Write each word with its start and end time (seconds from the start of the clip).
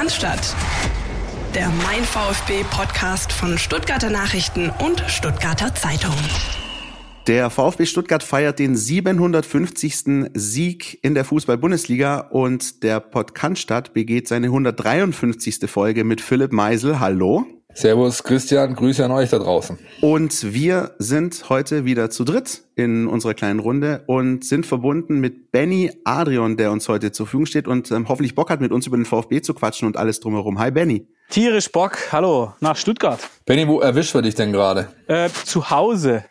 Cannstatt. 0.00 0.56
Der 1.54 1.68
Mein 1.84 2.02
VfB 2.04 2.64
Podcast 2.70 3.34
von 3.34 3.58
Stuttgarter 3.58 4.08
Nachrichten 4.08 4.70
und 4.82 5.04
Stuttgarter 5.08 5.74
Zeitung. 5.74 6.14
Der 7.26 7.50
VfB 7.50 7.84
Stuttgart 7.84 8.22
feiert 8.22 8.58
den 8.58 8.76
750. 8.76 10.30
Sieg 10.32 10.98
in 11.02 11.12
der 11.12 11.26
Fußball-Bundesliga 11.26 12.20
und 12.30 12.82
der 12.82 13.00
Podcast 13.00 13.92
begeht 13.92 14.26
seine 14.26 14.46
153. 14.46 15.68
Folge 15.68 16.04
mit 16.04 16.22
Philipp 16.22 16.54
Meisel. 16.54 16.98
Hallo. 16.98 17.59
Servus 17.74 18.22
Christian, 18.24 18.74
Grüße 18.74 19.04
an 19.04 19.10
euch 19.10 19.30
da 19.30 19.38
draußen. 19.38 19.78
Und 20.00 20.52
wir 20.52 20.94
sind 20.98 21.48
heute 21.48 21.84
wieder 21.84 22.10
zu 22.10 22.24
dritt 22.24 22.64
in 22.74 23.06
unserer 23.06 23.34
kleinen 23.34 23.60
Runde 23.60 24.02
und 24.06 24.44
sind 24.44 24.66
verbunden 24.66 25.20
mit 25.20 25.52
Benny 25.52 25.92
Adrian, 26.04 26.56
der 26.56 26.72
uns 26.72 26.88
heute 26.88 27.12
zur 27.12 27.26
Verfügung 27.26 27.46
steht 27.46 27.68
und 27.68 27.90
ähm, 27.90 28.08
hoffentlich 28.08 28.34
Bock 28.34 28.50
hat, 28.50 28.60
mit 28.60 28.72
uns 28.72 28.86
über 28.86 28.96
den 28.96 29.06
VfB 29.06 29.40
zu 29.40 29.54
quatschen 29.54 29.86
und 29.86 29.96
alles 29.96 30.20
drumherum. 30.20 30.58
Hi 30.58 30.70
Benny. 30.70 31.06
Tierisch 31.30 31.70
Bock, 31.70 31.96
hallo, 32.12 32.54
nach 32.60 32.76
Stuttgart. 32.76 33.20
Benny, 33.46 33.66
wo 33.68 33.80
erwischt 33.80 34.14
wir 34.14 34.22
dich 34.22 34.34
denn 34.34 34.52
gerade? 34.52 34.88
Äh, 35.06 35.30
zu 35.44 35.70
Hause 35.70 36.24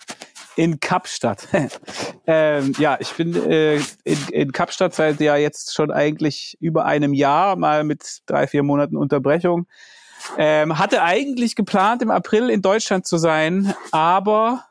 in 0.57 0.81
Kapstadt. 0.81 1.47
ähm, 2.27 2.73
ja, 2.79 2.97
ich 2.99 3.13
bin 3.13 3.33
äh, 3.49 3.77
in, 4.03 4.17
in 4.31 4.51
Kapstadt 4.51 4.93
seit 4.93 5.21
ja 5.21 5.37
jetzt 5.37 5.73
schon 5.73 5.89
eigentlich 5.89 6.57
über 6.59 6.85
einem 6.85 7.13
Jahr, 7.13 7.55
mal 7.55 7.85
mit 7.85 8.19
drei, 8.25 8.45
vier 8.45 8.63
Monaten 8.63 8.97
Unterbrechung. 8.97 9.67
Ähm, 10.37 10.77
hatte 10.77 11.01
eigentlich 11.03 11.55
geplant, 11.55 12.01
im 12.01 12.11
April 12.11 12.49
in 12.49 12.61
Deutschland 12.61 13.05
zu 13.05 13.17
sein, 13.17 13.73
aber 13.91 14.65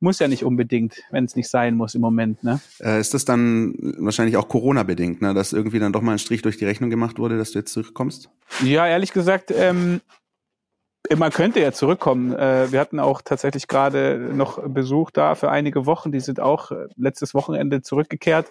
muss 0.00 0.18
ja 0.18 0.28
nicht 0.28 0.44
unbedingt, 0.44 1.02
wenn 1.10 1.24
es 1.24 1.36
nicht 1.36 1.48
sein 1.48 1.74
muss 1.74 1.94
im 1.94 2.00
Moment. 2.00 2.44
Ne? 2.44 2.60
Äh, 2.80 3.00
ist 3.00 3.14
das 3.14 3.24
dann 3.24 3.74
wahrscheinlich 3.98 4.36
auch 4.36 4.48
Corona-bedingt, 4.48 5.22
ne? 5.22 5.34
dass 5.34 5.52
irgendwie 5.52 5.78
dann 5.78 5.92
doch 5.92 6.02
mal 6.02 6.12
ein 6.12 6.18
Strich 6.18 6.42
durch 6.42 6.58
die 6.58 6.66
Rechnung 6.66 6.90
gemacht 6.90 7.18
wurde, 7.18 7.38
dass 7.38 7.52
du 7.52 7.58
jetzt 7.58 7.72
zurückkommst? 7.72 8.28
Ja, 8.62 8.86
ehrlich 8.86 9.12
gesagt, 9.12 9.50
ähm, 9.50 10.00
man 11.14 11.30
könnte 11.30 11.60
ja 11.60 11.72
zurückkommen. 11.72 12.34
Äh, 12.34 12.72
wir 12.72 12.80
hatten 12.80 13.00
auch 13.00 13.22
tatsächlich 13.22 13.68
gerade 13.68 14.18
noch 14.18 14.60
Besuch 14.68 15.10
da 15.10 15.34
für 15.34 15.50
einige 15.50 15.86
Wochen. 15.86 16.12
Die 16.12 16.20
sind 16.20 16.40
auch 16.40 16.70
äh, 16.72 16.88
letztes 16.96 17.32
Wochenende 17.34 17.82
zurückgekehrt. 17.82 18.46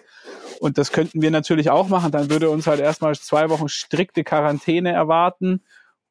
Und 0.60 0.78
das 0.78 0.90
könnten 0.90 1.22
wir 1.22 1.30
natürlich 1.30 1.70
auch 1.70 1.88
machen. 1.88 2.12
Dann 2.12 2.30
würde 2.30 2.50
uns 2.50 2.66
halt 2.66 2.80
erstmal 2.80 3.14
zwei 3.14 3.50
Wochen 3.50 3.68
strikte 3.68 4.24
Quarantäne 4.24 4.92
erwarten 4.92 5.62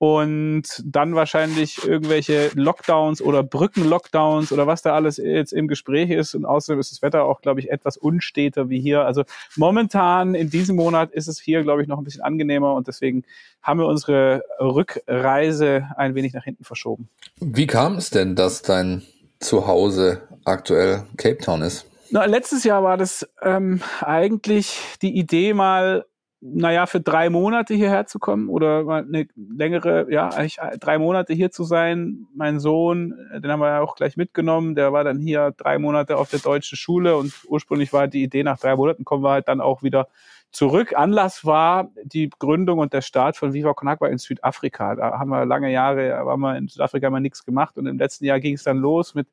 und 0.06 0.64
dann 0.86 1.16
wahrscheinlich 1.16 1.84
irgendwelche 1.84 2.52
Lockdowns 2.54 3.24
oder 3.24 3.42
Brückenlockdowns 3.42 4.52
oder 4.52 4.68
was 4.68 4.84
da 4.84 4.94
alles 4.94 5.18
jetzt 5.18 5.52
im 5.52 5.68
Gespräch 5.68 6.12
ist. 6.12 6.36
Und 6.36 6.46
außerdem 6.46 6.80
ist 6.80 6.92
das 6.92 7.02
Wetter 7.02 7.24
auch, 7.24 7.42
glaube 7.42 7.60
ich, 7.60 7.72
etwas 7.72 7.98
unsteter 7.98 8.70
wie 8.70 8.80
hier. 8.80 9.02
Also 9.02 9.24
momentan 9.56 10.36
in 10.36 10.52
diesem 10.52 10.76
Monat 10.76 11.12
ist 11.12 11.28
es 11.28 11.40
hier, 11.40 11.64
glaube 11.64 11.82
ich, 11.82 11.88
noch 11.88 11.98
ein 11.98 12.04
bisschen 12.04 12.22
angenehmer 12.22 12.76
und 12.76 12.88
deswegen 12.88 13.24
haben 13.64 13.80
wir 13.80 13.88
unsere 13.88 14.44
Rückreise 14.60 15.88
ein 15.98 16.14
wenig 16.14 16.34
nach 16.34 16.44
hinten 16.44 16.66
verschoben. 16.66 17.10
Wie 17.40 17.66
kam 17.66 17.96
es 17.96 18.12
denn, 18.12 18.36
dass 18.36 18.62
dein 18.62 19.02
Zuhause 19.40 20.22
aktuell 20.44 21.04
Cape 21.18 21.40
Town 21.40 21.64
ist? 21.64 21.88
Na, 22.12 22.26
letztes 22.26 22.64
Jahr 22.64 22.84
war 22.84 22.98
das 22.98 23.28
ähm, 23.42 23.82
eigentlich 24.02 24.80
die 25.02 25.18
Idee 25.18 25.56
mal 25.56 26.06
naja, 26.54 26.86
für 26.86 27.02
drei 27.02 27.30
Monate 27.30 27.74
hierher 27.74 28.06
zu 28.06 28.20
kommen 28.20 28.50
oder 28.50 28.88
eine 28.88 29.28
längere, 29.36 30.12
ja, 30.12 30.30
eigentlich 30.30 30.58
drei 30.80 31.00
Monate 31.00 31.34
hier 31.34 31.50
zu 31.50 31.64
sein. 31.64 32.28
Mein 32.36 32.60
Sohn, 32.60 33.16
äh, 33.34 33.42
den 33.42 33.52
haben 33.52 33.60
wir 33.60 33.68
ja 33.68 33.82
auch 33.82 33.96
gleich 33.96 34.16
mitgenommen, 34.16 34.76
der 34.76 34.94
war 34.94 35.04
dann 35.04 35.20
hier 35.20 35.54
drei 35.58 35.80
Monate 35.80 36.18
auf 36.18 36.30
der 36.30 36.40
deutschen 36.40 36.78
Schule 36.78 37.18
und 37.18 37.34
ursprünglich 37.48 37.94
war 37.94 38.08
die 38.08 38.22
Idee, 38.24 38.44
nach 38.44 38.60
drei 38.60 38.76
Monaten 38.76 39.06
kommen 39.06 39.24
wir 39.24 39.32
halt 39.32 39.48
dann 39.48 39.60
auch 39.60 39.82
wieder 39.82 40.08
zurück. 40.52 40.94
Anlass 40.96 41.46
war 41.46 41.90
die 42.04 42.30
Gründung 42.30 42.80
und 42.80 42.94
der 42.94 43.02
Start 43.02 43.38
von 43.38 43.54
Viva 43.54 43.74
Con 43.74 43.88
Agua 43.88 44.10
in 44.10 44.20
Südafrika. 44.20 44.96
Da 44.96 45.20
haben 45.20 45.30
wir 45.30 45.46
lange 45.46 45.72
Jahre, 45.72 46.14
haben 46.14 46.42
wir 46.42 46.58
in 46.58 46.68
Südafrika 46.68 47.10
mal 47.10 47.22
nichts 47.22 47.44
gemacht 47.44 47.78
und 47.78 47.88
im 47.88 47.98
letzten 47.98 48.26
Jahr 48.26 48.40
ging 48.40 48.54
es 48.54 48.64
dann 48.64 48.78
los 48.78 49.16
mit 49.16 49.28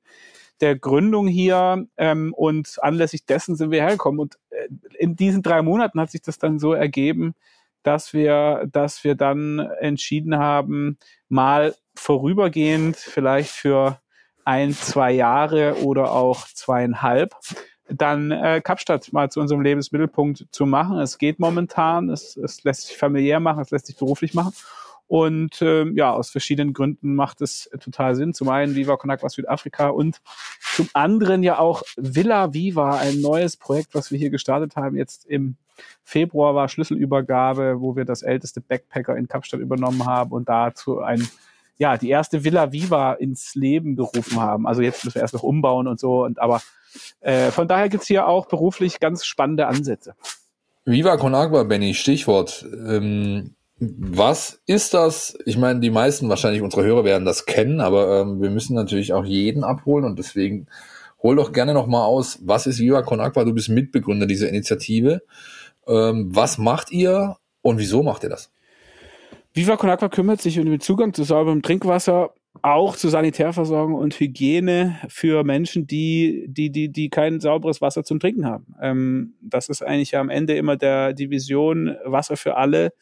der 0.61 0.77
Gründung 0.77 1.27
hier 1.27 1.86
ähm, 1.96 2.33
und 2.35 2.79
anlässlich 2.83 3.27
dessen 3.27 3.57
sind 3.57 3.70
wir 3.70 3.83
hergekommen. 3.83 4.20
Und 4.20 4.39
äh, 4.51 4.68
in 4.98 5.17
diesen 5.17 5.42
drei 5.42 5.63
Monaten 5.63 6.01
hat 6.01 6.11
sich 6.11 6.23
das 6.23 6.39
dann 6.39 6.58
so 6.58 6.73
ergeben, 6.73 7.35
dass 7.83 8.13
wir, 8.13 8.68
dass 8.70 9.05
wir 9.05 9.14
dann 9.14 9.58
entschieden 9.58 10.39
haben, 10.39 10.98
mal 11.29 11.74
vorübergehend, 11.95 12.96
vielleicht 12.96 13.51
für 13.51 14.01
ein, 14.45 14.73
zwei 14.73 15.12
Jahre 15.12 15.83
oder 15.83 16.12
auch 16.12 16.46
zweieinhalb, 16.48 17.35
dann 17.89 18.30
äh, 18.30 18.61
Kapstadt 18.62 19.12
mal 19.12 19.30
zu 19.30 19.41
unserem 19.41 19.62
Lebensmittelpunkt 19.62 20.46
zu 20.51 20.67
machen. 20.67 20.98
Es 20.98 21.18
geht 21.18 21.39
momentan, 21.39 22.08
es, 22.08 22.36
es 22.36 22.64
lässt 22.64 22.86
sich 22.89 22.96
familiär 22.96 23.41
machen, 23.41 23.61
es 23.61 23.70
lässt 23.70 23.86
sich 23.86 23.96
beruflich 23.96 24.35
machen. 24.35 24.52
Und 25.12 25.61
ähm, 25.61 25.95
ja, 25.95 26.11
aus 26.11 26.30
verschiedenen 26.30 26.73
Gründen 26.73 27.14
macht 27.14 27.42
es 27.42 27.68
total 27.80 28.17
Sinn. 28.17 28.33
Zum 28.33 28.48
einen 28.48 28.74
Viva 28.74 28.96
Con 28.96 29.11
Agua 29.11 29.28
Südafrika 29.28 29.89
und 29.89 30.23
zum 30.74 30.89
anderen 30.95 31.42
ja 31.42 31.58
auch 31.58 31.83
Villa 31.98 32.55
Viva, 32.55 32.96
ein 32.96 33.20
neues 33.20 33.58
Projekt, 33.58 33.95
was 33.95 34.11
wir 34.11 34.18
hier 34.18 34.30
gestartet 34.30 34.74
haben. 34.74 34.96
Jetzt 34.96 35.27
im 35.27 35.56
Februar 36.02 36.55
war 36.55 36.67
Schlüsselübergabe, 36.70 37.83
wo 37.83 37.95
wir 37.95 38.06
das 38.06 38.23
älteste 38.23 38.62
Backpacker 38.62 39.14
in 39.14 39.28
Kapstadt 39.28 39.61
übernommen 39.61 40.06
haben 40.06 40.33
und 40.33 40.48
dazu 40.48 41.00
ein 41.00 41.29
ja, 41.77 41.98
die 41.98 42.08
erste 42.08 42.42
Villa 42.42 42.73
Viva 42.73 43.12
ins 43.12 43.55
Leben 43.55 43.96
gerufen 43.96 44.40
haben. 44.40 44.67
Also 44.67 44.80
jetzt 44.80 45.05
müssen 45.05 45.17
wir 45.17 45.20
erst 45.20 45.34
noch 45.34 45.42
umbauen 45.42 45.89
und 45.89 46.00
so. 46.00 46.24
Und 46.24 46.39
aber 46.39 46.62
äh, 47.20 47.50
von 47.50 47.68
daher 47.68 47.90
gibt's 47.90 48.06
hier 48.06 48.27
auch 48.27 48.46
beruflich 48.46 48.98
ganz 48.98 49.27
spannende 49.27 49.67
Ansätze. 49.67 50.14
Viva 50.86 51.18
Con 51.18 51.34
Agua, 51.34 51.64
Benny, 51.64 51.92
Stichwort. 51.92 52.64
Ähm, 52.89 53.56
was 53.84 54.62
ist 54.66 54.94
das? 54.94 55.36
Ich 55.44 55.58
meine, 55.58 55.80
die 55.80 55.90
meisten 55.90 56.28
wahrscheinlich 56.28 56.62
unsere 56.62 56.84
Hörer 56.84 57.04
werden 57.04 57.24
das 57.24 57.46
kennen, 57.46 57.80
aber 57.80 58.20
ähm, 58.20 58.40
wir 58.40 58.50
müssen 58.50 58.74
natürlich 58.74 59.12
auch 59.12 59.24
jeden 59.24 59.64
abholen 59.64 60.04
und 60.04 60.18
deswegen 60.18 60.68
hol 61.22 61.34
doch 61.34 61.52
gerne 61.52 61.74
nochmal 61.74 62.06
aus, 62.06 62.38
was 62.44 62.66
ist 62.68 62.78
Viva 62.78 63.02
Con 63.02 63.20
Aqua? 63.20 63.44
Du 63.44 63.52
bist 63.52 63.68
Mitbegründer 63.68 64.26
dieser 64.26 64.48
Initiative. 64.48 65.22
Ähm, 65.88 66.28
was 66.32 66.58
macht 66.58 66.92
ihr 66.92 67.36
und 67.60 67.78
wieso 67.78 68.04
macht 68.04 68.22
ihr 68.22 68.28
das? 68.28 68.52
Viva 69.52 69.76
Con 69.76 69.90
Aqua 69.90 70.08
kümmert 70.08 70.40
sich 70.40 70.60
um 70.60 70.66
den 70.66 70.80
Zugang 70.80 71.12
zu 71.12 71.24
sauberem 71.24 71.62
Trinkwasser, 71.62 72.30
auch 72.60 72.96
zu 72.96 73.08
Sanitärversorgung 73.08 73.94
und 73.94 74.18
Hygiene 74.20 74.96
für 75.08 75.42
Menschen, 75.42 75.88
die, 75.88 76.44
die, 76.48 76.70
die, 76.70 76.90
die 76.90 77.10
kein 77.10 77.40
sauberes 77.40 77.80
Wasser 77.80 78.04
zum 78.04 78.20
Trinken 78.20 78.46
haben. 78.46 78.74
Ähm, 78.80 79.34
das 79.40 79.68
ist 79.68 79.82
eigentlich 79.82 80.16
am 80.16 80.30
Ende 80.30 80.54
immer 80.54 80.76
der, 80.76 81.14
die 81.14 81.30
Vision 81.30 81.96
Wasser 82.04 82.36
für 82.36 82.56
alle 82.56 82.92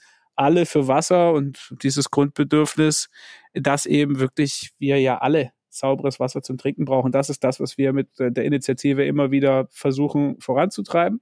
alle 0.41 0.65
für 0.65 0.89
Wasser 0.89 1.35
und 1.35 1.75
dieses 1.83 2.11
Grundbedürfnis, 2.11 3.11
dass 3.53 3.85
eben 3.85 4.21
wirklich 4.21 4.71
wir 4.79 4.99
ja 4.99 5.19
alle 5.19 5.53
sauberes 5.69 6.19
Wasser 6.19 6.43
zum 6.43 6.57
Trinken 6.57 6.87
brauchen. 6.87 7.13
Das 7.13 7.29
ist 7.29 7.45
das, 7.45 7.61
was 7.61 7.77
wir 7.77 7.93
mit 7.93 8.09
der 8.19 8.45
Initiative 8.45 9.05
immer 9.05 9.31
wieder 9.31 9.69
versuchen 9.71 10.41
voranzutreiben. 10.41 11.21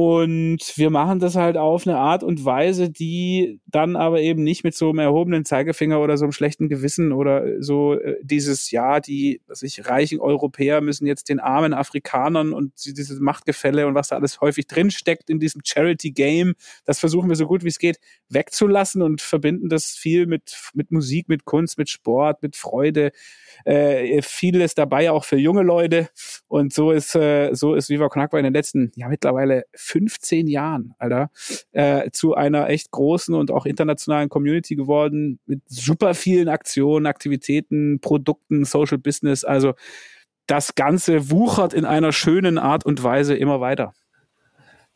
Und 0.00 0.74
wir 0.76 0.90
machen 0.90 1.18
das 1.18 1.34
halt 1.34 1.56
auf 1.56 1.84
eine 1.84 1.98
Art 1.98 2.22
und 2.22 2.44
Weise, 2.44 2.88
die 2.88 3.58
dann 3.66 3.96
aber 3.96 4.20
eben 4.20 4.44
nicht 4.44 4.62
mit 4.62 4.76
so 4.76 4.90
einem 4.90 5.00
erhobenen 5.00 5.44
Zeigefinger 5.44 5.98
oder 5.98 6.16
so 6.16 6.24
einem 6.24 6.30
schlechten 6.30 6.68
Gewissen 6.68 7.10
oder 7.10 7.60
so 7.60 7.94
äh, 7.94 8.14
dieses, 8.22 8.70
ja, 8.70 9.00
die 9.00 9.40
sich 9.48 9.88
reichen 9.88 10.20
Europäer 10.20 10.82
müssen 10.82 11.04
jetzt 11.08 11.28
den 11.28 11.40
armen 11.40 11.74
Afrikanern 11.74 12.52
und 12.52 12.74
dieses 12.86 13.18
Machtgefälle 13.18 13.88
und 13.88 13.96
was 13.96 14.06
da 14.06 14.14
alles 14.14 14.40
häufig 14.40 14.68
drinsteckt 14.68 15.30
in 15.30 15.40
diesem 15.40 15.62
Charity-Game, 15.64 16.54
das 16.84 17.00
versuchen 17.00 17.28
wir 17.28 17.34
so 17.34 17.48
gut 17.48 17.64
wie 17.64 17.68
es 17.68 17.80
geht 17.80 17.98
wegzulassen 18.28 19.02
und 19.02 19.20
verbinden 19.20 19.68
das 19.68 19.96
viel 19.96 20.26
mit, 20.26 20.56
mit 20.74 20.92
Musik, 20.92 21.28
mit 21.28 21.44
Kunst, 21.44 21.76
mit 21.76 21.88
Sport, 21.88 22.40
mit 22.44 22.54
Freude. 22.54 23.10
Äh, 23.64 24.22
vieles 24.22 24.74
dabei 24.74 25.10
auch 25.10 25.24
für 25.24 25.36
junge 25.36 25.62
Leute. 25.62 26.08
Und 26.48 26.72
so 26.72 26.90
ist, 26.90 27.14
äh, 27.14 27.54
so 27.54 27.74
ist 27.74 27.88
Viva 27.88 28.08
Con 28.08 28.22
Agua 28.22 28.38
in 28.38 28.44
den 28.44 28.54
letzten, 28.54 28.92
ja, 28.94 29.08
mittlerweile 29.08 29.64
15 29.74 30.46
Jahren, 30.46 30.94
Alter, 30.98 31.30
äh, 31.72 32.10
zu 32.10 32.34
einer 32.34 32.68
echt 32.68 32.90
großen 32.90 33.34
und 33.34 33.50
auch 33.50 33.66
internationalen 33.66 34.28
Community 34.28 34.76
geworden 34.76 35.38
mit 35.46 35.60
super 35.66 36.14
vielen 36.14 36.48
Aktionen, 36.48 37.06
Aktivitäten, 37.06 38.00
Produkten, 38.00 38.64
Social 38.64 38.98
Business. 38.98 39.44
Also 39.44 39.74
das 40.46 40.74
Ganze 40.74 41.30
wuchert 41.30 41.74
in 41.74 41.84
einer 41.84 42.12
schönen 42.12 42.58
Art 42.58 42.84
und 42.84 43.02
Weise 43.02 43.36
immer 43.36 43.60
weiter. 43.60 43.92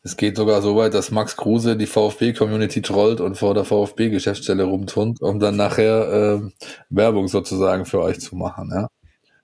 Es 0.05 0.17
geht 0.17 0.35
sogar 0.35 0.61
so 0.61 0.75
weit, 0.75 0.93
dass 0.93 1.11
Max 1.11 1.37
Kruse 1.37 1.77
die 1.77 1.87
VfB-Community 1.87 2.81
trollt 2.81 3.21
und 3.21 3.37
vor 3.37 3.53
der 3.53 3.63
VfB-Geschäftsstelle 3.63 4.65
rumturnt, 4.65 5.21
um 5.21 5.39
dann 5.39 5.55
nachher 5.55 6.41
äh, 6.41 6.51
Werbung 6.89 7.29
sozusagen 7.29 7.85
für 7.85 8.01
euch 8.01 8.19
zu 8.19 8.35
machen. 8.35 8.69
Ja? 8.73 8.89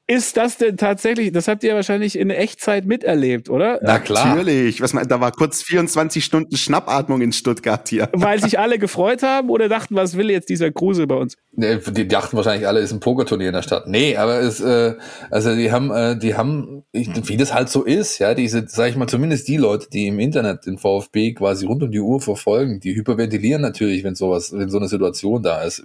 Ist 0.10 0.38
das 0.38 0.58
denn 0.58 0.76
tatsächlich, 0.76 1.32
das 1.32 1.48
habt 1.48 1.64
ihr 1.64 1.76
wahrscheinlich 1.76 2.18
in 2.18 2.32
Echtzeit 2.32 2.84
miterlebt, 2.86 3.48
oder? 3.48 3.80
Na 3.84 4.00
klar. 4.00 4.30
Natürlich. 4.30 4.82
Was, 4.82 4.92
da 4.92 5.22
war 5.22 5.32
kurz 5.32 5.62
24 5.62 6.26
Stunden 6.26 6.58
Schnappatmung 6.58 7.22
in 7.22 7.32
Stuttgart 7.32 7.88
hier. 7.88 8.10
Weil 8.14 8.42
sich 8.42 8.58
alle 8.58 8.80
gefreut 8.80 9.22
haben 9.22 9.52
oder 9.52 9.70
dachten, 9.70 9.96
was 9.96 10.18
will 10.18 10.32
jetzt 10.32 10.50
dieser 10.50 10.72
Kruse 10.72 11.06
bei 11.06 11.14
uns? 11.14 11.38
Die 11.52 12.08
dachten 12.08 12.36
wahrscheinlich 12.38 12.68
alle, 12.68 12.80
ist 12.80 12.92
ein 12.92 13.00
Pokerturnier 13.00 13.50
in 13.50 13.54
der 13.54 13.62
Stadt. 13.62 13.88
Nee, 13.88 14.18
aber 14.18 14.40
es, 14.40 14.60
äh, 14.62 14.96
also 15.30 15.56
die 15.56 15.72
haben, 15.72 15.92
äh, 15.92 16.18
die 16.18 16.34
haben, 16.34 16.86
wie 16.92 17.38
das 17.38 17.54
halt 17.54 17.70
so 17.70 17.84
ist, 17.84 18.18
ja, 18.18 18.34
diese, 18.34 18.66
sag 18.68 18.90
ich 18.90 18.96
mal, 18.96 19.08
zumindest 19.08 19.48
die 19.48 19.58
Leute, 19.58 19.90
die 19.94 20.08
im 20.08 20.18
Internet 20.18 20.66
den 20.66 20.80
VfB 20.80 21.34
quasi 21.34 21.68
rund 21.68 21.84
um 21.84 21.92
die 21.92 22.00
Uhr 22.00 22.20
verfolgen, 22.20 22.80
die 22.80 22.96
hyperventilieren 22.96 23.62
natürlich, 23.62 24.04
wenn 24.04 24.16
sowas, 24.16 24.54
wenn 24.54 24.70
so 24.70 24.80
eine 24.80 24.88
Situation 24.88 25.44
da 25.44 25.62
ist. 25.62 25.84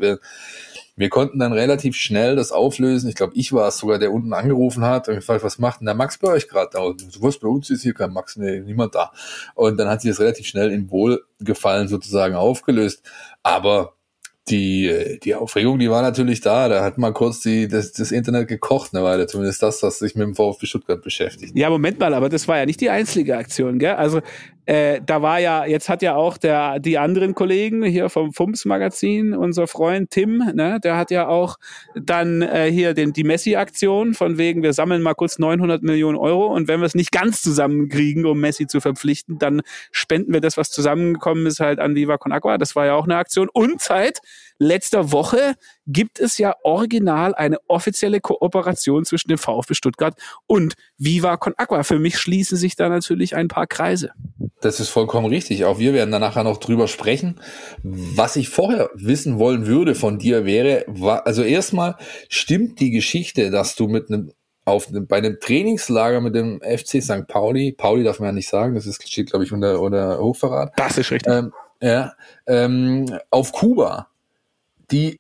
Wir 0.97 1.09
konnten 1.09 1.41
dann 1.41 1.53
relativ 1.53 1.97
schnell 1.97 2.37
das 2.37 2.53
auflösen. 2.53 3.09
Ich 3.09 3.17
glaube, 3.17 3.33
ich 3.35 3.53
war 3.53 3.69
es 3.69 3.79
sogar, 3.79 3.99
der 3.99 4.13
unten 4.13 4.33
angerufen 4.33 4.85
hat 4.85 5.09
und 5.09 5.17
gefragt, 5.17 5.43
was 5.43 5.59
macht 5.59 5.81
denn 5.81 5.87
der 5.87 5.95
Max 5.95 6.19
bei 6.19 6.29
euch 6.29 6.49
gerade 6.49 6.71
da? 6.73 6.81
Und 6.81 7.21
was 7.21 7.39
bei 7.39 7.49
uns 7.49 7.69
ist 7.71 7.83
hier 7.83 7.95
kein 7.95 8.13
Max, 8.13 8.37
nee, 8.37 8.61
niemand 8.61 8.95
da. 8.95 9.11
Und 9.55 9.77
dann 9.77 9.89
hat 9.89 10.03
sich 10.03 10.11
das 10.11 10.21
relativ 10.21 10.47
schnell 10.47 10.71
in 10.71 10.91
Wohlgefallen 10.91 11.89
sozusagen 11.89 12.37
aufgelöst. 12.37 13.03
Aber 13.43 13.95
die, 14.49 15.19
die 15.23 15.35
Aufregung, 15.35 15.79
die 15.79 15.91
war 15.91 16.03
natürlich 16.03 16.41
da. 16.43 16.69
Da 16.69 16.85
hat 16.85 16.99
mal 16.99 17.13
kurz 17.13 17.41
die, 17.41 17.67
das, 17.67 17.93
das 17.93 18.13
Internet 18.13 18.47
gekocht 18.49 18.95
eine 18.95 19.03
Weile. 19.03 19.27
Zumindest 19.27 19.63
das, 19.63 19.83
was 19.83 19.99
sich 19.99 20.15
mit 20.15 20.27
dem 20.27 20.35
VfB 20.35 20.67
Stuttgart 20.67 21.03
beschäftigt. 21.03 21.57
Ja, 21.57 21.71
Moment 21.71 21.99
mal, 21.99 22.13
aber 22.13 22.29
das 22.29 22.47
war 22.47 22.59
ja 22.59 22.67
nicht 22.67 22.81
die 22.81 22.91
einzige 22.91 23.37
Aktion, 23.39 23.79
gell? 23.79 23.95
Also 23.95 24.21
äh, 24.67 25.01
da 25.05 25.23
war 25.23 25.41
ja, 25.41 25.65
jetzt 25.67 25.89
hat 25.89 26.03
ja 26.03 26.15
auch 26.15 26.39
der, 26.39 26.79
die 26.79 26.99
anderen 26.99 27.35
Kollegen 27.35 27.83
hier 27.85 28.09
vom 28.09 28.33
FUMS 28.33 28.65
Magazin, 28.65 29.35
unser 29.35 29.67
Freund 29.67 30.11
Tim, 30.11 30.39
ne, 30.55 30.81
der 30.83 30.97
hat 30.97 31.11
ja 31.11 31.29
auch 31.29 31.57
dann 31.95 32.43
äh, 32.43 32.71
hier 32.71 32.95
den, 32.95 33.13
die 33.13 33.25
Messi-Aktion 33.25 34.15
von 34.15 34.39
wegen, 34.39 34.63
wir 34.63 34.73
sammeln 34.73 35.03
mal 35.03 35.15
kurz 35.15 35.39
900 35.39 35.83
Millionen 35.83 36.17
Euro 36.17 36.47
und 36.47 36.69
wenn 36.69 36.81
wir 36.81 36.87
es 36.87 36.95
nicht 36.95 37.13
ganz 37.13 37.43
zusammenkriegen, 37.43 38.25
um 38.27 38.41
Messi 38.41 38.67
zu 38.67 38.81
verpflichten, 38.81 39.39
dann 39.39 39.63
spenden 39.93 40.33
wir 40.33 40.41
das, 40.41 40.57
was 40.57 40.71
zusammengekommen 40.71 41.47
ist, 41.47 41.61
halt 41.61 41.79
an 41.79 41.95
Viva 41.95 42.19
Con 42.19 42.33
Agua. 42.33 42.59
Das 42.59 42.75
war 42.77 42.87
ja 42.87 42.95
auch 42.95 43.05
eine 43.05 43.17
Aktion. 43.17 43.49
Und 43.53 43.81
seit 43.81 44.21
letzter 44.59 45.13
Woche 45.13 45.55
gibt 45.87 46.19
es 46.21 46.39
ja 46.39 46.55
original 46.63 47.35
eine 47.35 47.59
offizielle 47.69 48.21
Kooperation 48.21 49.05
zwischen 49.05 49.29
dem 49.29 49.39
VfB 49.39 49.75
Stuttgart 49.75 50.15
und 50.47 50.75
Viva 50.99 51.37
Con 51.37 51.55
Agua. 51.57 51.83
Für 51.83 51.99
mich 51.99 52.19
schließen 52.19 52.57
sich 52.57 52.77
da 52.77 52.89
natürlich 52.89 53.37
ein 53.37 53.49
paar 53.49 53.67
Kreise. 53.67 54.13
Das 54.61 54.81
ist 54.81 54.89
vollkommen 54.89 55.27
richtig. 55.27 55.65
Auch 55.65 55.79
wir 55.79 55.93
werden 55.93 56.11
da 56.11 56.19
nachher 56.19 56.45
noch 56.45 56.59
drüber 56.59 56.89
sprechen. 56.89 57.41
Was 57.83 58.37
ich 58.37 58.49
vorher 58.49 58.91
wissen 58.95 59.39
wollen 59.39 59.67
würde 59.67 59.95
von 59.95 60.19
dir 60.19 60.45
wäre, 60.45 60.87
also 61.25 61.43
erstmal 61.43 61.97
stimmt 62.29 62.81
die 62.81 62.91
Geschichte, 62.91 63.51
dass 63.51 63.77
du 63.77 63.89
mit 63.89 64.09
einem 64.09 64.33
auf 64.65 64.89
bei 64.91 65.19
einem 65.19 65.39
Trainingslager 65.41 66.23
mit 66.23 66.35
dem 66.35 66.61
FC 66.61 67.03
St. 67.03 67.27
Pauli, 67.29 67.73
Pauli 67.73 68.03
darf 68.03 68.19
man 68.19 68.29
ja 68.29 68.33
nicht 68.33 68.49
sagen, 68.49 68.75
das 68.75 68.87
ist, 68.87 69.07
steht 69.07 69.31
glaube 69.31 69.45
ich 69.45 69.53
unter, 69.53 69.79
unter 69.79 70.19
Hochverrat. 70.19 70.73
Das 70.77 70.97
ist 70.97 71.11
richtig. 71.11 71.31
Ähm, 71.31 71.53
ja, 71.83 72.15
ähm, 72.47 73.05
auf 73.31 73.53
Kuba 73.53 74.09
die 74.91 75.17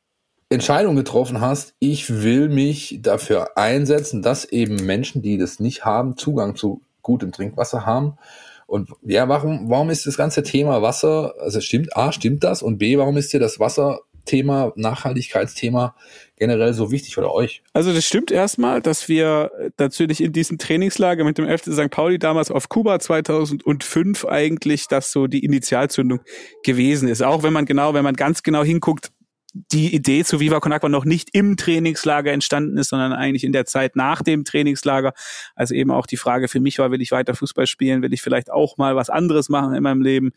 Entscheidung 0.48 0.94
getroffen 0.96 1.40
hast, 1.40 1.74
ich 1.78 2.22
will 2.22 2.48
mich 2.48 3.00
dafür 3.02 3.56
einsetzen, 3.56 4.22
dass 4.22 4.44
eben 4.44 4.76
Menschen, 4.86 5.22
die 5.22 5.38
das 5.38 5.58
nicht 5.58 5.84
haben, 5.84 6.16
Zugang 6.16 6.54
zu 6.54 6.82
gutem 7.02 7.32
Trinkwasser 7.32 7.86
haben. 7.86 8.14
Und 8.66 8.90
ja, 9.02 9.28
warum, 9.28 9.68
warum 9.68 9.90
ist 9.90 10.06
das 10.06 10.16
ganze 10.16 10.42
Thema 10.42 10.80
Wasser, 10.82 11.34
also 11.38 11.60
stimmt, 11.60 11.96
A, 11.96 12.12
stimmt 12.12 12.44
das? 12.44 12.62
Und 12.62 12.78
B, 12.78 12.96
warum 12.98 13.16
ist 13.16 13.32
dir 13.32 13.40
das 13.40 13.60
Wasserthema, 13.60 14.72
Nachhaltigkeitsthema 14.76 15.94
generell 16.36 16.72
so 16.72 16.90
wichtig 16.90 17.18
oder 17.18 17.32
euch? 17.32 17.62
Also 17.72 17.92
das 17.92 18.06
stimmt 18.06 18.30
erstmal, 18.30 18.80
dass 18.80 19.08
wir 19.08 19.50
natürlich 19.78 20.22
in 20.22 20.32
diesem 20.32 20.58
Trainingslager 20.58 21.24
mit 21.24 21.36
dem 21.36 21.46
FC 21.46 21.72
St. 21.72 21.90
Pauli 21.90 22.18
damals 22.18 22.50
auf 22.50 22.68
Kuba 22.68 22.98
2005 22.98 24.24
eigentlich 24.24 24.88
das 24.88 25.12
so 25.12 25.26
die 25.26 25.44
Initialzündung 25.44 26.20
gewesen 26.64 27.08
ist. 27.08 27.22
Auch 27.22 27.42
wenn 27.42 27.52
man 27.52 27.66
genau, 27.66 27.92
wenn 27.92 28.04
man 28.04 28.14
ganz 28.14 28.42
genau 28.42 28.64
hinguckt, 28.64 29.10
die 29.54 29.94
Idee 29.94 30.24
zu 30.24 30.40
Viva 30.40 30.58
Con 30.58 30.72
Agua 30.72 30.88
noch 30.88 31.04
nicht 31.04 31.30
im 31.32 31.56
Trainingslager 31.56 32.32
entstanden 32.32 32.76
ist, 32.76 32.90
sondern 32.90 33.12
eigentlich 33.12 33.44
in 33.44 33.52
der 33.52 33.66
Zeit 33.66 33.94
nach 33.94 34.20
dem 34.20 34.44
Trainingslager. 34.44 35.12
Also 35.54 35.74
eben 35.74 35.92
auch 35.92 36.06
die 36.06 36.16
Frage 36.16 36.48
für 36.48 36.58
mich 36.58 36.78
war, 36.78 36.90
will 36.90 37.00
ich 37.00 37.12
weiter 37.12 37.34
Fußball 37.34 37.68
spielen, 37.68 38.02
will 38.02 38.12
ich 38.12 38.20
vielleicht 38.20 38.50
auch 38.50 38.76
mal 38.76 38.96
was 38.96 39.10
anderes 39.10 39.48
machen 39.48 39.74
in 39.74 39.82
meinem 39.84 40.02
Leben. 40.02 40.32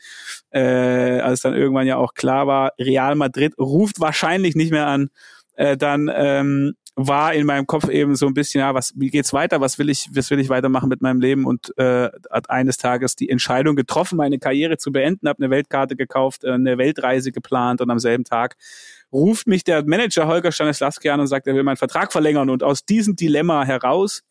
Äh, 0.52 1.20
als 1.20 1.42
dann 1.42 1.56
irgendwann 1.56 1.88
ja 1.88 1.98
auch 1.98 2.14
klar 2.14 2.46
war, 2.46 2.74
Real 2.80 3.16
Madrid 3.16 3.58
ruft 3.58 4.00
wahrscheinlich 4.00 4.56
nicht 4.56 4.72
mehr 4.72 4.86
an, 4.86 5.10
äh, 5.56 5.76
dann 5.76 6.12
ähm, 6.14 6.76
war 7.00 7.36
in 7.36 7.46
meinem 7.46 7.68
Kopf 7.68 7.90
eben 7.90 8.16
so 8.16 8.26
ein 8.26 8.34
bisschen, 8.34 8.60
ja, 8.60 8.74
was, 8.74 8.92
wie 8.96 9.12
geht's 9.12 9.32
weiter? 9.32 9.62
Was 9.62 9.78
will 9.78 9.90
ich, 9.90 10.10
was 10.14 10.32
will 10.32 10.40
ich 10.40 10.50
weitermachen 10.50 10.90
mit 10.90 11.02
meinem 11.04 11.22
Leben? 11.22 11.46
Und 11.46 11.72
äh, 11.78 12.10
hat 12.32 12.50
eines 12.50 12.78
Tages 12.78 13.16
die 13.16 13.30
Entscheidung 13.30 13.76
getroffen, 13.76 14.18
meine 14.18 14.40
Karriere 14.40 14.78
zu 14.78 14.92
beenden, 14.92 15.30
habe 15.30 15.44
eine 15.44 15.52
Weltkarte 15.52 15.96
gekauft, 15.96 16.44
äh, 16.44 16.52
eine 16.52 16.80
Weltreise 16.80 17.32
geplant 17.32 17.82
und 17.82 17.92
am 17.92 18.00
selben 18.00 18.24
Tag 18.24 18.56
ruft 19.12 19.48
mich 19.48 19.64
der 19.64 19.86
Manager 19.86 20.28
Holger 20.28 20.52
Stanislawski 20.52 21.10
an 21.10 21.20
und 21.20 21.28
sagt, 21.28 21.48
er 21.48 21.56
will 21.56 21.64
meinen 21.64 21.78
Vertrag 21.78 22.12
verlängern. 22.12 22.50
Und 22.50 22.64
aus 22.64 22.86
diesem 22.86 23.16
Dilemma 23.16 23.64
heraus 23.64 24.24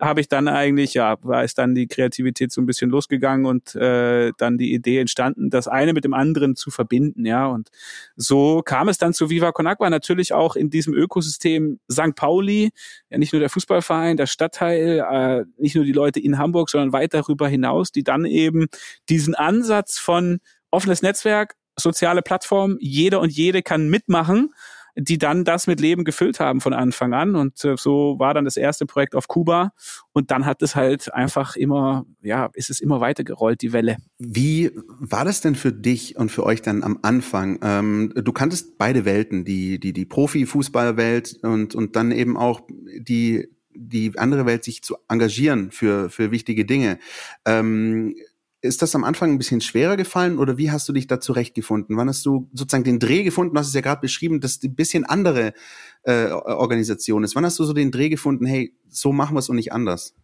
habe 0.00 0.20
ich 0.20 0.28
dann 0.28 0.48
eigentlich, 0.48 0.94
ja, 0.94 1.16
war 1.22 1.44
es 1.44 1.54
dann 1.54 1.74
die 1.74 1.86
Kreativität 1.86 2.50
so 2.52 2.60
ein 2.60 2.66
bisschen 2.66 2.90
losgegangen 2.90 3.44
und 3.44 3.74
äh, 3.74 4.32
dann 4.38 4.56
die 4.56 4.72
Idee 4.72 4.98
entstanden, 4.98 5.50
das 5.50 5.68
eine 5.68 5.92
mit 5.92 6.04
dem 6.04 6.14
anderen 6.14 6.56
zu 6.56 6.70
verbinden, 6.70 7.26
ja. 7.26 7.46
Und 7.46 7.68
so 8.16 8.62
kam 8.64 8.88
es 8.88 8.98
dann 8.98 9.12
zu 9.12 9.28
Viva 9.28 9.52
Con 9.52 9.66
Agua, 9.66 9.90
natürlich 9.90 10.32
auch 10.32 10.56
in 10.56 10.70
diesem 10.70 10.94
Ökosystem 10.94 11.80
St. 11.90 12.14
Pauli, 12.16 12.70
ja 13.10 13.18
nicht 13.18 13.32
nur 13.32 13.40
der 13.40 13.50
Fußballverein, 13.50 14.16
der 14.16 14.26
Stadtteil, 14.26 15.04
äh, 15.10 15.44
nicht 15.58 15.74
nur 15.74 15.84
die 15.84 15.92
Leute 15.92 16.20
in 16.20 16.38
Hamburg, 16.38 16.70
sondern 16.70 16.92
weit 16.92 17.12
darüber 17.12 17.48
hinaus, 17.48 17.92
die 17.92 18.02
dann 18.02 18.24
eben 18.24 18.68
diesen 19.10 19.34
Ansatz 19.34 19.98
von 19.98 20.40
offenes 20.70 21.02
Netzwerk, 21.02 21.56
soziale 21.82 22.22
Plattform, 22.22 22.76
jeder 22.80 23.20
und 23.20 23.32
jede 23.32 23.62
kann 23.62 23.88
mitmachen, 23.88 24.50
die 24.96 25.18
dann 25.18 25.44
das 25.44 25.66
mit 25.66 25.80
Leben 25.80 26.04
gefüllt 26.04 26.40
haben 26.40 26.60
von 26.60 26.72
Anfang 26.72 27.14
an. 27.14 27.34
Und 27.34 27.64
äh, 27.64 27.76
so 27.76 28.16
war 28.18 28.34
dann 28.34 28.44
das 28.44 28.56
erste 28.56 28.86
Projekt 28.86 29.14
auf 29.14 29.28
Kuba. 29.28 29.72
Und 30.12 30.30
dann 30.30 30.46
hat 30.46 30.62
es 30.62 30.74
halt 30.74 31.12
einfach 31.14 31.56
immer, 31.56 32.04
ja, 32.22 32.50
ist 32.54 32.70
es 32.70 32.80
immer 32.80 33.00
weiter 33.00 33.24
gerollt, 33.24 33.62
die 33.62 33.72
Welle. 33.72 33.96
Wie 34.18 34.70
war 34.98 35.24
das 35.24 35.40
denn 35.40 35.54
für 35.54 35.72
dich 35.72 36.16
und 36.16 36.30
für 36.30 36.44
euch 36.44 36.62
dann 36.62 36.82
am 36.82 36.98
Anfang? 37.02 37.58
Ähm, 37.62 38.12
du 38.14 38.32
kanntest 38.32 38.78
beide 38.78 39.04
Welten, 39.04 39.44
die, 39.44 39.78
die, 39.78 39.92
die 39.92 40.04
Profi-Fußballwelt 40.04 41.38
und, 41.42 41.74
und 41.74 41.96
dann 41.96 42.10
eben 42.10 42.36
auch 42.36 42.60
die, 42.68 43.48
die 43.74 44.18
andere 44.18 44.46
Welt, 44.46 44.64
sich 44.64 44.82
zu 44.82 44.96
engagieren 45.08 45.70
für, 45.70 46.10
für 46.10 46.30
wichtige 46.30 46.64
Dinge. 46.64 46.98
Ähm, 47.46 48.14
ist 48.62 48.82
das 48.82 48.94
am 48.94 49.04
Anfang 49.04 49.32
ein 49.32 49.38
bisschen 49.38 49.60
schwerer 49.60 49.96
gefallen 49.96 50.38
oder 50.38 50.58
wie 50.58 50.70
hast 50.70 50.88
du 50.88 50.92
dich 50.92 51.06
da 51.06 51.20
zurechtgefunden? 51.20 51.96
Wann 51.96 52.08
hast 52.08 52.26
du 52.26 52.48
sozusagen 52.52 52.84
den 52.84 52.98
Dreh 52.98 53.22
gefunden? 53.22 53.54
Du 53.54 53.60
hast 53.60 53.68
es 53.68 53.74
ja 53.74 53.80
gerade 53.80 54.00
beschrieben, 54.00 54.40
dass 54.40 54.62
ein 54.62 54.74
bisschen 54.74 55.04
andere 55.04 55.54
äh, 56.02 56.28
Organisation 56.30 57.24
ist. 57.24 57.36
Wann 57.36 57.44
hast 57.44 57.58
du 57.58 57.64
so 57.64 57.72
den 57.72 57.90
Dreh 57.90 58.08
gefunden, 58.08 58.46
hey, 58.46 58.74
so 58.88 59.12
machen 59.12 59.34
wir 59.34 59.38
es 59.38 59.48
und 59.48 59.56
nicht 59.56 59.72
anders. 59.72 60.14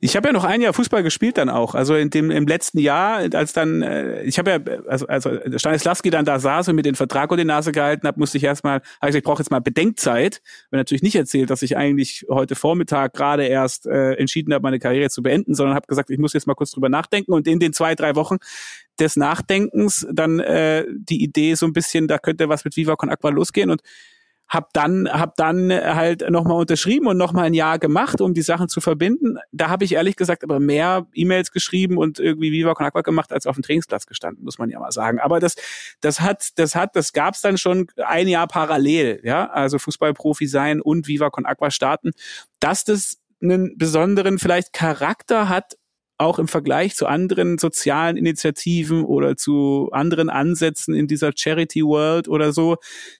Ich 0.00 0.14
habe 0.14 0.28
ja 0.28 0.32
noch 0.32 0.44
ein 0.44 0.60
Jahr 0.60 0.72
Fußball 0.72 1.02
gespielt 1.02 1.38
dann 1.38 1.48
auch. 1.48 1.74
Also 1.74 1.94
in 1.94 2.10
dem 2.10 2.30
im 2.30 2.46
letzten 2.46 2.78
Jahr, 2.78 3.28
als 3.34 3.52
dann 3.52 3.82
äh, 3.82 4.22
ich 4.22 4.38
habe 4.38 4.50
ja 4.50 4.58
also 4.86 5.06
also 5.06 5.30
Stanislawski 5.56 6.10
dann 6.10 6.24
da 6.24 6.38
saß 6.38 6.68
und 6.68 6.76
mir 6.76 6.82
den 6.82 6.94
Vertrag 6.94 7.30
unter 7.30 7.42
die 7.42 7.48
Nase 7.48 7.72
gehalten 7.72 8.06
hat, 8.06 8.16
musste 8.16 8.38
ich 8.38 8.44
erstmal, 8.44 8.74
habe 8.74 8.84
ich 8.84 9.00
gesagt, 9.08 9.16
ich 9.16 9.24
brauche 9.24 9.42
jetzt 9.42 9.50
mal 9.50 9.60
Bedenkzeit. 9.60 10.40
Wenn 10.70 10.78
natürlich 10.78 11.02
nicht 11.02 11.16
erzählt, 11.16 11.50
dass 11.50 11.62
ich 11.62 11.76
eigentlich 11.76 12.26
heute 12.28 12.54
Vormittag 12.54 13.14
gerade 13.14 13.44
erst 13.44 13.86
äh, 13.86 14.12
entschieden 14.14 14.52
habe, 14.54 14.62
meine 14.62 14.78
Karriere 14.78 15.10
zu 15.10 15.22
beenden, 15.22 15.54
sondern 15.54 15.74
habe 15.74 15.86
gesagt, 15.86 16.10
ich 16.10 16.18
muss 16.18 16.32
jetzt 16.32 16.46
mal 16.46 16.54
kurz 16.54 16.70
drüber 16.70 16.88
nachdenken 16.88 17.32
und 17.32 17.48
in 17.48 17.58
den 17.58 17.72
zwei 17.72 17.94
drei 17.94 18.14
Wochen 18.14 18.36
des 19.00 19.16
Nachdenkens 19.16 20.06
dann 20.12 20.38
äh, 20.38 20.84
die 20.90 21.24
Idee 21.24 21.54
so 21.54 21.66
ein 21.66 21.72
bisschen, 21.72 22.06
da 22.06 22.18
könnte 22.18 22.48
was 22.48 22.64
mit 22.64 22.76
Viva 22.76 22.94
Con 22.96 23.10
Aqua 23.10 23.30
losgehen 23.30 23.70
und 23.70 23.82
hab 24.52 24.74
dann 24.74 25.08
hab 25.10 25.34
dann 25.36 25.72
halt 25.72 26.28
nochmal 26.28 26.58
unterschrieben 26.58 27.06
und 27.06 27.16
nochmal 27.16 27.46
ein 27.46 27.54
Jahr 27.54 27.78
gemacht, 27.78 28.20
um 28.20 28.34
die 28.34 28.42
Sachen 28.42 28.68
zu 28.68 28.82
verbinden. 28.82 29.38
Da 29.50 29.70
habe 29.70 29.86
ich 29.86 29.94
ehrlich 29.94 30.14
gesagt 30.14 30.44
aber 30.44 30.60
mehr 30.60 31.06
E-Mails 31.14 31.52
geschrieben 31.52 31.96
und 31.96 32.18
irgendwie 32.18 32.52
Viva 32.52 32.74
Con 32.74 32.84
Aqua 32.84 33.00
gemacht, 33.00 33.32
als 33.32 33.46
auf 33.46 33.56
dem 33.56 33.62
Trainingsplatz 33.62 34.04
gestanden, 34.04 34.44
muss 34.44 34.58
man 34.58 34.68
ja 34.68 34.78
mal 34.78 34.92
sagen. 34.92 35.20
Aber 35.20 35.40
das 35.40 35.56
das 36.02 36.20
hat 36.20 36.50
das 36.56 36.74
hat 36.74 36.94
das 36.96 37.14
gab's 37.14 37.40
dann 37.40 37.56
schon 37.56 37.86
ein 37.96 38.28
Jahr 38.28 38.46
parallel, 38.46 39.20
ja, 39.24 39.48
also 39.48 39.78
Fußballprofi 39.78 40.46
sein 40.46 40.82
und 40.82 41.08
Viva 41.08 41.30
Con 41.30 41.46
Aqua 41.46 41.70
starten, 41.70 42.10
dass 42.60 42.84
das 42.84 43.22
einen 43.40 43.78
besonderen 43.78 44.38
vielleicht 44.38 44.74
Charakter 44.74 45.48
hat, 45.48 45.78
auch 46.22 46.38
im 46.38 46.48
Vergleich 46.48 46.94
zu 46.94 47.06
anderen 47.06 47.58
sozialen 47.58 48.16
Initiativen 48.16 49.04
oder 49.04 49.36
zu 49.36 49.88
anderen 49.92 50.30
Ansätzen 50.30 50.94
in 50.94 51.06
dieser 51.06 51.32
Charity 51.34 51.82
World 51.82 52.28
oder 52.28 52.52
so, 52.52 52.76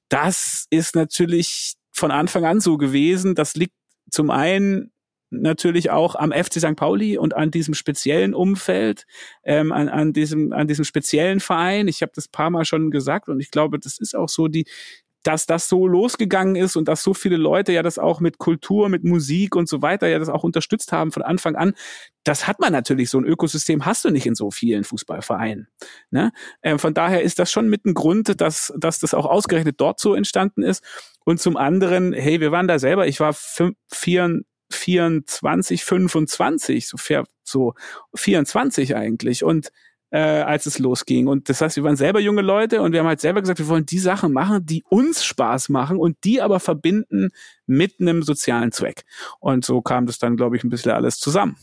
das 0.08 0.66
ist 0.70 0.94
natürlich 0.94 1.74
von 1.92 2.10
Anfang 2.10 2.44
an 2.44 2.60
so 2.60 2.78
gewesen. 2.78 3.34
Das 3.34 3.54
liegt 3.54 3.74
zum 4.10 4.30
einen 4.30 4.92
natürlich 5.30 5.90
auch 5.90 6.14
am 6.14 6.30
FC 6.32 6.60
St. 6.60 6.76
Pauli 6.76 7.16
und 7.16 7.34
an 7.34 7.50
diesem 7.50 7.74
speziellen 7.74 8.34
Umfeld, 8.34 9.06
ähm, 9.44 9.72
an, 9.72 9.88
an 9.88 10.12
diesem 10.12 10.52
an 10.52 10.68
diesem 10.68 10.84
speziellen 10.84 11.40
Verein. 11.40 11.88
Ich 11.88 12.02
habe 12.02 12.12
das 12.14 12.28
paar 12.28 12.50
Mal 12.50 12.64
schon 12.64 12.90
gesagt 12.90 13.28
und 13.28 13.40
ich 13.40 13.50
glaube, 13.50 13.78
das 13.78 13.98
ist 13.98 14.14
auch 14.14 14.28
so 14.28 14.48
die 14.48 14.66
dass 15.22 15.46
das 15.46 15.68
so 15.68 15.86
losgegangen 15.86 16.56
ist 16.56 16.76
und 16.76 16.88
dass 16.88 17.02
so 17.02 17.14
viele 17.14 17.36
Leute 17.36 17.72
ja 17.72 17.82
das 17.82 17.98
auch 17.98 18.20
mit 18.20 18.38
Kultur, 18.38 18.88
mit 18.88 19.04
Musik 19.04 19.54
und 19.54 19.68
so 19.68 19.82
weiter 19.82 20.08
ja 20.08 20.18
das 20.18 20.28
auch 20.28 20.44
unterstützt 20.44 20.92
haben 20.92 21.12
von 21.12 21.22
Anfang 21.22 21.56
an, 21.56 21.74
das 22.24 22.46
hat 22.46 22.60
man 22.60 22.72
natürlich, 22.72 23.10
so 23.10 23.18
ein 23.18 23.24
Ökosystem 23.24 23.84
hast 23.84 24.04
du 24.04 24.10
nicht 24.10 24.26
in 24.26 24.34
so 24.34 24.50
vielen 24.50 24.84
Fußballvereinen. 24.84 25.68
Ne? 26.10 26.32
Ähm, 26.62 26.78
von 26.78 26.94
daher 26.94 27.22
ist 27.22 27.38
das 27.38 27.50
schon 27.50 27.68
mit 27.68 27.84
ein 27.84 27.94
Grund, 27.94 28.40
dass, 28.40 28.72
dass 28.76 28.98
das 28.98 29.14
auch 29.14 29.26
ausgerechnet 29.26 29.80
dort 29.80 30.00
so 30.00 30.14
entstanden 30.14 30.62
ist. 30.62 30.84
Und 31.24 31.40
zum 31.40 31.56
anderen, 31.56 32.12
hey, 32.12 32.40
wir 32.40 32.52
waren 32.52 32.68
da 32.68 32.78
selber, 32.78 33.06
ich 33.06 33.20
war 33.20 33.32
fünf, 33.32 33.76
vier, 33.92 34.42
24, 34.70 35.84
25, 35.84 36.88
so, 36.88 36.96
so 37.44 37.74
24 38.14 38.96
eigentlich. 38.96 39.44
Und 39.44 39.70
äh, 40.12 40.18
als 40.18 40.66
es 40.66 40.78
losging. 40.78 41.26
Und 41.26 41.48
das 41.48 41.60
heißt, 41.60 41.76
wir 41.76 41.84
waren 41.84 41.96
selber 41.96 42.20
junge 42.20 42.42
Leute 42.42 42.82
und 42.82 42.92
wir 42.92 43.00
haben 43.00 43.06
halt 43.06 43.20
selber 43.20 43.40
gesagt, 43.40 43.58
wir 43.58 43.68
wollen 43.68 43.86
die 43.86 43.98
Sachen 43.98 44.32
machen, 44.32 44.64
die 44.64 44.84
uns 44.88 45.24
Spaß 45.24 45.70
machen 45.70 45.96
und 45.96 46.16
die 46.24 46.42
aber 46.42 46.60
verbinden 46.60 47.30
mit 47.66 48.00
einem 48.00 48.22
sozialen 48.22 48.72
Zweck. 48.72 49.04
Und 49.40 49.64
so 49.64 49.80
kam 49.80 50.06
das 50.06 50.18
dann, 50.18 50.36
glaube 50.36 50.56
ich, 50.56 50.64
ein 50.64 50.68
bisschen 50.68 50.92
alles 50.92 51.18
zusammen. 51.18 51.56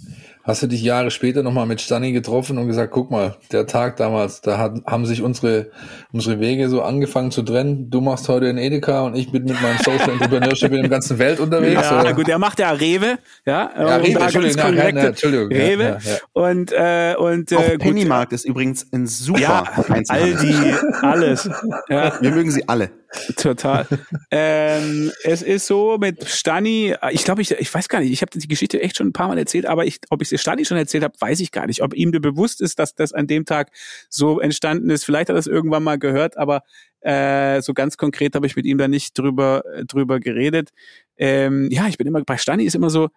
Hast 0.44 0.64
du 0.64 0.68
dich 0.68 0.82
Jahre 0.82 1.12
später 1.12 1.44
nochmal 1.44 1.66
mit 1.68 1.80
Stani 1.80 2.12
getroffen 2.12 2.58
und 2.58 2.68
gesagt, 2.68 2.92
guck 2.92 3.12
mal, 3.12 3.36
der 3.52 3.68
Tag 3.68 3.98
damals, 3.98 4.42
da 4.42 4.58
hat, 4.58 4.82
haben 4.86 5.06
sich 5.06 5.22
unsere, 5.22 5.70
unsere 6.12 6.40
Wege 6.40 6.70
so 6.70 6.82
angefangen 6.82 7.30
zu 7.32 7.44
trennen. 7.44 7.90
Du 7.90 8.02
machst 8.02 8.30
heute 8.30 8.48
in 8.48 8.58
Edeka 8.58 9.02
und 9.02 9.16
ich 9.16 9.32
bin 9.32 9.44
mit 9.44 9.62
meinem 9.62 9.78
Social 9.78 10.10
Entrepreneurship 10.10 10.72
in 10.72 10.82
der 10.82 10.90
ganzen 10.90 11.20
Welt 11.20 11.40
unterwegs. 11.40 11.82
Ja, 11.84 12.02
oder? 12.02 12.14
gut, 12.14 12.28
der 12.28 12.40
macht 12.40 12.60
ja 12.60 12.72
Rewe, 12.72 13.20
ja. 13.46 13.70
Ja, 13.78 13.96
Rewe, 13.98 14.20
Entschuldigung, 14.20 14.76
na, 14.76 14.92
na, 14.92 15.02
Entschuldigung. 15.08 15.48
Rewe. 15.50 15.84
Ja, 15.84 16.12
ja, 16.12 16.18
und, 16.34 16.72
äh, 16.72 17.16
und, 17.18 17.52
äh, 17.52 17.56
Auch 17.56 17.78
Pennymarkt 17.78 18.34
ist 18.34 18.46
übrigens 18.46 18.88
ein 18.92 19.06
super 19.06 19.40
ja, 19.40 19.64
Aldi, 20.08 20.74
alles. 21.02 21.50
Ja. 21.90 22.14
Wir 22.22 22.32
mögen 22.32 22.50
sie 22.50 22.68
alle. 22.68 22.90
Total. 23.38 23.88
ähm, 24.32 25.12
es 25.24 25.42
ist 25.42 25.68
so 25.68 25.98
mit 25.98 26.28
Stani, 26.28 26.96
ich 27.12 27.24
glaube, 27.24 27.42
ich, 27.42 27.52
ich 27.52 27.74
weiß 27.74 27.90
gar 27.90 28.00
nicht, 28.02 28.12
ich 28.12 28.22
habe 28.22 28.38
die 28.38 28.48
Geschichte 28.48 28.82
echt 28.82 28.98
schon 28.98 29.08
ein 29.08 29.14
paar 29.14 29.28
Mal 29.28 29.38
erzählt, 29.38 29.66
aber 29.66 29.86
ich, 29.86 30.00
ob 30.10 30.22
ich 30.22 30.30
sie 30.30 30.38
Stani 30.38 30.66
schon 30.66 30.78
erzählt 30.78 31.04
habe, 31.04 31.16
weiß 31.20 31.40
ich 31.40 31.52
gar 31.52 31.66
nicht. 31.66 31.82
Ob 31.82 31.94
ihm 31.94 32.12
bewusst 32.12 32.62
ist, 32.62 32.78
dass 32.80 32.94
das 32.94 33.14
an 33.14 33.28
dem 33.28 33.46
Tag 33.46 33.72
so 34.10 34.40
entstanden 34.40 34.90
ist. 34.90 35.06
Vielleicht 35.06 35.30
hat 35.30 35.34
er 35.34 35.36
das 35.36 35.48
irgendwann 35.48 35.84
mal 35.84 35.98
gehört, 35.98 36.38
aber 36.38 36.64
äh, 37.02 37.62
so 37.62 37.74
ganz 37.74 37.98
konkret 37.98 38.36
habe 38.36 38.46
ich 38.46 38.56
mit 38.56 38.66
ihm 38.66 38.78
da 38.78 38.88
nicht 38.88 39.18
drüber, 39.18 39.64
drüber 39.88 40.20
geredet. 40.20 40.70
Ähm, 41.18 41.70
ja, 41.72 41.88
ich 41.88 41.98
bin 41.98 42.08
immer, 42.08 42.22
bei 42.24 42.38
Stani 42.38 42.64
ist 42.64 42.76
immer 42.76 42.90
so, 42.90 43.10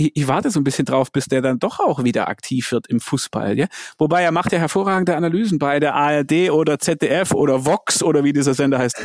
ich, 0.00 0.16
ich 0.16 0.28
warte 0.28 0.50
so 0.50 0.58
ein 0.58 0.64
bisschen 0.64 0.86
drauf, 0.86 1.12
bis 1.12 1.26
der 1.26 1.42
dann 1.42 1.58
doch 1.58 1.78
auch 1.78 2.04
wieder 2.04 2.28
aktiv 2.28 2.72
wird 2.72 2.86
im 2.86 3.00
Fußball. 3.00 3.58
Ja? 3.58 3.66
Wobei 3.98 4.22
er 4.22 4.32
macht 4.32 4.52
ja 4.52 4.58
hervorragende 4.58 5.14
Analysen 5.14 5.58
bei 5.58 5.78
der 5.78 5.94
ARD 5.94 6.50
oder 6.50 6.78
ZDF 6.78 7.32
oder 7.32 7.66
Vox 7.66 8.02
oder 8.02 8.24
wie 8.24 8.32
dieser 8.32 8.54
Sender 8.54 8.78
heißt. 8.78 8.96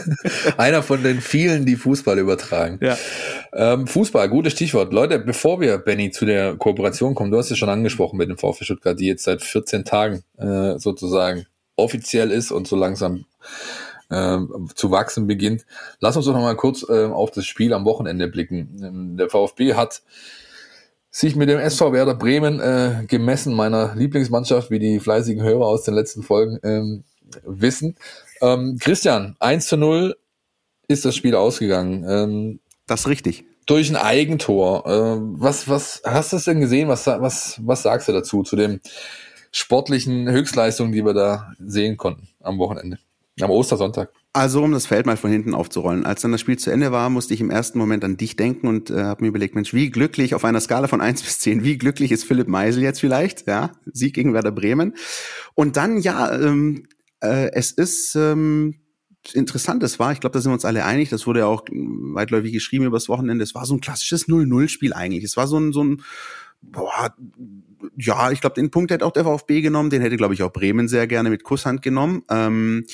Einer 0.56 0.82
von 0.82 1.02
den 1.02 1.20
vielen, 1.20 1.66
die 1.66 1.76
Fußball 1.76 2.18
übertragen. 2.18 2.78
Ja. 2.80 2.96
Ähm, 3.52 3.86
Fußball, 3.86 4.28
gutes 4.30 4.54
Stichwort. 4.54 4.92
Leute, 4.92 5.18
bevor 5.18 5.60
wir, 5.60 5.76
Benny, 5.78 6.10
zu 6.10 6.24
der 6.24 6.54
Kooperation 6.56 7.14
kommen, 7.14 7.30
du 7.30 7.36
hast 7.36 7.50
es 7.50 7.58
schon 7.58 7.68
angesprochen 7.68 8.16
mit 8.16 8.30
dem 8.30 8.38
VfB 8.38 8.64
Stuttgart, 8.64 8.98
die 8.98 9.06
jetzt 9.06 9.24
seit 9.24 9.42
14 9.42 9.84
Tagen 9.84 10.22
äh, 10.38 10.78
sozusagen 10.78 11.44
offiziell 11.76 12.30
ist 12.30 12.50
und 12.50 12.66
so 12.66 12.76
langsam 12.76 13.26
äh, 14.10 14.38
zu 14.74 14.90
wachsen 14.90 15.26
beginnt. 15.26 15.66
Lass 16.00 16.16
uns 16.16 16.26
doch 16.26 16.34
noch 16.34 16.42
mal 16.42 16.56
kurz 16.56 16.84
äh, 16.88 17.06
auf 17.06 17.30
das 17.30 17.46
Spiel 17.46 17.72
am 17.72 17.84
Wochenende 17.84 18.28
blicken. 18.28 18.80
Ähm, 18.82 19.16
der 19.16 19.30
VfB 19.30 19.74
hat 19.74 20.02
sich 21.10 21.34
mit 21.34 21.48
dem 21.48 21.58
SV 21.58 21.92
Werder 21.92 22.14
Bremen 22.14 22.60
äh, 22.60 23.04
gemessen, 23.06 23.54
meiner 23.54 23.94
Lieblingsmannschaft, 23.96 24.70
wie 24.70 24.78
die 24.78 25.00
fleißigen 25.00 25.42
Hörer 25.42 25.66
aus 25.66 25.82
den 25.82 25.94
letzten 25.94 26.22
Folgen 26.22 26.58
ähm, 26.62 27.04
wissen. 27.44 27.96
Ähm, 28.40 28.78
Christian, 28.80 29.36
1 29.40 29.66
zu 29.66 29.76
0 29.76 30.16
ist 30.88 31.04
das 31.04 31.16
Spiel 31.16 31.34
ausgegangen. 31.34 32.04
Ähm, 32.08 32.60
das 32.86 33.00
ist 33.00 33.08
richtig. 33.08 33.44
Durch 33.66 33.90
ein 33.90 33.96
Eigentor. 33.96 34.86
Äh, 34.86 35.20
was, 35.40 35.68
was 35.68 36.02
hast 36.04 36.32
du 36.32 36.36
es 36.36 36.44
denn 36.44 36.60
gesehen? 36.60 36.88
Was, 36.88 37.06
was, 37.06 37.60
was 37.62 37.82
sagst 37.82 38.08
du 38.08 38.12
dazu, 38.12 38.42
zu 38.42 38.56
den 38.56 38.80
sportlichen 39.52 40.28
Höchstleistungen, 40.28 40.92
die 40.92 41.04
wir 41.04 41.14
da 41.14 41.52
sehen 41.58 41.96
konnten 41.96 42.28
am 42.40 42.58
Wochenende? 42.58 42.98
Am 43.42 43.50
Ostersonntag. 43.50 44.12
Also 44.32 44.62
um 44.62 44.72
das 44.72 44.86
Feld 44.86 45.06
mal 45.06 45.16
von 45.16 45.30
hinten 45.30 45.54
aufzurollen. 45.54 46.06
Als 46.06 46.22
dann 46.22 46.32
das 46.32 46.40
Spiel 46.40 46.58
zu 46.58 46.70
Ende 46.70 46.92
war, 46.92 47.10
musste 47.10 47.34
ich 47.34 47.40
im 47.40 47.50
ersten 47.50 47.78
Moment 47.78 48.04
an 48.04 48.16
dich 48.16 48.36
denken 48.36 48.68
und 48.68 48.90
äh, 48.90 49.02
habe 49.02 49.22
mir 49.22 49.28
überlegt, 49.28 49.54
Mensch, 49.54 49.74
wie 49.74 49.90
glücklich 49.90 50.34
auf 50.34 50.44
einer 50.44 50.60
Skala 50.60 50.88
von 50.88 51.00
eins 51.00 51.22
bis 51.22 51.38
zehn, 51.38 51.64
wie 51.64 51.78
glücklich 51.78 52.12
ist 52.12 52.24
Philipp 52.24 52.48
Meisel 52.48 52.82
jetzt 52.82 53.00
vielleicht? 53.00 53.46
Ja, 53.46 53.72
Sieg 53.92 54.14
gegen 54.14 54.34
Werder 54.34 54.52
Bremen. 54.52 54.94
Und 55.54 55.76
dann, 55.76 55.98
ja, 55.98 56.32
ähm, 56.32 56.86
äh, 57.20 57.50
es 57.52 57.72
ist 57.72 58.14
ähm, 58.14 58.76
interessant, 59.32 59.82
es 59.82 59.98
war, 59.98 60.12
ich 60.12 60.20
glaube, 60.20 60.34
da 60.34 60.40
sind 60.40 60.50
wir 60.50 60.54
uns 60.54 60.64
alle 60.64 60.84
einig, 60.84 61.10
das 61.10 61.26
wurde 61.26 61.40
ja 61.40 61.46
auch 61.46 61.64
weitläufig 61.70 62.52
geschrieben 62.52 62.86
übers 62.86 63.08
Wochenende, 63.08 63.44
es 63.44 63.54
war 63.54 63.66
so 63.66 63.74
ein 63.74 63.80
klassisches 63.80 64.28
0-0-Spiel 64.28 64.92
eigentlich. 64.92 65.24
Es 65.24 65.36
war 65.36 65.46
so 65.46 65.58
ein, 65.58 65.72
so 65.72 65.84
ein 65.84 66.02
boah, 66.62 67.14
ja, 67.96 68.30
ich 68.30 68.40
glaube, 68.40 68.54
den 68.54 68.70
Punkt 68.70 68.90
hätte 68.90 69.04
auch 69.06 69.12
der 69.12 69.24
VfB 69.24 69.60
genommen, 69.60 69.90
den 69.90 70.02
hätte, 70.02 70.16
glaube 70.16 70.34
ich, 70.34 70.42
auch 70.42 70.52
Bremen 70.52 70.88
sehr 70.88 71.06
gerne 71.06 71.30
mit 71.30 71.44
Kusshand 71.44 71.82
genommen. 71.82 72.22
Ähm, 72.30 72.86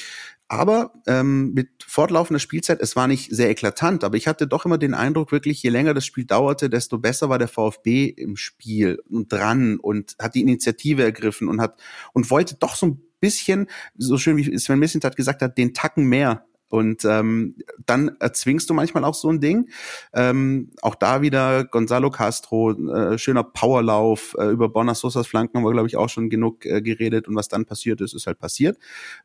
aber 0.49 0.93
ähm, 1.07 1.53
mit 1.55 1.83
fortlaufender 1.85 2.39
Spielzeit, 2.39 2.81
es 2.81 2.95
war 2.95 3.09
nicht 3.09 3.35
sehr 3.35 3.51
eklatant, 3.51 4.05
aber 4.05 4.17
ich 4.17 4.29
hatte 4.29 4.47
doch 4.47 4.65
immer 4.65 4.79
den 4.79 4.95
Eindruck, 4.95 5.33
wirklich, 5.33 5.63
je 5.63 5.71
länger 5.71 5.93
das 5.93 6.07
Spiel 6.07 6.25
dauerte, 6.25 6.71
desto 6.71 6.99
besser 6.99 7.29
war 7.29 7.39
der 7.39 7.49
VfB 7.49 8.07
im 8.07 8.37
Spiel 8.37 9.03
und 9.09 9.33
dran 9.33 9.79
und 9.79 10.15
hat 10.21 10.35
die 10.35 10.43
Initiative 10.43 11.03
ergriffen 11.03 11.49
und 11.49 11.61
hat 11.61 11.81
und 12.13 12.31
wollte 12.31 12.55
doch 12.55 12.77
so 12.77 12.87
ein 12.87 13.03
bisschen, 13.21 13.67
so 13.97 14.19
schön 14.19 14.37
wie 14.37 14.59
Sven 14.59 14.79
Missentat 14.79 15.17
gesagt 15.17 15.43
hat, 15.43 15.59
den 15.59 15.75
Tacken 15.75 16.05
mehr 16.05 16.47
und 16.69 17.05
ähm, 17.05 17.57
dann 17.85 18.17
erzwingst 18.19 18.69
du 18.69 18.75
manchmal 18.75 19.05
auch 19.05 19.15
so 19.15 19.29
ein 19.29 19.41
Ding. 19.41 19.69
Ähm, 20.13 20.71
auch 20.83 20.95
da 20.95 21.23
wieder 21.23 21.65
Gonzalo 21.65 22.11
Castro, 22.11 22.73
äh, 22.73 23.19
schöner 23.19 23.45
Powerlauf 23.45 24.35
äh, 24.39 24.47
über 24.47 24.69
Bonas 24.69 25.01
Sosas 25.01 25.27
Flanken 25.27 25.59
haben 25.59 25.65
wir, 25.65 25.73
glaube 25.73 25.89
ich, 25.89 25.97
auch 25.97 26.09
schon 26.09 26.29
genug 26.29 26.67
äh, 26.67 26.83
geredet. 26.83 27.29
Und 27.29 27.37
was 27.37 27.49
dann 27.49 27.67
passiert 27.67 28.01
ist, 28.01 28.15
ist 28.15 28.27
halt 28.27 28.39
passiert. 28.39 28.79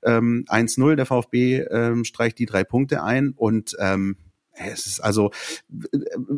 Ähm, 0.04 0.46
1-0, 0.48 0.96
der 0.96 1.06
VfB 1.06 1.62
ähm, 1.72 2.04
streicht 2.04 2.38
die 2.38 2.46
drei 2.46 2.64
Punkte 2.64 3.04
ein 3.04 3.34
und 3.36 3.76
ähm, 3.80 4.18
es 4.54 4.86
ist 4.86 5.00
also, 5.00 5.32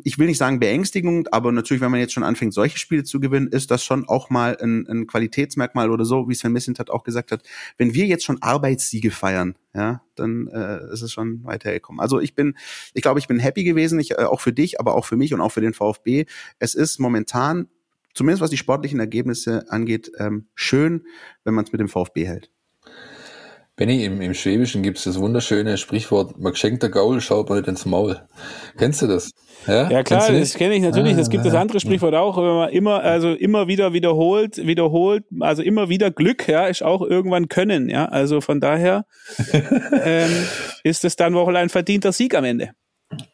ich 0.03 0.20
will 0.20 0.27
nicht 0.27 0.38
sagen 0.38 0.60
beängstigend, 0.60 1.34
aber 1.34 1.51
natürlich, 1.51 1.82
wenn 1.82 1.91
man 1.91 2.00
jetzt 2.00 2.13
schon 2.13 2.24
anfängt, 2.24 2.53
solche 2.53 2.77
Spiele 2.77 3.03
zu 3.03 3.20
gewinnen, 3.20 3.48
ist 3.48 3.72
das 3.72 3.84
schon 3.84 4.08
auch 4.08 4.29
mal 4.29 4.58
ein, 4.62 4.88
ein 4.88 5.08
Qualitätsmerkmal 5.08 5.89
oder 5.89 6.05
so, 6.05 6.29
wie 6.29 6.36
Sven 6.36 6.51
Missint 6.51 6.79
hat 6.79 6.89
auch 6.89 7.03
gesagt 7.03 7.32
hat. 7.32 7.43
Wenn 7.77 7.93
wir 7.93 8.05
jetzt 8.05 8.24
schon 8.24 8.41
Arbeitssiege 8.41 9.12
feiern, 9.12 9.55
ja, 9.74 10.03
dann 10.15 10.48
äh, 10.48 10.93
ist 10.93 11.01
es 11.01 11.12
schon 11.12 11.43
weitergekommen. 11.43 12.00
Also 12.00 12.20
ich 12.20 12.36
bin, 12.36 12.55
ich 12.93 13.01
glaube, 13.01 13.20
ich 13.20 13.27
bin 13.27 13.39
happy 13.39 13.63
gewesen, 13.63 14.00
ich, 14.00 14.12
äh, 14.12 14.24
auch 14.24 14.41
für 14.41 14.53
dich, 14.53 14.79
aber 14.79 14.96
auch 14.96 15.05
für 15.05 15.17
mich 15.17 15.34
und 15.34 15.41
auch 15.41 15.51
für 15.51 15.62
den 15.62 15.74
VfB. 15.74 16.25
Es 16.60 16.75
ist 16.75 17.00
momentan, 17.00 17.67
zumindest 18.13 18.41
was 18.41 18.51
die 18.51 18.58
sportlichen 18.58 19.00
Ergebnisse 19.00 19.65
angeht, 19.70 20.12
ähm, 20.20 20.48
schön, 20.53 21.05
wenn 21.43 21.55
man 21.55 21.65
es 21.65 21.72
mit 21.72 21.82
dem 21.82 21.89
VfB 21.89 22.27
hält. 22.27 22.51
Benny, 23.75 24.06
im, 24.06 24.22
im 24.22 24.36
Schwäbischen 24.36 24.84
gibt 24.84 25.00
es 25.00 25.06
das 25.06 25.20
wunderschöne 25.20 25.77
Sprichwort, 25.77 26.39
man 26.39 26.51
geschenkt 26.51 26.84
der 26.84 26.92
Gaul, 26.92 27.22
schaut 27.22 27.50
man 27.50 27.58
nicht 27.58 27.68
ins 27.68 27.88
Maul. 27.88 28.22
Kennst 28.77 29.01
du 29.01 29.08
das? 29.08 29.32
Ja, 29.65 29.89
ja 29.89 30.03
klar, 30.03 30.32
das 30.32 30.53
kenne 30.53 30.75
ich 30.75 30.82
natürlich. 30.84 31.18
Es 31.18 31.30
gibt 31.30 31.44
das 31.44 31.56
andere 31.56 31.80
Sprichwort 31.80 32.13
auch, 32.13 32.38
wenn 32.38 32.44
man 32.44 32.70
immer, 32.70 33.01
also 33.01 33.34
immer 33.34 33.68
wieder 33.68 33.94
wiederholt, 33.94 34.58
wiederholt, 34.58 35.24
also 35.39 35.63
immer 35.63 35.89
wieder 35.89 36.12
Glück, 36.12 36.48
ja, 36.48 36.68
ist 36.68 36.84
auch 36.84 37.01
irgendwann 37.01 37.48
Können, 37.48 37.89
ja. 37.89 38.06
Also 38.06 38.42
von 38.42 38.60
daher 38.60 39.06
ähm, 40.03 40.32
ist 40.84 41.03
es 41.03 41.15
dann 41.15 41.34
wohl 41.34 41.56
ein 41.56 41.70
verdienter 41.70 42.12
Sieg 42.12 42.36
am 42.36 42.44
Ende. 42.44 42.72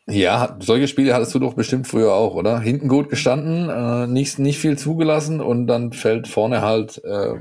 Ja, 0.07 0.57
solche 0.59 0.87
Spiele 0.87 1.13
hattest 1.13 1.35
du 1.35 1.39
doch 1.39 1.53
bestimmt 1.53 1.87
früher 1.87 2.13
auch, 2.13 2.35
oder? 2.35 2.61
Hinten 2.61 2.87
gut 2.87 3.09
gestanden, 3.09 3.69
äh, 3.69 4.07
nicht, 4.07 4.39
nicht 4.39 4.59
viel 4.59 4.77
zugelassen 4.77 5.41
und 5.41 5.67
dann 5.67 5.91
fällt 5.91 6.27
vorne 6.27 6.61
halt 6.61 7.01
äh, 7.03 7.35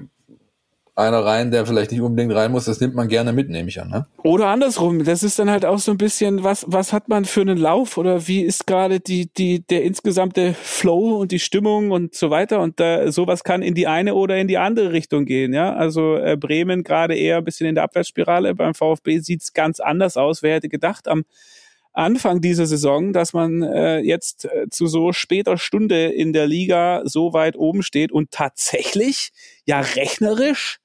einer 0.98 1.24
rein, 1.24 1.50
der 1.50 1.64
vielleicht 1.64 1.92
nicht 1.92 2.00
unbedingt 2.00 2.34
rein 2.34 2.50
muss, 2.50 2.64
das 2.64 2.80
nimmt 2.80 2.94
man 2.94 3.08
gerne 3.08 3.32
mit, 3.32 3.48
nehme 3.48 3.68
ich 3.68 3.80
an. 3.80 3.88
Ne? 3.88 4.06
Oder 4.24 4.48
andersrum, 4.48 5.04
das 5.04 5.22
ist 5.22 5.38
dann 5.38 5.48
halt 5.48 5.64
auch 5.64 5.78
so 5.78 5.92
ein 5.92 5.98
bisschen, 5.98 6.42
was, 6.42 6.64
was 6.68 6.92
hat 6.92 7.08
man 7.08 7.24
für 7.24 7.42
einen 7.42 7.56
Lauf 7.56 7.96
oder 7.98 8.26
wie 8.26 8.42
ist 8.42 8.66
gerade 8.66 8.98
die, 8.98 9.32
die, 9.32 9.60
der 9.60 9.84
insgesamte 9.84 10.54
Flow 10.54 11.16
und 11.18 11.30
die 11.30 11.38
Stimmung 11.38 11.92
und 11.92 12.16
so 12.16 12.30
weiter 12.30 12.60
und 12.60 12.80
da, 12.80 13.12
sowas 13.12 13.44
kann 13.44 13.62
in 13.62 13.74
die 13.74 13.86
eine 13.86 14.14
oder 14.14 14.38
in 14.38 14.48
die 14.48 14.58
andere 14.58 14.92
Richtung 14.92 15.24
gehen, 15.24 15.52
ja. 15.52 15.72
Also 15.74 16.16
äh, 16.16 16.36
Bremen 16.36 16.82
gerade 16.82 17.14
eher 17.14 17.38
ein 17.38 17.44
bisschen 17.44 17.68
in 17.68 17.76
der 17.76 17.84
Abwärtsspirale, 17.84 18.54
beim 18.56 18.74
VfB 18.74 19.20
sieht's 19.20 19.52
ganz 19.52 19.78
anders 19.78 20.16
aus. 20.16 20.42
Wer 20.42 20.56
hätte 20.56 20.68
gedacht 20.68 21.06
am 21.06 21.24
Anfang 21.92 22.40
dieser 22.40 22.66
Saison, 22.66 23.12
dass 23.12 23.32
man 23.32 23.62
äh, 23.62 23.98
jetzt 23.98 24.44
äh, 24.44 24.68
zu 24.70 24.86
so 24.86 25.12
später 25.12 25.58
Stunde 25.58 26.06
in 26.06 26.32
der 26.32 26.46
Liga 26.46 27.02
so 27.04 27.32
weit 27.32 27.56
oben 27.56 27.82
steht 27.82 28.12
und 28.12 28.30
tatsächlich 28.30 29.30
ja 29.64 29.80
rechnerisch 29.80 30.80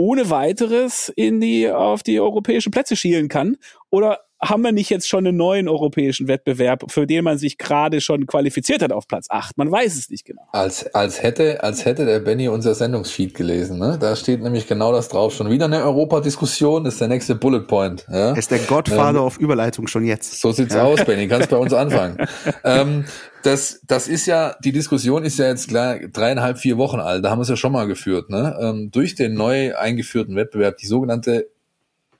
ohne 0.00 0.30
weiteres 0.30 1.12
in 1.14 1.40
die, 1.40 1.70
auf 1.70 2.02
die 2.02 2.20
europäischen 2.20 2.70
Plätze 2.70 2.96
schielen 2.96 3.28
kann? 3.28 3.56
Oder 3.90 4.20
haben 4.42 4.62
wir 4.62 4.72
nicht 4.72 4.88
jetzt 4.88 5.06
schon 5.06 5.26
einen 5.26 5.36
neuen 5.36 5.68
europäischen 5.68 6.26
Wettbewerb, 6.26 6.90
für 6.90 7.06
den 7.06 7.24
man 7.24 7.36
sich 7.36 7.58
gerade 7.58 8.00
schon 8.00 8.26
qualifiziert 8.26 8.82
hat 8.82 8.92
auf 8.92 9.06
Platz 9.06 9.26
8? 9.28 9.58
Man 9.58 9.70
weiß 9.70 9.98
es 9.98 10.08
nicht 10.08 10.24
genau. 10.24 10.42
Als, 10.52 10.86
als, 10.94 11.22
hätte, 11.22 11.62
als 11.62 11.84
hätte 11.84 12.06
der 12.06 12.20
Benny 12.20 12.48
unser 12.48 12.74
Sendungsfeed 12.74 13.34
gelesen. 13.34 13.78
Ne? 13.78 13.98
Da 14.00 14.16
steht 14.16 14.42
nämlich 14.42 14.66
genau 14.66 14.92
das 14.92 15.08
drauf. 15.08 15.34
Schon 15.34 15.50
wieder 15.50 15.66
eine 15.66 15.84
Europadiskussion, 15.84 16.86
ist 16.86 17.00
der 17.00 17.08
nächste 17.08 17.34
Bullet 17.34 17.66
Point. 17.66 18.06
Ja? 18.10 18.32
Ist 18.32 18.50
der 18.50 18.60
Godfather 18.60 19.18
ähm, 19.18 19.24
auf 19.24 19.36
Überleitung 19.36 19.86
schon 19.86 20.06
jetzt. 20.06 20.40
So 20.40 20.52
sieht's 20.52 20.74
ja. 20.74 20.84
aus, 20.84 21.04
Benny. 21.04 21.28
Kannst 21.28 21.50
bei 21.50 21.58
uns 21.58 21.72
anfangen. 21.74 22.16
ähm, 22.64 23.04
das, 23.42 23.80
das 23.86 24.08
ist 24.08 24.26
ja, 24.26 24.56
die 24.62 24.72
Diskussion 24.72 25.24
ist 25.24 25.38
ja 25.38 25.46
jetzt 25.48 25.68
klar 25.68 25.98
dreieinhalb, 25.98 26.58
vier 26.58 26.78
Wochen 26.78 27.00
alt. 27.00 27.24
Da 27.24 27.30
haben 27.30 27.38
wir 27.38 27.42
es 27.42 27.48
ja 27.48 27.56
schon 27.56 27.72
mal 27.72 27.86
geführt. 27.86 28.30
Ne? 28.30 28.58
Ähm, 28.60 28.90
durch 28.90 29.14
den 29.14 29.34
neu 29.34 29.76
eingeführten 29.76 30.36
Wettbewerb, 30.36 30.76
die 30.76 30.86
sogenannte 30.86 31.48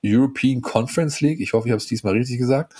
European 0.03 0.61
Conference 0.61 1.21
League, 1.21 1.39
ich 1.39 1.53
hoffe, 1.53 1.67
ich 1.67 1.71
habe 1.71 1.77
es 1.77 1.87
diesmal 1.87 2.13
richtig 2.13 2.39
gesagt, 2.39 2.73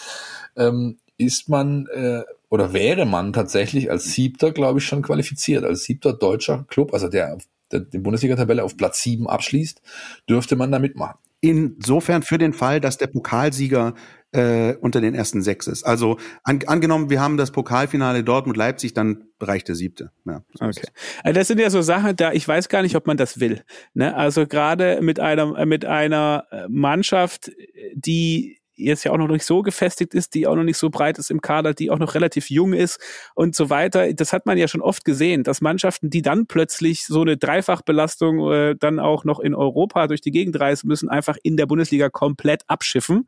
ähm, 0.56 0.98
ist 1.18 1.50
man 1.50 1.88
äh, 1.94 2.24
oder 2.50 2.74
wäre 2.74 3.06
man 3.06 3.32
tatsächlich 3.32 3.90
als 3.90 4.14
Siebter, 4.14 4.52
glaube 4.52 4.80
ich, 4.80 4.86
schon 4.86 5.02
qualifiziert. 5.02 5.64
Als 5.64 5.84
Siebter 5.84 6.14
deutscher 6.14 6.66
Club, 6.68 6.94
also 6.94 7.08
der, 7.08 7.38
der 7.72 7.80
die 7.80 8.00
Bundesliga-Tabelle 8.00 8.64
auf 8.64 8.76
Platz 8.76 9.02
sieben 9.02 9.30
abschließt, 9.30 9.82
dürfte 10.28 10.56
man 10.58 10.72
da 10.72 10.80
mitmachen. 10.80 11.18
Insofern 11.40 12.24
für 12.24 12.38
den 12.38 12.54
Fall, 12.54 12.82
dass 12.82 12.98
der 12.98 13.08
Pokalsieger 13.08 13.94
äh, 14.32 14.76
unter 14.76 15.02
den 15.02 15.14
ersten 15.14 15.42
sechs 15.42 15.68
ist. 15.68 15.84
Also 15.84 16.18
an, 16.44 16.60
angenommen, 16.68 17.10
wir 17.10 17.22
haben 17.22 17.38
das 17.38 17.52
Pokalfinale 17.52 18.24
Dortmund-Leipzig, 18.24 18.94
dann 18.94 19.26
bereicht 19.40 19.68
der 19.68 19.76
siebte. 19.76 20.12
Ja, 20.26 20.44
so 20.54 20.66
okay. 20.66 20.88
Also 21.24 21.40
das 21.40 21.48
sind 21.48 21.60
ja 21.60 21.70
so 21.70 21.82
Sachen, 21.82 22.16
da 22.16 22.32
ich 22.32 22.48
weiß 22.48 22.70
gar 22.70 22.82
nicht, 22.82 22.96
ob 22.96 23.08
man 23.08 23.18
das 23.18 23.40
will. 23.40 23.64
Ne? 23.94 24.16
Also 24.16 24.48
gerade 24.48 25.02
mit 25.02 25.20
einer 25.20 25.66
mit 25.66 25.86
einer 25.86 26.46
Mannschaft, 26.70 27.52
die 27.94 28.61
jetzt 28.84 29.04
ja 29.04 29.12
auch 29.12 29.18
noch 29.18 29.28
nicht 29.28 29.46
so 29.46 29.62
gefestigt 29.62 30.14
ist, 30.14 30.34
die 30.34 30.48
auch 30.48 30.56
noch 30.56 30.64
nicht 30.64 30.78
so 30.78 30.90
breit 30.90 31.18
ist 31.18 31.32
im 31.32 31.42
Kader, 31.42 31.74
die 31.74 31.90
auch 31.90 32.00
noch 32.00 32.16
relativ 32.16 32.50
jung 32.50 32.74
ist 32.74 33.00
und 33.36 33.56
so 33.56 33.70
weiter. 33.70 34.14
Das 34.14 34.34
hat 34.34 34.46
man 34.46 34.58
ja 34.58 34.68
schon 34.68 34.82
oft 34.82 35.06
gesehen, 35.06 35.44
dass 35.44 35.62
Mannschaften, 35.62 36.10
die 36.10 36.22
dann 36.22 36.48
plötzlich 36.48 37.06
so 37.06 37.22
eine 37.22 37.38
Dreifachbelastung 37.38 38.52
äh, 38.52 38.76
dann 38.78 39.00
auch 39.00 39.24
noch 39.24 39.40
in 39.40 39.54
Europa 39.54 40.08
durch 40.08 40.22
die 40.22 40.32
Gegend 40.32 40.60
reisen 40.60 40.88
müssen, 40.88 41.10
einfach 41.10 41.38
in 41.44 41.58
der 41.58 41.66
Bundesliga 41.66 42.10
komplett 42.10 42.64
abschiffen. 42.68 43.28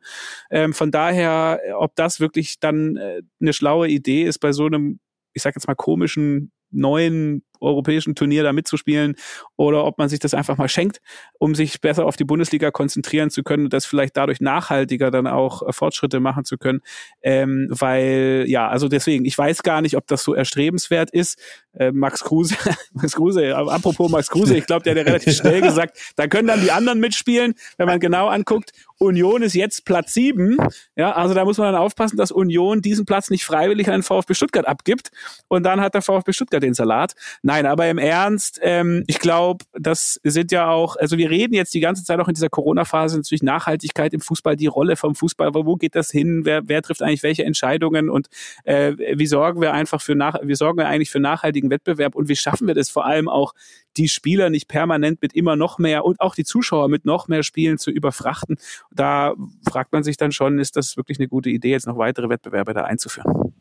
Ähm, 0.50 0.72
von 0.72 0.90
daher, 0.90 1.60
ob 1.78 1.94
das 1.96 2.20
wirklich 2.20 2.60
dann 2.60 2.96
äh, 2.96 3.22
eine 3.40 3.52
schlaue 3.52 3.88
Idee 3.88 4.24
ist 4.24 4.38
bei 4.38 4.52
so 4.52 4.66
einem, 4.66 5.00
ich 5.32 5.42
sag 5.42 5.54
jetzt 5.54 5.66
mal 5.66 5.74
komischen 5.74 6.52
neuen 6.74 7.42
europäischen 7.64 8.14
Turnier 8.14 8.42
da 8.42 8.52
mitzuspielen 8.52 9.16
oder 9.56 9.84
ob 9.84 9.98
man 9.98 10.08
sich 10.08 10.20
das 10.20 10.34
einfach 10.34 10.56
mal 10.56 10.68
schenkt, 10.68 11.00
um 11.38 11.54
sich 11.54 11.80
besser 11.80 12.06
auf 12.06 12.16
die 12.16 12.24
Bundesliga 12.24 12.70
konzentrieren 12.70 13.30
zu 13.30 13.42
können 13.42 13.64
und 13.64 13.72
das 13.72 13.86
vielleicht 13.86 14.16
dadurch 14.16 14.40
nachhaltiger 14.40 15.10
dann 15.10 15.26
auch 15.26 15.66
äh, 15.66 15.72
Fortschritte 15.72 16.20
machen 16.20 16.44
zu 16.44 16.58
können. 16.58 16.80
Ähm, 17.22 17.66
weil, 17.70 18.44
ja, 18.46 18.68
also 18.68 18.88
deswegen, 18.88 19.24
ich 19.24 19.36
weiß 19.36 19.62
gar 19.62 19.80
nicht, 19.80 19.96
ob 19.96 20.06
das 20.06 20.22
so 20.22 20.34
erstrebenswert 20.34 21.10
ist. 21.10 21.40
Äh, 21.72 21.90
Max 21.92 22.22
Kruse, 22.22 22.56
Max 22.92 23.14
Kruse, 23.14 23.56
apropos 23.56 24.10
Max 24.10 24.28
Kruse, 24.28 24.56
ich 24.56 24.66
glaube, 24.66 24.84
der 24.84 24.92
hat 24.92 24.98
ja 24.98 25.04
relativ 25.04 25.34
schnell 25.34 25.60
gesagt, 25.62 25.98
da 26.16 26.26
können 26.26 26.48
dann 26.48 26.60
die 26.60 26.70
anderen 26.70 27.00
mitspielen, 27.00 27.54
wenn 27.78 27.86
man 27.86 27.98
genau 27.98 28.28
anguckt. 28.28 28.72
Union 29.04 29.42
ist 29.42 29.54
jetzt 29.54 29.84
Platz 29.84 30.12
sieben. 30.14 30.58
Ja, 30.96 31.12
also 31.12 31.34
da 31.34 31.44
muss 31.44 31.58
man 31.58 31.72
dann 31.72 31.80
aufpassen, 31.80 32.16
dass 32.16 32.32
Union 32.32 32.82
diesen 32.82 33.06
Platz 33.06 33.30
nicht 33.30 33.44
freiwillig 33.44 33.88
an 33.88 33.94
den 33.94 34.02
VfB 34.02 34.34
Stuttgart 34.34 34.66
abgibt. 34.66 35.10
Und 35.48 35.62
dann 35.64 35.80
hat 35.80 35.94
der 35.94 36.02
VfB 36.02 36.32
Stuttgart 36.32 36.62
den 36.62 36.74
Salat. 36.74 37.14
Nein, 37.42 37.66
aber 37.66 37.88
im 37.88 37.98
Ernst, 37.98 38.58
ähm, 38.62 39.04
ich 39.06 39.18
glaube, 39.18 39.64
das 39.72 40.20
sind 40.24 40.52
ja 40.52 40.68
auch, 40.68 40.96
also 40.96 41.18
wir 41.18 41.30
reden 41.30 41.54
jetzt 41.54 41.74
die 41.74 41.80
ganze 41.80 42.04
Zeit 42.04 42.18
auch 42.18 42.28
in 42.28 42.34
dieser 42.34 42.48
Corona-Phase 42.48 43.16
natürlich 43.16 43.42
Nachhaltigkeit 43.42 44.12
im 44.12 44.20
Fußball, 44.20 44.56
die 44.56 44.66
Rolle 44.66 44.96
vom 44.96 45.14
Fußball, 45.14 45.54
wo 45.54 45.76
geht 45.76 45.94
das 45.94 46.10
hin, 46.10 46.42
wer, 46.44 46.68
wer 46.68 46.82
trifft 46.82 47.02
eigentlich 47.02 47.22
welche 47.22 47.44
Entscheidungen 47.44 48.10
und 48.10 48.28
äh, 48.64 48.94
wie 49.16 49.26
sorgen 49.26 49.60
wir 49.60 49.72
einfach 49.72 50.00
für 50.00 50.14
nach, 50.14 50.36
wie 50.42 50.54
sorgen 50.54 50.78
wir 50.78 50.88
eigentlich 50.88 51.10
für 51.10 51.20
nachhaltigen 51.20 51.70
Wettbewerb 51.70 52.14
und 52.14 52.28
wie 52.28 52.36
schaffen 52.36 52.66
wir 52.66 52.74
das 52.74 52.90
vor 52.90 53.04
allem 53.04 53.28
auch, 53.28 53.54
die 53.96 54.08
Spieler 54.08 54.50
nicht 54.50 54.68
permanent 54.68 55.22
mit 55.22 55.34
immer 55.34 55.56
noch 55.56 55.78
mehr 55.78 56.04
und 56.04 56.20
auch 56.20 56.34
die 56.34 56.44
Zuschauer 56.44 56.88
mit 56.88 57.04
noch 57.04 57.28
mehr 57.28 57.42
Spielen 57.42 57.78
zu 57.78 57.90
überfrachten. 57.90 58.56
Da 58.90 59.34
fragt 59.68 59.92
man 59.92 60.02
sich 60.02 60.16
dann 60.16 60.32
schon, 60.32 60.58
ist 60.58 60.76
das 60.76 60.96
wirklich 60.96 61.18
eine 61.18 61.28
gute 61.28 61.50
Idee, 61.50 61.70
jetzt 61.70 61.86
noch 61.86 61.98
weitere 61.98 62.28
Wettbewerbe 62.28 62.74
da 62.74 62.84
einzuführen? 62.84 63.54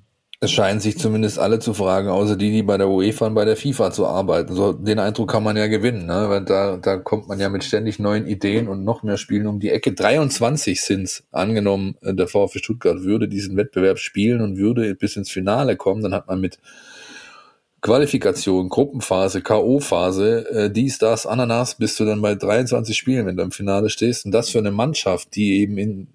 Es 0.43 0.51
scheinen 0.51 0.81
sich 0.81 0.97
zumindest 0.97 1.39
alle 1.39 1.59
zu 1.59 1.73
fragen, 1.73 2.09
außer 2.09 2.35
die, 2.35 2.51
die 2.51 2.63
bei 2.63 2.77
der 2.77 2.89
UEFA 2.89 3.27
und 3.27 3.33
bei 3.33 3.45
der 3.45 3.55
FIFA 3.55 3.91
zu 3.91 4.05
arbeiten. 4.05 4.53
So, 4.53 4.73
den 4.73 4.99
Eindruck 4.99 5.31
kann 5.31 5.41
man 5.41 5.55
ja 5.55 5.67
gewinnen, 5.67 6.05
ne? 6.05 6.25
weil 6.27 6.43
da, 6.43 6.75
da 6.75 6.97
kommt 6.97 7.29
man 7.29 7.39
ja 7.39 7.47
mit 7.47 7.63
ständig 7.63 7.97
neuen 7.97 8.27
Ideen 8.27 8.67
und 8.67 8.83
noch 8.83 9.03
mehr 9.03 9.15
Spielen 9.15 9.47
um 9.47 9.61
die 9.61 9.69
Ecke. 9.69 9.93
23 9.93 10.81
sind's 10.81 11.23
angenommen, 11.31 11.95
äh, 12.01 12.13
der 12.13 12.27
VfB 12.27 12.59
Stuttgart 12.59 13.03
würde 13.03 13.29
diesen 13.29 13.55
Wettbewerb 13.55 13.99
spielen 13.99 14.41
und 14.41 14.57
würde 14.57 14.95
bis 14.95 15.15
ins 15.15 15.31
Finale 15.31 15.77
kommen, 15.77 16.03
dann 16.03 16.13
hat 16.13 16.27
man 16.27 16.41
mit 16.41 16.59
Qualifikation, 17.83 18.69
Gruppenphase, 18.69 19.41
K.O.-Phase, 19.41 20.47
äh, 20.47 20.71
dies, 20.71 20.99
das, 20.99 21.25
Ananas, 21.25 21.75
bist 21.75 21.99
du 21.99 22.05
dann 22.05 22.21
bei 22.21 22.33
23 22.33 22.95
Spielen, 22.95 23.25
wenn 23.25 23.35
du 23.35 23.43
im 23.43 23.51
Finale 23.51 23.89
stehst. 23.89 24.25
Und 24.25 24.31
das 24.31 24.49
für 24.49 24.59
eine 24.59 24.71
Mannschaft, 24.71 25.35
die 25.35 25.59
eben 25.59 25.77
in 25.77 26.07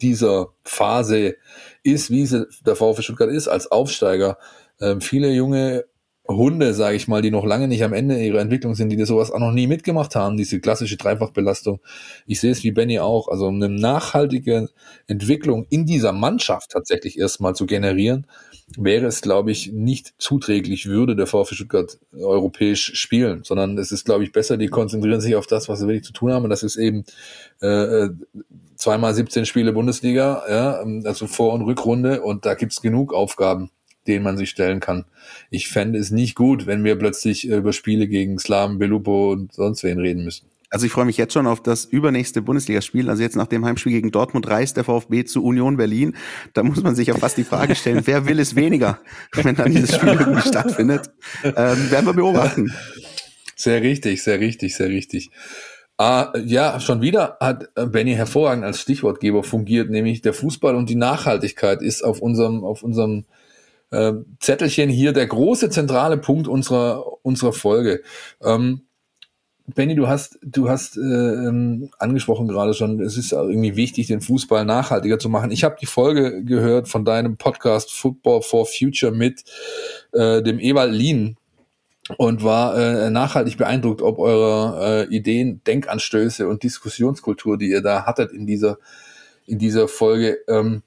dieser 0.00 0.48
Phase 0.64 1.36
ist, 1.84 2.10
wie 2.10 2.26
sie 2.26 2.48
der 2.66 2.74
VfB 2.74 3.02
Stuttgart 3.02 3.30
ist, 3.30 3.46
als 3.46 3.70
Aufsteiger. 3.70 4.36
Ähm, 4.80 5.00
viele 5.00 5.30
junge 5.30 5.84
Hunde, 6.26 6.74
sage 6.74 6.96
ich 6.96 7.06
mal, 7.06 7.22
die 7.22 7.30
noch 7.30 7.44
lange 7.44 7.68
nicht 7.68 7.84
am 7.84 7.92
Ende 7.92 8.20
ihrer 8.20 8.40
Entwicklung 8.40 8.74
sind, 8.74 8.88
die 8.90 8.96
das 8.96 9.08
sowas 9.08 9.30
auch 9.30 9.38
noch 9.38 9.52
nie 9.52 9.68
mitgemacht 9.68 10.16
haben, 10.16 10.36
diese 10.36 10.58
klassische 10.58 10.96
Dreifachbelastung. 10.96 11.80
Ich 12.26 12.40
sehe 12.40 12.50
es 12.50 12.64
wie 12.64 12.72
Benny 12.72 12.98
auch. 12.98 13.28
Also 13.28 13.46
eine 13.46 13.68
nachhaltige 13.68 14.70
Entwicklung 15.06 15.66
in 15.70 15.86
dieser 15.86 16.12
Mannschaft 16.12 16.70
tatsächlich 16.72 17.16
erstmal 17.16 17.54
zu 17.54 17.66
generieren, 17.66 18.26
wäre 18.78 19.06
es, 19.06 19.22
glaube 19.22 19.50
ich, 19.50 19.72
nicht 19.72 20.14
zuträglich, 20.18 20.86
würde 20.86 21.16
der 21.16 21.26
VfB 21.26 21.54
Stuttgart 21.54 21.98
europäisch 22.12 22.94
spielen, 22.94 23.42
sondern 23.44 23.78
es 23.78 23.92
ist, 23.92 24.04
glaube 24.04 24.24
ich, 24.24 24.32
besser, 24.32 24.56
die 24.56 24.68
konzentrieren 24.68 25.20
sich 25.20 25.36
auf 25.36 25.46
das, 25.46 25.68
was 25.68 25.80
sie 25.80 25.86
wirklich 25.86 26.04
zu 26.04 26.12
tun 26.12 26.32
haben. 26.32 26.44
Und 26.44 26.50
das 26.50 26.62
ist 26.62 26.76
eben 26.76 27.04
äh, 27.60 27.66
äh 27.66 28.10
zweimal 28.76 29.14
17 29.14 29.46
Spiele 29.46 29.72
Bundesliga, 29.72 30.42
ja, 30.48 30.84
also 31.04 31.28
Vor- 31.28 31.52
und 31.52 31.62
Rückrunde 31.62 32.20
und 32.20 32.44
da 32.44 32.54
gibt's 32.54 32.82
genug 32.82 33.14
Aufgaben, 33.14 33.70
denen 34.08 34.24
man 34.24 34.36
sich 34.36 34.50
stellen 34.50 34.80
kann. 34.80 35.04
Ich 35.50 35.68
fände 35.68 36.00
es 36.00 36.10
nicht 36.10 36.34
gut, 36.34 36.66
wenn 36.66 36.82
wir 36.82 36.96
plötzlich 36.98 37.46
über 37.46 37.72
Spiele 37.72 38.08
gegen 38.08 38.40
Slaven, 38.40 38.78
Belupo 38.78 39.30
und 39.30 39.52
sonst 39.52 39.84
wen 39.84 40.00
reden 40.00 40.24
müssen. 40.24 40.51
Also 40.72 40.86
ich 40.86 40.92
freue 40.92 41.04
mich 41.04 41.18
jetzt 41.18 41.34
schon 41.34 41.46
auf 41.46 41.62
das 41.62 41.84
übernächste 41.84 42.40
Bundesligaspiel. 42.40 43.10
Also 43.10 43.22
jetzt 43.22 43.36
nach 43.36 43.46
dem 43.46 43.62
Heimspiel 43.66 43.92
gegen 43.92 44.10
Dortmund 44.10 44.48
reist 44.48 44.78
der 44.78 44.84
VfB 44.84 45.24
zu 45.24 45.44
Union 45.44 45.76
Berlin. 45.76 46.16
Da 46.54 46.62
muss 46.62 46.82
man 46.82 46.94
sich 46.94 47.08
ja 47.08 47.14
fast 47.14 47.36
die 47.36 47.44
Frage 47.44 47.74
stellen, 47.74 48.00
wer 48.06 48.26
will 48.26 48.40
es 48.40 48.56
weniger, 48.56 48.98
wenn 49.34 49.54
dann 49.54 49.70
dieses 49.70 49.94
Spiel 49.94 50.14
irgendwie 50.14 50.40
stattfindet. 50.40 51.10
Ähm, 51.44 51.90
werden 51.90 52.06
wir 52.06 52.14
beobachten. 52.14 52.72
Sehr 53.54 53.82
richtig, 53.82 54.22
sehr 54.22 54.40
richtig, 54.40 54.74
sehr 54.74 54.88
richtig. 54.88 55.30
Ah, 55.98 56.32
ja, 56.42 56.80
schon 56.80 57.02
wieder 57.02 57.36
hat 57.38 57.68
äh, 57.74 57.84
Benny 57.84 58.14
hervorragend 58.14 58.64
als 58.64 58.80
Stichwortgeber 58.80 59.42
fungiert, 59.42 59.90
nämlich 59.90 60.22
der 60.22 60.32
Fußball 60.32 60.74
und 60.74 60.88
die 60.88 60.94
Nachhaltigkeit 60.94 61.82
ist 61.82 62.02
auf 62.02 62.20
unserem, 62.20 62.64
auf 62.64 62.82
unserem 62.82 63.26
äh, 63.90 64.14
Zettelchen 64.40 64.88
hier 64.88 65.12
der 65.12 65.26
große 65.26 65.68
zentrale 65.68 66.16
Punkt 66.16 66.48
unserer, 66.48 67.04
unserer 67.22 67.52
Folge. 67.52 68.02
Ähm, 68.42 68.86
Benny, 69.66 69.94
du 69.94 70.08
hast, 70.08 70.38
du 70.42 70.68
hast 70.68 70.96
äh, 70.96 71.00
ähm, 71.00 71.90
angesprochen 71.98 72.48
gerade 72.48 72.74
schon, 72.74 73.00
es 73.00 73.16
ist 73.16 73.32
irgendwie 73.32 73.76
wichtig, 73.76 74.08
den 74.08 74.20
Fußball 74.20 74.64
nachhaltiger 74.64 75.18
zu 75.18 75.28
machen. 75.28 75.50
Ich 75.50 75.64
habe 75.64 75.76
die 75.80 75.86
Folge 75.86 76.44
gehört 76.44 76.88
von 76.88 77.04
deinem 77.04 77.36
Podcast 77.36 77.92
Football 77.92 78.42
for 78.42 78.66
Future 78.66 79.12
mit 79.12 79.44
äh, 80.12 80.42
dem 80.42 80.58
Ewald 80.58 80.92
Lien 80.92 81.36
und 82.18 82.42
war 82.42 82.76
äh, 82.76 83.10
nachhaltig 83.10 83.56
beeindruckt, 83.56 84.02
ob 84.02 84.18
eure 84.18 85.06
äh, 85.08 85.14
Ideen, 85.14 85.62
Denkanstöße 85.64 86.48
und 86.48 86.62
Diskussionskultur, 86.62 87.56
die 87.56 87.70
ihr 87.70 87.82
da 87.82 88.04
hattet 88.04 88.32
in 88.32 88.46
dieser 88.46 88.78
in 89.46 89.58
dieser 89.58 89.88
Folge, 89.88 90.38
ähm, 90.48 90.82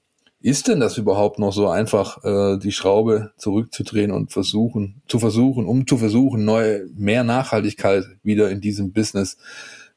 ist 0.46 0.68
denn 0.68 0.80
das 0.80 1.00
überhaupt 1.00 1.40
noch 1.40 1.52
so 1.52 1.70
einfach, 1.70 2.24
äh, 2.24 2.60
die 2.60 2.72
Schraube 2.72 3.32
zurückzudrehen 3.36 4.12
und 4.12 4.32
versuchen, 4.32 5.02
zu 5.08 5.18
versuchen, 5.18 5.66
um 5.66 5.88
zu 5.88 5.98
versuchen, 5.98 6.46
neue, 6.46 6.86
mehr 6.96 7.24
Nachhaltigkeit 7.24 8.04
wieder 8.22 8.52
in 8.52 8.62
diesem 8.62 8.94
Business 8.94 9.38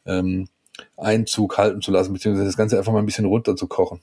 ähm, 0.07 0.49
Einzug 0.97 1.59
halten 1.59 1.83
zu 1.83 1.91
lassen, 1.91 2.15
beziehungsweise 2.15 2.47
das 2.47 2.57
Ganze 2.57 2.79
einfach 2.79 2.95
mal 2.95 3.01
ein 3.01 3.05
bisschen 3.05 3.27
runterzukochen? 3.27 4.01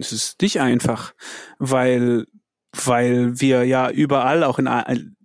Es 0.00 0.10
ist 0.10 0.42
nicht 0.42 0.60
einfach, 0.60 1.14
weil 1.60 2.26
weil 2.72 3.40
wir 3.40 3.64
ja 3.64 3.90
überall 3.90 4.44
auch 4.44 4.58
in 4.58 4.68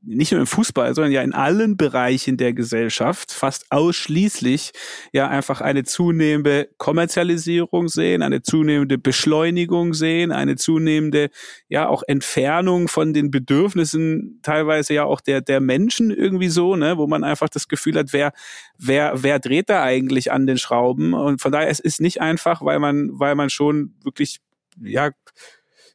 nicht 0.05 0.31
nur 0.31 0.41
im 0.41 0.47
Fußball, 0.47 0.93
sondern 0.93 1.13
ja 1.13 1.21
in 1.21 1.33
allen 1.33 1.77
Bereichen 1.77 2.35
der 2.35 2.53
Gesellschaft 2.53 3.31
fast 3.31 3.71
ausschließlich 3.71 4.71
ja 5.13 5.29
einfach 5.29 5.61
eine 5.61 5.83
zunehmende 5.83 6.69
Kommerzialisierung 6.77 7.87
sehen, 7.87 8.21
eine 8.21 8.41
zunehmende 8.41 8.97
Beschleunigung 8.97 9.93
sehen, 9.93 10.31
eine 10.31 10.57
zunehmende 10.57 11.29
ja 11.69 11.87
auch 11.87 12.03
Entfernung 12.05 12.89
von 12.89 13.13
den 13.13 13.31
Bedürfnissen 13.31 14.39
teilweise 14.43 14.93
ja 14.93 15.05
auch 15.05 15.21
der 15.21 15.41
der 15.41 15.61
Menschen 15.61 16.11
irgendwie 16.11 16.49
so, 16.49 16.75
ne, 16.75 16.97
wo 16.97 17.07
man 17.07 17.23
einfach 17.23 17.49
das 17.49 17.69
Gefühl 17.69 17.97
hat, 17.97 18.11
wer 18.11 18.33
wer 18.77 19.23
wer 19.23 19.39
dreht 19.39 19.69
da 19.69 19.83
eigentlich 19.83 20.31
an 20.31 20.47
den 20.47 20.57
Schrauben? 20.57 21.13
Und 21.13 21.41
von 21.41 21.51
daher 21.53 21.69
es 21.69 21.79
ist 21.79 22.01
nicht 22.01 22.19
einfach, 22.19 22.61
weil 22.61 22.79
man 22.79 23.09
weil 23.13 23.35
man 23.35 23.49
schon 23.49 23.93
wirklich 24.03 24.41
ja, 24.81 25.11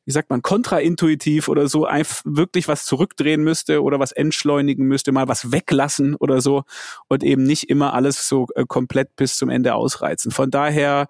wie 0.08 0.12
sagt 0.12 0.30
man, 0.30 0.40
kontraintuitiv 0.40 1.48
oder 1.48 1.68
so 1.68 1.82
wirklich 1.82 2.66
was 2.66 2.86
zurückdrehen 2.86 3.44
müsste 3.44 3.82
oder 3.82 4.00
was 4.00 4.10
entschleunigen 4.10 4.86
müsste, 4.86 5.12
mal 5.12 5.28
was 5.28 5.52
weglassen 5.52 6.14
oder 6.14 6.40
so 6.40 6.64
und 7.08 7.22
eben 7.22 7.42
nicht 7.42 7.68
immer 7.68 7.92
alles 7.92 8.26
so 8.26 8.46
äh, 8.54 8.64
komplett 8.66 9.16
bis 9.16 9.36
zum 9.36 9.50
Ende 9.50 9.74
ausreizen. 9.74 10.30
Von 10.30 10.50
daher, 10.50 11.08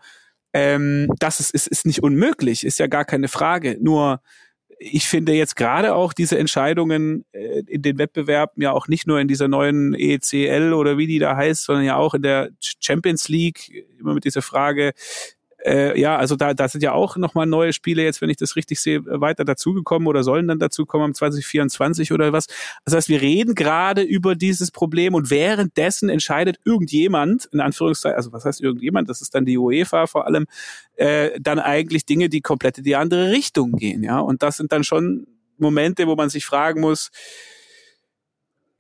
ähm, 0.52 1.12
das 1.20 1.38
ist, 1.38 1.54
ist, 1.54 1.68
ist 1.68 1.86
nicht 1.86 2.02
unmöglich, 2.02 2.66
ist 2.66 2.80
ja 2.80 2.88
gar 2.88 3.04
keine 3.04 3.28
Frage. 3.28 3.78
Nur 3.80 4.20
ich 4.80 5.06
finde 5.06 5.32
jetzt 5.32 5.54
gerade 5.54 5.94
auch 5.94 6.12
diese 6.12 6.36
Entscheidungen 6.36 7.24
äh, 7.30 7.60
in 7.68 7.82
den 7.82 7.98
Wettbewerben 7.98 8.60
ja 8.60 8.72
auch 8.72 8.88
nicht 8.88 9.06
nur 9.06 9.20
in 9.20 9.28
dieser 9.28 9.46
neuen 9.46 9.94
ECL 9.94 10.72
oder 10.72 10.98
wie 10.98 11.06
die 11.06 11.20
da 11.20 11.36
heißt, 11.36 11.62
sondern 11.62 11.84
ja 11.84 11.94
auch 11.94 12.14
in 12.14 12.22
der 12.22 12.50
Champions 12.80 13.28
League 13.28 13.86
immer 14.00 14.14
mit 14.14 14.24
dieser 14.24 14.42
Frage, 14.42 14.92
äh, 15.64 15.98
ja, 16.00 16.16
also 16.16 16.36
da, 16.36 16.54
da 16.54 16.68
sind 16.68 16.82
ja 16.82 16.92
auch 16.92 17.16
nochmal 17.16 17.46
neue 17.46 17.72
Spiele 17.72 18.02
jetzt, 18.02 18.20
wenn 18.20 18.30
ich 18.30 18.36
das 18.36 18.56
richtig 18.56 18.80
sehe, 18.80 19.04
weiter 19.04 19.44
dazugekommen 19.44 20.06
oder 20.06 20.22
sollen 20.22 20.46
dann 20.46 20.58
dazukommen 20.58 21.06
am 21.06 21.14
2024 21.14 22.12
oder 22.12 22.32
was. 22.32 22.46
Das 22.84 22.94
heißt, 22.94 23.08
wir 23.08 23.20
reden 23.20 23.54
gerade 23.54 24.02
über 24.02 24.34
dieses 24.34 24.70
Problem 24.70 25.14
und 25.14 25.30
währenddessen 25.30 26.08
entscheidet 26.08 26.58
irgendjemand, 26.64 27.46
in 27.46 27.60
Anführungszeichen, 27.60 28.16
also 28.16 28.32
was 28.32 28.44
heißt 28.44 28.60
irgendjemand, 28.60 29.08
das 29.08 29.20
ist 29.20 29.34
dann 29.34 29.44
die 29.44 29.58
UEFA 29.58 30.06
vor 30.06 30.26
allem, 30.26 30.46
äh, 30.96 31.40
dann 31.40 31.58
eigentlich 31.58 32.06
Dinge, 32.06 32.28
die 32.28 32.40
komplett 32.40 32.78
in 32.78 32.84
die 32.84 32.96
andere 32.96 33.30
Richtung 33.30 33.72
gehen, 33.72 34.02
ja. 34.02 34.20
Und 34.20 34.42
das 34.42 34.56
sind 34.56 34.72
dann 34.72 34.84
schon 34.84 35.26
Momente, 35.58 36.06
wo 36.06 36.14
man 36.14 36.30
sich 36.30 36.44
fragen 36.44 36.80
muss, 36.80 37.10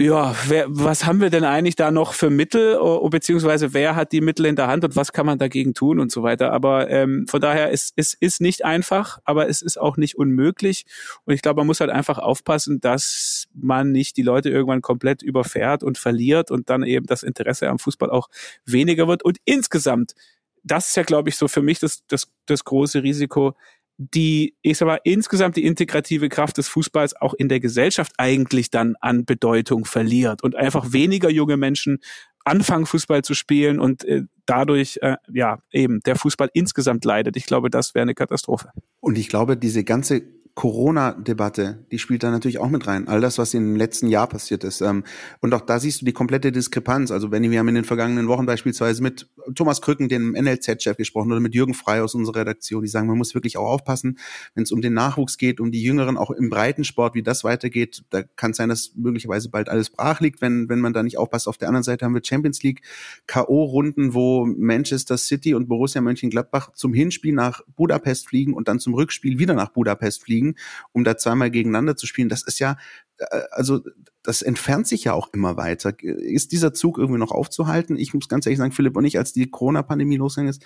ja, 0.00 0.32
wer, 0.46 0.66
was 0.68 1.06
haben 1.06 1.20
wir 1.20 1.28
denn 1.28 1.42
eigentlich 1.42 1.74
da 1.74 1.90
noch 1.90 2.12
für 2.12 2.30
Mittel, 2.30 2.78
beziehungsweise 3.10 3.74
wer 3.74 3.96
hat 3.96 4.12
die 4.12 4.20
Mittel 4.20 4.46
in 4.46 4.54
der 4.54 4.68
Hand 4.68 4.84
und 4.84 4.94
was 4.94 5.12
kann 5.12 5.26
man 5.26 5.40
dagegen 5.40 5.74
tun 5.74 5.98
und 5.98 6.12
so 6.12 6.22
weiter. 6.22 6.52
Aber 6.52 6.88
ähm, 6.88 7.26
von 7.26 7.40
daher, 7.40 7.72
es, 7.72 7.92
es 7.96 8.14
ist 8.14 8.40
nicht 8.40 8.64
einfach, 8.64 9.18
aber 9.24 9.48
es 9.48 9.60
ist 9.60 9.76
auch 9.76 9.96
nicht 9.96 10.16
unmöglich. 10.16 10.86
Und 11.24 11.34
ich 11.34 11.42
glaube, 11.42 11.60
man 11.60 11.66
muss 11.66 11.80
halt 11.80 11.90
einfach 11.90 12.18
aufpassen, 12.18 12.80
dass 12.80 13.48
man 13.54 13.90
nicht 13.90 14.16
die 14.16 14.22
Leute 14.22 14.50
irgendwann 14.50 14.82
komplett 14.82 15.20
überfährt 15.20 15.82
und 15.82 15.98
verliert 15.98 16.52
und 16.52 16.70
dann 16.70 16.84
eben 16.84 17.06
das 17.06 17.24
Interesse 17.24 17.68
am 17.68 17.80
Fußball 17.80 18.10
auch 18.10 18.28
weniger 18.64 19.08
wird. 19.08 19.24
Und 19.24 19.38
insgesamt, 19.46 20.14
das 20.62 20.90
ist 20.90 20.96
ja, 20.96 21.02
glaube 21.02 21.28
ich, 21.28 21.36
so 21.36 21.48
für 21.48 21.62
mich 21.62 21.80
das, 21.80 22.06
das, 22.06 22.28
das 22.46 22.64
große 22.64 23.02
Risiko, 23.02 23.56
die, 23.98 24.54
ich 24.62 24.78
sag 24.78 24.86
mal, 24.86 25.00
insgesamt 25.02 25.56
die 25.56 25.64
integrative 25.64 26.28
Kraft 26.28 26.56
des 26.56 26.68
Fußballs 26.68 27.20
auch 27.20 27.34
in 27.34 27.48
der 27.48 27.58
Gesellschaft 27.58 28.12
eigentlich 28.16 28.70
dann 28.70 28.94
an 29.00 29.24
Bedeutung 29.24 29.84
verliert 29.84 30.42
und 30.42 30.54
einfach 30.54 30.92
weniger 30.92 31.28
junge 31.28 31.56
Menschen 31.56 31.98
anfangen, 32.44 32.86
Fußball 32.86 33.22
zu 33.22 33.34
spielen 33.34 33.80
und 33.80 34.04
äh, 34.04 34.22
dadurch, 34.46 34.98
äh, 35.02 35.16
ja, 35.32 35.58
eben 35.72 36.00
der 36.00 36.16
Fußball 36.16 36.48
insgesamt 36.54 37.04
leidet. 37.04 37.36
Ich 37.36 37.44
glaube, 37.44 37.70
das 37.70 37.94
wäre 37.94 38.02
eine 38.02 38.14
Katastrophe. 38.14 38.70
Und 39.00 39.18
ich 39.18 39.28
glaube, 39.28 39.56
diese 39.56 39.84
ganze 39.84 40.22
Corona-Debatte, 40.58 41.86
die 41.92 42.00
spielt 42.00 42.24
da 42.24 42.32
natürlich 42.32 42.58
auch 42.58 42.68
mit 42.68 42.88
rein. 42.88 43.06
All 43.06 43.20
das, 43.20 43.38
was 43.38 43.54
im 43.54 43.76
letzten 43.76 44.08
Jahr 44.08 44.26
passiert 44.26 44.64
ist. 44.64 44.80
Ähm, 44.80 45.04
und 45.38 45.54
auch 45.54 45.60
da 45.60 45.78
siehst 45.78 46.00
du 46.00 46.04
die 46.04 46.12
komplette 46.12 46.50
Diskrepanz. 46.50 47.12
Also 47.12 47.30
wenn 47.30 47.48
wir 47.48 47.60
haben 47.60 47.68
in 47.68 47.76
den 47.76 47.84
vergangenen 47.84 48.26
Wochen 48.26 48.44
beispielsweise 48.44 49.00
mit 49.00 49.28
Thomas 49.54 49.80
Krücken, 49.80 50.08
dem 50.08 50.32
NLZ-Chef, 50.32 50.96
gesprochen 50.96 51.30
oder 51.30 51.40
mit 51.40 51.54
Jürgen 51.54 51.74
Frey 51.74 52.00
aus 52.00 52.16
unserer 52.16 52.40
Redaktion, 52.40 52.82
die 52.82 52.88
sagen, 52.88 53.06
man 53.06 53.16
muss 53.16 53.36
wirklich 53.36 53.56
auch 53.56 53.68
aufpassen, 53.68 54.18
wenn 54.56 54.64
es 54.64 54.72
um 54.72 54.82
den 54.82 54.94
Nachwuchs 54.94 55.38
geht, 55.38 55.60
um 55.60 55.70
die 55.70 55.80
Jüngeren, 55.80 56.16
auch 56.16 56.32
im 56.32 56.50
Breitensport, 56.50 57.14
wie 57.14 57.22
das 57.22 57.44
weitergeht. 57.44 58.02
Da 58.10 58.24
kann 58.24 58.50
es 58.50 58.56
sein, 58.56 58.68
dass 58.68 58.94
möglicherweise 58.96 59.50
bald 59.50 59.68
alles 59.68 59.90
brach 59.90 60.20
liegt, 60.20 60.40
wenn, 60.40 60.68
wenn 60.68 60.80
man 60.80 60.92
da 60.92 61.04
nicht 61.04 61.18
aufpasst. 61.18 61.46
Auf 61.46 61.58
der 61.58 61.68
anderen 61.68 61.84
Seite 61.84 62.04
haben 62.04 62.14
wir 62.14 62.24
Champions 62.24 62.64
League 62.64 62.82
K.O.-Runden, 63.28 64.12
wo 64.12 64.44
Manchester 64.44 65.18
City 65.18 65.54
und 65.54 65.68
Borussia 65.68 66.00
Mönchengladbach 66.00 66.72
zum 66.72 66.92
Hinspiel 66.94 67.32
nach 67.32 67.62
Budapest 67.76 68.26
fliegen 68.26 68.54
und 68.54 68.66
dann 68.66 68.80
zum 68.80 68.94
Rückspiel 68.94 69.38
wieder 69.38 69.54
nach 69.54 69.68
Budapest 69.68 70.24
fliegen 70.24 70.47
kriegen, 70.48 70.54
um 70.92 71.04
da 71.04 71.16
zweimal 71.16 71.50
gegeneinander 71.50 71.96
zu 71.96 72.06
spielen. 72.06 72.28
Das 72.28 72.42
ist 72.42 72.58
ja, 72.58 72.76
äh, 73.18 73.40
also 73.50 73.80
das 74.22 74.42
entfernt 74.42 74.86
sich 74.86 75.04
ja 75.04 75.12
auch 75.12 75.32
immer 75.32 75.56
weiter. 75.56 75.92
Ist 76.02 76.52
dieser 76.52 76.74
Zug 76.74 76.98
irgendwie 76.98 77.18
noch 77.18 77.32
aufzuhalten? 77.32 77.96
Ich 77.96 78.14
muss 78.14 78.28
ganz 78.28 78.46
ehrlich 78.46 78.58
sagen, 78.58 78.72
Philipp 78.72 78.96
und 78.96 79.04
ich, 79.04 79.18
als 79.18 79.32
die 79.32 79.50
Corona-Pandemie 79.50 80.16
losgegangen 80.16 80.50
ist, 80.50 80.64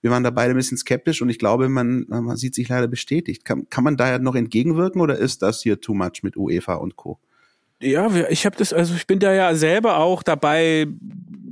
wir 0.00 0.10
waren 0.10 0.24
da 0.24 0.30
beide 0.30 0.54
ein 0.54 0.56
bisschen 0.56 0.78
skeptisch 0.78 1.22
und 1.22 1.28
ich 1.28 1.38
glaube, 1.38 1.68
man, 1.68 2.06
man 2.08 2.36
sieht 2.36 2.54
sich 2.54 2.68
leider 2.68 2.88
bestätigt. 2.88 3.44
Kann, 3.44 3.68
kann 3.68 3.84
man 3.84 3.96
da 3.96 4.10
ja 4.10 4.18
noch 4.18 4.34
entgegenwirken 4.34 5.00
oder 5.00 5.18
ist 5.18 5.42
das 5.42 5.62
hier 5.62 5.80
too 5.80 5.94
much 5.94 6.22
mit 6.22 6.36
UEFA 6.36 6.74
und 6.74 6.96
Co.? 6.96 7.18
Ja, 7.82 8.08
ich 8.28 8.46
habe 8.46 8.56
das, 8.56 8.72
also 8.72 8.94
ich 8.94 9.08
bin 9.08 9.18
da 9.18 9.32
ja 9.32 9.56
selber 9.56 9.96
auch 9.96 10.22
dabei, 10.22 10.86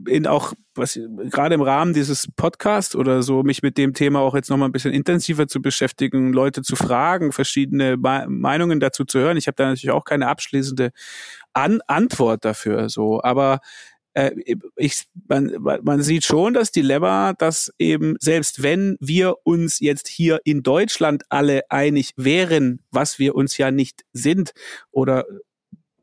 in 0.07 0.29
auch 0.29 0.53
was 0.77 0.99
gerade 1.29 1.57
im 1.57 1.61
Rahmen 1.61 1.93
dieses 1.93 2.29
Podcasts 2.37 2.95
oder 2.95 3.23
so 3.25 3.43
mich 3.43 3.63
mit 3.63 3.77
dem 3.77 3.95
Thema 3.95 4.21
auch 4.21 4.37
jetzt 4.37 4.49
noch 4.49 4.57
mal 4.57 4.67
ein 4.67 4.73
bisschen 4.73 4.93
intensiver 4.93 5.49
zu 5.49 5.61
beschäftigen, 5.61 6.33
Leute 6.33 6.63
zu 6.63 6.77
fragen, 6.77 7.33
verschiedene 7.33 7.97
Meinungen 7.97 8.79
dazu 8.79 9.05
zu 9.05 9.19
hören. 9.19 9.37
Ich 9.37 9.49
habe 9.49 9.57
da 9.57 9.65
natürlich 9.67 9.91
auch 9.91 10.05
keine 10.05 10.29
abschließende 10.29 10.93
An 11.53 11.81
Antwort 11.89 12.45
dafür, 12.45 12.89
so, 12.89 13.21
aber 13.23 13.59
äh, 14.15 14.31
ich, 14.77 15.07
man, 15.29 15.57
man 15.83 16.03
sieht 16.03 16.25
schon 16.25 16.55
das 16.55 16.71
Dilemma, 16.71 17.33
dass 17.33 17.73
eben 17.79 18.15
selbst 18.21 18.63
wenn 18.63 18.97
wir 19.01 19.35
uns 19.43 19.81
jetzt 19.81 20.07
hier 20.07 20.41
in 20.45 20.63
Deutschland 20.63 21.25
alle 21.29 21.63
einig 21.71 22.13
wären, 22.17 22.81
was 22.93 23.19
wir 23.19 23.35
uns 23.35 23.59
ja 23.59 23.73
nicht 23.73 24.05
sind 24.13 24.53
oder 24.93 25.25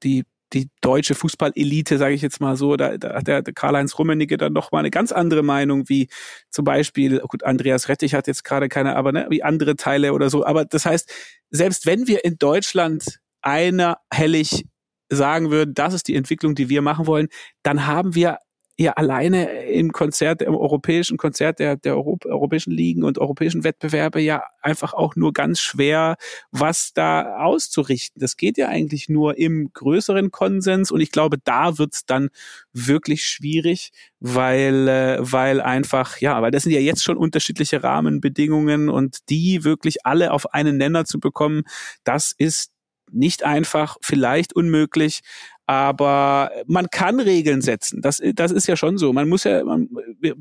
die 0.03 0.23
die 0.53 0.69
deutsche 0.81 1.15
Fußballelite, 1.15 1.97
sage 1.97 2.15
ich 2.15 2.21
jetzt 2.21 2.39
mal 2.39 2.55
so, 2.55 2.77
da, 2.77 2.97
da 2.97 3.15
hat 3.15 3.27
der, 3.27 3.43
Karl-Heinz 3.43 3.97
Rummenigge 3.99 4.37
dann 4.37 4.53
noch 4.53 4.71
mal 4.71 4.79
eine 4.79 4.91
ganz 4.91 5.11
andere 5.11 5.43
Meinung, 5.43 5.89
wie 5.89 6.07
zum 6.49 6.63
Beispiel, 6.63 7.19
gut, 7.19 7.43
Andreas 7.43 7.89
Rettich 7.89 8.13
hat 8.13 8.27
jetzt 8.27 8.43
gerade 8.43 8.69
keine, 8.69 8.95
aber 8.95 9.11
ne, 9.11 9.27
wie 9.29 9.43
andere 9.43 9.75
Teile 9.75 10.13
oder 10.13 10.29
so. 10.29 10.45
Aber 10.45 10.65
das 10.65 10.85
heißt, 10.85 11.11
selbst 11.49 11.85
wenn 11.85 12.07
wir 12.07 12.23
in 12.23 12.37
Deutschland 12.37 13.19
einhellig 13.41 14.65
sagen 15.09 15.51
würden, 15.51 15.73
das 15.73 15.93
ist 15.93 16.07
die 16.07 16.15
Entwicklung, 16.15 16.55
die 16.55 16.69
wir 16.69 16.81
machen 16.81 17.07
wollen, 17.07 17.27
dann 17.63 17.85
haben 17.85 18.15
wir 18.15 18.37
ja 18.79 18.93
alleine 18.93 19.65
im 19.65 19.91
Konzert, 19.91 20.41
im 20.43 20.55
europäischen 20.55 21.17
Konzert 21.17 21.59
der, 21.59 21.77
der 21.77 21.95
Europ 21.95 22.25
europäischen 22.25 22.71
Ligen 22.71 23.03
und 23.03 23.17
europäischen 23.17 23.63
Wettbewerbe 23.63 24.21
ja 24.21 24.43
einfach 24.61 24.93
auch 24.93 25.15
nur 25.15 25.33
ganz 25.33 25.59
schwer, 25.59 26.15
was 26.51 26.93
da 26.93 27.37
auszurichten. 27.37 28.19
Das 28.19 28.37
geht 28.37 28.57
ja 28.57 28.67
eigentlich 28.67 29.09
nur 29.09 29.37
im 29.37 29.71
größeren 29.73 30.29
Konsens 30.29 30.91
und 30.91 31.01
ich 31.01 31.11
glaube, 31.11 31.37
da 31.43 31.79
wird's 31.79 32.05
dann 32.05 32.29
wirklich 32.71 33.25
schwierig, 33.25 33.91
weil, 34.19 34.87
äh, 34.87 35.17
weil 35.19 35.59
einfach, 35.59 36.19
ja, 36.19 36.39
weil 36.41 36.51
das 36.51 36.63
sind 36.63 36.71
ja 36.71 36.79
jetzt 36.79 37.03
schon 37.03 37.17
unterschiedliche 37.17 37.83
Rahmenbedingungen 37.83 38.89
und 38.89 39.29
die 39.29 39.63
wirklich 39.63 40.05
alle 40.05 40.31
auf 40.31 40.53
einen 40.53 40.77
Nenner 40.77 41.05
zu 41.05 41.19
bekommen, 41.19 41.63
das 42.03 42.33
ist 42.37 42.71
nicht 43.11 43.43
einfach, 43.43 43.97
vielleicht 44.01 44.53
unmöglich, 44.53 45.21
aber 45.65 46.51
man 46.65 46.89
kann 46.89 47.19
Regeln 47.19 47.61
setzen. 47.61 48.01
Das, 48.01 48.21
das 48.33 48.51
ist 48.51 48.67
ja 48.67 48.77
schon 48.77 48.97
so. 48.97 49.11
Man 49.11 49.27
muss 49.27 49.43
ja, 49.43 49.63
man, 49.63 49.89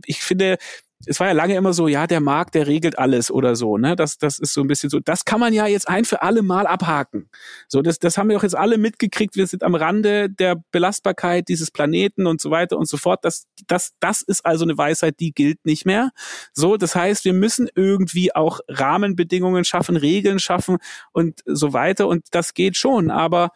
ich 0.07 0.23
finde, 0.23 0.57
es 1.05 1.21
war 1.21 1.27
ja 1.27 1.35
lange 1.35 1.55
immer 1.55 1.75
so, 1.75 1.89
ja, 1.89 2.07
der 2.07 2.21
Markt, 2.21 2.55
der 2.55 2.67
regelt 2.67 2.99
alles 2.99 3.31
oder 3.31 3.55
so, 3.55 3.77
ne? 3.77 3.97
Das, 3.97 4.17
das 4.17 4.39
ist 4.39 4.55
so 4.55 4.63
ein 4.63 4.67
bisschen 4.67 4.89
so. 4.89 4.99
Das 4.99 5.27
kann 5.27 5.41
man 5.41 5.53
ja 5.53 5.67
jetzt 5.67 5.89
ein 5.89 6.07
für 6.07 6.23
alle 6.23 6.43
Mal 6.43 6.67
abhaken. 6.67 7.29
So, 7.69 7.83
das, 7.83 7.99
das 7.99 8.17
haben 8.17 8.29
wir 8.29 8.37
doch 8.37 8.43
jetzt 8.43 8.57
alle 8.57 8.79
mitgekriegt. 8.79 9.37
Wir 9.37 9.47
sind 9.47 9.63
am 9.63 9.75
Rande 9.75 10.31
der 10.31 10.57
Belastbarkeit 10.73 11.49
dieses 11.49 11.71
Planeten 11.71 12.27
und 12.27 12.41
so 12.41 12.51
weiter 12.51 12.79
und 12.79 12.89
so 12.89 12.97
fort. 12.97 13.25
Das, 13.25 13.47
das, 13.67 13.93
das 14.01 14.23
ist 14.23 14.47
also 14.47 14.65
eine 14.65 14.79
Weisheit, 14.79 15.21
die 15.21 15.33
gilt 15.33 15.65
nicht 15.67 15.85
mehr. 15.85 16.11
So, 16.55 16.79
das 16.79 16.97
heißt, 16.97 17.27
wir 17.27 17.35
müssen 17.35 17.69
irgendwie 17.75 18.35
auch 18.35 18.61
Rahmenbedingungen 18.69 19.65
schaffen, 19.65 19.97
Regeln 19.97 20.39
schaffen 20.39 20.79
und 21.13 21.41
so 21.45 21.75
weiter. 21.75 22.09
Und 22.09 22.25
das 22.31 22.55
geht 22.55 22.77
schon. 22.77 23.11
Aber 23.11 23.51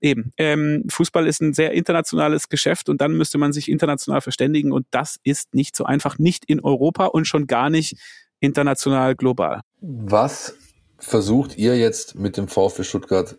eben, 0.00 0.32
ähm, 0.36 0.84
Fußball 0.88 1.26
ist 1.26 1.40
ein 1.40 1.54
sehr 1.54 1.72
internationales 1.72 2.48
Geschäft 2.48 2.88
und 2.88 3.00
dann 3.00 3.12
müsste 3.16 3.38
man 3.38 3.52
sich 3.52 3.70
international 3.70 4.20
verständigen 4.20 4.72
und 4.72 4.86
das 4.90 5.18
ist 5.22 5.54
nicht 5.54 5.76
so 5.76 5.84
einfach, 5.84 6.18
nicht 6.18 6.44
in 6.46 6.60
Europa 6.60 7.06
und 7.06 7.26
schon 7.26 7.46
gar 7.46 7.70
nicht 7.70 7.96
international 8.40 9.14
global. 9.14 9.60
Was 9.80 10.54
versucht 10.98 11.56
ihr 11.56 11.76
jetzt 11.76 12.14
mit 12.14 12.36
dem 12.36 12.48
VfB 12.48 12.84
Stuttgart 12.84 13.36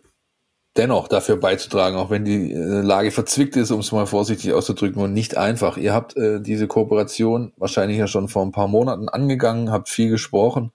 dennoch 0.76 1.08
dafür 1.08 1.36
beizutragen, 1.36 1.96
auch 1.96 2.10
wenn 2.10 2.24
die 2.24 2.52
äh, 2.52 2.80
Lage 2.80 3.10
verzwickt 3.10 3.56
ist, 3.56 3.70
um 3.70 3.80
es 3.80 3.92
mal 3.92 4.06
vorsichtig 4.06 4.52
auszudrücken 4.52 5.02
und 5.02 5.12
nicht 5.12 5.36
einfach. 5.36 5.76
Ihr 5.76 5.94
habt 5.94 6.16
äh, 6.16 6.40
diese 6.40 6.66
Kooperation 6.66 7.52
wahrscheinlich 7.56 7.98
ja 7.98 8.06
schon 8.06 8.28
vor 8.28 8.44
ein 8.44 8.52
paar 8.52 8.68
Monaten 8.68 9.08
angegangen, 9.08 9.70
habt 9.70 9.88
viel 9.88 10.10
gesprochen. 10.10 10.72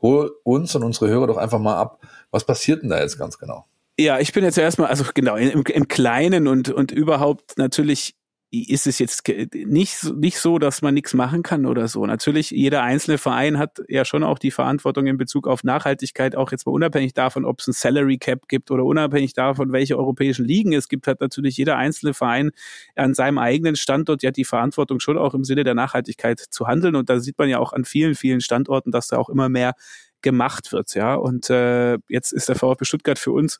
Hol 0.00 0.32
uns 0.44 0.74
und 0.74 0.84
unsere 0.84 1.08
Hörer 1.08 1.26
doch 1.26 1.36
einfach 1.36 1.58
mal 1.58 1.76
ab. 1.76 2.00
Was 2.30 2.44
passiert 2.44 2.82
denn 2.82 2.90
da 2.90 3.00
jetzt 3.00 3.18
ganz 3.18 3.38
genau? 3.38 3.66
Ja, 4.02 4.18
ich 4.18 4.32
bin 4.32 4.42
jetzt 4.42 4.58
erstmal, 4.58 4.88
also 4.88 5.04
genau, 5.14 5.36
im, 5.36 5.62
im 5.62 5.86
Kleinen 5.86 6.48
und, 6.48 6.68
und 6.70 6.90
überhaupt 6.90 7.56
natürlich 7.56 8.16
ist 8.50 8.88
es 8.88 8.98
jetzt 8.98 9.26
nicht, 9.54 10.12
nicht 10.14 10.38
so, 10.38 10.58
dass 10.58 10.82
man 10.82 10.92
nichts 10.92 11.14
machen 11.14 11.44
kann 11.44 11.66
oder 11.66 11.86
so. 11.86 12.04
Natürlich, 12.04 12.50
jeder 12.50 12.82
einzelne 12.82 13.16
Verein 13.16 13.58
hat 13.58 13.80
ja 13.88 14.04
schon 14.04 14.24
auch 14.24 14.40
die 14.40 14.50
Verantwortung 14.50 15.06
in 15.06 15.16
Bezug 15.18 15.46
auf 15.46 15.62
Nachhaltigkeit, 15.62 16.34
auch 16.34 16.50
jetzt 16.50 16.66
mal 16.66 16.72
unabhängig 16.72 17.14
davon, 17.14 17.44
ob 17.44 17.60
es 17.60 17.68
ein 17.68 17.72
Salary 17.72 18.18
Cap 18.18 18.48
gibt 18.48 18.72
oder 18.72 18.84
unabhängig 18.84 19.34
davon, 19.34 19.72
welche 19.72 19.96
europäischen 19.96 20.44
Ligen 20.44 20.72
es 20.72 20.88
gibt, 20.88 21.06
hat 21.06 21.20
natürlich 21.20 21.56
jeder 21.56 21.76
einzelne 21.76 22.12
Verein 22.12 22.50
an 22.96 23.14
seinem 23.14 23.38
eigenen 23.38 23.76
Standort 23.76 24.24
ja 24.24 24.32
die 24.32 24.44
Verantwortung 24.44 24.98
schon 24.98 25.16
auch 25.16 25.32
im 25.32 25.44
Sinne 25.44 25.62
der 25.62 25.74
Nachhaltigkeit 25.74 26.40
zu 26.40 26.66
handeln. 26.66 26.96
Und 26.96 27.08
da 27.08 27.20
sieht 27.20 27.38
man 27.38 27.48
ja 27.48 27.60
auch 27.60 27.72
an 27.72 27.84
vielen, 27.84 28.16
vielen 28.16 28.40
Standorten, 28.40 28.90
dass 28.90 29.06
da 29.06 29.16
auch 29.16 29.28
immer 29.28 29.48
mehr 29.48 29.74
gemacht 30.22 30.72
wird, 30.72 30.94
ja. 30.94 31.14
Und 31.14 31.50
äh, 31.50 31.98
jetzt 32.08 32.32
ist 32.32 32.48
der 32.48 32.56
VfB 32.56 32.84
Stuttgart 32.84 33.18
für 33.18 33.32
uns 33.32 33.58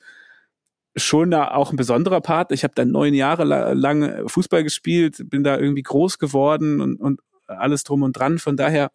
schon 0.96 1.30
da 1.30 1.52
auch 1.52 1.72
ein 1.72 1.76
besonderer 1.76 2.20
Part. 2.20 2.52
Ich 2.52 2.64
habe 2.64 2.74
da 2.74 2.84
neun 2.84 3.14
Jahre 3.14 3.44
lang 3.74 4.28
Fußball 4.28 4.62
gespielt, 4.62 5.22
bin 5.30 5.44
da 5.44 5.58
irgendwie 5.58 5.82
groß 5.82 6.18
geworden 6.18 6.80
und, 6.80 6.96
und 6.96 7.20
alles 7.46 7.84
drum 7.84 8.02
und 8.02 8.12
dran. 8.12 8.38
Von 8.38 8.56
daher 8.56 8.90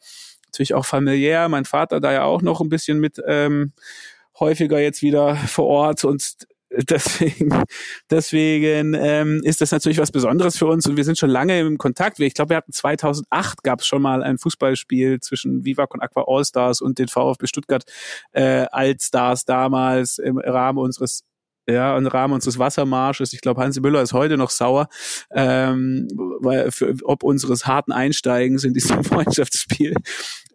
natürlich 0.47 0.73
auch 0.73 0.85
familiär. 0.85 1.49
Mein 1.49 1.65
Vater 1.65 1.99
da 1.99 2.11
ja 2.11 2.23
auch 2.23 2.41
noch 2.41 2.61
ein 2.61 2.69
bisschen 2.69 2.99
mit 2.99 3.21
ähm, 3.25 3.73
häufiger 4.39 4.79
jetzt 4.79 5.01
wieder 5.01 5.35
vor 5.35 5.65
Ort 5.65 6.05
und 6.05 6.23
deswegen, 6.89 7.63
deswegen 8.09 8.93
ähm, 8.93 9.41
ist 9.43 9.61
das 9.61 9.71
natürlich 9.71 9.99
was 9.99 10.11
Besonderes 10.11 10.57
für 10.57 10.65
uns 10.65 10.85
und 10.85 10.97
wir 10.97 11.05
sind 11.05 11.17
schon 11.17 11.29
lange 11.29 11.59
im 11.59 11.77
Kontakt. 11.77 12.19
Ich 12.19 12.33
glaube, 12.33 12.49
wir 12.49 12.57
hatten 12.57 12.73
2008 12.73 13.63
gab 13.63 13.79
es 13.79 13.87
schon 13.87 14.01
mal 14.01 14.21
ein 14.21 14.37
Fußballspiel 14.37 15.21
zwischen 15.21 15.63
Viva 15.63 15.87
Con 15.87 16.01
Aqua 16.01 16.25
All-Stars 16.27 16.81
und 16.81 16.99
den 16.99 17.07
VfB 17.07 17.47
Stuttgart 17.47 17.83
äh, 18.33 18.65
Allstars 18.71 19.45
damals 19.45 20.17
im 20.17 20.37
Rahmen 20.37 20.79
unseres 20.79 21.23
ja, 21.69 21.97
im 21.97 22.07
Rahmen 22.07 22.33
unseres 22.33 22.57
Wassermarsches. 22.59 23.33
Ich 23.33 23.41
glaube, 23.41 23.61
Hansi 23.61 23.81
Müller 23.81 24.01
ist 24.01 24.13
heute 24.13 24.37
noch 24.37 24.49
sauer, 24.49 24.87
ähm, 25.31 26.07
weil 26.39 26.71
für, 26.71 26.95
ob 27.03 27.23
unseres 27.23 27.67
harten 27.67 27.91
Einsteigens 27.91 28.63
in 28.63 28.73
diesem 28.73 29.03
Freundschaftsspiel. 29.03 29.95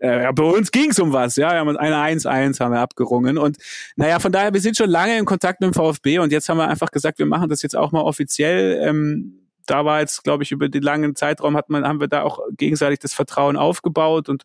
Äh, 0.00 0.22
ja, 0.22 0.32
bei 0.32 0.44
uns 0.44 0.70
ging 0.70 0.90
es 0.90 0.98
um 0.98 1.12
was, 1.12 1.36
ja, 1.36 1.52
wir 1.52 1.58
haben 1.58 1.76
eine 1.76 1.96
1-1 1.96 2.58
haben 2.60 2.72
wir 2.72 2.80
abgerungen 2.80 3.38
und 3.38 3.58
naja, 3.96 4.18
von 4.18 4.32
daher, 4.32 4.52
wir 4.52 4.60
sind 4.60 4.76
schon 4.76 4.90
lange 4.90 5.18
in 5.18 5.24
Kontakt 5.24 5.60
mit 5.60 5.72
dem 5.72 5.74
VfB 5.74 6.18
und 6.18 6.32
jetzt 6.32 6.48
haben 6.48 6.56
wir 6.56 6.68
einfach 6.68 6.90
gesagt, 6.90 7.18
wir 7.18 7.26
machen 7.26 7.48
das 7.48 7.62
jetzt 7.62 7.76
auch 7.76 7.92
mal 7.92 8.00
offiziell. 8.00 8.80
Ähm, 8.82 9.41
da 9.66 9.84
war 9.84 10.00
jetzt, 10.00 10.24
glaube 10.24 10.42
ich, 10.42 10.52
über 10.52 10.68
den 10.68 10.82
langen 10.82 11.14
Zeitraum 11.14 11.56
hat 11.56 11.70
man, 11.70 11.86
haben 11.86 12.00
wir 12.00 12.08
da 12.08 12.22
auch 12.22 12.40
gegenseitig 12.56 12.98
das 12.98 13.14
Vertrauen 13.14 13.56
aufgebaut 13.56 14.28
und 14.28 14.44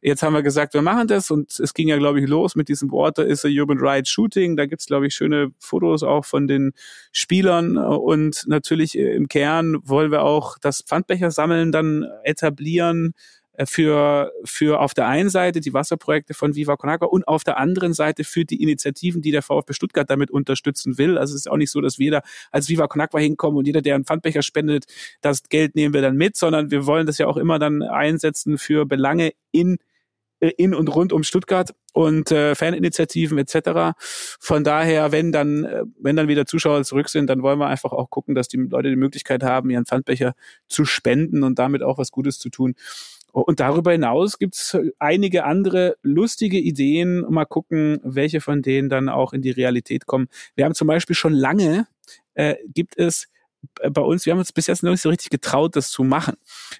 jetzt 0.00 0.22
haben 0.22 0.34
wir 0.34 0.42
gesagt, 0.42 0.74
wir 0.74 0.82
machen 0.82 1.08
das 1.08 1.30
und 1.30 1.58
es 1.58 1.74
ging 1.74 1.88
ja, 1.88 1.96
glaube 1.98 2.20
ich, 2.20 2.28
los 2.28 2.54
mit 2.54 2.68
diesem 2.68 2.90
Water 2.90 3.26
is 3.26 3.44
a 3.44 3.48
Human 3.48 3.78
Right 3.78 4.06
Shooting. 4.06 4.56
Da 4.56 4.66
gibt's, 4.66 4.86
glaube 4.86 5.06
ich, 5.06 5.14
schöne 5.14 5.52
Fotos 5.58 6.02
auch 6.02 6.24
von 6.24 6.46
den 6.46 6.72
Spielern 7.12 7.76
und 7.76 8.44
natürlich 8.46 8.96
im 8.96 9.28
Kern 9.28 9.76
wollen 9.82 10.10
wir 10.10 10.22
auch 10.22 10.58
das 10.58 10.82
Pfandbecher 10.82 11.30
sammeln 11.30 11.72
dann 11.72 12.06
etablieren 12.24 13.12
äh, 13.14 13.37
für, 13.66 14.32
für 14.44 14.80
auf 14.80 14.94
der 14.94 15.06
einen 15.06 15.30
Seite 15.30 15.60
die 15.60 15.74
Wasserprojekte 15.74 16.34
von 16.34 16.54
Viva 16.54 16.76
Con 16.76 16.90
Agua 16.90 17.08
und 17.08 17.26
auf 17.26 17.44
der 17.44 17.58
anderen 17.58 17.92
Seite 17.92 18.24
für 18.24 18.44
die 18.44 18.62
Initiativen, 18.62 19.22
die 19.22 19.30
der 19.30 19.42
VfB 19.42 19.72
Stuttgart 19.72 20.08
damit 20.08 20.30
unterstützen 20.30 20.98
will. 20.98 21.18
Also 21.18 21.34
es 21.34 21.42
ist 21.42 21.50
auch 21.50 21.56
nicht 21.56 21.70
so, 21.70 21.80
dass 21.80 21.98
wir 21.98 22.10
da 22.10 22.22
als 22.50 22.68
Viva 22.68 22.86
Con 22.86 23.00
Agua 23.00 23.20
hinkommen 23.20 23.58
und 23.58 23.66
jeder, 23.66 23.82
der 23.82 23.94
einen 23.94 24.04
Pfandbecher 24.04 24.42
spendet, 24.42 24.86
das 25.20 25.42
Geld 25.48 25.74
nehmen 25.74 25.94
wir 25.94 26.02
dann 26.02 26.16
mit, 26.16 26.36
sondern 26.36 26.70
wir 26.70 26.86
wollen 26.86 27.06
das 27.06 27.18
ja 27.18 27.26
auch 27.26 27.36
immer 27.36 27.58
dann 27.58 27.82
einsetzen 27.82 28.58
für 28.58 28.86
Belange 28.86 29.32
in 29.50 29.78
äh, 30.40 30.52
in 30.56 30.74
und 30.74 30.94
rund 30.94 31.12
um 31.12 31.24
Stuttgart 31.24 31.74
und 31.92 32.30
äh, 32.30 32.54
Faninitiativen 32.54 33.38
etc. 33.38 33.98
Von 33.98 34.62
daher, 34.62 35.10
wenn 35.10 35.32
dann, 35.32 35.64
äh, 35.64 35.82
wenn 35.98 36.16
dann 36.16 36.28
wieder 36.28 36.46
Zuschauer 36.46 36.84
zurück 36.84 37.08
sind, 37.08 37.28
dann 37.28 37.42
wollen 37.42 37.58
wir 37.58 37.66
einfach 37.66 37.92
auch 37.92 38.08
gucken, 38.10 38.34
dass 38.34 38.46
die 38.48 38.56
Leute 38.58 38.90
die 38.90 38.96
Möglichkeit 38.96 39.42
haben, 39.42 39.70
ihren 39.70 39.84
Pfandbecher 39.84 40.34
zu 40.68 40.84
spenden 40.84 41.42
und 41.42 41.58
damit 41.58 41.82
auch 41.82 41.98
was 41.98 42.12
Gutes 42.12 42.38
zu 42.38 42.50
tun. 42.50 42.74
Und 43.32 43.60
darüber 43.60 43.92
hinaus 43.92 44.38
gibt's 44.38 44.76
einige 44.98 45.44
andere 45.44 45.96
lustige 46.02 46.58
Ideen. 46.58 47.24
Mal 47.28 47.44
gucken, 47.44 48.00
welche 48.02 48.40
von 48.40 48.62
denen 48.62 48.88
dann 48.88 49.08
auch 49.08 49.32
in 49.32 49.42
die 49.42 49.50
Realität 49.50 50.06
kommen. 50.06 50.28
Wir 50.54 50.64
haben 50.64 50.74
zum 50.74 50.88
Beispiel 50.88 51.14
schon 51.14 51.34
lange, 51.34 51.86
äh, 52.34 52.56
gibt 52.72 52.98
es 52.98 53.28
bei 53.90 54.02
uns, 54.02 54.26
wir 54.26 54.32
haben 54.32 54.38
uns 54.38 54.52
bis 54.52 54.66
jetzt 54.66 54.82
noch 54.82 54.90
nicht 54.90 55.02
so 55.02 55.08
richtig 55.08 55.30
getraut, 55.30 55.76
das 55.76 55.90
zu 55.90 56.04
machen. 56.04 56.34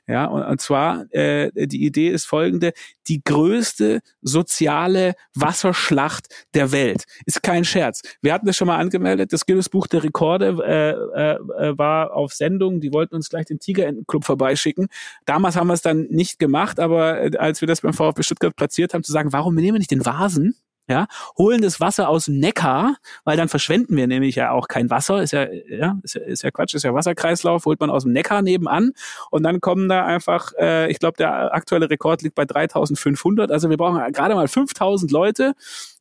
Ja, 0.06 0.26
und, 0.26 0.42
und 0.42 0.60
zwar, 0.60 1.12
äh, 1.12 1.50
die 1.54 1.84
Idee 1.84 2.08
ist 2.08 2.26
folgende, 2.26 2.72
die 3.08 3.22
größte 3.22 4.00
soziale 4.20 5.14
Wasserschlacht 5.34 6.26
der 6.54 6.72
Welt. 6.72 7.04
Ist 7.26 7.42
kein 7.42 7.64
Scherz. 7.64 8.02
Wir 8.20 8.32
hatten 8.32 8.46
das 8.46 8.56
schon 8.56 8.66
mal 8.66 8.78
angemeldet, 8.78 9.32
das 9.32 9.46
Guinness 9.46 9.68
Buch 9.68 9.86
der 9.86 10.04
Rekorde 10.04 10.56
äh, 10.64 10.90
äh, 10.90 11.68
äh, 11.68 11.78
war 11.78 12.14
auf 12.14 12.32
Sendung, 12.32 12.80
die 12.80 12.92
wollten 12.92 13.14
uns 13.14 13.28
gleich 13.28 13.46
den 13.46 13.58
Tigerentenclub 13.58 14.24
vorbeischicken. 14.24 14.88
Damals 15.24 15.56
haben 15.56 15.68
wir 15.68 15.74
es 15.74 15.82
dann 15.82 16.06
nicht 16.10 16.38
gemacht, 16.38 16.80
aber 16.80 17.20
äh, 17.20 17.36
als 17.38 17.60
wir 17.60 17.68
das 17.68 17.80
beim 17.80 17.94
VfB 17.94 18.22
Stuttgart 18.22 18.56
platziert 18.56 18.94
haben, 18.94 19.02
zu 19.02 19.12
sagen, 19.12 19.32
warum 19.32 19.54
nehmen 19.54 19.74
wir 19.74 19.78
nicht 19.78 19.90
den 19.90 20.04
Vasen? 20.04 20.54
Ja, 20.88 21.06
holen 21.36 21.60
das 21.60 21.80
Wasser 21.80 22.08
aus 22.08 22.24
dem 22.24 22.38
Neckar, 22.38 22.96
weil 23.24 23.36
dann 23.36 23.48
verschwenden 23.48 23.96
wir 23.96 24.06
nämlich 24.06 24.36
ja 24.36 24.50
auch 24.52 24.68
kein 24.68 24.88
Wasser, 24.90 25.22
ist 25.22 25.32
ja, 25.32 25.46
ja, 25.68 25.98
ist 26.02 26.14
ja, 26.14 26.22
ist 26.22 26.42
ja 26.42 26.50
Quatsch, 26.50 26.74
ist 26.74 26.84
ja 26.84 26.94
Wasserkreislauf, 26.94 27.66
holt 27.66 27.80
man 27.80 27.90
aus 27.90 28.04
dem 28.04 28.12
Neckar 28.12 28.42
nebenan 28.42 28.92
und 29.30 29.42
dann 29.42 29.60
kommen 29.60 29.88
da 29.88 30.06
einfach, 30.06 30.52
äh, 30.58 30.90
ich 30.90 30.98
glaube, 30.98 31.18
der 31.18 31.54
aktuelle 31.54 31.90
Rekord 31.90 32.22
liegt 32.22 32.34
bei 32.34 32.46
3500, 32.46 33.50
also 33.52 33.68
wir 33.68 33.76
brauchen 33.76 34.00
gerade 34.12 34.34
mal 34.34 34.48
5000 34.48 35.10
Leute, 35.12 35.54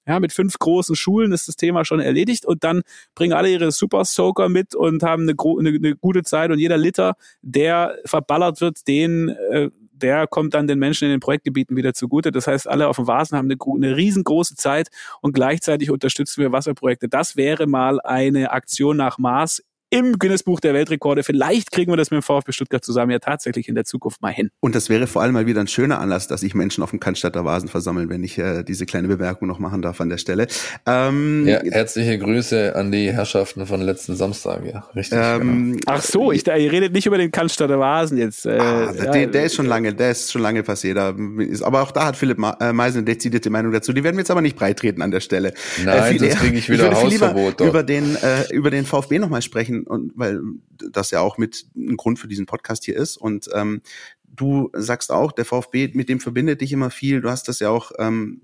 ja, 0.08 0.21
mit 0.21 0.32
fünf 0.32 0.58
großen 0.58 0.95
Schulen 0.95 1.34
ist 1.34 1.50
das 1.50 1.58
Thema 1.58 1.84
schon 1.84 2.00
erledigt 2.00 2.45
und 2.45 2.63
dann 2.63 2.82
bringen 3.13 3.34
alle 3.34 3.50
ihre 3.50 3.71
Super 3.71 4.06
Soaker 4.06 4.47
mit 4.47 4.73
und 4.73 5.04
haben 5.04 5.23
eine, 5.23 5.36
eine, 5.38 5.69
eine 5.69 5.95
gute 5.97 6.23
Zeit 6.23 6.50
und 6.50 6.60
jeder 6.60 6.78
Liter, 6.78 7.15
der 7.41 7.97
verballert 8.06 8.62
wird, 8.62 8.88
den 8.88 9.30
äh, 9.52 9.69
der 10.01 10.27
kommt 10.27 10.53
dann 10.53 10.67
den 10.67 10.79
Menschen 10.79 11.05
in 11.05 11.12
den 11.12 11.19
Projektgebieten 11.19 11.75
wieder 11.75 11.93
zugute. 11.93 12.31
Das 12.31 12.47
heißt, 12.47 12.67
alle 12.67 12.88
auf 12.88 12.97
dem 12.97 13.07
Vasen 13.07 13.38
haben 13.38 13.49
eine, 13.49 13.57
eine 13.60 13.97
riesengroße 13.97 14.55
Zeit 14.55 14.89
und 15.21 15.33
gleichzeitig 15.33 15.89
unterstützen 15.89 16.41
wir 16.41 16.51
Wasserprojekte. 16.51 17.10
Das 17.10 17.36
wäre 17.36 17.67
mal 17.67 17.99
eine 18.01 18.51
Aktion 18.51 18.97
nach 18.97 19.17
Maß 19.17 19.63
im 19.89 20.17
Guinness-Buch 20.19 20.60
der 20.60 20.73
Weltrekorde. 20.73 21.23
Vielleicht 21.23 21.71
kriegen 21.71 21.91
wir 21.91 21.97
das 21.97 22.12
mit 22.12 22.21
dem 22.21 22.23
VfB 22.23 22.52
Stuttgart 22.52 22.84
zusammen 22.84 23.12
ja 23.12 23.19
tatsächlich 23.19 23.69
in 23.69 23.76
der 23.76 23.86
Zukunft 23.86 24.21
mal 24.21 24.34
hin. 24.34 24.50
Und 24.60 24.76
das 24.76 24.89
wäre 24.89 25.08
vor 25.08 25.21
allem 25.21 25.34
mal 25.34 25.45
wieder 25.45 25.62
ein 25.62 25.67
schöner 25.67 26.00
Anlass, 26.00 26.28
dass 26.28 26.41
sich 26.41 26.54
Menschen 26.54 26.84
auf 26.84 26.89
dem 26.89 27.00
Cannstatter 27.00 27.45
Vasen 27.45 27.69
versammeln, 27.69 28.10
wenn 28.10 28.23
ich 28.23 28.38
äh, 28.38 28.63
diese 28.63 28.86
kleine 28.86 29.08
Bemerkung 29.08 29.47
noch 29.47 29.60
machen 29.60 29.82
darf 29.82 30.02
an 30.02 30.10
der 30.10 30.17
Stelle. 30.17 30.47
Ähm, 30.86 31.47
ja, 31.47 31.62
herzliche 31.63 32.17
Grüße 32.17 32.76
an 32.76 32.91
die 32.91 33.12
Herrschaften 33.13 33.65
von 33.65 33.82
letzten 33.82 34.15
Samstag, 34.15 34.65
ja, 34.65 34.86
richtig. 34.95 35.19
Ähm, 35.21 35.73
genau. 35.73 35.82
Ach 35.86 36.02
so, 36.02 36.32
ich, 36.32 36.45
ihr 36.45 36.71
redet 36.71 36.91
nicht 36.93 37.06
über 37.06 37.17
den 37.17 37.32
Cannstatter 37.32 37.80
Vasen 37.80 38.17
jetzt. 38.17 38.45
Äh, 38.45 38.58
ah, 38.60 38.93
ja, 38.93 39.12
der, 39.12 39.28
der, 39.28 39.45
ist 39.45 39.56
schon 39.56 39.67
lange, 39.67 39.93
der 39.93 40.12
ist 40.12 40.32
schon 40.32 40.41
lange 40.41 40.63
passiert. 40.63 40.97
Aber 40.97 41.82
auch 41.82 41.91
da 41.91 42.08
hat 42.08 42.17
Philipp 42.17 42.39
äh, 42.60 42.73
Meisen 42.73 43.00
eine 43.00 43.06
dezidierte 43.06 43.50
Meinung 43.50 43.71
dazu. 43.71 43.93
Die 43.93 44.04
werden 44.04 44.15
wir 44.15 44.21
jetzt 44.21 44.32
aber 44.32 44.41
nicht 44.41 44.58
breitreten 44.58 45.02
an 45.02 45.12
der 45.12 45.21
Stelle. 45.21 45.54
Nein, 45.84 46.15
äh, 46.15 46.19
sonst 46.19 46.39
kriege 46.39 46.58
ich 46.58 46.69
wieder 46.69 46.91
ich 46.91 46.97
Hausverbot. 46.97 47.62
Über 47.62 47.84
den, 47.84 48.15
äh, 48.17 48.54
über 48.54 48.69
den 48.69 48.86
VfB 48.86 49.19
nochmal 49.19 49.41
sprechen 49.41 49.76
und 49.85 50.13
weil 50.15 50.41
das 50.71 51.11
ja 51.11 51.21
auch 51.21 51.37
mit 51.37 51.67
ein 51.75 51.97
Grund 51.97 52.19
für 52.19 52.27
diesen 52.27 52.45
Podcast 52.45 52.85
hier 52.85 52.95
ist. 52.95 53.17
Und 53.17 53.49
ähm, 53.53 53.81
du 54.23 54.69
sagst 54.73 55.11
auch, 55.11 55.31
der 55.31 55.45
VfB, 55.45 55.91
mit 55.93 56.09
dem 56.09 56.19
verbindet 56.19 56.61
dich 56.61 56.71
immer 56.71 56.89
viel. 56.89 57.21
Du 57.21 57.29
hast 57.29 57.47
das 57.47 57.59
ja 57.59 57.69
auch 57.69 57.91
ähm, 57.97 58.41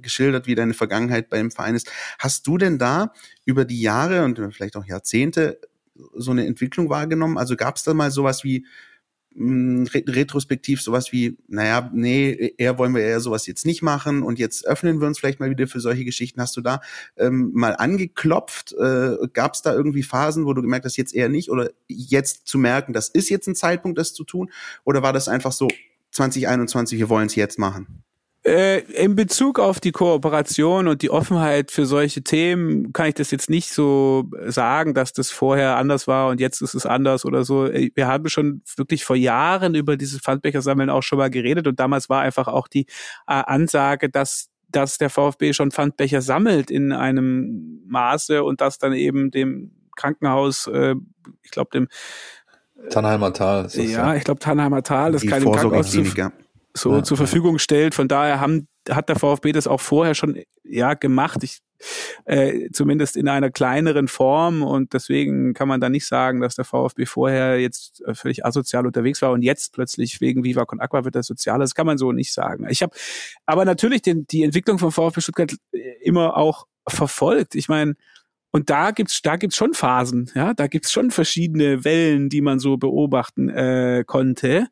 geschildert, 0.00 0.46
wie 0.46 0.54
deine 0.54 0.74
Vergangenheit 0.74 1.28
beim 1.30 1.50
Verein 1.50 1.74
ist. 1.74 1.90
Hast 2.18 2.46
du 2.46 2.58
denn 2.58 2.78
da 2.78 3.12
über 3.44 3.64
die 3.64 3.80
Jahre 3.80 4.24
und 4.24 4.40
vielleicht 4.52 4.76
auch 4.76 4.84
Jahrzehnte 4.84 5.60
so 6.14 6.30
eine 6.30 6.46
Entwicklung 6.46 6.88
wahrgenommen? 6.88 7.38
Also 7.38 7.56
gab 7.56 7.76
es 7.76 7.84
da 7.84 7.94
mal 7.94 8.10
sowas 8.10 8.44
wie 8.44 8.66
retrospektiv 9.36 10.82
sowas 10.82 11.12
wie, 11.12 11.38
naja, 11.46 11.90
nee, 11.94 12.54
eher 12.56 12.78
wollen 12.78 12.94
wir 12.94 13.02
eher 13.02 13.20
sowas 13.20 13.46
jetzt 13.46 13.66
nicht 13.66 13.82
machen 13.82 14.22
und 14.22 14.38
jetzt 14.38 14.66
öffnen 14.66 15.00
wir 15.00 15.06
uns 15.06 15.18
vielleicht 15.18 15.38
mal 15.38 15.50
wieder 15.50 15.66
für 15.68 15.80
solche 15.80 16.04
Geschichten. 16.04 16.40
Hast 16.40 16.56
du 16.56 16.60
da 16.60 16.80
ähm, 17.16 17.50
mal 17.54 17.76
angeklopft? 17.76 18.72
Äh, 18.72 19.16
Gab 19.32 19.54
es 19.54 19.62
da 19.62 19.74
irgendwie 19.74 20.02
Phasen, 20.02 20.44
wo 20.44 20.54
du 20.54 20.62
gemerkt 20.62 20.86
hast, 20.86 20.96
jetzt 20.96 21.14
eher 21.14 21.28
nicht 21.28 21.50
oder 21.50 21.70
jetzt 21.86 22.48
zu 22.48 22.58
merken, 22.58 22.92
das 22.92 23.08
ist 23.08 23.28
jetzt 23.28 23.46
ein 23.46 23.54
Zeitpunkt, 23.54 23.98
das 23.98 24.14
zu 24.14 24.24
tun? 24.24 24.50
Oder 24.84 25.02
war 25.02 25.12
das 25.12 25.28
einfach 25.28 25.52
so 25.52 25.68
2021, 26.12 26.98
wir 26.98 27.08
wollen 27.08 27.26
es 27.26 27.34
jetzt 27.34 27.58
machen? 27.58 28.02
Äh, 28.44 28.80
in 28.92 29.16
Bezug 29.16 29.58
auf 29.58 29.80
die 29.80 29.90
Kooperation 29.90 30.86
und 30.86 31.02
die 31.02 31.10
Offenheit 31.10 31.72
für 31.72 31.86
solche 31.86 32.22
Themen 32.22 32.92
kann 32.92 33.08
ich 33.08 33.14
das 33.14 33.32
jetzt 33.32 33.50
nicht 33.50 33.72
so 33.72 34.30
sagen, 34.46 34.94
dass 34.94 35.12
das 35.12 35.30
vorher 35.30 35.76
anders 35.76 36.06
war 36.06 36.28
und 36.28 36.40
jetzt 36.40 36.62
ist 36.62 36.74
es 36.74 36.86
anders 36.86 37.24
oder 37.24 37.44
so. 37.44 37.66
Äh, 37.66 37.90
wir 37.94 38.06
haben 38.06 38.28
schon 38.28 38.62
wirklich 38.76 39.04
vor 39.04 39.16
Jahren 39.16 39.74
über 39.74 39.96
dieses 39.96 40.20
Pfandbechersammeln 40.20 40.88
auch 40.88 41.02
schon 41.02 41.18
mal 41.18 41.30
geredet 41.30 41.66
und 41.66 41.80
damals 41.80 42.08
war 42.08 42.20
einfach 42.22 42.46
auch 42.46 42.68
die 42.68 42.86
äh, 43.26 43.42
Ansage, 43.44 44.08
dass 44.08 44.48
dass 44.70 44.98
der 44.98 45.10
VfB 45.10 45.52
schon 45.52 45.70
Pfandbecher 45.70 46.20
sammelt 46.20 46.70
in 46.70 46.92
einem 46.92 47.82
Maße 47.86 48.44
und 48.44 48.60
das 48.60 48.78
dann 48.78 48.92
eben 48.92 49.30
dem 49.30 49.72
Krankenhaus, 49.96 50.66
äh, 50.68 50.94
ich 51.42 51.50
glaube 51.50 51.70
dem 51.72 51.88
Tannheimer 52.90 53.32
Tal. 53.32 53.68
ja, 53.74 54.14
ich 54.14 54.24
glaube 54.24 54.38
Tannheimer 54.38 54.82
Tal, 54.82 55.12
das 55.12 55.26
kann 55.26 55.42
im 55.42 55.50
Krankenhaus 55.50 55.90
zu, 55.90 56.04
so 56.80 56.92
ja, 56.92 57.02
zur 57.02 57.16
Verfügung 57.16 57.58
stellt. 57.58 57.94
Von 57.94 58.08
daher 58.08 58.40
haben, 58.40 58.68
hat 58.88 59.08
der 59.08 59.16
VfB 59.16 59.52
das 59.52 59.66
auch 59.66 59.80
vorher 59.80 60.14
schon 60.14 60.42
ja 60.64 60.94
gemacht. 60.94 61.42
Ich, 61.42 61.60
äh, 62.24 62.70
zumindest 62.72 63.16
in 63.16 63.28
einer 63.28 63.50
kleineren 63.50 64.08
Form 64.08 64.62
und 64.62 64.94
deswegen 64.94 65.54
kann 65.54 65.68
man 65.68 65.80
da 65.80 65.88
nicht 65.88 66.06
sagen, 66.06 66.40
dass 66.40 66.56
der 66.56 66.64
VfB 66.64 67.06
vorher 67.06 67.60
jetzt 67.60 68.02
äh, 68.04 68.14
völlig 68.14 68.44
asozial 68.44 68.86
unterwegs 68.86 69.22
war 69.22 69.32
und 69.32 69.42
jetzt 69.42 69.72
plötzlich 69.72 70.20
wegen 70.20 70.44
Viva 70.44 70.64
Con 70.64 70.80
Aqua 70.80 71.04
wird 71.04 71.16
er 71.16 71.22
sozial. 71.22 71.58
Das 71.58 71.74
kann 71.74 71.86
man 71.86 71.98
so 71.98 72.12
nicht 72.12 72.32
sagen. 72.32 72.66
Ich 72.68 72.82
habe 72.82 72.96
aber 73.46 73.64
natürlich 73.64 74.02
den, 74.02 74.26
die 74.26 74.42
Entwicklung 74.42 74.78
vom 74.78 74.92
VfB 74.92 75.20
Stuttgart 75.20 75.54
äh, 75.72 75.78
immer 76.02 76.36
auch 76.36 76.66
verfolgt. 76.88 77.54
Ich 77.54 77.68
meine, 77.68 77.94
und 78.50 78.70
da 78.70 78.92
gibt's 78.92 79.20
da 79.22 79.36
gibt's 79.36 79.56
schon 79.56 79.74
Phasen, 79.74 80.30
ja, 80.34 80.54
da 80.54 80.66
gibt's 80.68 80.90
schon 80.90 81.10
verschiedene 81.10 81.84
Wellen, 81.84 82.28
die 82.30 82.40
man 82.40 82.58
so 82.58 82.76
beobachten 82.78 83.48
äh, 83.50 84.04
konnte. 84.06 84.68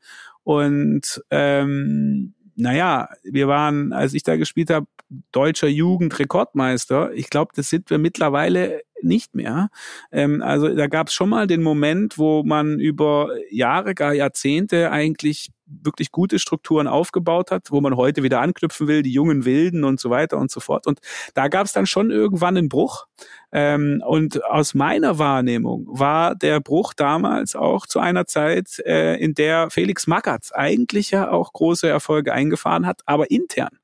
Und 0.46 1.24
ähm, 1.32 2.32
naja, 2.54 3.08
wir 3.24 3.48
waren, 3.48 3.92
als 3.92 4.14
ich 4.14 4.22
da 4.22 4.36
gespielt 4.36 4.70
habe, 4.70 4.86
deutscher 5.32 5.68
Jugendrekordmeister. 5.68 7.12
Ich 7.12 7.30
glaube, 7.30 7.52
das 7.54 7.68
sind 7.70 7.90
wir 7.90 7.98
mittlerweile 7.98 8.82
nicht 9.02 9.34
mehr. 9.34 9.68
Ähm, 10.12 10.42
also 10.42 10.74
da 10.74 10.86
gab 10.86 11.08
es 11.08 11.14
schon 11.14 11.28
mal 11.28 11.46
den 11.46 11.62
Moment, 11.62 12.18
wo 12.18 12.42
man 12.42 12.80
über 12.80 13.28
Jahre, 13.50 13.94
gar 13.94 14.14
Jahrzehnte 14.14 14.90
eigentlich 14.90 15.50
wirklich 15.66 16.12
gute 16.12 16.38
Strukturen 16.38 16.86
aufgebaut 16.86 17.50
hat, 17.50 17.70
wo 17.70 17.80
man 17.80 17.96
heute 17.96 18.22
wieder 18.22 18.40
anknüpfen 18.40 18.86
will, 18.86 19.02
die 19.02 19.12
jungen 19.12 19.44
Wilden 19.44 19.84
und 19.84 19.98
so 19.98 20.10
weiter 20.10 20.38
und 20.38 20.50
so 20.50 20.60
fort. 20.60 20.86
Und 20.86 21.00
da 21.34 21.48
gab 21.48 21.66
es 21.66 21.72
dann 21.72 21.86
schon 21.86 22.10
irgendwann 22.10 22.56
einen 22.56 22.68
Bruch. 22.68 23.06
Ähm, 23.52 24.02
und 24.06 24.44
aus 24.44 24.74
meiner 24.74 25.18
Wahrnehmung 25.18 25.86
war 25.88 26.34
der 26.34 26.60
Bruch 26.60 26.94
damals 26.94 27.56
auch 27.56 27.86
zu 27.86 27.98
einer 27.98 28.26
Zeit, 28.26 28.78
äh, 28.86 29.16
in 29.16 29.34
der 29.34 29.70
Felix 29.70 30.06
Magath 30.06 30.54
eigentlich 30.54 31.10
ja 31.10 31.30
auch 31.30 31.52
große 31.52 31.88
Erfolge 31.88 32.32
eingefahren 32.32 32.86
hat, 32.86 33.00
aber 33.06 33.30
intern 33.30 33.78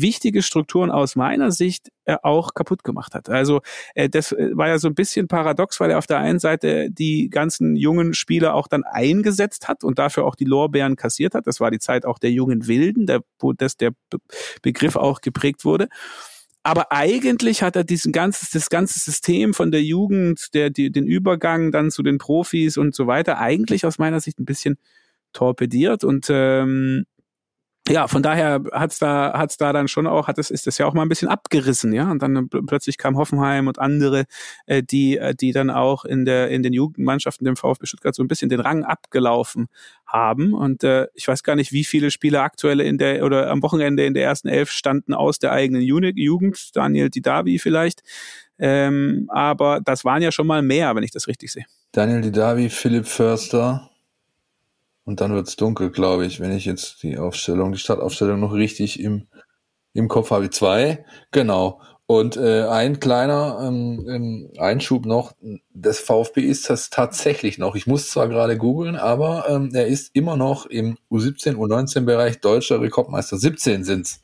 wichtige 0.00 0.42
Strukturen 0.42 0.90
aus 0.90 1.16
meiner 1.16 1.52
Sicht 1.52 1.90
äh, 2.04 2.16
auch 2.22 2.54
kaputt 2.54 2.84
gemacht 2.84 3.14
hat. 3.14 3.28
Also 3.28 3.60
äh, 3.94 4.08
das 4.08 4.32
äh, 4.32 4.56
war 4.56 4.68
ja 4.68 4.78
so 4.78 4.88
ein 4.88 4.94
bisschen 4.94 5.28
paradox, 5.28 5.80
weil 5.80 5.90
er 5.90 5.98
auf 5.98 6.06
der 6.06 6.18
einen 6.18 6.38
Seite 6.38 6.90
die 6.90 7.28
ganzen 7.30 7.76
jungen 7.76 8.14
Spieler 8.14 8.54
auch 8.54 8.68
dann 8.68 8.84
eingesetzt 8.84 9.68
hat 9.68 9.84
und 9.84 9.98
dafür 9.98 10.24
auch 10.24 10.34
die 10.34 10.44
Lorbeeren 10.44 10.96
kassiert 10.96 11.34
hat. 11.34 11.46
Das 11.46 11.60
war 11.60 11.70
die 11.70 11.78
Zeit 11.78 12.04
auch 12.04 12.18
der 12.18 12.32
jungen 12.32 12.66
Wilden, 12.66 13.06
der, 13.06 13.20
wo 13.38 13.52
das 13.52 13.76
der 13.76 13.92
Begriff 14.62 14.96
auch 14.96 15.20
geprägt 15.20 15.64
wurde. 15.64 15.88
Aber 16.62 16.92
eigentlich 16.92 17.62
hat 17.62 17.76
er 17.76 17.84
diesen 17.84 18.12
ganzes, 18.12 18.50
das 18.50 18.68
ganze 18.68 18.98
System 18.98 19.54
von 19.54 19.70
der 19.70 19.82
Jugend, 19.82 20.52
der, 20.54 20.70
die, 20.70 20.90
den 20.90 21.06
Übergang 21.06 21.72
dann 21.72 21.90
zu 21.90 22.02
den 22.02 22.18
Profis 22.18 22.76
und 22.76 22.94
so 22.94 23.06
weiter, 23.06 23.38
eigentlich 23.38 23.86
aus 23.86 23.98
meiner 23.98 24.20
Sicht 24.20 24.38
ein 24.38 24.44
bisschen 24.44 24.76
torpediert 25.32 26.04
und 26.04 26.26
ähm, 26.30 27.04
ja, 27.88 28.08
von 28.08 28.22
daher 28.22 28.62
hat's 28.72 28.98
da, 28.98 29.32
hat's 29.34 29.56
da 29.56 29.72
dann 29.72 29.88
schon 29.88 30.06
auch, 30.06 30.28
hat 30.28 30.38
es, 30.38 30.50
ist 30.50 30.66
das 30.66 30.78
ja 30.78 30.86
auch 30.86 30.94
mal 30.94 31.02
ein 31.02 31.08
bisschen 31.08 31.28
abgerissen, 31.28 31.92
ja. 31.92 32.10
Und 32.10 32.22
dann 32.22 32.48
plötzlich 32.48 32.98
kam 32.98 33.16
Hoffenheim 33.16 33.66
und 33.66 33.78
andere, 33.78 34.24
äh, 34.66 34.82
die, 34.82 35.18
äh, 35.18 35.34
die 35.34 35.52
dann 35.52 35.70
auch 35.70 36.04
in 36.04 36.24
der, 36.24 36.50
in 36.50 36.62
den 36.62 36.72
Jugendmannschaften 36.72 37.44
dem 37.44 37.56
VfB 37.56 37.86
Stuttgart 37.86 38.14
so 38.14 38.22
ein 38.22 38.28
bisschen 38.28 38.48
den 38.48 38.60
Rang 38.60 38.84
abgelaufen 38.84 39.68
haben. 40.06 40.54
Und 40.54 40.84
äh, 40.84 41.06
ich 41.14 41.28
weiß 41.28 41.42
gar 41.42 41.56
nicht, 41.56 41.72
wie 41.72 41.84
viele 41.84 42.10
Spieler 42.10 42.42
aktuell 42.42 42.80
in 42.80 42.98
der 42.98 43.24
oder 43.24 43.50
am 43.50 43.62
Wochenende 43.62 44.04
in 44.04 44.14
der 44.14 44.24
ersten 44.24 44.48
Elf 44.48 44.70
standen 44.70 45.14
aus 45.14 45.38
der 45.38 45.52
eigenen 45.52 45.82
Jugend. 45.82 46.76
Daniel 46.76 47.10
Didavi 47.10 47.58
vielleicht. 47.58 48.02
Ähm, 48.58 49.28
aber 49.32 49.80
das 49.84 50.04
waren 50.04 50.22
ja 50.22 50.32
schon 50.32 50.46
mal 50.46 50.62
mehr, 50.62 50.94
wenn 50.96 51.04
ich 51.04 51.12
das 51.12 51.28
richtig 51.28 51.52
sehe. 51.52 51.64
Daniel 51.92 52.20
Didavi, 52.20 52.68
Philipp 52.68 53.06
Förster, 53.06 53.87
und 55.08 55.22
dann 55.22 55.32
wird's 55.32 55.56
dunkel, 55.56 55.88
glaube 55.88 56.26
ich, 56.26 56.38
wenn 56.38 56.52
ich 56.52 56.66
jetzt 56.66 57.02
die 57.02 57.16
Aufstellung, 57.16 57.72
die 57.72 57.78
Startaufstellung 57.78 58.40
noch 58.40 58.52
richtig 58.52 59.00
im, 59.00 59.26
im 59.94 60.06
Kopf 60.06 60.30
habe. 60.30 60.50
Zwei, 60.50 61.02
genau. 61.30 61.80
Und 62.04 62.36
äh, 62.36 62.64
ein 62.64 63.00
kleiner 63.00 63.58
ähm, 63.62 64.06
ähm 64.06 64.50
Einschub 64.58 65.06
noch, 65.06 65.32
das 65.72 65.98
VfB 65.98 66.42
ist 66.42 66.68
das 66.68 66.90
tatsächlich 66.90 67.56
noch. 67.56 67.74
Ich 67.74 67.86
muss 67.86 68.10
zwar 68.10 68.28
gerade 68.28 68.58
googeln, 68.58 68.96
aber 68.96 69.46
ähm, 69.48 69.70
er 69.72 69.86
ist 69.86 70.10
immer 70.12 70.36
noch 70.36 70.66
im 70.66 70.98
U17, 71.10 71.54
U19-Bereich 71.54 72.40
deutscher 72.40 72.82
Rekordmeister. 72.82 73.38
17 73.38 73.84
sind's. 73.84 74.22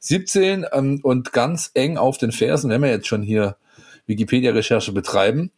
17 0.00 0.66
ähm, 0.72 0.98
und 1.04 1.32
ganz 1.32 1.70
eng 1.74 1.96
auf 1.96 2.18
den 2.18 2.32
Fersen, 2.32 2.70
wenn 2.70 2.82
wir 2.82 2.90
jetzt 2.90 3.06
schon 3.06 3.22
hier 3.22 3.56
Wikipedia-Recherche 4.06 4.90
betreiben. 4.90 5.52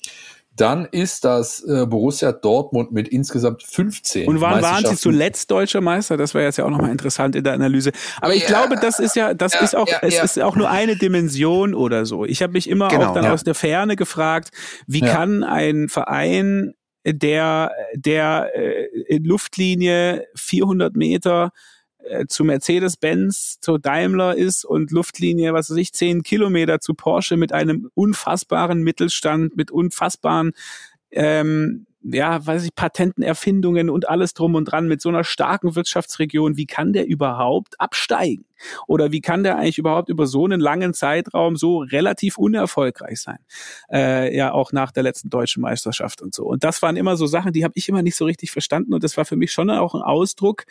Dann 0.57 0.87
ist 0.87 1.25
das 1.25 1.62
äh, 1.64 1.85
Borussia 1.87 2.33
Dortmund 2.33 2.90
mit 2.90 3.09
insgesamt 3.09 3.62
15. 3.62 4.27
Und 4.27 4.40
wann 4.40 4.62
waren 4.62 4.87
sie 4.87 4.97
zuletzt 4.97 5.51
deutscher 5.51 5.83
Meister? 5.83 6.16
Das 6.16 6.33
wäre 6.33 6.45
jetzt 6.45 6.57
ja 6.57 6.64
auch 6.64 6.71
nochmal 6.71 6.90
interessant 6.90 7.37
in 7.37 7.45
der 7.45 7.53
Analyse. 7.53 7.92
Aber 8.23 8.35
ich 8.35 8.42
ja, 8.42 8.49
glaube, 8.49 8.77
das 8.81 8.99
ist 8.99 9.16
ja, 9.16 9.35
das 9.35 9.53
ja, 9.53 9.61
ist 9.61 9.77
auch, 9.77 9.88
ja, 9.88 9.99
es 10.01 10.19
ist 10.23 10.40
auch 10.40 10.57
nur 10.57 10.71
eine 10.71 10.97
Dimension 10.97 11.75
oder 11.75 12.07
so. 12.07 12.25
Ich 12.25 12.42
habe 12.42 12.55
mich 12.55 12.71
immer 12.71 12.88
genau, 12.88 13.11
auch 13.11 13.14
dann 13.14 13.27
aus 13.27 13.45
der 13.45 13.55
Ferne 13.55 13.97
gefragt, 13.97 14.49
wie 14.87 15.01
kann 15.01 15.45
ein 15.45 15.88
Verein, 15.88 16.73
der, 17.05 17.73
der 17.95 18.51
äh, 18.55 18.87
in 19.09 19.25
Luftlinie 19.25 20.27
400 20.35 20.97
Meter 20.97 21.53
äh, 22.09 22.27
zu 22.27 22.45
Mercedes-Benz, 22.45 23.59
zu 23.61 23.79
Daimler 23.79 24.37
ist 24.37 24.64
und 24.64 24.90
Luftlinie, 24.90 25.53
was 25.53 25.71
weiß 25.71 25.77
ich, 25.77 25.92
zehn 25.92 26.23
Kilometer 26.23 26.81
zu 26.81 26.95
Porsche 26.95 27.37
mit 27.37 27.53
einem 27.53 27.90
unfassbaren 27.95 28.83
Mittelstand, 28.83 29.57
mit 29.57 29.71
unfassbaren 29.71 30.53
ähm, 31.11 31.87
ja, 32.12 32.45
weiß 32.45 32.64
ich, 32.64 32.75
Patenten, 32.75 33.23
Erfindungen 33.23 33.90
und 33.90 34.09
alles 34.09 34.35
drum 34.35 34.55
und 34.55 34.66
dran 34.66 34.87
mit 34.87 35.01
so 35.01 35.09
einer 35.09 35.25
starken 35.25 35.75
Wirtschaftsregion, 35.75 36.57
wie 36.57 36.66
kann 36.66 36.92
der 36.92 37.07
überhaupt 37.07 37.81
absteigen? 37.81 38.45
Oder 38.87 39.12
wie 39.12 39.21
kann 39.21 39.42
der 39.42 39.57
eigentlich 39.57 39.79
überhaupt 39.79 40.09
über 40.09 40.27
so 40.27 40.45
einen 40.45 40.61
langen 40.61 40.95
Zeitraum 40.95 41.57
so 41.57 41.79
relativ 41.79 42.38
unerfolgreich 42.38 43.21
sein? 43.21 43.38
Äh, 43.90 44.37
ja, 44.37 44.53
auch 44.53 44.73
nach 44.73 44.92
der 44.92 45.03
letzten 45.03 45.31
deutschen 45.31 45.62
Meisterschaft 45.62 46.23
und 46.23 46.35
so. 46.35 46.45
Und 46.45 46.64
das 46.64 46.81
waren 46.81 46.97
immer 46.97 47.16
so 47.16 47.27
Sachen, 47.27 47.53
die 47.53 47.64
habe 47.64 47.73
ich 47.77 47.88
immer 47.88 48.03
nicht 48.03 48.16
so 48.16 48.25
richtig 48.25 48.51
verstanden. 48.51 48.95
Und 48.95 49.03
das 49.03 49.16
war 49.16 49.25
für 49.25 49.37
mich 49.37 49.53
schon 49.53 49.71
auch 49.71 49.95
ein 49.95 50.03
Ausdruck, 50.03 50.64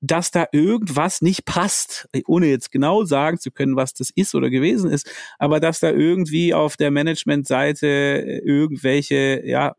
dass 0.00 0.30
da 0.30 0.46
irgendwas 0.52 1.20
nicht 1.20 1.44
passt, 1.44 2.08
ohne 2.26 2.46
jetzt 2.46 2.70
genau 2.70 3.04
sagen 3.04 3.38
zu 3.38 3.50
können, 3.50 3.76
was 3.76 3.92
das 3.94 4.10
ist 4.10 4.34
oder 4.34 4.48
gewesen 4.48 4.90
ist, 4.90 5.10
aber 5.38 5.60
dass 5.60 5.80
da 5.80 5.90
irgendwie 5.90 6.54
auf 6.54 6.76
der 6.76 6.90
Managementseite 6.90 8.40
irgendwelche, 8.44 9.42
ja, 9.44 9.74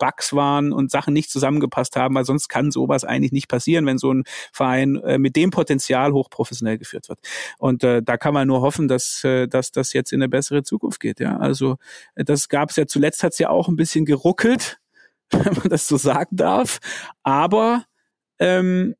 Bugs 0.00 0.32
waren 0.32 0.72
und 0.72 0.90
Sachen 0.90 1.14
nicht 1.14 1.30
zusammengepasst 1.30 1.94
haben, 1.94 2.16
weil 2.16 2.24
sonst 2.24 2.48
kann 2.48 2.72
sowas 2.72 3.04
eigentlich 3.04 3.32
nicht 3.32 3.48
passieren, 3.48 3.86
wenn 3.86 3.98
so 3.98 4.12
ein 4.12 4.24
Verein 4.52 4.96
äh, 4.96 5.18
mit 5.18 5.36
dem 5.36 5.50
Potenzial 5.50 6.12
hochprofessionell 6.12 6.78
geführt 6.78 7.08
wird. 7.08 7.20
Und 7.58 7.84
äh, 7.84 8.02
da 8.02 8.16
kann 8.16 8.34
man 8.34 8.48
nur 8.48 8.62
hoffen, 8.62 8.88
dass, 8.88 9.22
äh, 9.22 9.46
dass 9.46 9.70
das 9.70 9.92
jetzt 9.92 10.12
in 10.12 10.20
eine 10.20 10.28
bessere 10.28 10.64
Zukunft 10.64 11.00
geht. 11.00 11.20
Ja, 11.20 11.36
also 11.36 11.76
das 12.16 12.48
gab 12.48 12.70
es 12.70 12.76
ja 12.76 12.86
zuletzt 12.86 13.22
hat 13.22 13.32
es 13.32 13.38
ja 13.38 13.50
auch 13.50 13.68
ein 13.68 13.76
bisschen 13.76 14.06
geruckelt, 14.06 14.80
wenn 15.30 15.54
man 15.54 15.68
das 15.68 15.86
so 15.86 15.96
sagen 15.96 16.34
darf. 16.34 16.78
Aber 17.22 17.84
ähm, 18.38 18.94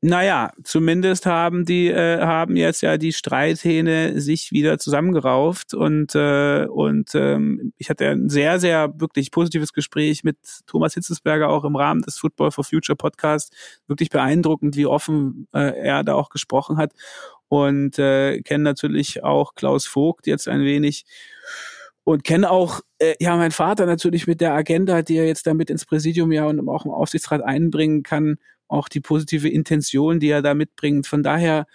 naja, 0.00 0.52
zumindest 0.62 1.26
haben 1.26 1.64
die 1.64 1.88
äh, 1.88 2.20
haben 2.20 2.56
jetzt 2.56 2.82
ja 2.82 2.96
die 2.98 3.12
Streithähne 3.12 4.20
sich 4.20 4.52
wieder 4.52 4.78
zusammengerauft 4.78 5.74
und 5.74 6.14
äh, 6.14 6.66
und 6.66 7.16
ähm, 7.16 7.72
ich 7.78 7.90
hatte 7.90 8.08
ein 8.08 8.28
sehr 8.28 8.60
sehr 8.60 8.92
wirklich 9.00 9.32
positives 9.32 9.72
Gespräch 9.72 10.22
mit 10.22 10.36
Thomas 10.68 10.94
Hitzesberger 10.94 11.48
auch 11.48 11.64
im 11.64 11.74
Rahmen 11.74 12.02
des 12.02 12.16
Football 12.16 12.52
for 12.52 12.62
Future 12.62 12.94
Podcast. 12.94 13.52
Wirklich 13.88 14.08
beeindruckend, 14.10 14.76
wie 14.76 14.86
offen 14.86 15.48
äh, 15.52 15.76
er 15.76 16.04
da 16.04 16.14
auch 16.14 16.30
gesprochen 16.30 16.76
hat 16.76 16.92
und 17.48 17.98
äh, 17.98 18.40
kenne 18.42 18.62
natürlich 18.62 19.24
auch 19.24 19.56
Klaus 19.56 19.86
Vogt 19.86 20.28
jetzt 20.28 20.46
ein 20.46 20.60
wenig 20.60 21.06
und 22.04 22.22
kenne 22.22 22.52
auch 22.52 22.82
äh, 23.00 23.14
ja 23.18 23.36
mein 23.36 23.50
Vater 23.50 23.84
natürlich 23.84 24.28
mit 24.28 24.40
der 24.40 24.54
Agenda, 24.54 25.02
die 25.02 25.16
er 25.16 25.26
jetzt 25.26 25.48
damit 25.48 25.70
ins 25.70 25.86
Präsidium 25.86 26.30
ja 26.30 26.46
und 26.46 26.68
auch 26.68 26.84
im 26.84 26.92
Aufsichtsrat 26.92 27.42
einbringen 27.42 28.04
kann 28.04 28.36
auch 28.68 28.88
die 28.88 29.00
positive 29.00 29.48
Intention, 29.48 30.20
die 30.20 30.28
er 30.28 30.42
da 30.42 30.54
mitbringt. 30.54 31.06
Von 31.06 31.22
daher 31.22 31.66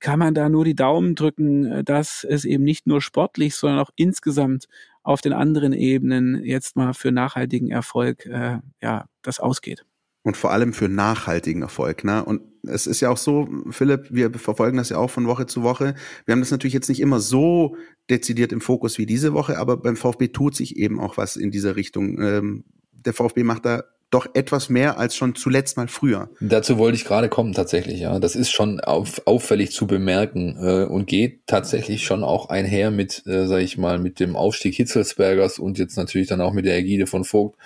kann 0.00 0.18
man 0.18 0.34
da 0.34 0.48
nur 0.48 0.64
die 0.64 0.74
Daumen 0.74 1.14
drücken, 1.14 1.66
äh, 1.66 1.84
dass 1.84 2.24
es 2.24 2.44
eben 2.44 2.64
nicht 2.64 2.86
nur 2.86 3.00
sportlich, 3.00 3.54
sondern 3.54 3.80
auch 3.80 3.90
insgesamt 3.96 4.66
auf 5.02 5.20
den 5.20 5.32
anderen 5.32 5.72
Ebenen 5.72 6.42
jetzt 6.44 6.76
mal 6.76 6.94
für 6.94 7.12
nachhaltigen 7.12 7.70
Erfolg 7.70 8.26
äh, 8.26 8.58
ja 8.82 9.06
das 9.22 9.40
ausgeht. 9.40 9.84
Und 10.22 10.36
vor 10.36 10.52
allem 10.52 10.74
für 10.74 10.88
nachhaltigen 10.88 11.62
Erfolg. 11.62 12.04
Ne? 12.04 12.22
Und 12.22 12.42
es 12.62 12.86
ist 12.86 13.00
ja 13.00 13.08
auch 13.08 13.16
so, 13.16 13.48
Philipp, 13.70 14.08
wir 14.10 14.30
verfolgen 14.32 14.76
das 14.76 14.90
ja 14.90 14.98
auch 14.98 15.10
von 15.10 15.26
Woche 15.26 15.46
zu 15.46 15.62
Woche. 15.62 15.94
Wir 16.26 16.32
haben 16.32 16.40
das 16.40 16.50
natürlich 16.50 16.74
jetzt 16.74 16.90
nicht 16.90 17.00
immer 17.00 17.20
so 17.20 17.76
dezidiert 18.10 18.52
im 18.52 18.60
Fokus 18.60 18.98
wie 18.98 19.06
diese 19.06 19.32
Woche, 19.32 19.56
aber 19.56 19.78
beim 19.78 19.96
VfB 19.96 20.28
tut 20.28 20.54
sich 20.54 20.76
eben 20.76 21.00
auch 21.00 21.16
was 21.16 21.36
in 21.36 21.50
dieser 21.50 21.76
Richtung. 21.76 22.20
Ähm, 22.20 22.64
der 23.04 23.14
VfB 23.14 23.42
macht 23.44 23.64
da 23.64 23.84
doch 24.10 24.26
etwas 24.34 24.68
mehr 24.68 24.98
als 24.98 25.14
schon 25.14 25.36
zuletzt 25.36 25.76
mal 25.76 25.86
früher. 25.86 26.30
Dazu 26.40 26.78
wollte 26.78 26.96
ich 26.96 27.04
gerade 27.04 27.28
kommen 27.28 27.52
tatsächlich, 27.52 28.00
ja. 28.00 28.18
Das 28.18 28.34
ist 28.34 28.50
schon 28.50 28.80
auf, 28.80 29.22
auffällig 29.24 29.70
zu 29.70 29.86
bemerken 29.86 30.56
äh, 30.60 30.84
und 30.84 31.06
geht 31.06 31.46
tatsächlich 31.46 32.04
schon 32.04 32.24
auch 32.24 32.48
einher 32.48 32.90
mit, 32.90 33.24
äh, 33.26 33.46
sag 33.46 33.60
ich 33.60 33.78
mal, 33.78 34.00
mit 34.00 34.18
dem 34.18 34.34
Aufstieg 34.34 34.74
Hitzelsbergers 34.74 35.60
und 35.60 35.78
jetzt 35.78 35.96
natürlich 35.96 36.26
dann 36.26 36.40
auch 36.40 36.52
mit 36.52 36.64
der 36.64 36.76
Ägide 36.76 37.06
von 37.06 37.24
Vogt. 37.24 37.56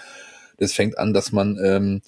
Das 0.58 0.74
fängt 0.74 0.98
an, 0.98 1.14
dass 1.14 1.32
man 1.32 1.58
ähm, 1.64 2.02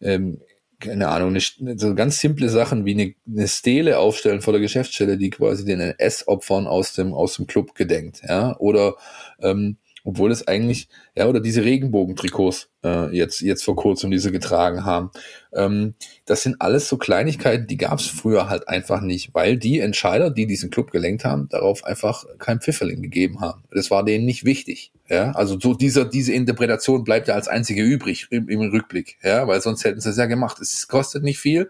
ähm, 0.00 0.40
keine 0.82 1.08
Ahnung, 1.08 1.30
eine, 1.30 1.78
so 1.78 1.94
ganz 1.94 2.18
simple 2.18 2.48
Sachen 2.48 2.84
wie 2.84 2.92
eine, 2.92 3.14
eine 3.26 3.48
Stele 3.48 3.98
aufstellen 3.98 4.40
vor 4.40 4.52
der 4.52 4.60
Geschäftsstelle, 4.60 5.16
die 5.16 5.30
quasi 5.30 5.64
den 5.64 5.80
NS-Opfern 5.80 6.66
aus 6.66 6.92
dem, 6.92 7.14
aus 7.14 7.36
dem 7.36 7.46
Club 7.46 7.74
gedenkt, 7.74 8.22
ja, 8.28 8.56
oder 8.58 8.96
ähm, 9.40 9.76
obwohl 10.04 10.32
es 10.32 10.46
eigentlich, 10.48 10.88
ja, 11.14 11.26
oder 11.26 11.40
diese 11.40 11.64
Regenbogentrikots 11.64 12.68
äh, 12.84 13.14
jetzt, 13.16 13.40
jetzt 13.40 13.64
vor 13.64 13.76
kurzem 13.76 14.10
diese 14.10 14.32
getragen 14.32 14.84
haben. 14.84 15.10
Ähm, 15.54 15.94
das 16.26 16.42
sind 16.42 16.60
alles 16.60 16.88
so 16.88 16.96
Kleinigkeiten, 16.96 17.66
die 17.66 17.76
gab 17.76 17.98
es 18.00 18.06
früher 18.06 18.48
halt 18.48 18.68
einfach 18.68 19.00
nicht, 19.00 19.34
weil 19.34 19.56
die 19.56 19.80
Entscheider, 19.80 20.30
die 20.30 20.46
diesen 20.46 20.70
Club 20.70 20.90
gelenkt 20.90 21.24
haben, 21.24 21.48
darauf 21.48 21.84
einfach 21.84 22.24
kein 22.38 22.60
Pfifferling 22.60 23.02
gegeben 23.02 23.40
haben. 23.40 23.64
Das 23.72 23.90
war 23.90 24.04
denen 24.04 24.24
nicht 24.24 24.44
wichtig. 24.44 24.92
Ja, 25.08 25.32
also 25.32 25.58
so 25.60 25.74
dieser, 25.74 26.06
diese 26.06 26.32
Interpretation 26.32 27.04
bleibt 27.04 27.28
ja 27.28 27.34
als 27.34 27.48
einzige 27.48 27.82
übrig 27.82 28.28
im, 28.30 28.48
im 28.48 28.60
Rückblick, 28.60 29.18
ja, 29.22 29.46
weil 29.46 29.60
sonst 29.60 29.84
hätten 29.84 30.00
sie 30.00 30.08
es 30.08 30.16
ja 30.16 30.26
gemacht. 30.26 30.58
Es 30.60 30.88
kostet 30.88 31.22
nicht 31.22 31.38
viel 31.38 31.68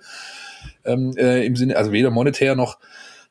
ähm, 0.84 1.12
äh, 1.16 1.44
im 1.44 1.56
Sinne, 1.56 1.76
also 1.76 1.92
weder 1.92 2.10
monetär 2.10 2.54
noch 2.54 2.78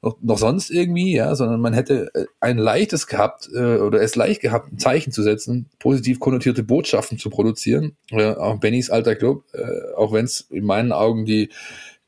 noch, 0.01 0.17
noch 0.21 0.37
sonst 0.37 0.71
irgendwie, 0.71 1.15
ja, 1.15 1.35
sondern 1.35 1.61
man 1.61 1.73
hätte 1.73 2.09
äh, 2.13 2.25
ein 2.39 2.57
leichtes 2.57 3.07
gehabt 3.07 3.49
äh, 3.53 3.77
oder 3.77 4.01
es 4.01 4.15
leicht 4.15 4.41
gehabt, 4.41 4.71
ein 4.71 4.79
Zeichen 4.79 5.11
zu 5.11 5.21
setzen, 5.21 5.69
positiv 5.79 6.19
konnotierte 6.19 6.63
Botschaften 6.63 7.17
zu 7.17 7.29
produzieren. 7.29 7.95
Äh, 8.09 8.31
auch 8.33 8.59
Bennys 8.59 8.89
alter 8.89 9.15
Club, 9.15 9.43
äh, 9.53 9.93
auch 9.95 10.11
wenn 10.13 10.25
es 10.25 10.47
in 10.49 10.65
meinen 10.65 10.91
Augen 10.91 11.25
die 11.25 11.49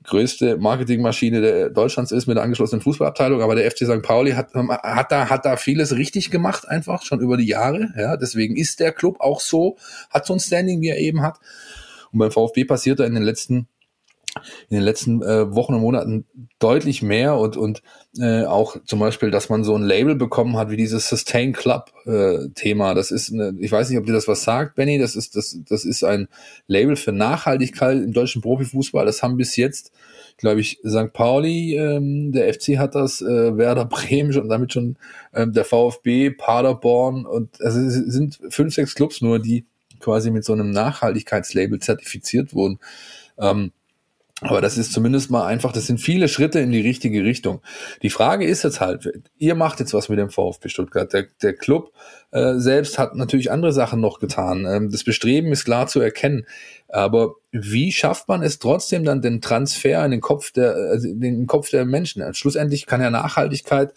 größte 0.04 0.58
Marketingmaschine 0.58 1.40
der 1.42 1.70
Deutschlands 1.70 2.12
ist 2.12 2.28
mit 2.28 2.36
der 2.36 2.44
angeschlossenen 2.44 2.82
Fußballabteilung, 2.82 3.42
aber 3.42 3.56
der 3.56 3.70
FC 3.70 3.86
St. 3.86 4.02
Pauli 4.02 4.32
hat, 4.32 4.54
hat 4.54 5.12
da, 5.12 5.30
hat 5.30 5.46
da 5.46 5.56
vieles 5.56 5.96
richtig 5.96 6.30
gemacht, 6.30 6.68
einfach 6.68 7.04
schon 7.04 7.22
über 7.22 7.38
die 7.38 7.48
Jahre, 7.48 7.94
ja, 7.98 8.18
deswegen 8.18 8.58
ist 8.58 8.82
der 8.82 8.92
Club 8.92 9.22
auch 9.22 9.40
so, 9.40 9.78
hat 10.10 10.26
so 10.26 10.34
ein 10.34 10.42
Standing, 10.42 10.82
wie 10.82 10.90
er 10.90 10.98
eben 10.98 11.22
hat. 11.22 11.40
Und 12.12 12.20
beim 12.20 12.32
VfB 12.32 12.66
passiert 12.66 13.00
da 13.00 13.06
in 13.06 13.14
den 13.14 13.24
letzten 13.24 13.68
in 14.70 14.78
den 14.78 14.84
letzten 14.84 15.22
äh, 15.22 15.54
Wochen 15.54 15.76
und 15.76 15.82
Monaten 15.82 16.26
deutlich 16.60 17.02
mehr 17.02 17.38
und, 17.38 17.58
und 17.58 17.82
äh, 18.20 18.46
auch 18.46 18.78
zum 18.86 19.00
Beispiel, 19.00 19.32
dass 19.32 19.50
man 19.50 19.64
so 19.64 19.76
ein 19.76 19.84
Label 19.84 20.16
bekommen 20.16 20.58
hat 20.58 20.70
wie 20.70 20.78
dieses 20.78 21.10
Sustain 21.10 21.54
Club 21.54 21.92
äh, 22.06 22.50
Thema. 22.56 22.94
Das 22.94 23.12
ist, 23.12 23.32
eine, 23.32 23.54
ich 23.60 23.72
weiß 23.72 23.90
nicht, 23.90 24.00
ob 24.00 24.06
dir 24.06 24.14
das 24.14 24.28
was 24.28 24.44
sagt, 24.44 24.76
Benny. 24.76 24.98
Das 24.98 25.16
ist, 25.16 25.36
das, 25.36 25.60
das 25.68 25.86
ist 25.86 26.04
ein 26.04 26.28
Label 26.68 26.96
für 26.96 27.12
Nachhaltigkeit 27.12 27.98
im 27.98 28.14
deutschen 28.14 28.42
Profifußball. 28.42 29.06
Das 29.06 29.24
haben 29.24 29.38
bis 29.38 29.56
jetzt, 29.56 29.92
glaube 30.38 30.62
ich, 30.62 30.80
St. 30.88 31.14
Pauli, 31.14 31.76
ähm, 31.76 32.32
der 32.32 32.52
FC 32.54 32.78
hat 32.78 32.96
das, 32.96 33.22
äh, 33.22 33.58
Werder 33.58 33.86
Bremen 33.86 34.36
und 34.38 34.50
damit 34.50 34.74
schon 34.74 34.98
ähm, 35.34 35.54
der 35.54 35.66
VfB, 35.66 36.32
Paderborn 36.32 37.26
und 37.26 37.62
also 37.62 37.80
es 37.80 37.94
sind 37.94 38.40
fünf, 38.50 38.74
sechs 38.74 38.96
Clubs 38.96 39.22
nur, 39.22 39.40
die 39.40 39.66
quasi 40.00 40.32
mit 40.32 40.44
so 40.44 40.54
einem 40.54 40.72
Nachhaltigkeitslabel 40.72 41.80
zertifiziert 41.80 42.54
wurden. 42.54 42.80
Ähm, 43.38 43.72
aber 44.44 44.62
das 44.62 44.78
ist 44.78 44.92
zumindest 44.92 45.32
mal 45.32 45.46
einfach, 45.46 45.72
das 45.72 45.88
sind 45.88 46.00
viele 46.00 46.28
Schritte 46.28 46.60
in 46.60 46.72
die 46.72 46.82
richtige 46.82 47.24
Richtung. 47.24 47.62
Die 48.02 48.10
Frage 48.10 48.46
ist 48.46 48.64
jetzt 48.64 48.82
halt, 48.82 49.12
ihr 49.38 49.56
macht 49.56 49.80
jetzt 49.80 49.94
was 49.94 50.10
mit 50.10 50.20
dem 50.20 50.30
VfB 50.30 50.70
Stuttgart. 50.70 51.12
Der, 51.14 51.28
der 51.42 51.54
Club 51.54 51.92
äh, 52.32 52.56
selbst 52.56 53.00
hat 53.00 53.16
natürlich 53.16 53.52
andere 53.52 53.72
Sachen 53.72 54.02
noch 54.02 54.20
getan. 54.20 54.66
Ähm, 54.66 54.92
das 54.92 55.04
Bestreben 55.04 55.52
ist 55.52 55.66
klar 55.66 55.88
zu 55.88 56.02
erkennen. 56.02 56.46
Aber 56.90 57.36
wie 57.52 57.92
schafft 57.92 58.28
man 58.28 58.44
es 58.44 58.60
trotzdem 58.60 59.04
dann 59.04 59.22
den 59.22 59.42
Transfer 59.42 60.04
in 60.06 60.12
den 60.12 60.22
Kopf 60.22 60.52
der, 60.52 60.76
also 60.76 61.08
in 61.08 61.22
den 61.22 61.48
Kopf 61.48 61.70
der 61.70 61.86
Menschen? 61.86 62.22
Schlussendlich 62.34 62.86
kann 62.86 63.02
ja 63.02 63.10
Nachhaltigkeit 63.10 63.94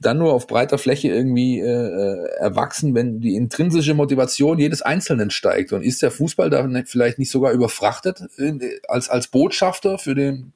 dann 0.00 0.18
nur 0.18 0.32
auf 0.32 0.46
breiter 0.46 0.78
Fläche 0.78 1.08
irgendwie 1.08 1.60
äh, 1.60 1.64
äh, 1.64 2.26
erwachsen, 2.38 2.94
wenn 2.94 3.20
die 3.20 3.34
intrinsische 3.34 3.94
Motivation 3.94 4.58
jedes 4.58 4.82
Einzelnen 4.82 5.30
steigt. 5.30 5.72
Und 5.72 5.82
ist 5.82 6.02
der 6.02 6.10
Fußball 6.10 6.48
da 6.48 6.66
vielleicht 6.86 7.18
nicht 7.18 7.30
sogar 7.30 7.52
überfrachtet 7.52 8.22
äh, 8.38 8.80
als, 8.88 9.10
als 9.10 9.28
Botschafter 9.28 9.98
für 9.98 10.14
den 10.14 10.52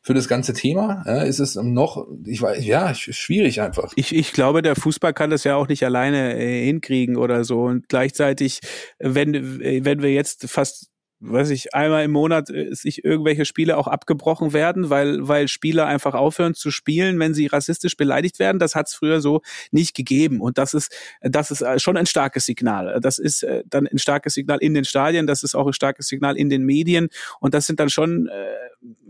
für 0.00 0.12
das 0.12 0.28
ganze 0.28 0.52
Thema? 0.52 1.02
Ja, 1.06 1.22
ist 1.22 1.40
es 1.40 1.56
noch, 1.56 2.06
ich 2.26 2.42
weiß, 2.42 2.64
ja, 2.64 2.94
schwierig 2.94 3.62
einfach. 3.62 3.90
Ich, 3.96 4.14
ich 4.14 4.34
glaube, 4.34 4.60
der 4.60 4.76
Fußball 4.76 5.14
kann 5.14 5.30
das 5.30 5.44
ja 5.44 5.56
auch 5.56 5.66
nicht 5.66 5.82
alleine 5.82 6.38
äh, 6.38 6.66
hinkriegen 6.66 7.16
oder 7.16 7.42
so. 7.44 7.62
Und 7.62 7.88
gleichzeitig, 7.88 8.60
wenn, 8.98 9.60
wenn 9.60 10.02
wir 10.02 10.12
jetzt 10.12 10.48
fast 10.50 10.90
weiß 11.20 11.50
ich, 11.50 11.74
einmal 11.74 12.04
im 12.04 12.10
Monat 12.10 12.50
äh, 12.50 12.74
sich 12.74 13.04
irgendwelche 13.04 13.44
Spiele 13.44 13.76
auch 13.76 13.86
abgebrochen 13.86 14.52
werden, 14.52 14.90
weil, 14.90 15.26
weil 15.26 15.48
Spieler 15.48 15.86
einfach 15.86 16.14
aufhören 16.14 16.54
zu 16.54 16.70
spielen, 16.70 17.18
wenn 17.18 17.34
sie 17.34 17.46
rassistisch 17.46 17.96
beleidigt 17.96 18.38
werden. 18.38 18.58
Das 18.58 18.74
hat 18.74 18.88
es 18.88 18.94
früher 18.94 19.20
so 19.20 19.40
nicht 19.70 19.94
gegeben. 19.94 20.40
Und 20.40 20.58
das 20.58 20.74
ist, 20.74 20.94
das 21.22 21.50
ist 21.50 21.62
äh, 21.62 21.78
schon 21.78 21.96
ein 21.96 22.06
starkes 22.06 22.46
Signal. 22.46 22.98
Das 23.00 23.18
ist 23.18 23.42
äh, 23.42 23.64
dann 23.66 23.86
ein 23.86 23.98
starkes 23.98 24.34
Signal 24.34 24.58
in 24.58 24.74
den 24.74 24.84
Stadien, 24.84 25.26
das 25.26 25.42
ist 25.42 25.54
auch 25.54 25.66
ein 25.66 25.72
starkes 25.72 26.06
Signal 26.08 26.36
in 26.36 26.50
den 26.50 26.64
Medien. 26.64 27.08
Und 27.40 27.54
das 27.54 27.66
sind 27.66 27.80
dann 27.80 27.88
schon, 27.88 28.28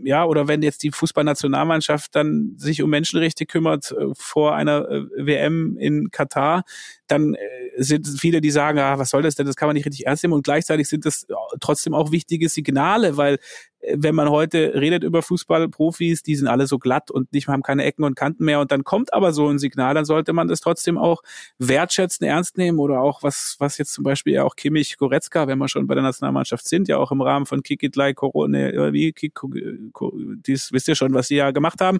ja, 0.03 0.25
oder 0.25 0.47
wenn 0.47 0.61
jetzt 0.61 0.83
die 0.83 0.91
Fußballnationalmannschaft 0.91 2.15
dann 2.15 2.53
sich 2.57 2.81
um 2.81 2.89
Menschenrechte 2.89 3.45
kümmert 3.45 3.93
vor 4.13 4.55
einer 4.55 4.85
WM 5.17 5.77
in 5.77 6.11
Katar, 6.11 6.63
dann 7.07 7.35
sind 7.77 8.07
viele, 8.19 8.41
die 8.41 8.51
sagen, 8.51 8.79
ah, 8.79 8.97
was 8.97 9.09
soll 9.09 9.21
das 9.21 9.35
denn, 9.35 9.45
das 9.45 9.55
kann 9.55 9.67
man 9.67 9.75
nicht 9.75 9.85
richtig 9.85 10.07
ernst 10.07 10.23
nehmen. 10.23 10.33
Und 10.33 10.43
gleichzeitig 10.43 10.87
sind 10.87 11.05
das 11.05 11.25
trotzdem 11.59 11.93
auch 11.93 12.11
wichtige 12.11 12.49
Signale, 12.49 13.17
weil 13.17 13.35
äh, 13.35 13.37
wenn 13.93 14.15
man 14.15 14.29
heute 14.29 14.73
redet 14.75 15.03
über 15.03 15.21
Fußballprofis, 15.21 16.23
die 16.23 16.35
sind 16.35 16.47
alle 16.47 16.67
so 16.67 16.79
glatt 16.79 17.11
und 17.11 17.31
nicht 17.33 17.47
haben 17.47 17.63
keine 17.63 17.83
Ecken 17.83 18.03
und 18.03 18.15
Kanten 18.15 18.45
mehr. 18.45 18.59
Und 18.59 18.71
dann 18.71 18.83
kommt 18.83 19.13
aber 19.13 19.33
so 19.33 19.47
ein 19.47 19.59
Signal, 19.59 19.93
dann 19.93 20.05
sollte 20.05 20.33
man 20.33 20.47
das 20.47 20.59
trotzdem 20.61 20.97
auch 20.97 21.21
wertschätzen, 21.57 22.25
ernst 22.25 22.57
nehmen 22.57 22.79
oder 22.79 23.01
auch 23.01 23.23
was, 23.23 23.55
was 23.59 23.77
jetzt 23.77 23.93
zum 23.93 24.03
Beispiel 24.03 24.33
ja 24.33 24.43
auch 24.43 24.55
Kimmich 24.55 24.97
Goretzka, 24.97 25.47
wenn 25.47 25.57
wir 25.57 25.67
schon 25.67 25.87
bei 25.87 25.95
der 25.95 26.03
Nationalmannschaft 26.03 26.67
sind, 26.67 26.87
ja 26.87 26.97
auch 26.97 27.11
im 27.11 27.21
Rahmen 27.21 27.45
von 27.45 27.63
Kick 27.63 27.83
It 27.83 27.95
Like 27.95 28.17
Corona, 28.17 28.93
wie 28.93 29.11
Kick, 29.13 29.39
dies 30.45 30.71
wisst 30.71 30.87
ihr 30.87 30.95
schon, 30.95 31.13
was 31.13 31.27
sie 31.27 31.35
ja 31.35 31.51
gemacht 31.51 31.81
haben, 31.81 31.99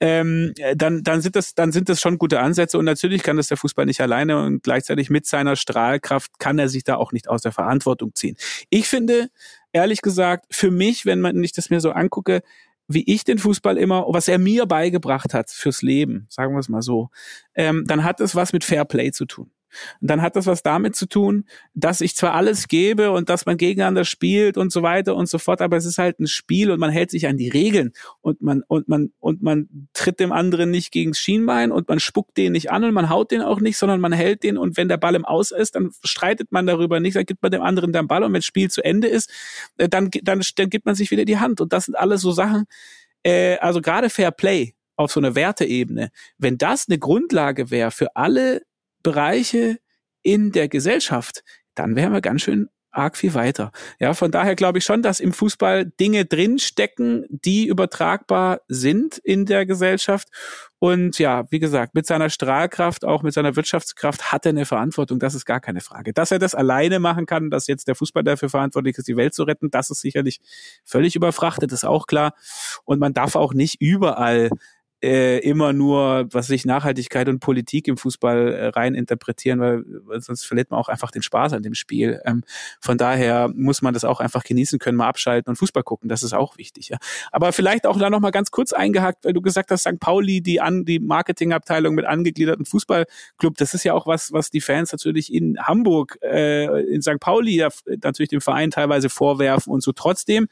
ähm, 0.00 0.52
dann, 0.74 1.02
dann 1.02 1.20
sind 1.20 1.36
das, 1.36 1.54
dann 1.54 1.72
sind 1.72 1.88
das 1.88 2.00
schon 2.00 2.18
gute 2.18 2.40
Ansätze. 2.40 2.78
Und 2.78 2.84
natürlich 2.84 3.22
kann 3.22 3.36
das 3.36 3.48
der 3.48 3.56
Fußball 3.56 3.86
nicht 3.86 4.00
alleine. 4.00 4.42
Und 4.42 4.62
gleichzeitig 4.62 5.10
mit 5.10 5.26
seiner 5.26 5.56
Strahlkraft 5.56 6.38
kann 6.38 6.58
er 6.58 6.68
sich 6.68 6.84
da 6.84 6.96
auch 6.96 7.12
nicht 7.12 7.28
aus 7.28 7.42
der 7.42 7.52
Verantwortung 7.52 8.14
ziehen. 8.14 8.36
Ich 8.70 8.88
finde, 8.88 9.28
ehrlich 9.76 10.00
gesagt, 10.00 10.46
für 10.50 10.70
mich, 10.70 11.04
wenn 11.04 11.20
man 11.20 11.36
nicht 11.36 11.58
das 11.58 11.68
mir 11.68 11.80
so 11.80 11.90
angucke, 11.90 12.42
wie 12.88 13.04
ich 13.12 13.24
den 13.24 13.38
Fußball 13.38 13.76
immer, 13.76 14.06
was 14.08 14.26
er 14.26 14.38
mir 14.38 14.64
beigebracht 14.64 15.34
hat 15.34 15.50
fürs 15.50 15.82
Leben, 15.82 16.26
sagen 16.30 16.54
wir 16.54 16.60
es 16.60 16.68
mal 16.68 16.82
so, 16.82 17.10
ähm, 17.54 17.84
dann 17.86 18.02
hat 18.02 18.20
es 18.20 18.34
was 18.34 18.52
mit 18.52 18.64
Fair 18.64 18.84
Play 18.84 19.10
zu 19.12 19.26
tun. 19.26 19.50
Und 20.00 20.10
dann 20.10 20.22
hat 20.22 20.36
das 20.36 20.46
was 20.46 20.62
damit 20.62 20.96
zu 20.96 21.06
tun, 21.06 21.44
dass 21.74 22.00
ich 22.00 22.16
zwar 22.16 22.34
alles 22.34 22.68
gebe 22.68 23.10
und 23.10 23.28
dass 23.28 23.46
man 23.46 23.56
gegeneinander 23.56 24.04
spielt 24.04 24.56
und 24.56 24.72
so 24.72 24.82
weiter 24.82 25.14
und 25.16 25.28
so 25.28 25.38
fort, 25.38 25.60
aber 25.60 25.76
es 25.76 25.84
ist 25.84 25.98
halt 25.98 26.18
ein 26.20 26.26
Spiel 26.26 26.70
und 26.70 26.80
man 26.80 26.90
hält 26.90 27.10
sich 27.10 27.26
an 27.26 27.36
die 27.36 27.48
Regeln 27.48 27.92
und 28.20 28.40
man 28.40 28.62
und 28.66 28.88
man 28.88 29.12
und 29.18 29.42
man 29.42 29.68
tritt 29.92 30.20
dem 30.20 30.32
anderen 30.32 30.70
nicht 30.70 30.92
gegens 30.92 31.18
Schienbein 31.18 31.72
und 31.72 31.88
man 31.88 32.00
spuckt 32.00 32.36
den 32.36 32.52
nicht 32.52 32.70
an 32.70 32.84
und 32.84 32.94
man 32.94 33.10
haut 33.10 33.30
den 33.30 33.42
auch 33.42 33.60
nicht, 33.60 33.76
sondern 33.76 34.00
man 34.00 34.12
hält 34.12 34.42
den 34.42 34.56
und 34.56 34.76
wenn 34.76 34.88
der 34.88 34.96
Ball 34.96 35.14
im 35.14 35.24
Aus 35.24 35.50
ist, 35.50 35.74
dann 35.74 35.90
streitet 36.04 36.52
man 36.52 36.66
darüber 36.66 37.00
nicht, 37.00 37.16
dann 37.16 37.26
gibt 37.26 37.42
man 37.42 37.52
dem 37.52 37.62
anderen 37.62 37.92
den 37.92 38.06
Ball 38.06 38.22
und 38.22 38.32
wenn 38.32 38.38
das 38.38 38.46
Spiel 38.46 38.70
zu 38.70 38.84
Ende 38.84 39.08
ist, 39.08 39.30
äh, 39.76 39.88
dann 39.88 40.06
dann, 40.22 40.40
dann 40.54 40.70
gibt 40.70 40.86
man 40.86 40.94
sich 40.94 41.10
wieder 41.10 41.24
die 41.24 41.38
Hand 41.38 41.60
und 41.60 41.72
das 41.72 41.86
sind 41.86 41.94
alles 41.94 42.20
so 42.20 42.32
Sachen, 42.32 42.64
äh, 43.22 43.56
also 43.58 43.80
gerade 43.80 44.10
Fair 44.10 44.30
Play 44.30 44.74
auf 44.96 45.12
so 45.12 45.20
einer 45.20 45.34
Werteebene, 45.34 46.10
wenn 46.38 46.58
das 46.58 46.86
eine 46.88 46.98
Grundlage 46.98 47.70
wäre 47.70 47.90
für 47.90 48.16
alle 48.16 48.62
Bereiche 49.06 49.78
in 50.22 50.50
der 50.50 50.68
Gesellschaft, 50.68 51.44
dann 51.76 51.94
wären 51.94 52.12
wir 52.12 52.20
ganz 52.20 52.42
schön 52.42 52.68
arg 52.90 53.16
viel 53.16 53.34
weiter. 53.34 53.70
Ja, 54.00 54.14
von 54.14 54.32
daher 54.32 54.56
glaube 54.56 54.78
ich 54.78 54.84
schon, 54.84 55.00
dass 55.00 55.20
im 55.20 55.32
Fußball 55.32 55.84
Dinge 55.84 56.24
drinstecken, 56.24 57.24
die 57.28 57.66
übertragbar 57.66 58.62
sind 58.66 59.18
in 59.18 59.46
der 59.46 59.64
Gesellschaft. 59.64 60.28
Und 60.80 61.20
ja, 61.20 61.44
wie 61.50 61.60
gesagt, 61.60 61.94
mit 61.94 62.06
seiner 62.06 62.30
Strahlkraft, 62.30 63.04
auch 63.04 63.22
mit 63.22 63.32
seiner 63.32 63.54
Wirtschaftskraft 63.54 64.32
hat 64.32 64.44
er 64.44 64.50
eine 64.50 64.66
Verantwortung. 64.66 65.20
Das 65.20 65.36
ist 65.36 65.44
gar 65.44 65.60
keine 65.60 65.82
Frage. 65.82 66.12
Dass 66.12 66.32
er 66.32 66.40
das 66.40 66.56
alleine 66.56 66.98
machen 66.98 67.26
kann, 67.26 67.48
dass 67.50 67.68
jetzt 67.68 67.86
der 67.86 67.94
Fußball 67.94 68.24
dafür 68.24 68.48
verantwortlich 68.48 68.98
ist, 68.98 69.06
die 69.06 69.16
Welt 69.16 69.34
zu 69.34 69.44
retten, 69.44 69.70
das 69.70 69.90
ist 69.90 70.00
sicherlich 70.00 70.40
völlig 70.84 71.14
überfrachtet, 71.14 71.70
ist 71.70 71.84
auch 71.84 72.08
klar. 72.08 72.34
Und 72.84 72.98
man 72.98 73.14
darf 73.14 73.36
auch 73.36 73.54
nicht 73.54 73.80
überall 73.80 74.50
äh, 75.06 75.38
immer 75.38 75.72
nur, 75.72 76.26
was 76.32 76.48
sich 76.48 76.64
Nachhaltigkeit 76.64 77.28
und 77.28 77.38
Politik 77.38 77.86
im 77.86 77.96
Fußball 77.96 78.52
äh, 78.52 78.66
rein 78.68 78.94
interpretieren, 78.96 79.60
weil, 79.60 79.84
weil 80.04 80.20
sonst 80.20 80.44
verliert 80.44 80.72
man 80.72 80.80
auch 80.80 80.88
einfach 80.88 81.12
den 81.12 81.22
Spaß 81.22 81.52
an 81.52 81.62
dem 81.62 81.74
Spiel. 81.74 82.20
Ähm, 82.24 82.42
von 82.80 82.98
daher 82.98 83.48
muss 83.54 83.82
man 83.82 83.94
das 83.94 84.04
auch 84.04 84.18
einfach 84.18 84.42
genießen 84.42 84.80
können, 84.80 84.96
mal 84.96 85.06
abschalten 85.06 85.50
und 85.50 85.56
Fußball 85.56 85.84
gucken. 85.84 86.08
Das 86.08 86.24
ist 86.24 86.32
auch 86.32 86.58
wichtig. 86.58 86.88
Ja. 86.88 86.98
Aber 87.30 87.52
vielleicht 87.52 87.86
auch 87.86 87.96
da 87.98 88.10
noch 88.10 88.18
mal 88.18 88.32
ganz 88.32 88.50
kurz 88.50 88.72
eingehakt, 88.72 89.24
weil 89.24 89.32
du 89.32 89.40
gesagt 89.40 89.70
hast, 89.70 89.82
St. 89.82 90.00
Pauli, 90.00 90.40
die 90.40 90.60
an 90.60 90.84
die 90.84 90.98
Marketingabteilung 90.98 91.94
mit 91.94 92.04
angegliederten 92.04 92.64
Fußballclub, 92.64 93.56
das 93.56 93.74
ist 93.74 93.84
ja 93.84 93.94
auch 93.94 94.08
was, 94.08 94.32
was 94.32 94.50
die 94.50 94.60
Fans 94.60 94.90
natürlich 94.90 95.32
in 95.32 95.56
Hamburg, 95.60 96.18
äh, 96.22 96.82
in 96.92 97.00
St. 97.00 97.20
Pauli 97.20 97.56
ja, 97.56 97.68
natürlich 98.02 98.30
dem 98.30 98.40
Verein 98.40 98.72
teilweise 98.72 99.08
vorwerfen 99.08 99.72
und 99.72 99.84
so. 99.84 99.92
Trotzdem 99.92 100.48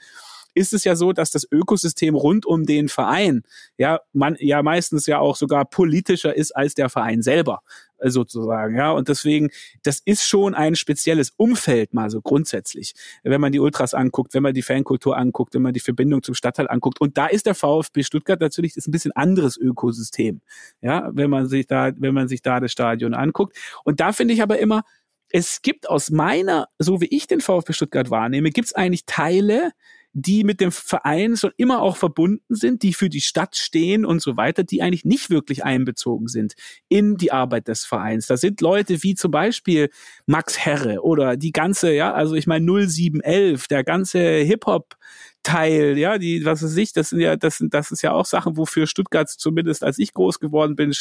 ist 0.54 0.72
es 0.72 0.84
ja 0.84 0.96
so, 0.96 1.12
dass 1.12 1.30
das 1.30 1.46
Ökosystem 1.50 2.14
rund 2.14 2.46
um 2.46 2.64
den 2.64 2.88
Verein 2.88 3.42
ja 3.78 4.00
man 4.12 4.36
ja 4.38 4.62
meistens 4.62 5.06
ja 5.06 5.18
auch 5.18 5.36
sogar 5.36 5.64
politischer 5.64 6.34
ist 6.34 6.54
als 6.54 6.74
der 6.74 6.88
Verein 6.88 7.22
selber 7.22 7.60
äh, 8.04 8.10
sozusagen, 8.10 8.76
ja. 8.76 8.90
Und 8.92 9.08
deswegen, 9.08 9.50
das 9.82 10.00
ist 10.04 10.26
schon 10.26 10.54
ein 10.54 10.76
spezielles 10.76 11.32
Umfeld 11.36 11.94
mal 11.94 12.10
so 12.10 12.20
grundsätzlich. 12.20 12.94
Wenn 13.22 13.40
man 13.40 13.52
die 13.52 13.60
Ultras 13.60 13.94
anguckt, 13.94 14.34
wenn 14.34 14.42
man 14.42 14.54
die 14.54 14.62
Fankultur 14.62 15.16
anguckt, 15.16 15.54
wenn 15.54 15.62
man 15.62 15.72
die 15.72 15.80
Verbindung 15.80 16.22
zum 16.22 16.34
Stadtteil 16.34 16.68
anguckt. 16.68 17.00
Und 17.00 17.16
da 17.16 17.26
ist 17.26 17.46
der 17.46 17.54
VfB 17.54 18.02
Stuttgart 18.02 18.40
natürlich 18.40 18.76
ist 18.76 18.88
ein 18.88 18.92
bisschen 18.92 19.12
anderes 19.12 19.56
Ökosystem, 19.56 20.40
ja, 20.80 21.10
wenn 21.12 21.30
man 21.30 21.48
sich 21.48 21.66
da, 21.66 21.92
wenn 21.96 22.14
man 22.14 22.28
sich 22.28 22.42
da 22.42 22.60
das 22.60 22.72
Stadion 22.72 23.14
anguckt. 23.14 23.56
Und 23.84 24.00
da 24.00 24.12
finde 24.12 24.34
ich 24.34 24.42
aber 24.42 24.58
immer, 24.58 24.82
es 25.30 25.62
gibt 25.62 25.88
aus 25.88 26.10
meiner, 26.10 26.68
so 26.78 27.00
wie 27.00 27.06
ich 27.06 27.26
den 27.26 27.40
VfB 27.40 27.72
Stuttgart 27.72 28.10
wahrnehme, 28.10 28.50
gibt 28.50 28.68
es 28.68 28.74
eigentlich 28.74 29.04
Teile, 29.06 29.72
die 30.16 30.44
mit 30.44 30.60
dem 30.60 30.70
Verein 30.70 31.36
schon 31.36 31.50
immer 31.56 31.82
auch 31.82 31.96
verbunden 31.96 32.54
sind, 32.54 32.84
die 32.84 32.94
für 32.94 33.08
die 33.08 33.20
Stadt 33.20 33.56
stehen 33.56 34.04
und 34.04 34.22
so 34.22 34.36
weiter, 34.36 34.62
die 34.62 34.80
eigentlich 34.80 35.04
nicht 35.04 35.28
wirklich 35.28 35.64
einbezogen 35.64 36.28
sind 36.28 36.54
in 36.88 37.16
die 37.16 37.32
Arbeit 37.32 37.66
des 37.66 37.84
Vereins. 37.84 38.28
Da 38.28 38.36
sind 38.36 38.60
Leute 38.60 39.02
wie 39.02 39.16
zum 39.16 39.32
Beispiel 39.32 39.90
Max 40.26 40.56
Herre 40.58 41.02
oder 41.02 41.36
die 41.36 41.50
ganze, 41.50 41.92
ja, 41.92 42.14
also 42.14 42.36
ich 42.36 42.46
meine 42.46 42.64
0711, 42.64 43.66
der 43.66 43.82
ganze 43.82 44.20
Hip-Hop 44.20 44.96
Teil, 45.42 45.98
ja, 45.98 46.16
die, 46.16 46.44
was 46.44 46.62
weiß 46.62 46.76
ich, 46.78 46.94
das 46.94 47.10
sind 47.10 47.20
ja, 47.20 47.36
das 47.36 47.58
sind, 47.58 47.74
das 47.74 47.90
ist 47.90 48.00
ja 48.00 48.12
auch 48.12 48.24
Sachen, 48.24 48.56
wofür 48.56 48.86
Stuttgart 48.86 49.28
zumindest, 49.28 49.84
als 49.84 49.98
ich 49.98 50.14
groß 50.14 50.40
geworden 50.40 50.74
bin, 50.74 50.94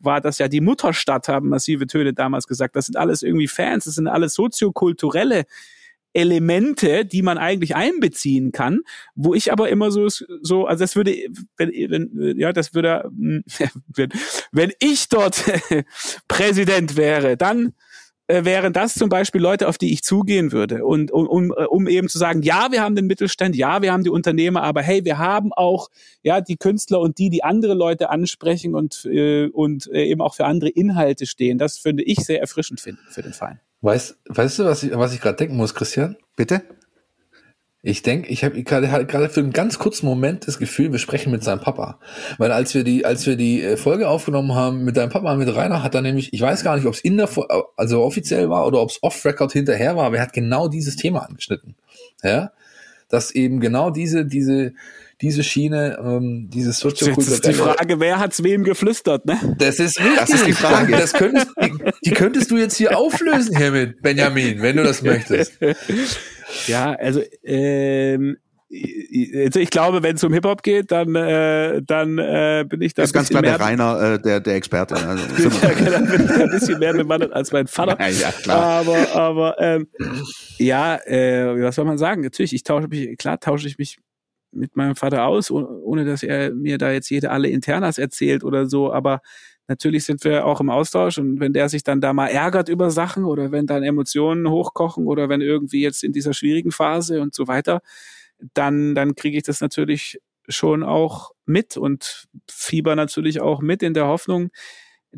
war 0.00 0.20
das 0.20 0.38
ja 0.38 0.48
die 0.48 0.60
Mutterstadt, 0.60 1.28
haben 1.28 1.48
massive 1.48 1.86
Töne 1.86 2.12
damals 2.12 2.48
gesagt. 2.48 2.74
Das 2.74 2.86
sind 2.86 2.96
alles 2.96 3.22
irgendwie 3.22 3.46
Fans, 3.46 3.84
das 3.84 3.94
sind 3.94 4.08
alles 4.08 4.34
soziokulturelle 4.34 5.44
Elemente, 6.14 7.04
die 7.04 7.22
man 7.22 7.38
eigentlich 7.38 7.74
einbeziehen 7.74 8.52
kann, 8.52 8.80
wo 9.14 9.34
ich 9.34 9.52
aber 9.52 9.68
immer 9.68 9.90
so, 9.90 10.08
so, 10.08 10.66
also 10.66 10.82
das 10.82 10.96
würde, 10.96 11.16
wenn, 11.56 11.70
wenn 11.70 12.38
ja, 12.38 12.52
das 12.52 12.72
würde, 12.74 13.10
wenn, 13.12 14.10
wenn 14.52 14.72
ich 14.80 15.08
dort 15.08 15.44
Präsident 16.28 16.96
wäre, 16.96 17.36
dann 17.36 17.74
äh, 18.26 18.44
wären 18.44 18.72
das 18.72 18.94
zum 18.94 19.10
Beispiel 19.10 19.40
Leute, 19.40 19.68
auf 19.68 19.76
die 19.76 19.92
ich 19.92 20.02
zugehen 20.02 20.50
würde. 20.50 20.84
Und 20.86 21.12
um, 21.12 21.26
um, 21.26 21.50
um 21.50 21.86
eben 21.88 22.08
zu 22.08 22.18
sagen, 22.18 22.42
ja, 22.42 22.68
wir 22.70 22.80
haben 22.80 22.96
den 22.96 23.06
Mittelstand, 23.06 23.54
ja, 23.54 23.82
wir 23.82 23.92
haben 23.92 24.02
die 24.02 24.10
Unternehmer, 24.10 24.62
aber 24.62 24.80
hey, 24.80 25.04
wir 25.04 25.18
haben 25.18 25.52
auch 25.52 25.90
ja 26.22 26.40
die 26.40 26.56
Künstler 26.56 27.00
und 27.00 27.18
die, 27.18 27.28
die 27.28 27.44
andere 27.44 27.74
Leute 27.74 28.08
ansprechen 28.08 28.74
und, 28.74 29.04
äh, 29.04 29.48
und 29.48 29.90
äh, 29.92 30.04
eben 30.04 30.22
auch 30.22 30.34
für 30.34 30.46
andere 30.46 30.70
Inhalte 30.70 31.26
stehen. 31.26 31.58
Das 31.58 31.76
finde 31.76 32.02
ich 32.02 32.18
sehr 32.20 32.40
erfrischend 32.40 32.80
finden 32.80 33.02
für 33.10 33.22
den 33.22 33.34
Verein. 33.34 33.60
Weißt, 33.84 34.16
weißt 34.30 34.60
du, 34.60 34.64
was 34.64 34.82
ich, 34.82 34.96
was 34.96 35.12
ich 35.12 35.20
gerade 35.20 35.36
denken 35.36 35.56
muss, 35.58 35.74
Christian? 35.74 36.16
Bitte? 36.36 36.62
Ich 37.82 38.00
denke, 38.00 38.30
ich 38.30 38.42
habe 38.42 38.62
gerade 38.62 38.88
gerade 39.04 39.28
für 39.28 39.40
einen 39.40 39.52
ganz 39.52 39.78
kurzen 39.78 40.06
Moment 40.06 40.48
das 40.48 40.58
Gefühl, 40.58 40.90
wir 40.90 40.98
sprechen 40.98 41.30
mit 41.30 41.44
seinem 41.44 41.60
Papa, 41.60 42.00
weil 42.38 42.50
als 42.50 42.72
wir 42.74 42.82
die 42.82 43.04
als 43.04 43.26
wir 43.26 43.36
die 43.36 43.62
äh, 43.62 43.76
Folge 43.76 44.08
aufgenommen 44.08 44.54
haben 44.54 44.84
mit 44.84 44.96
deinem 44.96 45.10
Papa 45.10 45.34
mit 45.34 45.54
Rainer 45.54 45.82
hat 45.82 45.94
er 45.94 46.00
nämlich, 46.00 46.32
ich 46.32 46.40
weiß 46.40 46.64
gar 46.64 46.76
nicht, 46.76 46.86
ob 46.86 46.94
es 46.94 47.00
in 47.00 47.18
der 47.18 47.28
also 47.76 48.02
offiziell 48.02 48.48
war 48.48 48.66
oder 48.66 48.80
ob 48.80 48.88
es 48.88 49.02
off 49.02 49.22
Record 49.22 49.52
hinterher 49.52 49.96
war, 49.96 50.06
aber 50.06 50.16
er 50.16 50.22
hat 50.22 50.32
genau 50.32 50.68
dieses 50.68 50.96
Thema 50.96 51.26
angeschnitten, 51.26 51.74
ja, 52.22 52.52
dass 53.10 53.32
eben 53.32 53.60
genau 53.60 53.90
diese 53.90 54.24
diese 54.24 54.72
diese 55.20 55.44
Schiene, 55.44 55.98
ähm, 56.00 56.50
dieses 56.52 56.78
soziokulturelle. 56.78 57.40
Das 57.40 57.48
ist 57.50 57.58
die 57.58 57.62
Frage, 57.62 58.00
wer 58.00 58.18
hat's 58.18 58.42
wem 58.42 58.64
geflüstert, 58.64 59.26
ne? 59.26 59.38
Das 59.58 59.78
ist 59.78 59.98
richtig. 59.98 60.16
Das 60.16 60.30
ist 60.30 60.46
die 60.46 60.52
Frage. 60.52 60.92
Das 60.92 61.12
könntest, 61.12 61.48
die, 61.60 61.72
die 62.04 62.10
könntest 62.10 62.50
du 62.50 62.56
jetzt 62.56 62.76
hier 62.76 62.96
auflösen 62.96 63.56
hiermit, 63.56 64.02
Benjamin, 64.02 64.60
wenn 64.62 64.76
du 64.76 64.82
das 64.82 65.02
möchtest. 65.02 65.54
Ja, 66.68 66.92
also 66.92 67.20
ähm, 67.42 68.36
also 69.44 69.60
ich 69.60 69.70
glaube, 69.70 70.02
wenn 70.02 70.16
es 70.16 70.24
um 70.24 70.32
Hip 70.32 70.44
Hop 70.44 70.62
geht, 70.62 70.90
dann 70.90 71.14
äh, 71.14 71.80
dann 71.82 72.18
äh, 72.18 72.64
bin 72.68 72.80
ich 72.82 72.94
da. 72.94 73.02
Das 73.02 73.10
ist 73.10 73.14
ganz 73.14 73.28
klar 73.28 73.42
der 73.42 73.60
Rainer, 73.60 74.14
äh, 74.14 74.20
der 74.20 74.40
der 74.40 74.56
Experte. 74.56 74.96
Also, 74.96 75.48
ja, 75.62 75.72
genau, 75.72 75.90
dann 75.90 76.06
bin 76.08 76.24
ich 76.24 76.30
ein 76.30 76.50
bisschen 76.50 76.78
mehr 76.78 76.92
bewandert 76.92 77.32
als 77.32 77.52
mein 77.52 77.66
Vater. 77.66 77.96
Ja, 78.00 78.08
ja 78.08 78.32
klar. 78.32 78.62
Aber 78.62 79.14
aber 79.14 79.56
ähm, 79.60 79.88
ja, 80.58 80.96
äh, 81.06 81.62
was 81.62 81.76
soll 81.76 81.84
man 81.84 81.98
sagen? 81.98 82.22
Natürlich, 82.22 82.54
ich 82.54 82.62
tausche 82.62 82.88
mich 82.88 83.16
klar 83.16 83.38
tausche 83.38 83.68
ich 83.68 83.78
mich 83.78 83.98
mit 84.54 84.76
meinem 84.76 84.96
Vater 84.96 85.26
aus, 85.26 85.50
ohne 85.50 86.04
dass 86.04 86.22
er 86.22 86.52
mir 86.54 86.78
da 86.78 86.90
jetzt 86.92 87.10
jede 87.10 87.30
alle 87.30 87.48
Internas 87.48 87.98
erzählt 87.98 88.44
oder 88.44 88.66
so. 88.66 88.92
Aber 88.92 89.20
natürlich 89.68 90.04
sind 90.04 90.24
wir 90.24 90.46
auch 90.46 90.60
im 90.60 90.70
Austausch 90.70 91.18
und 91.18 91.40
wenn 91.40 91.52
der 91.52 91.68
sich 91.68 91.82
dann 91.84 92.00
da 92.00 92.12
mal 92.12 92.28
ärgert 92.28 92.68
über 92.68 92.90
Sachen 92.90 93.24
oder 93.24 93.52
wenn 93.52 93.66
dann 93.66 93.82
Emotionen 93.82 94.48
hochkochen 94.48 95.06
oder 95.06 95.28
wenn 95.28 95.40
irgendwie 95.40 95.82
jetzt 95.82 96.04
in 96.04 96.12
dieser 96.12 96.34
schwierigen 96.34 96.70
Phase 96.70 97.20
und 97.20 97.34
so 97.34 97.48
weiter, 97.48 97.80
dann, 98.54 98.94
dann 98.94 99.14
kriege 99.14 99.36
ich 99.38 99.44
das 99.44 99.60
natürlich 99.60 100.20
schon 100.48 100.82
auch 100.82 101.32
mit 101.46 101.76
und 101.76 102.26
fieber 102.50 102.96
natürlich 102.96 103.40
auch 103.40 103.60
mit 103.60 103.82
in 103.82 103.94
der 103.94 104.06
Hoffnung, 104.06 104.50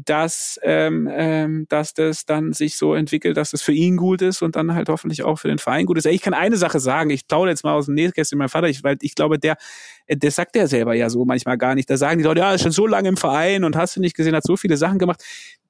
dass, 0.04 0.58
ähm, 0.62 1.08
ähm, 1.10 1.66
dass 1.68 1.94
das 1.94 2.24
dann 2.24 2.52
sich 2.52 2.76
so 2.76 2.94
entwickelt, 2.94 3.36
dass 3.36 3.48
es 3.48 3.52
das 3.52 3.62
für 3.62 3.72
ihn 3.72 3.96
gut 3.96 4.22
ist 4.22 4.42
und 4.42 4.56
dann 4.56 4.74
halt 4.74 4.88
hoffentlich 4.88 5.22
auch 5.22 5.38
für 5.38 5.48
den 5.48 5.58
Verein 5.58 5.86
gut 5.86 5.98
ist. 5.98 6.06
Ich 6.06 6.22
kann 6.22 6.34
eine 6.34 6.56
Sache 6.56 6.80
sagen, 6.80 7.10
ich 7.10 7.26
plaudere 7.26 7.50
jetzt 7.50 7.64
mal 7.64 7.74
aus 7.74 7.86
dem 7.86 7.94
Nähkästchen 7.94 8.38
mein 8.38 8.48
Vater, 8.48 8.68
ich, 8.68 8.82
weil 8.84 8.96
ich 9.00 9.14
glaube, 9.14 9.38
der, 9.38 9.56
das 10.08 10.36
sagt 10.36 10.56
er 10.56 10.68
selber 10.68 10.94
ja 10.94 11.10
so 11.10 11.24
manchmal 11.24 11.58
gar 11.58 11.74
nicht. 11.74 11.90
Da 11.90 11.96
sagen 11.96 12.18
die 12.18 12.24
Leute, 12.24 12.40
ja, 12.40 12.54
ist 12.54 12.62
schon 12.62 12.72
so 12.72 12.86
lange 12.86 13.08
im 13.08 13.16
Verein 13.16 13.64
und 13.64 13.76
hast 13.76 13.96
du 13.96 14.00
nicht 14.00 14.16
gesehen, 14.16 14.34
hat 14.34 14.44
so 14.44 14.56
viele 14.56 14.76
Sachen 14.76 14.98
gemacht 14.98 15.22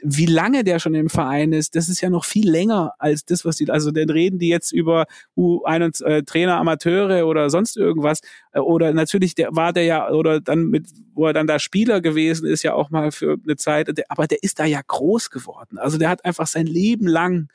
wie 0.03 0.26
lange 0.26 0.64
der 0.64 0.78
schon 0.78 0.95
im 0.95 1.09
Verein 1.09 1.53
ist, 1.53 1.74
das 1.74 1.89
ist 1.89 2.01
ja 2.01 2.11
noch 2.11 2.24
viel 2.24 2.49
länger 2.49 2.95
als 2.99 3.24
das, 3.24 3.45
was 3.45 3.57
die, 3.57 3.70
also 3.70 3.91
dann 3.91 4.11
reden 4.11 4.39
die 4.39 4.49
jetzt 4.49 4.72
über 4.72 5.07
U21 5.37 6.05
äh, 6.05 6.22
Trainer, 6.22 6.59
Amateure 6.59 7.26
oder 7.26 7.51
sonst 7.51 7.76
irgendwas. 7.76 8.20
Äh, 8.53 8.61
oder 8.61 8.93
natürlich 8.93 9.34
der, 9.34 9.49
war 9.53 9.72
der 9.72 9.84
ja, 9.84 10.11
oder 10.11 10.41
dann 10.41 10.66
mit, 10.66 10.89
wo 11.14 11.26
er 11.26 11.32
dann 11.32 11.47
da 11.47 11.59
Spieler 11.59 12.01
gewesen 12.01 12.47
ist, 12.47 12.62
ja 12.62 12.74
auch 12.74 12.91
mal 12.91 13.11
für 13.11 13.37
eine 13.43 13.57
Zeit, 13.57 13.89
aber 14.09 14.26
der 14.26 14.43
ist 14.43 14.59
da 14.59 14.64
ja 14.64 14.80
groß 14.87 15.30
geworden. 15.30 15.78
Also 15.78 15.99
der 15.99 16.11
hat 16.11 16.24
einfach 16.24 16.47
sein 16.47 16.66
Leben 16.66 17.07
lang 17.07 17.49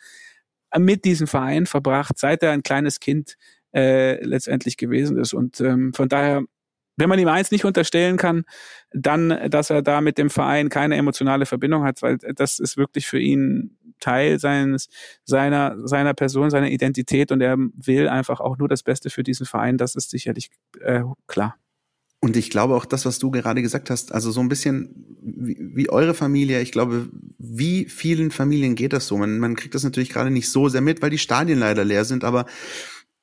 mit 0.78 1.06
diesem 1.06 1.28
Verein 1.28 1.66
verbracht, 1.66 2.18
seit 2.18 2.44
er 2.44 2.52
ein 2.52 2.64
kleines 2.64 3.00
Kind 3.00 3.36
äh, 3.74 4.24
letztendlich 4.24 4.78
gewesen 4.78 5.18
ist. 5.18 5.34
Und 5.34 5.62
ähm, 5.62 5.94
von 5.94 6.10
daher 6.10 6.44
wenn 7.02 7.10
man 7.10 7.18
ihm 7.18 7.28
eins 7.28 7.50
nicht 7.50 7.66
unterstellen 7.66 8.16
kann, 8.16 8.44
dann, 8.92 9.50
dass 9.50 9.72
er 9.72 9.82
da 9.82 10.02
mit 10.02 10.20
dem 10.20 10.30
Verein 10.30 10.70
keine 10.70 10.96
emotionale 10.98 11.48
Verbindung 11.48 11.84
hat, 11.84 12.04
weil 12.04 12.18
das 12.18 12.60
ist 12.60 12.78
wirklich 12.78 13.08
für 13.08 13.20
ihn 13.20 13.76
Teil 14.00 14.38
seines, 14.40 14.88
seiner, 15.24 15.76
seiner 15.88 16.14
Person, 16.14 16.52
seiner 16.52 16.70
Identität 16.70 17.32
und 17.32 17.42
er 17.42 17.58
will 17.58 18.08
einfach 18.08 18.40
auch 18.40 18.60
nur 18.60 18.68
das 18.68 18.84
Beste 18.84 19.10
für 19.10 19.24
diesen 19.24 19.48
Verein. 19.48 19.80
Das 19.80 19.96
ist 19.96 20.12
sicherlich 20.12 20.52
äh, 20.80 21.02
klar. 21.26 21.56
Und 22.20 22.38
ich 22.38 22.52
glaube 22.52 22.76
auch 22.76 22.86
das, 22.86 23.06
was 23.08 23.18
du 23.18 23.32
gerade 23.32 23.64
gesagt 23.64 23.90
hast, 23.90 24.12
also 24.12 24.30
so 24.30 24.40
ein 24.42 24.50
bisschen 24.50 25.18
wie, 25.24 25.58
wie 25.60 25.90
eure 25.90 26.14
Familie, 26.14 26.62
ich 26.62 26.72
glaube, 26.72 27.10
wie 27.40 27.86
vielen 27.86 28.30
Familien 28.30 28.76
geht 28.76 28.94
das 28.94 29.08
so? 29.08 29.18
Man, 29.18 29.40
man 29.40 29.56
kriegt 29.56 29.74
das 29.74 29.84
natürlich 29.84 30.10
gerade 30.10 30.30
nicht 30.30 30.52
so 30.52 30.70
sehr 30.70 30.82
mit, 30.82 31.02
weil 31.02 31.10
die 31.10 31.18
Stadien 31.18 31.58
leider 31.58 31.84
leer 31.84 32.06
sind, 32.06 32.24
aber 32.24 32.46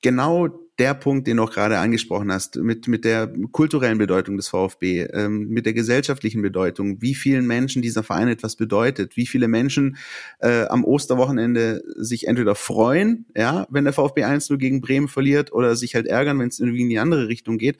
genau 0.01 0.49
der 0.79 0.95
Punkt, 0.95 1.27
den 1.27 1.39
du 1.39 1.43
auch 1.43 1.51
gerade 1.51 1.79
angesprochen 1.79 2.31
hast, 2.31 2.57
mit, 2.57 2.87
mit 2.87 3.05
der 3.05 3.33
kulturellen 3.51 3.99
Bedeutung 3.99 4.37
des 4.37 4.49
VfB, 4.49 5.03
ähm, 5.13 5.49
mit 5.49 5.67
der 5.67 5.73
gesellschaftlichen 5.73 6.41
Bedeutung, 6.41 7.03
wie 7.03 7.15
vielen 7.15 7.47
Menschen 7.47 7.83
dieser 7.83 8.05
Verein 8.05 8.29
etwas 8.29 8.55
bedeutet, 8.55 9.17
wie 9.17 9.27
viele 9.27 9.49
Menschen 9.49 9.97
äh, 10.39 10.67
am 10.67 10.85
Osterwochenende 10.85 11.83
sich 11.97 12.29
entweder 12.29 12.55
freuen, 12.55 13.27
ja, 13.37 13.67
wenn 13.71 13.85
der 13.85 13.93
VfB 13.93 14.25
1-0 14.25 14.57
gegen 14.57 14.81
Bremen 14.81 15.09
verliert, 15.09 15.53
oder 15.53 15.75
sich 15.75 15.95
halt 15.95 16.07
ärgern, 16.07 16.39
wenn 16.39 16.49
es 16.49 16.61
irgendwie 16.61 16.83
in 16.83 16.89
die 16.89 16.99
andere 16.99 17.29
Richtung 17.29 17.59
geht. 17.59 17.79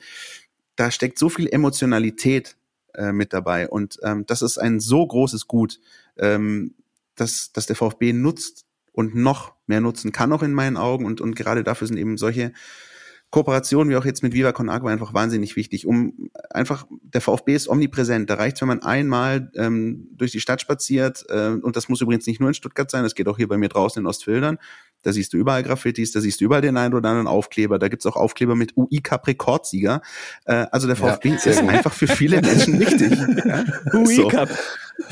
Da 0.75 0.91
steckt 0.91 1.17
so 1.17 1.29
viel 1.29 1.47
Emotionalität 1.47 2.57
äh, 2.93 3.13
mit 3.13 3.31
dabei. 3.33 3.69
Und 3.69 3.99
ähm, 4.03 4.25
das 4.25 4.41
ist 4.41 4.57
ein 4.57 4.79
so 4.79 5.05
großes 5.05 5.47
Gut, 5.47 5.79
ähm, 6.17 6.73
dass, 7.15 7.51
dass 7.53 7.65
der 7.65 7.75
VfB 7.75 8.13
nutzt 8.13 8.65
und 8.91 9.15
noch 9.15 9.53
mehr 9.67 9.79
nutzen 9.79 10.11
kann, 10.11 10.33
auch 10.33 10.43
in 10.43 10.53
meinen 10.53 10.75
Augen. 10.75 11.05
Und, 11.05 11.21
und 11.21 11.35
gerade 11.35 11.63
dafür 11.63 11.87
sind 11.87 11.97
eben 11.97 12.17
solche 12.17 12.51
Kooperationen 13.31 13.91
wie 13.91 13.95
auch 13.95 14.05
jetzt 14.05 14.23
mit 14.23 14.33
Viva 14.33 14.51
Con 14.51 14.69
Agua 14.69 14.91
einfach 14.91 15.13
wahnsinnig 15.13 15.55
wichtig, 15.55 15.85
um 15.85 16.29
einfach, 16.49 16.87
der 16.89 17.21
VfB 17.21 17.53
ist 17.53 17.67
omnipräsent. 17.67 18.29
Da 18.29 18.35
reicht 18.35 18.59
wenn 18.61 18.67
man 18.67 18.81
einmal 18.81 19.51
ähm, 19.55 20.07
durch 20.13 20.31
die 20.31 20.39
Stadt 20.39 20.61
spaziert, 20.61 21.25
äh, 21.29 21.49
und 21.49 21.75
das 21.75 21.89
muss 21.89 22.01
übrigens 22.01 22.25
nicht 22.25 22.39
nur 22.39 22.49
in 22.49 22.55
Stuttgart 22.55 22.89
sein, 22.89 23.03
das 23.03 23.13
geht 23.13 23.27
auch 23.27 23.37
hier 23.37 23.47
bei 23.47 23.57
mir 23.57 23.69
draußen 23.69 24.01
in 24.01 24.07
Ostfildern, 24.07 24.57
da 25.03 25.13
siehst 25.13 25.31
du 25.33 25.37
überall 25.37 25.63
Graffitis, 25.63 26.11
da 26.11 26.19
siehst 26.19 26.41
du 26.41 26.45
überall 26.45 26.61
den 26.61 26.75
einen 26.75 26.93
oder 26.93 27.09
anderen 27.09 27.27
Aufkleber. 27.27 27.79
Da 27.79 27.87
gibt's 27.87 28.05
auch 28.05 28.15
Aufkleber 28.15 28.55
mit 28.55 28.75
UI 28.75 28.99
Cup 29.01 29.27
Rekordsieger. 29.27 30.01
Äh, 30.45 30.65
also 30.71 30.87
der 30.87 30.95
VfB 30.95 31.29
ja, 31.29 31.35
ist 31.35 31.59
einfach 31.59 31.93
für 31.93 32.07
viele 32.07 32.41
Menschen 32.41 32.79
wichtig. 32.79 33.11
ja? 33.45 33.63
UI 33.93 34.15
so. 34.15 34.27
Cup. 34.27 34.49
Ja, 34.49 34.55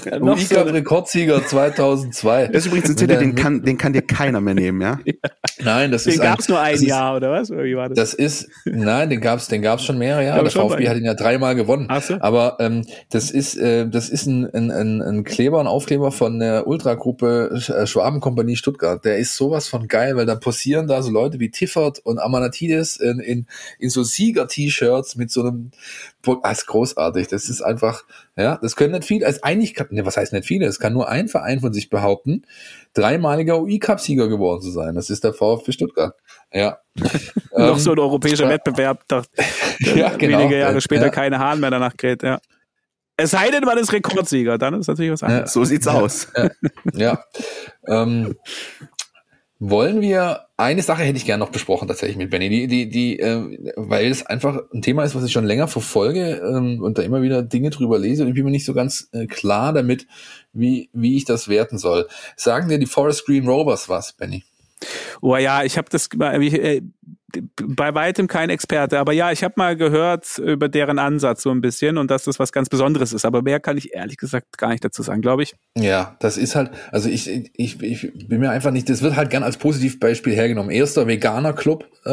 UI 0.05 0.41
so 0.41 0.61
Rekordsieger 0.61 1.45
2002. 1.45 2.47
Das 2.47 2.57
ist 2.57 2.65
übrigens 2.67 2.89
ein 2.89 2.95
Titel, 2.97 3.17
den 3.17 3.35
kann, 3.35 3.63
den 3.63 3.77
kann 3.77 3.93
dir 3.93 4.01
keiner 4.01 4.41
mehr 4.41 4.53
nehmen, 4.53 4.81
ja? 4.81 4.99
Nein, 5.59 5.91
das 5.91 6.03
den 6.03 6.13
ist. 6.13 6.19
Den 6.19 6.23
gab's 6.23 6.47
ein, 6.47 6.51
nur 6.51 6.61
ein 6.61 6.81
Jahr, 6.81 7.13
ist, 7.13 7.17
oder 7.17 7.31
was? 7.31 7.51
Oder 7.51 7.63
wie 7.63 7.75
war 7.75 7.89
das? 7.89 7.97
das 7.97 8.13
ist, 8.13 8.49
nein, 8.65 9.09
den 9.09 9.21
gab's, 9.21 9.47
den 9.47 9.61
gab's 9.61 9.83
schon 9.83 9.97
mehrere 9.97 10.25
Jahre. 10.25 10.43
Der 10.43 10.51
VfB 10.51 10.87
hat 10.87 10.97
ihn 10.97 11.05
ja 11.05 11.13
dreimal 11.13 11.55
gewonnen. 11.55 11.87
Ach 11.89 12.01
so. 12.01 12.17
Aber 12.19 12.57
ähm, 12.59 12.85
das 13.09 13.31
ist, 13.31 13.57
äh, 13.57 13.89
das 13.89 14.09
ist 14.09 14.27
ein, 14.27 14.45
ein, 14.53 14.71
ein, 14.71 15.01
ein 15.01 15.23
Kleber, 15.23 15.59
ein 15.59 15.67
Aufkleber 15.67 16.11
von 16.11 16.39
der 16.39 16.67
Ultragruppe 16.67 17.59
äh, 17.67 17.87
Schwabenkompanie 17.87 18.55
Stuttgart. 18.55 19.03
Der 19.03 19.17
ist 19.17 19.35
sowas 19.35 19.67
von 19.67 19.87
geil, 19.87 20.15
weil 20.15 20.25
dann 20.25 20.39
passieren 20.39 20.87
da 20.87 21.01
so 21.01 21.11
Leute 21.11 21.39
wie 21.39 21.49
Tiffert 21.49 21.99
und 21.99 22.19
Amanatidis 22.19 22.97
in, 22.97 23.19
in, 23.19 23.47
in 23.79 23.89
so 23.89 24.03
Sieger-T-Shirts 24.03 25.15
mit 25.15 25.31
so 25.31 25.41
einem, 25.41 25.71
das 26.35 26.43
ah, 26.43 26.51
ist 26.51 26.65
großartig. 26.67 27.27
Das 27.27 27.49
ist 27.49 27.61
einfach, 27.61 28.03
ja, 28.35 28.57
das 28.61 28.75
können 28.75 28.93
nicht 28.93 29.05
viele, 29.05 29.25
also 29.25 29.39
eigentlich, 29.41 29.73
kann, 29.73 29.87
ne, 29.91 30.05
was 30.05 30.17
heißt 30.17 30.33
nicht 30.33 30.45
viele, 30.45 30.65
es 30.65 30.79
kann 30.79 30.93
nur 30.93 31.09
ein 31.09 31.27
Verein 31.27 31.59
von 31.59 31.73
sich 31.73 31.89
behaupten, 31.89 32.43
dreimaliger 32.93 33.59
UI-Cup-Sieger 33.59 34.27
geworden 34.27 34.61
zu 34.61 34.71
sein. 34.71 34.95
Das 34.95 35.09
ist 35.09 35.23
der 35.23 35.33
VfB 35.33 35.71
Stuttgart. 35.71 36.15
Ja. 36.51 36.79
Noch 37.51 37.73
ähm, 37.73 37.79
so 37.79 37.91
ein 37.91 37.99
europäischer 37.99 38.49
Wettbewerb, 38.49 39.03
da 39.07 39.23
ja, 39.79 40.09
genau. 40.15 40.39
wenige 40.39 40.59
Jahre 40.59 40.81
später 40.81 41.05
ja. 41.05 41.09
keine 41.09 41.39
Hahn 41.39 41.59
mehr 41.59 41.71
danach 41.71 41.95
kräht, 41.97 42.23
ja. 42.23 42.39
Es 43.19 43.31
sei 43.31 43.49
denn, 43.49 43.63
man 43.63 43.79
ist 43.79 43.91
Rekordsieger, 43.91 44.59
dann 44.59 44.75
ist 44.75 44.87
natürlich 44.87 45.11
was 45.11 45.23
anderes. 45.23 45.49
Ja, 45.49 45.61
so 45.61 45.65
sieht's 45.65 45.87
aus. 45.87 46.27
Ja. 46.35 46.49
ja. 46.93 47.23
Ähm, 47.87 48.35
wollen 49.59 50.01
wir, 50.01 50.46
eine 50.57 50.81
Sache 50.81 51.03
hätte 51.03 51.17
ich 51.17 51.25
gerne 51.25 51.43
noch 51.43 51.51
besprochen 51.51 51.87
tatsächlich 51.87 52.17
mit 52.17 52.31
Benny, 52.31 52.49
die, 52.49 52.67
die, 52.67 52.89
die, 52.89 53.19
äh, 53.19 53.73
weil 53.75 54.09
es 54.09 54.25
einfach 54.25 54.59
ein 54.73 54.81
Thema 54.81 55.03
ist, 55.03 55.13
was 55.13 55.23
ich 55.23 55.31
schon 55.31 55.45
länger 55.45 55.67
verfolge 55.67 56.41
ähm, 56.43 56.81
und 56.81 56.97
da 56.97 57.03
immer 57.03 57.21
wieder 57.21 57.43
Dinge 57.43 57.69
drüber 57.69 57.99
lese 57.99 58.23
und 58.23 58.29
ich 58.29 58.33
bin 58.33 58.43
mir 58.43 58.51
nicht 58.51 58.65
so 58.65 58.73
ganz 58.73 59.07
äh, 59.11 59.27
klar 59.27 59.71
damit, 59.71 60.07
wie, 60.53 60.89
wie 60.93 61.15
ich 61.15 61.25
das 61.25 61.47
werten 61.47 61.77
soll. 61.77 62.07
Sagen 62.35 62.69
dir 62.69 62.79
die 62.79 62.87
Forest 62.87 63.25
Green 63.27 63.47
Rovers 63.47 63.87
was, 63.87 64.13
Benny? 64.13 64.43
Oh 65.21 65.35
ja, 65.37 65.63
ich 65.63 65.77
habe 65.77 65.89
das 65.89 66.09
äh, 66.19 66.81
bei 67.61 67.93
weitem 67.93 68.27
kein 68.27 68.49
Experte, 68.49 68.99
aber 68.99 69.11
ja, 69.11 69.31
ich 69.31 69.43
habe 69.43 69.55
mal 69.57 69.75
gehört 69.75 70.37
über 70.37 70.69
deren 70.69 70.97
Ansatz 70.97 71.43
so 71.43 71.51
ein 71.51 71.59
bisschen 71.59 71.97
und 71.97 72.09
dass 72.09 72.23
das 72.23 72.39
was 72.39 72.53
ganz 72.53 72.69
Besonderes 72.69 73.11
ist. 73.11 73.25
Aber 73.25 73.41
mehr 73.41 73.59
kann 73.59 73.77
ich 73.77 73.93
ehrlich 73.93 74.17
gesagt 74.17 74.57
gar 74.57 74.69
nicht 74.69 74.83
dazu 74.83 75.03
sagen, 75.03 75.21
glaube 75.21 75.43
ich. 75.43 75.55
Ja, 75.77 76.15
das 76.19 76.37
ist 76.37 76.55
halt, 76.55 76.71
also 76.91 77.09
ich, 77.09 77.27
ich, 77.53 77.81
ich 77.81 78.27
bin 78.27 78.39
mir 78.39 78.49
einfach 78.49 78.71
nicht, 78.71 78.89
das 78.89 79.01
wird 79.01 79.17
halt 79.17 79.29
gern 79.29 79.43
als 79.43 79.57
Positivbeispiel 79.57 80.33
hergenommen. 80.33 80.71
Erster 80.71 81.05
veganer 81.05 81.53
Club 81.53 81.85
äh, 82.05 82.11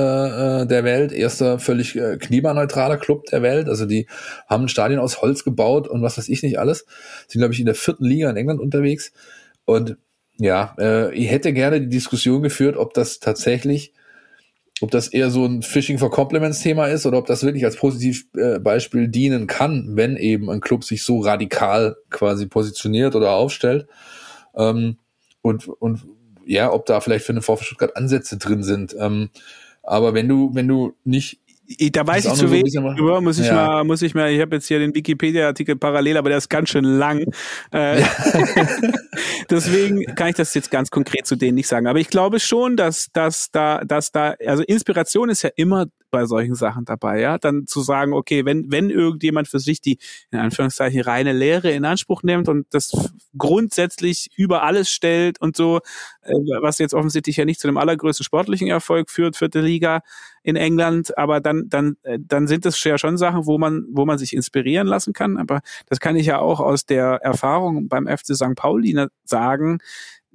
äh 0.62 0.67
der 0.67 0.83
Welt, 0.83 1.12
erster 1.12 1.61
völlig 1.61 1.95
äh, 1.95 2.17
klimaneutraler 2.17 2.97
Club 2.97 3.25
der 3.27 3.43
Welt. 3.43 3.69
Also 3.69 3.87
die 3.87 4.09
haben 4.49 4.65
ein 4.65 4.69
Stadion 4.69 5.01
aus 5.01 5.23
Holz 5.23 5.45
gebaut 5.45 5.87
und 5.87 6.03
was 6.03 6.19
weiß 6.19 6.29
ich 6.29 6.43
nicht 6.43 6.59
alles. 6.59 6.87
Sind, 7.29 7.41
glaube 7.41 7.55
ich, 7.55 7.61
in 7.61 7.67
der 7.67 7.77
vierten 7.77 8.05
Liga 8.05 8.29
in 8.31 8.37
England 8.37 8.61
unterwegs. 8.61 9.12
Und 9.65 9.97
ja, 10.39 10.74
äh, 10.78 11.14
ich 11.14 11.30
hätte 11.30 11.53
gerne 11.53 11.80
die 11.80 11.89
Diskussion 11.89 12.43
geführt, 12.43 12.76
ob 12.76 12.95
das 12.95 13.20
tatsächlich, 13.20 13.93
ob 14.80 14.91
das 14.91 15.09
eher 15.09 15.30
so 15.30 15.45
ein 15.45 15.62
Phishing 15.62 15.99
for 15.99 16.11
Compliments 16.11 16.61
Thema 16.61 16.87
ist 16.87 17.07
oder 17.07 17.18
ob 17.18 17.26
das 17.26 17.45
wirklich 17.45 17.64
als 17.64 17.76
Positivbeispiel 17.76 19.05
äh, 19.05 19.09
dienen 19.09 19.47
kann, 19.47 19.91
wenn 19.97 20.16
eben 20.16 20.51
ein 20.51 20.61
Club 20.61 20.85
sich 20.85 21.05
so 21.05 21.20
radikal 21.20 21.97
quasi 22.11 22.47
positioniert 22.47 23.14
oder 23.14 23.32
aufstellt. 23.32 23.87
Ähm, 24.57 24.99
und, 25.43 25.68
und 25.68 26.07
ja, 26.47 26.72
ob 26.72 26.87
da 26.87 27.01
vielleicht 27.01 27.24
für 27.24 27.32
eine 27.32 27.43
VfB 27.43 27.64
Stuttgart 27.64 27.97
Ansätze 27.97 28.37
drin 28.37 28.62
sind. 28.62 28.95
Ähm, 28.99 29.30
aber 29.82 30.14
wenn 30.14 30.28
du, 30.28 30.51
wenn 30.55 30.66
du 30.66 30.95
nicht 31.05 31.41
da 31.93 32.07
weiß 32.07 32.27
ich 32.27 32.33
zu 32.35 32.51
wenig 32.51 32.75
drüber, 32.75 33.21
muss 33.21 33.39
ich 33.39 33.47
ja. 33.47 33.55
mal, 33.55 33.85
muss 33.85 34.03
ich 34.03 34.15
mal, 34.15 34.31
ich 34.31 34.41
habe 34.41 34.57
jetzt 34.57 34.67
hier 34.69 34.79
den 34.79 34.95
Wikipedia-Artikel 34.95 35.77
parallel, 35.77 36.19
aber 36.19 36.29
der 36.29 36.39
ist 36.39 36.51
ganz 36.51 36.69
schön 36.69 36.85
lang. 36.85 37.25
Äh, 37.73 38.01
ja. 38.01 38.09
deswegen 39.51 40.05
kann 40.15 40.29
ich 40.29 40.35
das 40.35 40.53
jetzt 40.55 40.71
ganz 40.71 40.91
konkret 40.91 41.27
zu 41.27 41.37
denen 41.37 41.55
nicht 41.55 41.69
sagen. 41.69 41.87
Aber 41.87 41.99
ich 41.99 42.09
glaube 42.09 42.39
schon, 42.41 42.77
dass, 42.77 43.09
dass 43.12 43.51
da, 43.51 43.83
dass 43.85 44.12
da, 44.12 44.35
also 44.47 44.62
Inspiration 44.62 45.31
ist 45.31 45.43
ja 45.43 45.51
immer 45.57 45.87
bei 46.15 46.27
solchen 46.27 46.55
Sachen 46.55 46.85
dabei, 46.85 47.19
ja, 47.19 47.39
dann 47.39 47.67
zu 47.67 47.81
sagen, 47.81 48.12
okay, 48.12 48.45
wenn, 48.45 48.71
wenn 48.71 48.89
irgendjemand 48.89 49.49
für 49.49 49.59
sich 49.59 49.81
die, 49.81 49.99
in 50.31 50.39
Anführungszeichen, 50.39 51.01
reine 51.01 51.33
Lehre 51.33 51.73
in 51.73 51.85
Anspruch 51.85 52.23
nimmt 52.23 52.49
und 52.49 52.69
das 52.71 52.93
grundsätzlich 53.37 54.31
über 54.37 54.62
alles 54.62 54.91
stellt 54.91 55.41
und 55.41 55.57
so, 55.57 55.79
äh, 56.23 56.33
was 56.61 56.79
jetzt 56.79 56.95
offensichtlich 56.95 57.37
ja 57.37 57.45
nicht 57.45 57.59
zu 57.59 57.67
dem 57.67 57.77
allergrößten 57.77 58.23
sportlichen 58.23 58.69
Erfolg 58.69 59.11
führt, 59.11 59.37
vierte 59.37 59.61
Liga 59.61 60.03
in 60.45 60.55
England, 60.55 61.19
aber 61.19 61.41
dann, 61.41 61.69
dann, 61.69 61.97
äh, 62.05 62.21
dann 62.21 62.47
sind 62.47 62.65
das 62.65 62.83
ja 62.85 62.97
schon 62.97 63.17
Sachen, 63.17 63.45
wo 63.47 63.59
man, 63.59 63.85
wo 63.91 64.07
man 64.07 64.17
sich 64.17 64.37
inspirieren 64.37 64.87
lassen 64.87 65.15
kann, 65.15 65.37
aber 65.37 65.62
das 65.89 65.99
kann 65.99 66.15
ich 66.15 66.27
ja 66.27 66.39
auch 66.39 66.61
aus 66.61 66.87
der 66.87 67.19
Erfahrung 67.23 67.89
beim 67.89 68.07
FC 68.07 68.37
St. 68.37 68.55
Pauli 68.55 68.97
sagen, 69.25 69.81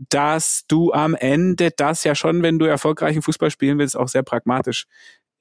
dass 0.07 0.63
du 0.67 0.93
am 0.93 1.13
Ende 1.13 1.71
das 1.75 2.03
ja 2.05 2.15
schon, 2.15 2.41
wenn 2.41 2.57
du 2.57 2.65
erfolgreichen 2.65 3.21
Fußball 3.21 3.51
spielen 3.51 3.77
willst, 3.79 3.97
auch 3.97 4.07
sehr 4.07 4.23
pragmatisch 4.23 4.85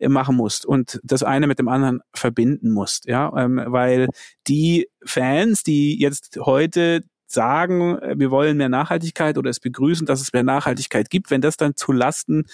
machen 0.00 0.36
musst 0.36 0.66
und 0.66 1.00
das 1.02 1.22
eine 1.22 1.46
mit 1.46 1.58
dem 1.58 1.68
anderen 1.68 2.00
verbinden 2.14 2.70
musst, 2.70 3.06
ja, 3.06 3.32
ähm, 3.36 3.60
weil 3.66 4.08
die 4.46 4.88
Fans, 5.04 5.62
die 5.62 5.98
jetzt 6.00 6.38
heute 6.40 7.02
sagen, 7.30 7.98
wir 8.16 8.30
wollen 8.30 8.56
mehr 8.56 8.70
Nachhaltigkeit 8.70 9.36
oder 9.36 9.50
es 9.50 9.60
begrüßen, 9.60 10.06
dass 10.06 10.20
es 10.20 10.32
mehr 10.32 10.42
Nachhaltigkeit 10.42 11.10
gibt. 11.10 11.30
Wenn 11.30 11.42
das 11.42 11.56
dann 11.56 11.76
zu 11.76 11.92
Lasten 11.92 12.44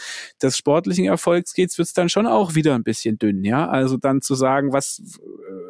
des 0.43 0.59
sportlichen 0.59 1.05
Erfolgs 1.05 1.55
geht, 1.55 1.77
wird 1.79 1.87
es 1.87 1.95
dann 1.95 2.09
schon 2.09 2.27
auch 2.27 2.55
wieder 2.55 2.75
ein 2.75 2.83
bisschen 2.83 3.19
dünn, 3.19 3.45
ja. 3.45 3.69
Also 3.69 3.97
dann 3.97 4.21
zu 4.21 4.35
sagen, 4.35 4.73
was, 4.73 5.01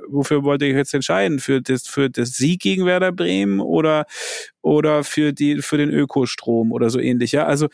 wofür 0.09 0.43
wollt 0.43 0.63
ihr 0.63 0.69
jetzt 0.69 0.95
entscheiden? 0.95 1.39
Für 1.39 1.61
das, 1.61 1.87
für 1.87 2.09
das 2.09 2.31
Sieg 2.31 2.63
gegen 2.63 2.87
Werder 2.87 3.13
Bremen 3.13 3.61
oder, 3.61 4.07
oder 4.63 5.05
für 5.05 5.33
die, 5.33 5.61
für 5.61 5.77
den 5.77 5.91
Ökostrom 5.91 6.73
oder 6.73 6.89
so 6.89 6.99
ähnlich, 6.99 7.33
ja. 7.33 7.45
Also, 7.45 7.69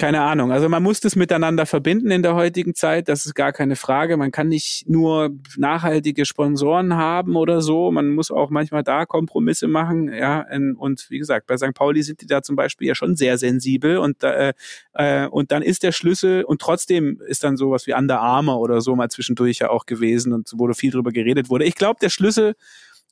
keine 0.00 0.22
Ahnung. 0.22 0.50
Also 0.50 0.70
man 0.70 0.82
muss 0.82 1.00
das 1.00 1.14
miteinander 1.14 1.66
verbinden 1.66 2.10
in 2.10 2.22
der 2.22 2.34
heutigen 2.34 2.74
Zeit. 2.74 3.06
Das 3.10 3.26
ist 3.26 3.34
gar 3.34 3.52
keine 3.52 3.76
Frage. 3.76 4.16
Man 4.16 4.30
kann 4.30 4.48
nicht 4.48 4.88
nur 4.88 5.28
nachhaltige 5.58 6.24
Sponsoren 6.24 6.96
haben 6.96 7.36
oder 7.36 7.60
so. 7.60 7.90
Man 7.90 8.08
muss 8.14 8.30
auch 8.30 8.48
manchmal 8.48 8.82
da 8.82 9.04
Kompromisse 9.04 9.68
machen. 9.68 10.10
Ja, 10.10 10.46
und 10.78 11.04
wie 11.10 11.18
gesagt, 11.18 11.46
bei 11.46 11.58
St. 11.58 11.74
Pauli 11.74 12.02
sind 12.02 12.22
die 12.22 12.26
da 12.26 12.40
zum 12.40 12.56
Beispiel 12.56 12.88
ja 12.88 12.94
schon 12.94 13.14
sehr 13.14 13.36
sensibel 13.36 13.98
und 13.98 14.24
äh, 14.24 14.54
äh, 14.94 15.26
und 15.26 15.52
dann 15.52 15.60
ist 15.60 15.82
der 15.82 15.92
Schlüssel 15.92 16.44
und 16.44 16.62
trotzdem 16.62 17.20
ist 17.26 17.44
dann 17.44 17.58
sowas 17.58 17.86
wie 17.86 17.92
Under 17.92 18.22
Armour 18.22 18.58
oder 18.58 18.80
so 18.80 18.96
mal 18.96 19.10
zwischendurch 19.10 19.58
ja 19.58 19.68
auch 19.68 19.84
gewesen 19.84 20.32
und 20.32 20.50
wo 20.56 20.72
viel 20.72 20.92
drüber 20.92 21.10
geredet 21.10 21.50
wurde. 21.50 21.66
Ich 21.66 21.74
glaube, 21.74 21.98
der 22.00 22.08
Schlüssel 22.08 22.54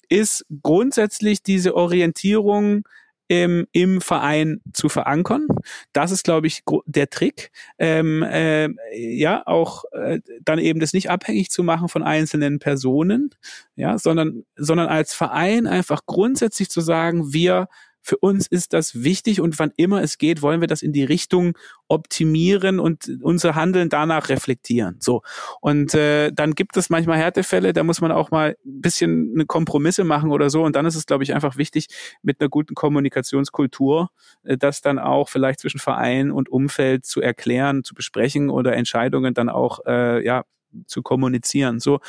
ist 0.08 0.46
grundsätzlich 0.62 1.42
diese 1.42 1.74
Orientierung 1.74 2.84
ähm, 3.28 3.66
im 3.72 4.00
Verein 4.00 4.60
zu 4.72 4.88
verankern. 4.88 5.46
Das 5.92 6.10
ist, 6.10 6.24
glaube 6.24 6.46
ich, 6.46 6.62
der 6.86 7.10
Trick. 7.10 7.50
Ähm, 7.78 8.22
äh, 8.22 8.68
ja, 8.94 9.42
auch 9.46 9.84
äh, 9.92 10.20
dann 10.42 10.58
eben 10.58 10.80
das 10.80 10.92
nicht 10.92 11.10
abhängig 11.10 11.50
zu 11.50 11.62
machen 11.62 11.88
von 11.88 12.02
einzelnen 12.02 12.58
Personen, 12.58 13.30
ja, 13.76 13.98
sondern, 13.98 14.44
sondern 14.56 14.88
als 14.88 15.14
Verein 15.14 15.66
einfach 15.66 16.06
grundsätzlich 16.06 16.70
zu 16.70 16.80
sagen, 16.80 17.32
wir 17.32 17.68
für 18.02 18.16
uns 18.18 18.46
ist 18.46 18.72
das 18.72 19.02
wichtig 19.02 19.40
und 19.40 19.58
wann 19.58 19.72
immer 19.76 20.02
es 20.02 20.18
geht, 20.18 20.42
wollen 20.42 20.60
wir 20.60 20.68
das 20.68 20.82
in 20.82 20.92
die 20.92 21.04
Richtung 21.04 21.56
optimieren 21.88 22.80
und 22.80 23.10
unser 23.22 23.54
Handeln 23.54 23.88
danach 23.88 24.28
reflektieren. 24.28 24.96
So. 25.00 25.22
Und 25.60 25.94
äh, 25.94 26.30
dann 26.32 26.54
gibt 26.54 26.76
es 26.76 26.90
manchmal 26.90 27.18
Härtefälle, 27.18 27.72
da 27.72 27.82
muss 27.82 28.00
man 28.00 28.12
auch 28.12 28.30
mal 28.30 28.56
ein 28.64 28.80
bisschen 28.80 29.32
eine 29.34 29.46
Kompromisse 29.46 30.04
machen 30.04 30.30
oder 30.30 30.50
so. 30.50 30.62
Und 30.62 30.76
dann 30.76 30.86
ist 30.86 30.96
es, 30.96 31.06
glaube 31.06 31.24
ich, 31.24 31.34
einfach 31.34 31.56
wichtig, 31.56 31.88
mit 32.22 32.40
einer 32.40 32.48
guten 32.48 32.74
Kommunikationskultur, 32.74 34.10
äh, 34.44 34.56
das 34.56 34.80
dann 34.80 34.98
auch 34.98 35.28
vielleicht 35.28 35.60
zwischen 35.60 35.80
Verein 35.80 36.30
und 36.30 36.48
Umfeld 36.48 37.04
zu 37.04 37.20
erklären, 37.20 37.84
zu 37.84 37.94
besprechen 37.94 38.50
oder 38.50 38.74
Entscheidungen 38.74 39.34
dann 39.34 39.48
auch 39.48 39.80
äh, 39.86 40.24
ja 40.24 40.44
zu 40.86 41.02
kommunizieren, 41.02 41.80
so 41.80 42.00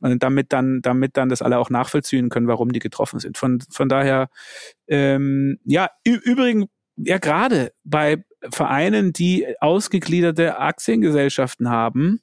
damit 0.00 0.52
dann, 0.52 0.80
damit 0.82 1.16
dann 1.16 1.28
das 1.28 1.42
alle 1.42 1.58
auch 1.58 1.70
nachvollziehen 1.70 2.28
können, 2.28 2.48
warum 2.48 2.72
die 2.72 2.78
getroffen 2.78 3.20
sind. 3.20 3.38
Von 3.38 3.60
von 3.70 3.88
daher, 3.88 4.28
ähm, 4.86 5.58
ja, 5.64 5.90
übrigens 6.04 6.66
ja 6.96 7.18
gerade 7.18 7.72
bei 7.84 8.24
Vereinen, 8.52 9.12
die 9.12 9.46
ausgegliederte 9.60 10.58
Aktiengesellschaften 10.58 11.68
haben, 11.68 12.20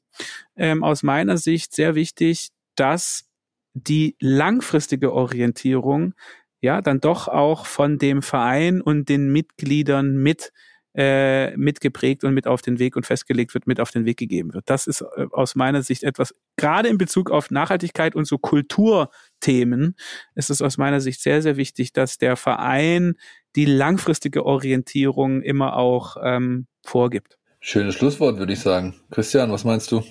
ähm, 0.56 0.84
aus 0.84 1.04
meiner 1.04 1.38
Sicht 1.38 1.74
sehr 1.74 1.96
wichtig, 1.96 2.50
dass 2.76 3.26
die 3.74 4.16
langfristige 4.20 5.14
Orientierung 5.14 6.14
ja 6.62 6.82
dann 6.82 7.00
doch 7.02 7.28
auch 7.28 7.66
von 7.66 7.98
dem 7.98 8.22
Verein 8.22 8.82
und 8.82 9.10
den 9.10 9.32
Mitgliedern 9.32 10.16
mit 10.16 10.52
äh, 10.96 11.56
mitgeprägt 11.58 12.24
und 12.24 12.34
mit 12.34 12.48
auf 12.48 12.62
den 12.62 12.80
Weg 12.80 12.96
und 12.96 13.06
festgelegt 13.06 13.54
wird, 13.54 13.68
mit 13.68 13.80
auf 13.80 13.92
den 13.92 14.06
Weg 14.06 14.18
gegeben 14.18 14.54
wird. 14.54 14.70
Das 14.70 14.88
ist 14.88 15.02
äh, 15.02 15.28
aus 15.32 15.56
meiner 15.56 15.82
Sicht 15.82 16.04
etwas, 16.04 16.34
gerade 16.56 16.90
in 16.90 16.98
Bezug 16.98 17.32
auf 17.32 17.52
Nachhaltigkeit 17.52 18.16
und 18.16 18.26
so 18.26 18.38
Kulturthemen, 18.38 19.96
ist 20.36 20.50
es 20.50 20.62
aus 20.62 20.78
meiner 20.78 21.02
Sicht 21.02 21.22
sehr, 21.22 21.42
sehr 21.42 21.58
wichtig, 21.58 21.94
dass 21.94 22.18
der 22.18 22.38
Verein 22.38 23.16
die 23.56 23.66
langfristige 23.66 24.46
Orientierung 24.46 25.42
immer 25.42 25.76
auch 25.76 26.18
ähm, 26.22 26.68
vorgibt. 26.84 27.38
Schönes 27.60 27.96
Schlusswort, 27.96 28.38
würde 28.38 28.54
ich 28.54 28.60
sagen. 28.60 28.96
Christian, 29.12 29.52
was 29.52 29.64
meinst 29.64 29.92
du? 29.92 30.04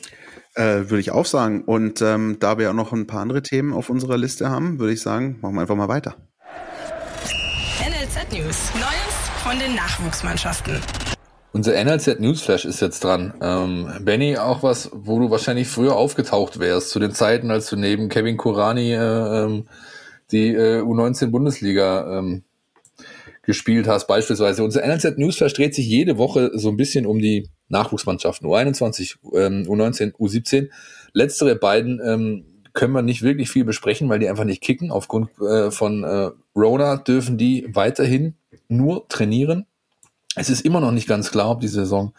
Äh, 0.55 0.91
würde 0.91 1.01
ich 1.01 1.13
auch 1.13 1.27
sagen. 1.27 1.65
Und 1.65 2.03
ähm, 2.03 2.39
da 2.41 2.59
wir 2.59 2.71
auch 2.71 2.75
noch 2.75 2.93
ein 2.93 3.07
paar 3.07 3.21
andere 3.21 3.43
Themen 3.43 3.73
auf 3.73 3.91
unserer 3.91 4.19
Liste 4.19 4.51
haben, 4.51 4.79
würde 4.79 4.93
ich 4.93 5.01
sagen, 5.01 5.39
machen 5.41 5.55
wir 5.55 5.61
einfach 5.63 5.77
mal 5.77 5.89
weiter. 5.89 6.17
NLZ 7.81 8.33
News. 8.33 8.71
Von 9.45 9.59
den 9.59 9.75
Nachwuchsmannschaften. 9.75 10.81
Unser 11.53 11.75
NLZ 11.85 12.19
Newsflash 12.19 12.65
ist 12.65 12.81
jetzt 12.81 13.05
dran. 13.05 13.35
Ähm, 13.43 13.91
Benny, 14.01 14.39
auch 14.39 14.63
was, 14.63 14.89
wo 14.95 15.19
du 15.19 15.31
wahrscheinlich 15.31 15.69
früher 15.69 15.97
aufgetaucht 15.97 16.61
wärst, 16.61 16.89
zu 16.89 16.99
den 16.99 17.13
Zeiten, 17.13 17.51
als 17.51 17.69
du 17.69 17.77
neben 17.77 18.09
Kevin 18.09 18.39
Kurani 18.39 18.95
äh, 18.95 18.97
ähm, 18.97 19.69
die 20.33 20.49
äh, 20.49 20.81
U19 20.81 21.27
Bundesliga 21.27 22.21
ähm, 22.21 22.43
gespielt 23.43 23.87
hast, 23.87 24.07
beispielsweise. 24.07 24.65
Unser 24.65 24.81
NLZ 24.81 25.19
Newsflash 25.19 25.53
dreht 25.53 25.75
sich 25.75 25.87
jede 25.87 26.17
Woche 26.17 26.51
so 26.55 26.71
ein 26.71 26.79
bisschen 26.79 27.05
um 27.05 27.19
die 27.19 27.51
Nachwuchsmannschaften, 27.69 28.49
U21, 28.49 29.17
ähm, 29.35 29.65
U19, 29.69 30.15
U17. 30.15 30.71
Letztere 31.13 31.55
beiden 31.57 32.01
ähm, 32.03 32.45
können 32.73 32.95
wir 32.95 33.03
nicht 33.03 33.21
wirklich 33.21 33.51
viel 33.51 33.67
besprechen, 33.67 34.09
weil 34.09 34.21
die 34.21 34.29
einfach 34.31 34.45
nicht 34.45 34.63
kicken. 34.63 34.91
Aufgrund 34.91 35.29
äh, 35.39 35.71
von 35.71 36.03
äh, 36.03 36.31
Rona 36.57 36.97
dürfen 36.97 37.37
die 37.37 37.67
weiterhin 37.69 38.37
nur 38.69 39.09
trainieren. 39.09 39.67
Es 40.37 40.51
ist 40.51 40.63
immer 40.63 40.81
noch 40.81 40.93
nicht 40.93 41.09
ganz 41.09 41.31
klar, 41.31 41.51
ob 41.51 41.61
die 41.61 41.69
Saison 41.69 42.13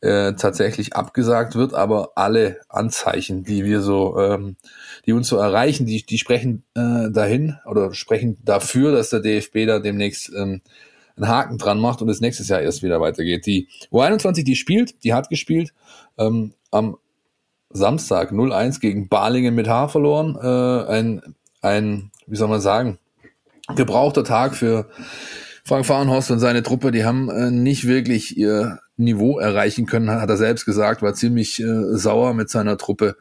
äh, 0.00 0.32
tatsächlich 0.32 0.94
abgesagt 0.96 1.54
wird, 1.54 1.74
aber 1.74 2.12
alle 2.14 2.60
Anzeichen, 2.68 3.44
die 3.44 3.64
wir 3.64 3.82
so, 3.82 4.18
ähm, 4.18 4.56
die 5.06 5.12
uns 5.12 5.28
so 5.28 5.36
erreichen, 5.36 5.86
die, 5.86 6.04
die 6.04 6.18
sprechen 6.18 6.64
äh, 6.74 7.10
dahin 7.10 7.58
oder 7.66 7.92
sprechen 7.92 8.38
dafür, 8.42 8.92
dass 8.92 9.10
der 9.10 9.20
DFB 9.20 9.66
da 9.66 9.78
demnächst 9.78 10.32
ähm, 10.34 10.62
einen 11.16 11.28
Haken 11.28 11.58
dran 11.58 11.80
macht 11.80 12.00
und 12.00 12.08
es 12.08 12.20
nächstes 12.20 12.48
Jahr 12.48 12.62
erst 12.62 12.82
wieder 12.82 13.00
weitergeht. 13.00 13.46
Die 13.46 13.68
U21, 13.92 14.42
die 14.44 14.56
spielt, 14.56 15.04
die 15.04 15.12
hat 15.12 15.28
gespielt, 15.28 15.74
ähm, 16.18 16.54
am 16.70 16.96
Samstag 17.68 18.32
0-1 18.32 18.80
gegen 18.80 19.08
Balingen 19.08 19.54
mit 19.54 19.68
Haar 19.68 19.88
verloren. 19.88 20.36
Äh, 20.40 20.90
ein, 20.90 21.34
ein, 21.60 22.10
wie 22.26 22.36
soll 22.36 22.48
man 22.48 22.60
sagen, 22.60 22.98
gebrauchter 23.76 24.24
Tag 24.24 24.56
für 24.56 24.88
Frank 25.70 25.86
Fahrenhorst 25.86 26.32
und 26.32 26.40
seine 26.40 26.64
Truppe, 26.64 26.90
die 26.90 27.04
haben 27.04 27.30
äh, 27.30 27.52
nicht 27.52 27.86
wirklich 27.86 28.36
ihr 28.36 28.80
Niveau 28.96 29.38
erreichen 29.38 29.86
können, 29.86 30.10
hat 30.10 30.28
er 30.28 30.36
selbst 30.36 30.64
gesagt, 30.64 31.00
war 31.00 31.14
ziemlich 31.14 31.60
äh, 31.62 31.96
sauer 31.96 32.34
mit 32.34 32.50
seiner 32.50 32.76
Truppe. 32.76 33.16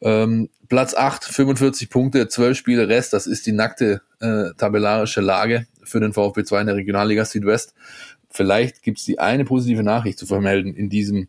Ähm, 0.00 0.48
Platz 0.68 0.94
8, 0.94 1.24
45 1.24 1.90
Punkte, 1.90 2.28
12 2.28 2.56
Spiele 2.56 2.88
Rest, 2.88 3.12
das 3.12 3.26
ist 3.26 3.46
die 3.46 3.52
nackte 3.52 4.00
äh, 4.20 4.50
tabellarische 4.56 5.20
Lage 5.22 5.66
für 5.82 5.98
den 5.98 6.12
VfB 6.12 6.44
2 6.44 6.60
in 6.60 6.66
der 6.68 6.76
Regionalliga 6.76 7.24
Südwest. 7.24 7.74
Vielleicht 8.30 8.84
gibt 8.84 9.00
es 9.00 9.04
die 9.04 9.18
eine 9.18 9.44
positive 9.44 9.82
Nachricht 9.82 10.20
zu 10.20 10.26
vermelden 10.26 10.76
in 10.76 10.88
diesem 10.88 11.26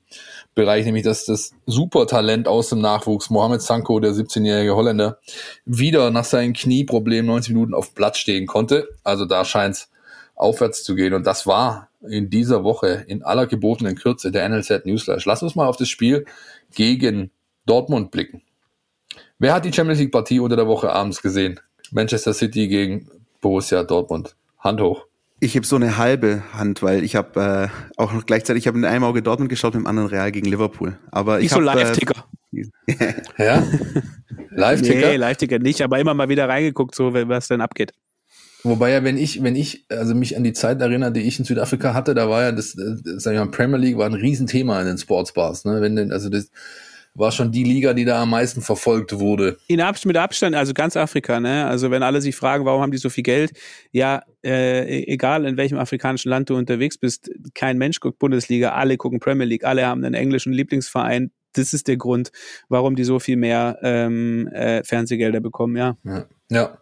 Bereich, 0.53 0.85
nämlich 0.85 1.03
dass 1.03 1.25
das 1.25 1.55
Supertalent 1.65 2.47
aus 2.47 2.69
dem 2.69 2.79
Nachwuchs, 2.79 3.31
Mohamed 3.31 3.63
Sanko, 3.63 3.99
der 3.99 4.11
17-jährige 4.11 4.75
Holländer, 4.75 5.17
wieder 5.65 6.11
nach 6.11 6.25
seinem 6.25 6.53
Knieproblem 6.53 7.25
90 7.25 7.55
Minuten 7.55 7.73
auf 7.73 7.95
Platz 7.95 8.19
stehen 8.19 8.45
konnte. 8.45 8.87
Also 9.03 9.25
da 9.25 9.45
scheint 9.45 9.77
es 9.77 9.89
aufwärts 10.35 10.83
zu 10.83 10.95
gehen. 10.95 11.13
Und 11.13 11.25
das 11.25 11.47
war 11.47 11.89
in 12.01 12.29
dieser 12.29 12.63
Woche 12.63 13.05
in 13.07 13.23
aller 13.23 13.47
gebotenen 13.47 13.95
Kürze 13.95 14.31
der 14.31 14.47
NLZ 14.47 14.85
Newsflash. 14.85 15.25
Lass 15.25 15.43
uns 15.43 15.55
mal 15.55 15.67
auf 15.67 15.77
das 15.77 15.89
Spiel 15.89 16.25
gegen 16.73 17.31
Dortmund 17.65 18.11
blicken. 18.11 18.41
Wer 19.39 19.53
hat 19.53 19.65
die 19.65 19.73
Champions 19.73 19.99
League 19.99 20.11
Partie 20.11 20.39
unter 20.39 20.55
der 20.55 20.67
Woche 20.67 20.91
abends 20.91 21.21
gesehen? 21.21 21.59
Manchester 21.91 22.33
City 22.33 22.67
gegen 22.67 23.09
Borussia 23.41 23.83
Dortmund. 23.83 24.35
Hand 24.59 24.81
hoch. 24.81 25.05
Ich 25.39 25.55
habe 25.55 25.65
so 25.65 25.75
eine 25.75 25.97
halbe 25.97 26.41
Hand, 26.53 26.81
weil 26.81 27.03
ich 27.03 27.15
habe 27.17 27.69
äh, 27.69 28.01
auch 28.01 28.13
noch 28.13 28.25
gleichzeitig, 28.25 28.63
ich 28.63 28.67
habe 28.67 28.77
in 28.77 28.85
einem 28.85 29.03
Auge 29.03 29.21
Dortmund 29.21 29.49
geschaut, 29.49 29.73
mit 29.73 29.83
dem 29.83 29.87
anderen 29.87 30.07
Real 30.07 30.31
gegen 30.31 30.49
Liverpool. 30.49 30.97
Aber 31.11 31.39
ich, 31.39 31.45
ich 31.45 31.51
so 31.51 31.57
hab, 31.57 31.65
Live-Ticker. 31.65 32.25
Äh, 32.53 33.13
ja? 33.37 33.63
Live-Ticker? 34.51 35.07
Nee, 35.07 35.15
Live-Ticker 35.17 35.59
nicht, 35.59 35.81
aber 35.81 35.99
immer 35.99 36.13
mal 36.13 36.29
wieder 36.29 36.47
reingeguckt, 36.47 36.95
so 36.95 37.13
was 37.13 37.49
denn 37.49 37.59
abgeht. 37.59 37.91
Wobei 38.63 38.91
ja, 38.91 39.03
wenn 39.03 39.17
ich, 39.17 39.43
wenn 39.43 39.55
ich, 39.55 39.85
also 39.89 40.15
mich 40.15 40.37
an 40.37 40.43
die 40.43 40.53
Zeit 40.53 40.79
erinnere, 40.81 41.11
die 41.11 41.21
ich 41.21 41.37
in 41.37 41.45
Südafrika 41.45 41.93
hatte, 41.93 42.13
da 42.13 42.29
war 42.29 42.43
ja 42.43 42.51
das, 42.51 42.75
das 42.75 43.23
sag 43.23 43.33
ich 43.33 43.39
mal, 43.39 43.51
Premier 43.51 43.77
League 43.77 43.97
war 43.97 44.05
ein 44.05 44.13
Riesenthema 44.13 44.79
in 44.79 44.87
den 44.87 44.97
Sportsbars, 44.97 45.65
ne? 45.65 45.81
Wenn 45.81 45.97
denn, 45.97 46.11
also 46.13 46.29
das 46.29 46.49
war 47.15 47.31
schon 47.31 47.51
die 47.51 47.63
Liga, 47.63 47.93
die 47.93 48.05
da 48.05 48.21
am 48.21 48.29
meisten 48.29 48.61
verfolgt 48.61 49.19
wurde. 49.19 49.57
In 49.67 49.81
Abstand, 49.81 50.07
mit 50.07 50.17
Abstand, 50.17 50.55
also 50.55 50.73
ganz 50.73 50.97
Afrika, 50.97 51.39
ne? 51.39 51.65
Also 51.67 51.91
wenn 51.91 52.03
alle 52.03 52.21
sich 52.21 52.35
fragen, 52.35 52.65
warum 52.65 52.81
haben 52.81 52.91
die 52.91 52.97
so 52.97 53.09
viel 53.09 53.23
Geld? 53.23 53.51
Ja, 53.91 54.23
äh, 54.43 55.03
egal 55.03 55.45
in 55.45 55.57
welchem 55.57 55.77
afrikanischen 55.77 56.29
Land 56.29 56.49
du 56.49 56.55
unterwegs 56.55 56.97
bist, 56.97 57.29
kein 57.53 57.77
Mensch 57.77 57.99
guckt 57.99 58.17
Bundesliga, 58.17 58.71
alle 58.71 58.97
gucken 58.97 59.19
Premier 59.19 59.45
League, 59.45 59.63
alle 59.63 59.85
haben 59.85 60.03
einen 60.03 60.15
englischen 60.15 60.53
Lieblingsverein. 60.53 61.31
Das 61.51 61.73
ist 61.73 61.87
der 61.87 61.97
Grund, 61.97 62.31
warum 62.67 62.95
die 62.95 63.03
so 63.03 63.19
viel 63.19 63.35
mehr 63.35 63.77
ähm, 63.83 64.47
äh, 64.47 64.83
Fernsehgelder 64.83 65.39
bekommen, 65.39 65.75
ja. 65.75 65.97
Ja. 66.03 66.25
ja. 66.49 66.77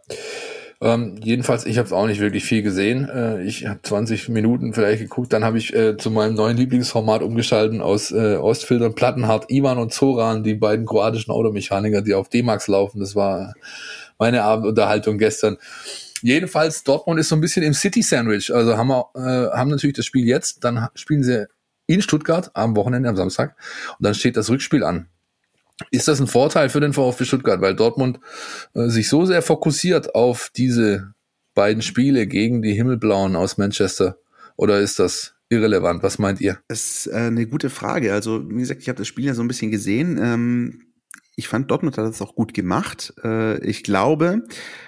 Ähm, 0.84 1.15
jedenfalls, 1.23 1.67
ich 1.67 1.77
habe 1.77 1.95
auch 1.95 2.07
nicht 2.07 2.19
wirklich 2.19 2.43
viel 2.43 2.63
gesehen. 2.63 3.07
Äh, 3.07 3.43
ich 3.43 3.67
habe 3.67 3.79
20 3.84 4.29
Minuten 4.29 4.73
vielleicht 4.73 5.01
geguckt, 5.01 5.32
dann 5.32 5.43
habe 5.43 5.59
ich 5.59 5.75
äh, 5.75 5.95
zu 5.95 6.09
meinem 6.09 6.34
neuen 6.34 6.57
Lieblingsformat 6.57 7.21
umgeschalten 7.21 7.82
aus 7.82 8.11
äh, 8.11 8.36
Ostfiltern 8.36 8.95
Plattenhardt, 8.95 9.51
Ivan 9.51 9.77
und 9.77 9.93
Zoran, 9.93 10.43
die 10.43 10.55
beiden 10.55 10.88
kroatischen 10.88 11.32
Automechaniker, 11.32 12.01
die 12.01 12.15
auf 12.15 12.29
D-Max 12.29 12.67
laufen. 12.67 12.99
Das 12.99 13.15
war 13.15 13.53
meine 14.17 14.43
Abendunterhaltung 14.43 15.19
gestern. 15.19 15.57
Jedenfalls, 16.23 16.84
Dortmund 16.84 17.19
ist 17.19 17.29
so 17.29 17.36
ein 17.36 17.41
bisschen 17.41 17.63
im 17.63 17.73
City-Sandwich. 17.73 18.53
Also 18.53 18.75
haben 18.75 18.88
wir, 18.88 19.05
äh, 19.15 19.55
haben 19.55 19.69
natürlich 19.69 19.95
das 19.95 20.05
Spiel 20.05 20.25
jetzt, 20.25 20.63
dann 20.63 20.88
spielen 20.95 21.23
sie 21.23 21.47
in 21.86 22.01
Stuttgart 22.01 22.49
am 22.55 22.75
Wochenende, 22.75 23.07
am 23.09 23.15
Samstag. 23.15 23.55
Und 23.99 24.05
dann 24.05 24.15
steht 24.15 24.36
das 24.36 24.49
Rückspiel 24.49 24.84
an. 24.84 25.07
Ist 25.89 26.07
das 26.07 26.19
ein 26.19 26.27
Vorteil 26.27 26.69
für 26.69 26.79
den 26.79 26.93
VfB 26.93 27.25
Stuttgart, 27.25 27.61
weil 27.61 27.75
Dortmund 27.75 28.19
äh, 28.73 28.88
sich 28.88 29.09
so 29.09 29.25
sehr 29.25 29.41
fokussiert 29.41 30.15
auf 30.15 30.51
diese 30.55 31.13
beiden 31.53 31.82
Spiele 31.82 32.27
gegen 32.27 32.61
die 32.61 32.73
Himmelblauen 32.73 33.36
aus 33.36 33.57
Manchester? 33.57 34.17
Oder 34.55 34.79
ist 34.79 34.99
das 34.99 35.34
irrelevant? 35.49 36.03
Was 36.03 36.19
meint 36.19 36.41
ihr? 36.41 36.59
Das 36.67 37.05
ist 37.05 37.07
äh, 37.07 37.15
eine 37.15 37.47
gute 37.47 37.69
Frage. 37.69 38.13
Also, 38.13 38.47
wie 38.49 38.59
gesagt, 38.59 38.82
ich 38.82 38.89
habe 38.89 38.97
das 38.97 39.07
Spiel 39.07 39.25
ja 39.25 39.34
so 39.34 39.41
ein 39.41 39.47
bisschen 39.47 39.71
gesehen. 39.71 40.19
Ähm, 40.21 40.90
ich 41.38 41.47
fand, 41.47 41.71
Dortmund 41.71 41.97
hat 41.97 42.05
das 42.05 42.21
auch 42.21 42.36
gut 42.36 42.53
gemacht. 42.53 43.13
Äh, 43.23 43.63
ich 43.65 43.84
glaube, 43.84 44.43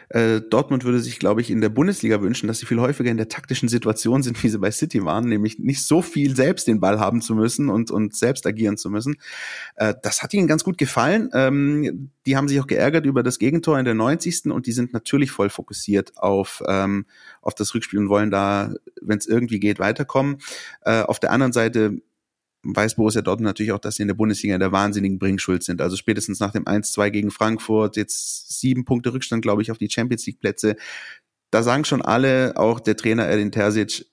äh, 0.09 0.41
Dortmund 0.41 0.83
würde 0.83 0.99
sich, 0.99 1.17
glaube 1.17 1.39
ich, 1.39 1.49
in 1.49 1.61
der 1.61 1.69
Bundesliga 1.69 2.21
wünschen, 2.21 2.47
dass 2.47 2.59
sie 2.59 2.65
viel 2.65 2.81
häufiger 2.81 3.09
in 3.09 3.17
der 3.17 3.29
taktischen 3.29 3.69
Situation 3.69 4.23
sind, 4.23 4.43
wie 4.43 4.49
sie 4.49 4.59
bei 4.59 4.69
City 4.69 5.05
waren, 5.05 5.29
nämlich 5.29 5.57
nicht 5.59 5.85
so 5.85 6.01
viel 6.01 6.35
selbst 6.35 6.67
den 6.67 6.81
Ball 6.81 6.99
haben 6.99 7.21
zu 7.21 7.33
müssen 7.33 7.69
und, 7.69 7.91
und 7.91 8.13
selbst 8.13 8.45
agieren 8.45 8.75
zu 8.75 8.89
müssen. 8.89 9.15
Äh, 9.77 9.93
das 10.03 10.21
hat 10.21 10.33
ihnen 10.33 10.47
ganz 10.47 10.65
gut 10.65 10.77
gefallen. 10.77 11.29
Ähm, 11.33 12.11
die 12.25 12.35
haben 12.35 12.49
sich 12.49 12.59
auch 12.59 12.67
geärgert 12.67 13.05
über 13.05 13.23
das 13.23 13.39
Gegentor 13.39 13.79
in 13.79 13.85
der 13.85 13.93
90. 13.93 14.51
und 14.51 14.67
die 14.67 14.73
sind 14.73 14.91
natürlich 14.91 15.31
voll 15.31 15.49
fokussiert 15.49 16.17
auf, 16.17 16.61
ähm, 16.67 17.05
auf 17.41 17.55
das 17.55 17.73
Rückspiel 17.73 17.99
und 17.99 18.09
wollen 18.09 18.31
da, 18.31 18.73
wenn 19.01 19.17
es 19.17 19.27
irgendwie 19.27 19.59
geht, 19.59 19.79
weiterkommen. 19.79 20.37
Auf 20.81 21.19
der 21.19 21.31
anderen 21.31 21.53
Seite 21.53 22.01
weiß 22.63 22.95
Borussia 22.95 23.21
Dortmund 23.21 23.45
natürlich 23.45 23.71
auch, 23.71 23.79
dass 23.79 23.95
sie 23.95 24.03
in 24.03 24.07
der 24.07 24.15
Bundesliga 24.15 24.55
in 24.55 24.59
der 24.59 24.71
wahnsinnigen 24.71 25.19
Bringschuld 25.19 25.63
sind. 25.63 25.81
Also 25.81 25.95
spätestens 25.95 26.39
nach 26.39 26.51
dem 26.51 26.65
1-2 26.65 27.09
gegen 27.09 27.31
Frankfurt, 27.31 27.97
jetzt 27.97 28.59
sieben 28.59 28.85
Punkte 28.85 29.13
Rückstand, 29.13 29.41
glaube 29.41 29.61
ich, 29.61 29.71
auf 29.71 29.77
die 29.77 29.89
Champions 29.89 30.25
League 30.25 30.39
Plätze. 30.39 30.75
Da 31.51 31.61
sagen 31.61 31.85
schon 31.85 32.01
alle, 32.01 32.53
auch 32.55 32.79
der 32.79 32.95
Trainer 32.95 33.29
Edin 33.29 33.51
Terzic, 33.51 34.05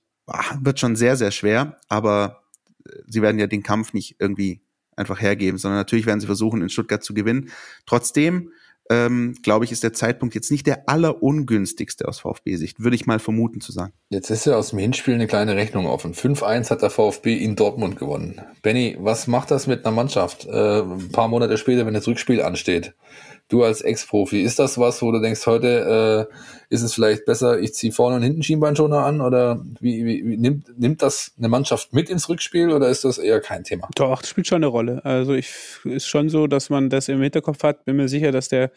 wird 0.61 0.79
schon 0.79 0.97
sehr, 0.97 1.17
sehr 1.17 1.31
schwer, 1.31 1.79
aber 1.89 2.45
äh, 2.85 2.91
sie 3.07 3.23
werden 3.23 3.39
ja 3.39 3.47
den 3.47 3.63
Kampf 3.63 3.93
nicht 3.93 4.17
irgendwie 4.19 4.61
einfach 4.97 5.21
hergeben, 5.21 5.59
sondern 5.59 5.79
natürlich 5.79 6.07
werden 6.07 6.21
sie 6.21 6.27
versuchen, 6.27 6.63
in 6.63 6.69
Stuttgart 6.69 7.03
zu 7.03 7.15
gewinnen. 7.15 7.51
Trotzdem 7.87 8.53
ähm, 8.91 9.37
glaube 9.43 9.65
ich, 9.65 9.71
ist 9.71 9.85
der 9.85 9.93
Zeitpunkt 9.93 10.35
jetzt 10.35 10.51
nicht 10.51 10.67
der 10.67 10.89
allerungünstigste 10.89 12.09
aus 12.09 12.19
VfB-Sicht, 12.19 12.81
würde 12.83 12.97
ich 12.97 13.07
mal 13.07 13.21
vermuten 13.21 13.61
zu 13.61 13.71
sagen. 13.71 13.93
Jetzt 14.11 14.31
ist 14.31 14.47
ja 14.47 14.57
aus 14.57 14.71
dem 14.71 14.81
Hinspiel 14.81 15.15
eine 15.15 15.29
kleine 15.29 15.55
Rechnung 15.55 15.87
offen. 15.87 16.13
5-1 16.13 16.71
hat 16.71 16.83
der 16.83 16.91
VfB 16.91 17.37
in 17.37 17.55
Dortmund 17.55 17.97
gewonnen. 17.97 18.43
Benny, 18.63 18.97
was 18.99 19.29
macht 19.29 19.53
das 19.53 19.69
mit 19.69 19.87
einer 19.87 19.95
Mannschaft 19.95 20.45
äh, 20.47 20.81
ein 20.81 21.13
paar 21.13 21.29
Monate 21.29 21.57
später, 21.57 21.87
wenn 21.87 21.95
das 21.95 22.09
Rückspiel 22.09 22.43
ansteht? 22.43 22.95
Du 23.49 23.63
als 23.63 23.81
Ex-Profi, 23.81 24.43
ist 24.43 24.59
das 24.59 24.77
was, 24.77 25.03
wo 25.03 25.13
du 25.13 25.21
denkst, 25.21 25.47
heute 25.47 26.29
äh, 26.29 26.35
ist 26.71 26.83
es 26.83 26.95
vielleicht 26.95 27.25
besser, 27.25 27.61
ich 27.61 27.75
ziehe 27.75 27.93
vorne 27.93 28.17
und 28.17 28.23
hinten 28.23 28.43
Schienbeinschoner 28.43 29.05
an 29.05 29.21
oder 29.21 29.61
wie, 29.81 30.05
wie, 30.05 30.25
wie 30.25 30.37
nimmt, 30.37 30.79
nimmt 30.79 31.03
das 31.03 31.33
eine 31.37 31.49
Mannschaft 31.49 31.93
mit 31.93 32.09
ins 32.09 32.29
Rückspiel 32.29 32.71
oder 32.71 32.89
ist 32.89 33.05
das 33.05 33.19
eher 33.19 33.41
kein 33.41 33.65
Thema? 33.65 33.89
Doch, 33.97 34.21
das 34.21 34.31
spielt 34.31 34.47
schon 34.47 34.63
eine 34.63 34.69
Rolle. 34.69 35.05
Also 35.05 35.35
ich 35.35 35.53
ist 35.85 36.07
schon 36.07 36.29
so, 36.29 36.47
dass 36.47 36.71
man 36.71 36.89
das 36.89 37.09
im 37.09 37.21
Hinterkopf 37.21 37.65
hat. 37.65 37.85
Bin 37.85 37.97
mir 37.97 38.09
sicher, 38.09 38.31
dass 38.31 38.49
der 38.49 38.71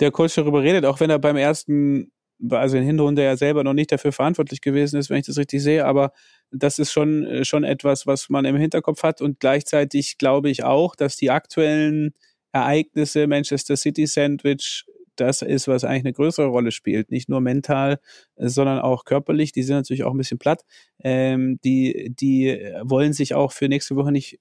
der 0.00 0.10
Coach 0.10 0.34
darüber 0.34 0.62
redet, 0.62 0.84
auch 0.84 0.98
wenn 0.98 1.10
er 1.10 1.18
beim 1.20 1.36
ersten 1.36 2.10
also 2.50 2.76
in 2.76 2.82
Hinrunde 2.82 3.22
ja 3.22 3.36
selber 3.36 3.62
noch 3.62 3.72
nicht 3.72 3.92
dafür 3.92 4.10
verantwortlich 4.10 4.60
gewesen 4.60 4.98
ist, 4.98 5.10
wenn 5.10 5.18
ich 5.18 5.26
das 5.26 5.38
richtig 5.38 5.62
sehe, 5.62 5.86
aber 5.86 6.12
das 6.50 6.80
ist 6.80 6.90
schon, 6.90 7.44
schon 7.44 7.62
etwas, 7.62 8.04
was 8.06 8.28
man 8.30 8.44
im 8.44 8.56
Hinterkopf 8.56 9.04
hat 9.04 9.20
und 9.20 9.38
gleichzeitig 9.38 10.18
glaube 10.18 10.50
ich 10.50 10.64
auch, 10.64 10.96
dass 10.96 11.16
die 11.16 11.30
aktuellen 11.30 12.14
Ereignisse, 12.50 13.28
Manchester 13.28 13.76
City 13.76 14.06
Sandwich, 14.06 14.84
das 15.16 15.42
ist, 15.42 15.68
was 15.68 15.84
eigentlich 15.84 16.04
eine 16.04 16.12
größere 16.12 16.46
Rolle 16.46 16.72
spielt. 16.72 17.10
Nicht 17.10 17.28
nur 17.28 17.40
mental, 17.40 17.98
sondern 18.36 18.78
auch 18.78 19.04
körperlich. 19.04 19.52
Die 19.52 19.62
sind 19.62 19.76
natürlich 19.76 20.04
auch 20.04 20.12
ein 20.12 20.18
bisschen 20.18 20.38
platt. 20.38 20.64
Ähm, 21.02 21.58
die, 21.64 22.12
die 22.18 22.58
wollen 22.82 23.12
sich 23.12 23.34
auch 23.34 23.52
für 23.52 23.68
nächste 23.68 23.96
Woche 23.96 24.12
nicht 24.12 24.40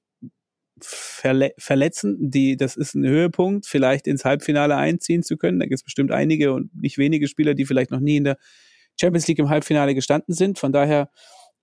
verle 0.80 1.54
verletzen. 1.58 2.18
Die, 2.32 2.58
das 2.58 2.76
ist 2.76 2.96
ein 2.96 3.06
Höhepunkt, 3.06 3.66
vielleicht 3.66 4.08
ins 4.08 4.26
Halbfinale 4.26 4.76
einziehen 4.76 5.24
zu 5.24 5.38
können. 5.38 5.60
Da 5.60 5.66
gibt 5.66 5.80
es 5.80 5.84
bestimmt 5.84 6.12
einige 6.12 6.54
und 6.54 6.76
nicht 6.76 6.98
wenige 6.98 7.28
Spieler, 7.28 7.54
die 7.54 7.66
vielleicht 7.66 7.92
noch 7.92 8.00
nie 8.00 8.18
in 8.18 8.24
der 8.24 8.38
Champions 9.00 9.28
League 9.28 9.40
im 9.40 9.50
Halbfinale 9.50 9.96
gestanden 9.96 10.34
sind. 10.34 10.60
Von 10.60 10.72
daher 10.72 11.10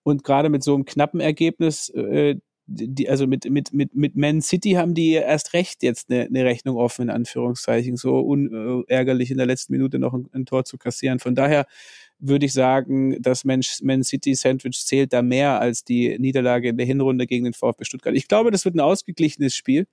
und 0.03 0.25
gerade 0.25 0.49
mit 0.49 0.63
so 0.63 0.75
einem 0.75 0.85
knappen 0.85 1.21
Ergebnis 1.21 1.91
äh, 1.91 2.37
die, 2.71 3.09
also 3.09 3.27
mit, 3.27 3.49
mit, 3.51 3.73
mit, 3.73 3.95
mit 3.95 4.15
Man 4.15 4.43
City 4.43 4.73
haben 4.73 4.93
die 4.93 5.13
erst 5.13 5.55
recht 5.55 5.83
jetzt 5.83 6.11
eine, 6.11 6.27
eine 6.27 6.45
Rechnung 6.45 6.77
offen, 6.77 7.03
in 7.03 7.11
Anführungszeichen, 7.11 7.97
so 7.97 8.21
unärgerlich 8.21 9.31
in 9.31 9.39
der 9.39 9.47
letzten 9.47 9.73
Minute 9.73 9.99
noch 9.99 10.13
ein, 10.13 10.29
ein 10.33 10.45
Tor 10.45 10.65
zu 10.65 10.77
kassieren. 10.77 11.19
Von 11.19 11.35
daher 11.35 11.67
würde 12.19 12.45
ich 12.45 12.53
sagen, 12.53 13.17
das 13.23 13.45
Man, 13.45 13.63
Man 13.83 14.05
City 14.05 14.35
Sandwich 14.35 14.85
zählt 14.85 15.15
da 15.15 15.23
mehr 15.23 15.61
als 15.61 15.83
die 15.83 16.19
Niederlage 16.19 16.69
in 16.69 16.77
der 16.77 16.87
Hinrunde 16.87 17.27
gegen 17.27 17.45
den 17.45 17.55
VfB 17.55 17.85
Stuttgart. 17.85 18.15
Ich 18.15 18.29
glaube, 18.29 18.51
das 18.51 18.67
wird 18.67 18.75
ein 18.75 18.81
ausgeglichenes 18.81 19.55
Spiel. 19.55 19.87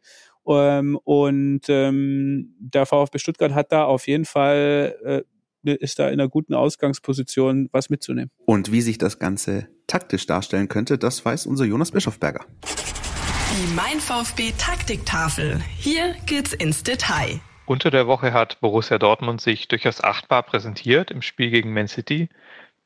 Ähm, 0.46 1.00
und 1.06 1.62
ähm, 1.70 2.56
der 2.60 2.86
VfB 2.86 3.20
Stuttgart 3.20 3.54
hat 3.54 3.72
da 3.72 3.86
auf 3.86 4.08
jeden 4.08 4.26
Fall 4.26 4.96
äh, 5.04 5.22
ist 5.64 5.98
da 5.98 6.10
in 6.10 6.20
einer 6.20 6.30
guten 6.30 6.54
Ausgangsposition, 6.54 7.70
was 7.72 7.90
mitzunehmen. 7.90 8.30
Und 8.46 8.72
wie 8.72 8.82
sich 8.82 9.00
das 9.00 9.18
Ganze 9.18 9.68
taktisch 9.88 10.26
darstellen 10.26 10.68
könnte, 10.68 10.98
das 10.98 11.24
weiß 11.24 11.46
unser 11.46 11.66
Jonas 11.66 11.92
Bischofberger. 11.92 12.46
Die 12.64 13.74
Mein 13.74 14.00
VfB 14.00 14.54
Taktiktafel. 14.58 15.62
Hier 15.78 16.16
geht's 16.26 16.54
ins 16.54 16.84
Detail. 16.84 17.40
Unter 17.66 17.90
der 17.90 18.06
Woche 18.06 18.34
hat 18.34 18.60
Borussia 18.60 18.98
Dortmund 18.98 19.42
sich 19.42 19.68
durchaus 19.68 20.04
achtbar 20.04 20.44
präsentiert 20.44 21.10
im 21.10 21.22
Spiel 21.22 21.50
gegen 21.50 21.74
Man 21.74 21.88
City. 21.88 22.30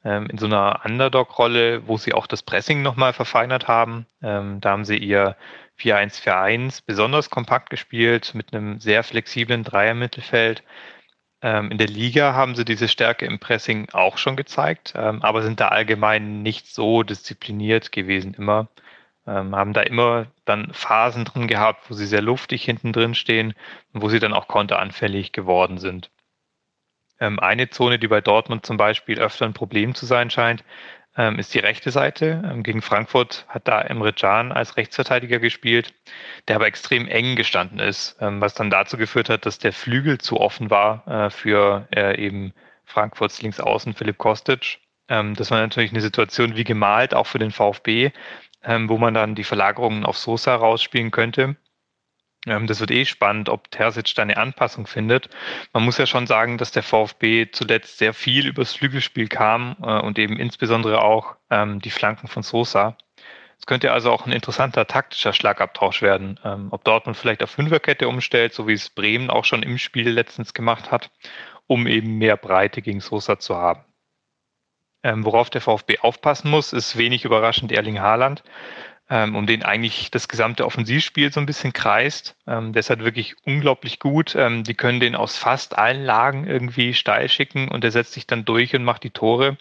Ähm, 0.06 0.28
in 0.28 0.38
so 0.38 0.46
einer 0.46 0.82
Underdog-Rolle, 0.86 1.88
wo 1.88 1.98
sie 1.98 2.14
auch 2.14 2.28
das 2.28 2.44
Pressing 2.44 2.82
nochmal 2.82 3.12
verfeinert 3.12 3.68
haben. 3.68 4.06
Ähm, 4.22 4.62
da 4.62 4.72
haben 4.72 4.86
sie 4.86 4.98
ihr 4.98 5.36
4-1-4-1 5.80 6.82
besonders 6.86 7.30
kompakt 7.30 7.70
gespielt 7.70 8.34
mit 8.34 8.54
einem 8.54 8.80
sehr 8.80 9.04
flexiblen 9.04 9.64
Dreier-Mittelfeld 9.64 10.64
in 11.42 11.78
der 11.78 11.88
Liga 11.88 12.34
haben 12.34 12.56
sie 12.56 12.66
diese 12.66 12.88
Stärke 12.90 13.26
im 13.26 13.40
Pressing 13.40 13.90
auch 13.92 14.18
schon 14.18 14.36
gezeigt, 14.36 14.94
ähm, 14.96 15.22
aber 15.22 15.42
sind 15.42 15.60
da 15.60 15.70
allgemein 15.70 16.42
nicht 16.42 16.68
so 16.68 17.04
diszipliniert 17.04 17.92
gewesen 17.92 18.34
immer. 18.34 18.68
Ähm, 19.28 19.56
haben 19.56 19.74
da 19.74 19.82
immer 19.82 20.28
dann 20.46 20.74
Phasen 20.74 21.26
drin 21.26 21.48
gehabt, 21.48 21.90
wo 21.90 21.94
sie 21.94 22.08
sehr 22.08 22.22
luftig 22.22 22.64
hinten 22.64 22.94
drin 22.94 23.16
stehen 23.16 23.54
und 23.94 24.02
wo 24.02 24.10
sie 24.10 24.20
dann 24.20 24.34
auch 24.34 24.48
konteranfällig 24.48 25.32
geworden 25.32 25.78
sind. 25.78 26.10
Ähm, 27.20 27.40
eine 27.40 27.70
Zone, 27.70 28.00
die 28.00 28.08
bei 28.08 28.22
Dortmund 28.22 28.66
zum 28.66 28.78
Beispiel 28.78 29.20
öfter 29.20 29.46
ein 29.46 29.54
Problem 29.54 29.94
zu 29.96 30.06
sein 30.06 30.30
scheint, 30.30 30.64
ähm, 30.64 30.68
ist 31.38 31.54
die 31.54 31.60
rechte 31.60 31.92
Seite. 31.92 32.42
Ähm, 32.46 32.64
gegen 32.64 32.82
Frankfurt 32.82 33.46
hat 33.50 33.68
da 33.68 33.82
Emre 33.82 34.14
Can 34.14 34.52
als 34.52 34.78
Rechtsverteidiger 34.78 35.40
gespielt, 35.40 35.94
der 36.48 36.56
aber 36.56 36.68
extrem 36.68 37.08
eng 37.08 37.36
gestanden 37.36 37.80
ist, 37.80 38.16
ähm, 38.22 38.40
was 38.42 38.54
dann 38.54 38.70
dazu 38.70 38.98
geführt 38.98 39.30
hat, 39.30 39.46
dass 39.46 39.60
der 39.60 39.74
Flügel 39.74 40.20
zu 40.20 40.40
offen 40.40 40.70
war 40.70 41.08
äh, 41.08 41.30
für 41.30 41.88
äh, 41.94 42.18
eben 42.24 42.54
Frankfurts 42.86 43.42
Linksaußen 43.42 43.94
Philipp 43.94 44.18
Kostic. 44.18 44.80
Ähm, 45.10 45.36
das 45.36 45.52
war 45.52 45.60
natürlich 45.60 45.92
eine 45.92 46.02
Situation 46.02 46.56
wie 46.56 46.64
gemalt, 46.64 47.14
auch 47.14 47.28
für 47.28 47.40
den 47.40 47.52
VfB, 47.52 48.12
ähm, 48.64 48.90
wo 48.90 48.98
man 48.98 49.14
dann 49.14 49.36
die 49.36 49.44
Verlagerungen 49.44 50.06
auf 50.06 50.18
Sosa 50.18 50.56
rausspielen 50.56 51.12
könnte. 51.12 51.56
Ähm, 52.46 52.68
das 52.68 52.80
wird 52.80 52.92
eh 52.92 53.06
spannend, 53.06 53.50
ob 53.50 53.70
Terzic 53.72 54.14
da 54.16 54.22
eine 54.22 54.38
Anpassung 54.38 54.88
findet. 54.88 55.30
Man 55.74 55.84
muss 55.84 55.98
ja 55.98 56.06
schon 56.06 56.28
sagen, 56.28 56.58
dass 56.58 56.72
der 56.72 56.84
VfB 56.84 57.52
zuletzt 57.52 57.98
sehr 57.98 58.14
viel 58.14 58.48
übers 58.48 58.74
Flügelspiel 58.74 59.28
kam 59.28 59.76
äh, 59.82 60.00
und 60.00 60.18
eben 60.20 60.38
insbesondere 60.38 61.02
auch 61.02 61.36
ähm, 61.50 61.80
die 61.82 61.92
Flanken 61.92 62.28
von 62.28 62.44
Sosa. 62.44 62.98
Es 63.60 63.66
könnte 63.66 63.92
also 63.92 64.12
auch 64.12 64.26
ein 64.26 64.32
interessanter 64.32 64.88
taktischer 64.88 65.34
Schlagabtausch 65.34 66.02
werden. 66.02 66.40
Ähm, 66.46 66.70
ob 66.72 66.86
Dortmund 66.86 67.18
vielleicht 67.18 67.44
auf 67.44 67.52
Fünferkette 67.52 68.08
umstellt, 68.08 68.54
so 68.54 68.68
wie 68.68 68.74
es 68.74 68.90
Bremen 68.90 69.30
auch 69.30 69.44
schon 69.44 69.64
im 69.64 69.78
Spiel 69.78 70.10
letztens 70.10 70.54
gemacht 70.54 70.92
hat, 70.92 71.12
um 71.68 71.86
eben 71.88 72.18
mehr 72.18 72.38
Breite 72.38 72.82
gegen 72.82 73.02
Sosa 73.02 73.38
zu 73.38 73.58
haben. 73.58 73.84
Worauf 75.02 75.50
der 75.50 75.62
VfB 75.62 76.00
aufpassen 76.00 76.52
muss, 76.52 76.74
ist 76.74 76.98
wenig 76.98 77.24
überraschend 77.24 77.72
Erling 77.72 78.02
Haaland 78.02 78.44
ähm, 79.10 79.36
um 79.36 79.48
den 79.48 79.64
eigentlich 79.64 80.12
das 80.12 80.28
gesamte 80.28 80.66
Offensivspiel 80.66 81.32
so 81.32 81.40
ein 81.40 81.46
bisschen 81.46 81.74
kreist. 81.74 82.36
Ähm, 82.48 82.74
der 82.74 82.82
ist 82.82 82.90
halt 82.90 83.04
wirklich 83.04 83.36
unglaublich 83.46 84.00
gut. 84.00 84.36
Ähm, 84.36 84.64
die 84.64 84.76
können 84.76 85.00
den 85.00 85.16
aus 85.16 85.38
fast 85.38 85.78
allen 85.78 86.04
Lagen 86.04 86.46
irgendwie 86.46 86.94
steil 86.94 87.30
schicken 87.30 87.70
und 87.70 87.84
der 87.84 87.92
setzt 87.92 88.14
sich 88.14 88.28
dann 88.28 88.46
durch 88.46 88.76
und 88.76 88.84
macht 88.84 89.04
die 89.04 89.10
Tore. 89.10 89.58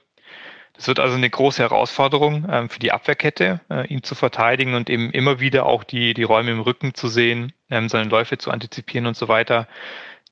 Das 0.75 0.87
wird 0.87 1.01
also 1.01 1.17
eine 1.17 1.29
große 1.29 1.61
Herausforderung 1.61 2.47
ähm, 2.49 2.69
für 2.69 2.79
die 2.79 2.93
Abwehrkette, 2.93 3.61
äh, 3.69 3.87
ihn 3.89 4.05
zu 4.05 4.15
verteidigen 4.15 4.75
und 4.75 4.89
eben 4.89 5.11
immer 5.11 5.41
wieder 5.41 5.67
auch 5.67 5.83
die, 5.83 6.15
die 6.15 6.23
Räume 6.23 6.53
im 6.53 6.61
Rücken 6.61 6.95
zu 6.95 7.09
sehen, 7.09 7.53
ähm, 7.69 7.89
seine 7.89 8.09
Läufe 8.09 8.39
zu 8.39 8.53
antizipieren 8.53 9.07
und 9.07 9.17
so 9.17 9.27
weiter. 9.27 9.67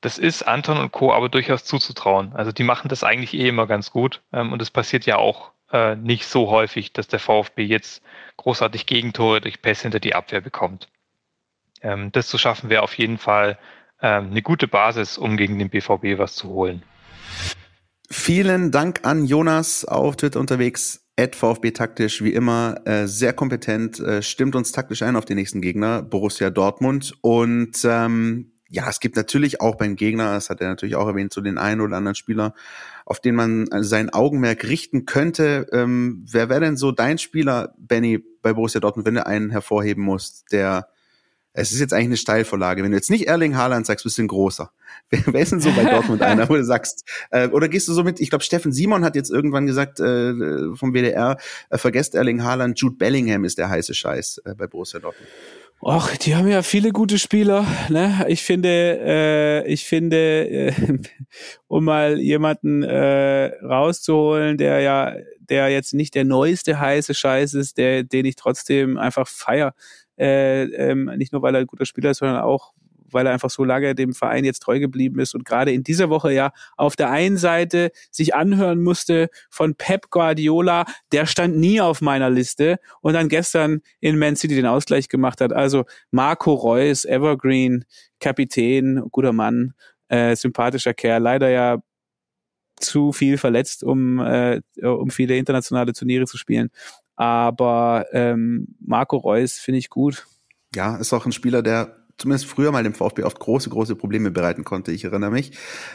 Das 0.02 0.18
ist 0.18 0.42
Anton 0.42 0.78
und 0.78 0.92
Co. 0.92 1.12
aber 1.12 1.28
durchaus 1.28 1.64
zuzutrauen. 1.64 2.32
Also 2.34 2.52
die 2.52 2.62
machen 2.62 2.88
das 2.88 3.02
eigentlich 3.02 3.34
eh 3.34 3.48
immer 3.48 3.66
ganz 3.66 3.90
gut 3.90 4.22
ähm, 4.32 4.52
und 4.52 4.62
es 4.62 4.70
passiert 4.70 5.04
ja 5.04 5.16
auch 5.16 5.50
äh, 5.72 5.96
nicht 5.96 6.26
so 6.26 6.50
häufig, 6.50 6.92
dass 6.92 7.08
der 7.08 7.18
VfB 7.18 7.64
jetzt 7.64 8.02
großartig 8.36 8.86
Gegentore 8.86 9.40
durch 9.40 9.62
Pässe 9.62 9.82
hinter 9.82 10.00
die 10.00 10.14
Abwehr 10.14 10.40
bekommt. 10.40 10.88
Ähm, 11.82 12.12
das 12.12 12.28
zu 12.28 12.38
schaffen 12.38 12.70
wäre 12.70 12.82
auf 12.82 12.94
jeden 12.94 13.18
Fall 13.18 13.58
ähm, 14.00 14.30
eine 14.30 14.42
gute 14.42 14.68
Basis, 14.68 15.18
um 15.18 15.36
gegen 15.36 15.58
den 15.58 15.70
BVB 15.70 16.18
was 16.18 16.34
zu 16.36 16.48
holen. 16.48 16.82
Vielen 18.10 18.70
Dank 18.70 19.00
an 19.02 19.24
Jonas 19.24 19.84
auf 19.84 20.16
Twitter 20.16 20.38
unterwegs. 20.38 21.02
At 21.18 21.34
VfB 21.34 21.70
taktisch, 21.70 22.22
wie 22.22 22.34
immer, 22.34 22.82
äh, 22.84 23.06
sehr 23.06 23.32
kompetent, 23.32 23.98
äh, 24.00 24.22
stimmt 24.22 24.54
uns 24.54 24.72
taktisch 24.72 25.02
ein 25.02 25.16
auf 25.16 25.24
den 25.24 25.36
nächsten 25.36 25.62
Gegner, 25.62 26.02
Borussia 26.02 26.50
Dortmund. 26.50 27.14
Und 27.22 27.72
ähm, 27.84 28.52
ja, 28.68 28.86
es 28.90 29.00
gibt 29.00 29.16
natürlich 29.16 29.62
auch 29.62 29.76
beim 29.76 29.96
Gegner, 29.96 30.34
das 30.34 30.50
hat 30.50 30.60
er 30.60 30.68
natürlich 30.68 30.94
auch 30.94 31.06
erwähnt, 31.06 31.32
so 31.32 31.40
den 31.40 31.56
einen 31.56 31.80
oder 31.80 31.96
anderen 31.96 32.16
Spieler, 32.16 32.54
auf 33.07 33.20
den 33.20 33.36
man 33.36 33.68
sein 33.82 34.11
Augenmerk 34.11 34.64
richten 34.64 35.07
könnte. 35.07 35.68
Ähm, 35.72 36.26
wer 36.28 36.50
wäre 36.50 36.61
denn 36.61 36.76
so 36.76 36.90
dein 36.92 37.18
Spieler, 37.18 37.74
Benny, 37.78 38.22
bei 38.42 38.52
Borussia 38.52 38.80
Dortmund, 38.80 39.07
wenn 39.07 39.14
du 39.14 39.24
einen 39.24 39.50
hervorheben 39.50 40.04
musst, 40.04 40.52
der 40.52 40.88
es 41.59 41.72
ist 41.72 41.80
jetzt 41.80 41.94
eigentlich 41.94 42.07
eine 42.07 42.16
Steilvorlage. 42.18 42.82
Wenn 42.82 42.90
du 42.90 42.98
jetzt 42.98 43.09
nicht 43.09 43.28
Erling 43.28 43.57
Haaland 43.57 43.86
sagst, 43.86 44.04
bist 44.04 44.18
du 44.18 44.22
ein 44.22 44.28
großer. 44.28 44.70
Wer, 45.11 45.22
wer 45.26 45.40
ist 45.40 45.52
denn 45.52 45.61
so 45.61 45.70
bei 45.72 45.84
Dortmund 45.84 46.20
einer, 46.20 46.48
wo 46.48 46.54
du 46.54 46.64
sagst, 46.64 47.09
äh, 47.30 47.48
oder 47.48 47.68
gehst 47.68 47.86
du 47.88 47.92
so 47.92 48.02
mit, 48.02 48.20
ich 48.20 48.28
glaube, 48.28 48.44
Steffen 48.44 48.72
Simon 48.72 49.04
hat 49.04 49.14
jetzt 49.14 49.30
irgendwann 49.30 49.66
gesagt 49.66 50.00
äh, 50.00 50.32
vom 50.74 50.92
WDR, 50.92 51.38
äh, 51.70 51.78
vergesst 51.78 52.14
Erling 52.14 52.42
Haaland, 52.42 52.78
Jude 52.78 52.96
Bellingham 52.96 53.44
ist 53.44 53.59
der 53.59 53.68
heiße 53.68 53.94
Scheiß 53.94 54.42
äh, 54.44 54.54
bei 54.54 54.66
Borussia 54.66 55.00
Dortmund. 55.00 55.28
Ach, 55.85 56.16
die 56.16 56.35
haben 56.35 56.49
ja 56.49 56.62
viele 56.62 56.91
gute 56.91 57.18
Spieler. 57.18 57.66
Ne? 57.91 58.24
Ich 58.29 58.43
finde, 58.43 58.68
äh, 58.68 59.66
ich 59.68 59.85
finde, 59.85 60.49
äh, 60.49 60.72
um 61.68 61.85
mal 61.85 62.18
jemanden 62.18 62.83
äh, 62.83 63.53
rauszuholen, 63.62 64.57
der 64.57 64.81
ja, 64.81 65.14
der 65.39 65.68
jetzt 65.68 65.93
nicht 65.95 66.14
der 66.14 66.24
neueste 66.24 66.81
heiße 66.81 67.14
Scheiß 67.14 67.55
ist, 67.55 67.77
der, 67.79 68.03
den 68.05 68.24
ich 68.24 68.37
trotzdem 68.37 68.97
einfach 68.97 69.29
feier. 69.29 69.74
Äh, 70.18 70.64
ähm, 70.64 71.12
nicht 71.16 71.33
nur 71.33 71.43
weil 71.43 71.55
er 71.55 71.61
ein 71.61 71.66
guter 71.66 71.85
Spieler 71.85 72.11
ist, 72.11 72.18
sondern 72.18 72.41
auch 72.41 72.72
weil 73.11 73.26
er 73.26 73.32
einfach 73.32 73.50
so 73.50 73.64
lange 73.64 73.94
dem 73.94 74.12
Verein 74.12 74.44
jetzt 74.44 74.61
treu 74.61 74.78
geblieben 74.78 75.18
ist 75.20 75.34
und 75.34 75.44
gerade 75.44 75.72
in 75.72 75.82
dieser 75.82 76.11
Woche 76.11 76.32
ja 76.32 76.52
auf 76.76 76.96
der 76.96 77.11
einen 77.11 77.36
Seite 77.36 77.90
sich 78.11 78.34
anhören 78.34 78.82
musste 78.82 79.28
von 79.50 79.74
Pep 79.74 80.11
Guardiola, 80.11 80.84
der 81.12 81.26
stand 81.26 81.57
nie 81.57 81.80
auf 81.80 82.00
meiner 82.00 82.30
Liste 82.30 82.78
und 83.00 83.14
dann 83.14 83.28
gestern 83.28 83.80
in 84.00 84.18
Man 84.18 84.36
City 84.36 84.54
den 84.54 84.66
Ausgleich 84.66 85.09
gemacht 85.09 85.40
hat. 85.40 85.52
Also 85.52 85.84
Marco 86.11 86.54
Reus, 86.54 87.04
Evergreen, 87.04 87.84
Kapitän, 88.20 89.02
guter 89.11 89.32
Mann, 89.32 89.74
äh, 90.09 90.36
sympathischer 90.36 90.94
Kerl, 90.94 91.22
leider 91.22 91.48
ja 91.48 91.78
zu 92.78 93.12
viel 93.12 93.38
verletzt, 93.38 93.84
um, 93.84 94.18
äh, 94.20 94.61
um 94.82 95.11
viele 95.11 95.36
internationale 95.36 95.92
Turniere 95.92 96.26
zu 96.26 96.36
spielen. 96.36 96.70
Aber 97.16 98.07
ähm, 98.12 98.76
Marco 98.80 99.16
Reus 99.16 99.54
finde 99.54 99.78
ich 99.78 99.88
gut. 99.88 100.26
Ja, 100.74 100.96
ist 100.96 101.12
auch 101.12 101.24
ein 101.24 101.32
Spieler, 101.32 101.62
der 101.62 101.96
zumindest 102.18 102.46
früher 102.46 102.72
mal 102.72 102.82
dem 102.82 102.94
VfB 102.94 103.24
oft 103.24 103.38
große, 103.38 103.70
große 103.70 103.96
Probleme 103.96 104.30
bereiten 104.30 104.64
konnte. 104.64 104.92
Ich 104.92 105.04
erinnere 105.04 105.30
mich. 105.30 105.52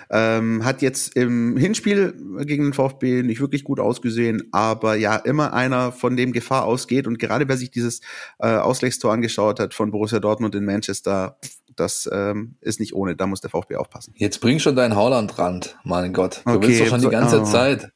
Ähm, 0.10 0.64
hat 0.64 0.82
jetzt 0.82 1.16
im 1.16 1.58
Hinspiel 1.58 2.14
gegen 2.46 2.66
den 2.66 2.74
VfB 2.74 3.24
nicht 3.24 3.42
wirklich 3.42 3.64
gut 3.64 3.80
ausgesehen, 3.80 4.44
aber 4.52 4.96
ja, 4.96 5.16
immer 5.16 5.54
einer, 5.54 5.92
von 5.92 6.16
dem 6.16 6.32
Gefahr 6.32 6.66
ausgeht. 6.66 7.08
Und 7.08 7.20
gerade 7.20 7.48
wer 7.48 7.58
sich 7.58 7.72
dieses 7.72 8.02
äh, 8.40 8.48
Ausgleichstor 8.48 9.12
angeschaut 9.12 9.60
hat 9.60 9.74
von 9.74 9.92
Borussia 9.92 10.20
Dortmund 10.20 10.56
in 10.56 10.66
Manchester, 10.66 11.38
das 11.76 12.10
ähm, 12.12 12.56
ist 12.62 12.80
nicht 12.80 12.94
ohne. 12.94 13.16
Da 13.16 13.28
muss 13.28 13.42
der 13.42 13.50
VfB 13.50 13.78
aufpassen. 13.78 14.14
Jetzt 14.18 14.40
bring 14.40 14.60
schon 14.60 14.76
deinen 14.76 14.96
Haaland-Rand, 14.96 15.78
mein 15.84 16.14
Gott. 16.14 16.42
Du 16.46 16.52
okay, 16.52 16.68
willst 16.68 16.82
doch 16.82 16.88
schon 16.88 17.02
die 17.02 17.10
ganze 17.10 17.42
oh. 17.42 17.46
Zeit. 17.46 17.92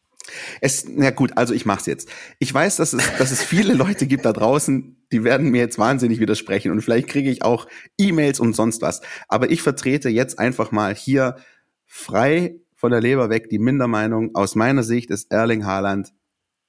Es, 0.61 0.85
na 0.87 1.11
gut, 1.11 1.37
also 1.37 1.53
ich 1.53 1.65
mach's 1.65 1.85
jetzt. 1.85 2.09
Ich 2.39 2.53
weiß, 2.53 2.77
dass 2.77 2.93
es, 2.93 3.03
dass 3.17 3.31
es 3.31 3.43
viele 3.43 3.73
Leute 3.75 4.07
gibt 4.07 4.25
da 4.25 4.33
draußen, 4.33 5.05
die 5.11 5.23
werden 5.23 5.49
mir 5.49 5.61
jetzt 5.61 5.77
wahnsinnig 5.77 6.19
widersprechen 6.19 6.71
und 6.71 6.81
vielleicht 6.81 7.07
kriege 7.07 7.29
ich 7.29 7.43
auch 7.43 7.67
E-Mails 7.97 8.39
und 8.39 8.55
sonst 8.55 8.81
was. 8.81 9.01
Aber 9.27 9.51
ich 9.51 9.61
vertrete 9.61 10.09
jetzt 10.09 10.39
einfach 10.39 10.71
mal 10.71 10.95
hier 10.95 11.37
frei 11.85 12.59
von 12.75 12.91
der 12.91 13.01
Leber 13.01 13.29
weg 13.29 13.49
die 13.49 13.59
Mindermeinung. 13.59 14.35
Aus 14.35 14.55
meiner 14.55 14.83
Sicht 14.83 15.09
ist 15.09 15.31
Erling 15.31 15.65
Haaland 15.65 16.13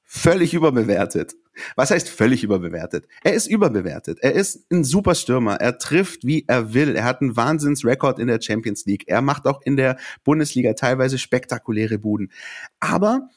völlig 0.04 0.54
überbewertet. 0.54 1.34
Was 1.74 1.90
heißt 1.90 2.09
völlig 2.09 2.44
überbewertet? 2.44 3.07
Er 3.22 3.34
ist 3.34 3.46
überbewertet. 3.46 4.18
Er 4.20 4.32
ist 4.32 4.70
ein 4.70 4.84
super 4.84 5.14
Stürmer. 5.14 5.57
Er 5.57 5.78
trifft, 5.78 6.24
wie 6.24 6.44
er 6.46 6.74
will. 6.74 6.94
Er 6.94 7.04
hat 7.04 7.22
einen 7.22 7.36
Wahnsinnsrekord 7.36 8.18
in 8.18 8.28
der 8.28 8.40
Champions 8.40 8.84
League. 8.84 9.04
Er 9.07 9.22
macht 9.22 9.46
auch 9.46 9.62
in 9.62 9.76
der 9.76 9.96
Bundesliga 10.22 10.74
teilweise 10.74 11.18
spektakuläre 11.18 11.98
Buden. 11.98 12.30
Aber 12.78 13.28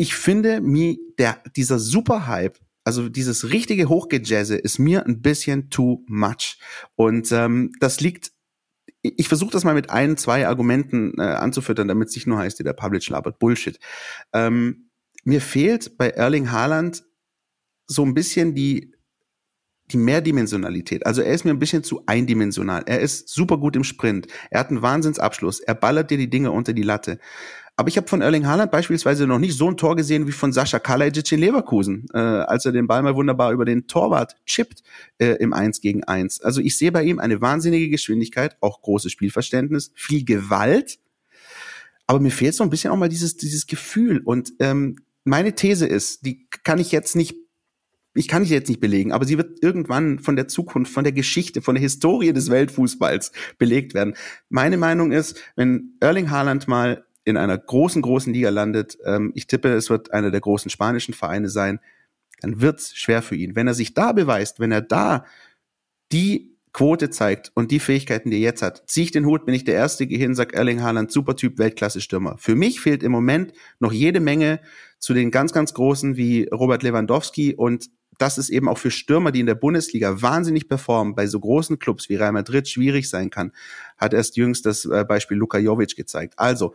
ich 0.00 0.14
finde, 0.14 0.62
mir 0.62 0.96
der, 1.18 1.42
dieser 1.56 1.78
Superhype, 1.78 2.58
also 2.84 3.10
dieses 3.10 3.50
richtige 3.50 3.90
Hochgejazze 3.90 4.56
ist 4.56 4.78
mir 4.78 5.04
ein 5.04 5.20
bisschen 5.20 5.68
too 5.68 6.02
much. 6.06 6.58
Und 6.96 7.30
ähm, 7.32 7.72
das 7.80 8.00
liegt 8.00 8.32
ich 9.02 9.28
versuche 9.28 9.52
das 9.52 9.64
mal 9.64 9.74
mit 9.74 9.90
ein, 9.90 10.16
zwei 10.16 10.46
Argumenten 10.46 11.14
äh, 11.18 11.22
anzufüttern, 11.22 11.88
damit 11.88 12.08
es 12.08 12.14
nicht 12.14 12.26
nur 12.26 12.38
heißt, 12.38 12.60
der 12.60 12.72
Publish 12.72 13.08
labert 13.08 13.38
Bullshit. 13.38 13.78
Ähm, 14.32 14.90
mir 15.24 15.40
fehlt 15.40 15.96
bei 15.98 16.10
Erling 16.10 16.50
Haaland 16.50 17.04
so 17.86 18.04
ein 18.04 18.14
bisschen 18.14 18.54
die 18.54 18.94
die 19.92 19.96
Mehrdimensionalität. 19.96 21.04
Also 21.04 21.20
er 21.20 21.34
ist 21.34 21.44
mir 21.44 21.50
ein 21.50 21.58
bisschen 21.58 21.82
zu 21.82 22.04
eindimensional. 22.06 22.84
Er 22.86 23.00
ist 23.00 23.28
super 23.28 23.58
gut 23.58 23.76
im 23.76 23.84
Sprint. 23.84 24.28
Er 24.50 24.60
hat 24.60 24.70
einen 24.70 24.82
Wahnsinnsabschluss. 24.82 25.60
Er 25.60 25.74
ballert 25.74 26.10
dir 26.10 26.18
die 26.18 26.30
Dinge 26.30 26.52
unter 26.52 26.72
die 26.72 26.82
Latte. 26.82 27.18
Aber 27.80 27.88
ich 27.88 27.96
habe 27.96 28.08
von 28.08 28.20
Erling 28.20 28.46
Haaland 28.46 28.70
beispielsweise 28.70 29.26
noch 29.26 29.38
nicht 29.38 29.56
so 29.56 29.66
ein 29.70 29.78
Tor 29.78 29.96
gesehen 29.96 30.26
wie 30.26 30.32
von 30.32 30.52
Sascha 30.52 30.78
Kalajic 30.78 31.32
in 31.32 31.40
Leverkusen, 31.40 32.08
äh, 32.12 32.18
als 32.18 32.66
er 32.66 32.72
den 32.72 32.86
Ball 32.86 33.02
mal 33.02 33.14
wunderbar 33.14 33.52
über 33.52 33.64
den 33.64 33.86
Torwart 33.86 34.36
chippt 34.44 34.82
äh, 35.16 35.36
im 35.36 35.54
1 35.54 35.80
gegen 35.80 36.04
1. 36.04 36.42
Also 36.42 36.60
ich 36.60 36.76
sehe 36.76 36.92
bei 36.92 37.02
ihm 37.02 37.18
eine 37.18 37.40
wahnsinnige 37.40 37.88
Geschwindigkeit, 37.88 38.58
auch 38.60 38.82
großes 38.82 39.10
Spielverständnis, 39.10 39.92
viel 39.94 40.26
Gewalt. 40.26 40.98
Aber 42.06 42.20
mir 42.20 42.30
fehlt 42.30 42.54
so 42.54 42.64
ein 42.64 42.68
bisschen 42.68 42.90
auch 42.90 42.98
mal 42.98 43.08
dieses, 43.08 43.38
dieses 43.38 43.66
Gefühl. 43.66 44.20
Und 44.26 44.52
ähm, 44.58 44.96
meine 45.24 45.54
These 45.54 45.86
ist, 45.86 46.26
die 46.26 46.48
kann 46.62 46.80
ich 46.80 46.92
jetzt 46.92 47.16
nicht 47.16 47.34
ich 48.12 48.26
kann 48.26 48.44
sie 48.44 48.52
jetzt 48.52 48.68
nicht 48.68 48.80
belegen, 48.80 49.12
aber 49.12 49.24
sie 49.24 49.38
wird 49.38 49.62
irgendwann 49.62 50.18
von 50.18 50.34
der 50.34 50.48
Zukunft, 50.48 50.92
von 50.92 51.04
der 51.04 51.12
Geschichte, 51.12 51.62
von 51.62 51.76
der 51.76 51.82
Historie 51.82 52.32
des 52.32 52.50
Weltfußballs 52.50 53.30
belegt 53.56 53.94
werden. 53.94 54.16
Meine 54.48 54.76
Meinung 54.76 55.12
ist, 55.12 55.40
wenn 55.54 55.94
Erling 56.00 56.28
Haaland 56.28 56.66
mal 56.66 57.04
in 57.30 57.36
einer 57.36 57.56
großen, 57.56 58.02
großen 58.02 58.32
Liga 58.32 58.50
landet, 58.50 58.98
ähm, 59.04 59.32
ich 59.34 59.46
tippe, 59.46 59.70
es 59.70 59.90
wird 59.90 60.12
einer 60.12 60.30
der 60.30 60.40
großen 60.40 60.70
spanischen 60.70 61.14
Vereine 61.14 61.48
sein, 61.48 61.80
dann 62.40 62.60
wird's 62.60 62.94
schwer 62.96 63.22
für 63.22 63.36
ihn. 63.36 63.56
Wenn 63.56 63.66
er 63.66 63.74
sich 63.74 63.94
da 63.94 64.12
beweist, 64.12 64.60
wenn 64.60 64.72
er 64.72 64.82
da 64.82 65.24
die 66.12 66.56
Quote 66.72 67.10
zeigt 67.10 67.50
und 67.54 67.70
die 67.70 67.80
Fähigkeiten, 67.80 68.30
die 68.30 68.36
er 68.36 68.42
jetzt 68.42 68.62
hat, 68.62 68.84
ziehe 68.86 69.04
ich 69.04 69.10
den 69.10 69.26
Hut, 69.26 69.44
bin 69.44 69.54
ich 69.54 69.64
der 69.64 69.74
Erste, 69.74 70.06
gehe 70.06 70.18
hin, 70.18 70.34
sag 70.34 70.54
Erling 70.54 70.82
Haaland, 70.82 71.10
super 71.10 71.36
Typ, 71.36 71.58
Weltklasse-Stürmer. 71.58 72.36
Für 72.38 72.54
mich 72.54 72.80
fehlt 72.80 73.02
im 73.02 73.12
Moment 73.12 73.52
noch 73.80 73.92
jede 73.92 74.20
Menge 74.20 74.60
zu 74.98 75.12
den 75.14 75.30
ganz, 75.30 75.52
ganz 75.52 75.74
Großen 75.74 76.16
wie 76.16 76.48
Robert 76.52 76.82
Lewandowski 76.82 77.54
und 77.54 77.90
das 78.18 78.36
ist 78.36 78.50
eben 78.50 78.68
auch 78.68 78.78
für 78.78 78.90
Stürmer, 78.90 79.32
die 79.32 79.40
in 79.40 79.46
der 79.46 79.54
Bundesliga 79.54 80.20
wahnsinnig 80.20 80.68
performen, 80.68 81.14
bei 81.14 81.26
so 81.26 81.40
großen 81.40 81.78
Clubs 81.78 82.08
wie 82.10 82.16
Real 82.16 82.32
Madrid 82.32 82.68
schwierig 82.68 83.08
sein 83.08 83.30
kann, 83.30 83.52
hat 83.96 84.12
erst 84.12 84.36
jüngst 84.36 84.66
das 84.66 84.84
äh, 84.84 85.04
Beispiel 85.08 85.38
Luka 85.38 85.58
Jovic 85.58 85.96
gezeigt. 85.96 86.34
Also, 86.36 86.74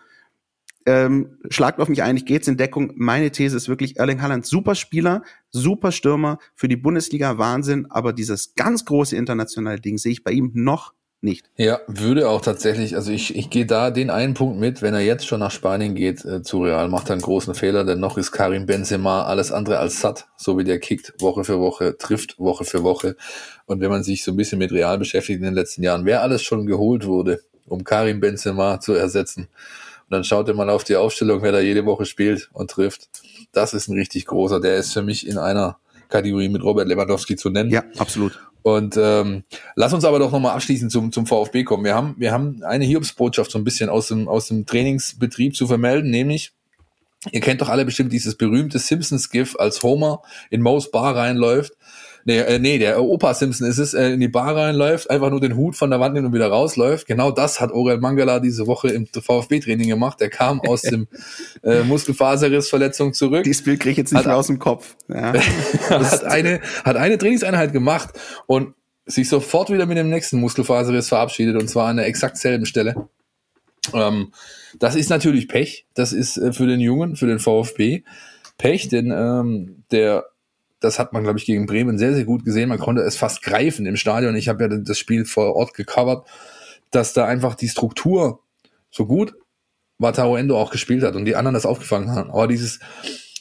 ähm, 0.85 1.37
schlagt 1.49 1.79
auf 1.79 1.89
mich 1.89 2.03
ein, 2.03 2.17
ich 2.17 2.25
gehe 2.25 2.37
jetzt 2.37 2.47
in 2.47 2.57
Deckung. 2.57 2.91
Meine 2.95 3.31
These 3.31 3.57
ist 3.57 3.67
wirklich 3.67 3.97
Erling 3.97 4.21
Haaland, 4.21 4.45
super 4.45 4.75
Spieler, 4.75 5.23
super 5.49 5.91
Stürmer, 5.91 6.39
für 6.53 6.67
die 6.67 6.77
Bundesliga 6.77 7.37
Wahnsinn, 7.37 7.87
aber 7.89 8.13
dieses 8.13 8.55
ganz 8.55 8.85
große 8.85 9.15
internationale 9.15 9.81
Ding 9.81 9.97
sehe 9.97 10.11
ich 10.11 10.23
bei 10.23 10.31
ihm 10.31 10.51
noch 10.53 10.93
nicht. 11.21 11.49
Ja, 11.57 11.79
würde 11.87 12.29
auch 12.29 12.41
tatsächlich, 12.41 12.95
also 12.95 13.11
ich, 13.11 13.35
ich 13.35 13.49
gehe 13.49 13.65
da 13.65 13.89
den 13.89 14.09
einen 14.09 14.35
Punkt 14.35 14.59
mit, 14.59 14.81
wenn 14.81 14.93
er 14.93 15.01
jetzt 15.01 15.25
schon 15.25 15.39
nach 15.39 15.51
Spanien 15.51 15.95
geht 15.95 16.23
äh, 16.23 16.43
zu 16.43 16.61
Real, 16.61 16.87
macht 16.87 17.09
er 17.09 17.13
einen 17.13 17.21
großen 17.21 17.55
Fehler, 17.55 17.83
denn 17.83 17.99
noch 17.99 18.17
ist 18.17 18.31
Karim 18.31 18.65
Benzema 18.65 19.23
alles 19.23 19.51
andere 19.51 19.79
als 19.79 19.99
satt, 19.99 20.27
so 20.37 20.57
wie 20.57 20.63
der 20.63 20.79
kickt, 20.79 21.13
Woche 21.19 21.43
für 21.43 21.59
Woche, 21.59 21.97
trifft 21.97 22.37
Woche 22.39 22.63
für 22.63 22.83
Woche. 22.83 23.15
Und 23.65 23.81
wenn 23.81 23.89
man 23.89 24.03
sich 24.03 24.23
so 24.23 24.31
ein 24.31 24.37
bisschen 24.37 24.59
mit 24.59 24.71
Real 24.71 24.97
beschäftigt 24.97 25.39
in 25.39 25.45
den 25.45 25.55
letzten 25.55 25.83
Jahren, 25.83 26.05
wer 26.05 26.21
alles 26.21 26.43
schon 26.43 26.65
geholt 26.67 27.05
wurde, 27.05 27.41
um 27.65 27.83
Karim 27.83 28.19
Benzema 28.19 28.79
zu 28.79 28.93
ersetzen, 28.93 29.47
und 30.07 30.11
dann 30.11 30.23
schaut 30.23 30.47
ihr 30.47 30.53
mal 30.53 30.69
auf 30.69 30.83
die 30.83 30.95
Aufstellung, 30.95 31.41
wer 31.41 31.51
da 31.51 31.59
jede 31.59 31.85
Woche 31.85 32.05
spielt 32.05 32.49
und 32.53 32.69
trifft. 32.69 33.09
Das 33.51 33.73
ist 33.73 33.87
ein 33.87 33.97
richtig 33.97 34.25
großer. 34.25 34.59
Der 34.61 34.75
ist 34.75 34.93
für 34.93 35.01
mich 35.01 35.27
in 35.27 35.39
einer 35.39 35.77
Kategorie 36.09 36.49
mit 36.49 36.63
Robert 36.63 36.87
Lewandowski 36.87 37.35
zu 37.35 37.49
nennen. 37.49 37.71
Ja, 37.71 37.83
absolut. 37.97 38.39
Und 38.61 38.97
ähm, 38.97 39.43
lass 39.75 39.93
uns 39.93 40.05
aber 40.05 40.19
doch 40.19 40.31
nochmal 40.31 40.53
abschließend 40.55 40.91
zum, 40.91 41.11
zum 41.11 41.25
VfB 41.25 41.63
kommen. 41.63 41.83
Wir 41.83 41.95
haben, 41.95 42.15
wir 42.17 42.31
haben 42.31 42.63
eine 42.63 42.85
Hiobsbotschaft 42.85 43.49
so 43.49 43.57
ein 43.57 43.63
bisschen 43.63 43.89
aus 43.89 44.07
dem, 44.07 44.27
aus 44.27 44.47
dem 44.47 44.65
Trainingsbetrieb 44.65 45.55
zu 45.55 45.67
vermelden, 45.67 46.09
nämlich, 46.09 46.51
ihr 47.31 47.41
kennt 47.41 47.61
doch 47.61 47.69
alle 47.69 47.85
bestimmt 47.85 48.11
dieses 48.11 48.35
berühmte 48.35 48.79
Simpsons-GIF, 48.79 49.55
als 49.57 49.81
Homer 49.81 50.21
in 50.49 50.61
Mo's 50.61 50.91
Bar 50.91 51.15
reinläuft 51.15 51.73
Nee, 52.27 52.39
äh, 52.39 52.57
nee, 52.57 52.79
der 52.79 52.99
Opa 53.03 53.35
Simpson 53.35 53.67
ist 53.67 53.77
es, 53.77 53.93
äh, 53.93 54.09
in 54.09 54.19
die 54.19 54.27
Bar 54.27 54.55
reinläuft, 54.55 55.11
einfach 55.11 55.29
nur 55.29 55.39
den 55.39 55.55
Hut 55.55 55.75
von 55.75 55.91
der 55.91 55.99
Wand 55.99 56.15
nimmt 56.15 56.25
und 56.25 56.33
wieder 56.33 56.47
rausläuft. 56.47 57.05
Genau 57.05 57.29
das 57.29 57.61
hat 57.61 57.71
Orel 57.71 57.99
Mangala 57.99 58.39
diese 58.39 58.65
Woche 58.65 58.87
im 58.87 59.05
VfB-Training 59.05 59.87
gemacht. 59.87 60.19
Der 60.19 60.31
kam 60.31 60.59
aus 60.61 60.81
dem 60.81 61.07
äh, 61.63 61.83
Muskelfaserrissverletzung 61.83 63.13
zurück. 63.13 63.43
Dieses 63.43 63.63
Bild 63.63 63.79
kriege 63.79 63.91
ich 63.91 63.97
jetzt 63.97 64.11
nicht 64.11 64.21
hat, 64.21 64.25
mehr 64.25 64.37
aus 64.37 64.47
dem 64.47 64.57
Kopf. 64.57 64.95
Ja. 65.07 65.33
hat, 65.89 66.23
eine, 66.23 66.61
hat 66.83 66.95
eine 66.95 67.19
Trainingseinheit 67.19 67.73
gemacht 67.73 68.19
und 68.47 68.73
sich 69.05 69.29
sofort 69.29 69.69
wieder 69.69 69.85
mit 69.85 69.99
dem 69.99 70.09
nächsten 70.09 70.39
Muskelfaserriss 70.39 71.09
verabschiedet 71.09 71.61
und 71.61 71.67
zwar 71.67 71.89
an 71.89 71.97
der 71.97 72.07
exakt 72.07 72.37
selben 72.37 72.65
Stelle. 72.65 73.07
Ähm, 73.93 74.33
das 74.79 74.95
ist 74.95 75.11
natürlich 75.11 75.47
Pech. 75.47 75.85
Das 75.93 76.11
ist 76.11 76.37
äh, 76.37 76.53
für 76.53 76.65
den 76.65 76.79
Jungen, 76.79 77.17
für 77.17 77.27
den 77.27 77.37
VfB 77.37 78.01
Pech, 78.57 78.87
denn 78.87 79.11
ähm, 79.15 79.83
der 79.91 80.25
das 80.85 80.99
hat 80.99 81.13
man, 81.13 81.23
glaube 81.23 81.39
ich, 81.39 81.45
gegen 81.45 81.65
Bremen 81.65 81.97
sehr, 81.97 82.13
sehr 82.13 82.25
gut 82.25 82.45
gesehen. 82.45 82.69
Man 82.69 82.79
konnte 82.79 83.01
es 83.01 83.17
fast 83.17 83.41
greifen 83.41 83.85
im 83.85 83.97
Stadion. 83.97 84.35
Ich 84.35 84.47
habe 84.47 84.63
ja 84.63 84.69
das 84.69 84.97
Spiel 84.97 85.25
vor 85.25 85.55
Ort 85.55 85.73
gecovert, 85.73 86.27
dass 86.91 87.13
da 87.13 87.25
einfach 87.25 87.55
die 87.55 87.69
Struktur 87.69 88.39
so 88.89 89.05
gut 89.05 89.35
Wataru 89.97 90.35
Endo 90.35 90.59
auch 90.59 90.71
gespielt 90.71 91.03
hat 91.03 91.15
und 91.15 91.25
die 91.25 91.35
anderen 91.35 91.53
das 91.53 91.65
aufgefangen 91.65 92.11
haben. 92.11 92.29
Aber 92.31 92.47
dieses, 92.47 92.79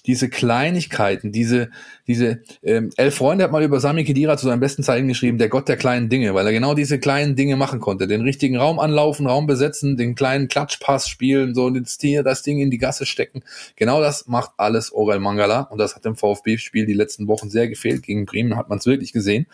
diese 0.07 0.29
Kleinigkeiten, 0.29 1.33
diese, 1.33 1.71
diese, 2.07 2.43
ähm, 2.63 2.91
Elf 2.97 3.15
Freunde 3.15 3.45
hat 3.45 3.53
mal 3.53 3.63
über 3.63 3.81
Sami 3.81 4.05
Kedira 4.05 4.37
zu 4.37 4.47
seinen 4.47 4.61
besten 4.61 4.83
Zeiten 4.83 5.09
geschrieben, 5.09 5.39
der 5.39 5.49
Gott 5.49 5.69
der 5.69 5.77
kleinen 5.77 6.09
Dinge, 6.11 6.35
weil 6.35 6.47
er 6.47 6.53
genau 6.53 6.75
diese 6.75 6.99
kleinen 6.99 7.37
Dinge 7.37 7.57
machen 7.57 7.81
konnte. 7.81 8.07
Den 8.07 8.21
richtigen 8.21 8.57
Raum 8.57 8.79
anlaufen, 8.79 9.27
Raum 9.27 9.47
besetzen, 9.47 9.97
den 9.97 10.15
kleinen 10.15 10.49
Klatschpass 10.49 11.09
spielen, 11.09 11.55
so 11.55 11.71
das, 11.71 11.99
das 11.99 12.43
Ding 12.43 12.59
in 12.59 12.71
die 12.71 12.79
Gasse 12.79 13.07
stecken. 13.07 13.43
Genau 13.77 14.01
das 14.01 14.27
macht 14.27 14.53
alles 14.59 14.93
Orel 14.93 15.21
Mangala 15.21 15.63
und 15.63 15.79
das 15.79 15.95
hat 15.97 16.05
dem 16.05 16.17
VfB-Spiel 16.17 16.85
die 16.85 16.93
letzten 16.93 17.27
Wochen 17.27 17.49
sehr 17.49 17.69
gefehlt. 17.69 18.03
Gegen 18.03 18.27
Bremen 18.27 18.57
hat 18.57 18.69
man 18.69 18.79
es 18.79 18.87
wirklich 18.87 19.13
gesehen. 19.13 19.47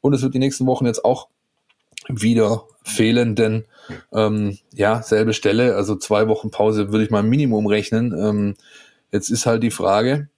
Und 0.00 0.12
es 0.12 0.22
wird 0.22 0.34
die 0.34 0.38
nächsten 0.38 0.66
Wochen 0.66 0.86
jetzt 0.86 1.04
auch 1.04 1.28
wieder 2.08 2.64
fehlen, 2.84 3.36
denn 3.36 3.64
ähm, 4.12 4.58
ja, 4.74 5.02
selbe 5.02 5.34
Stelle, 5.34 5.76
also 5.76 5.96
zwei 5.96 6.28
Wochen 6.28 6.50
Pause 6.50 6.90
würde 6.90 7.04
ich 7.04 7.10
mal 7.10 7.22
Minimum 7.22 7.66
rechnen. 7.66 8.12
Ähm, 8.12 8.54
Jetzt 9.12 9.30
ist 9.30 9.46
halt 9.46 9.62
die 9.62 9.70
Frage, 9.70 10.28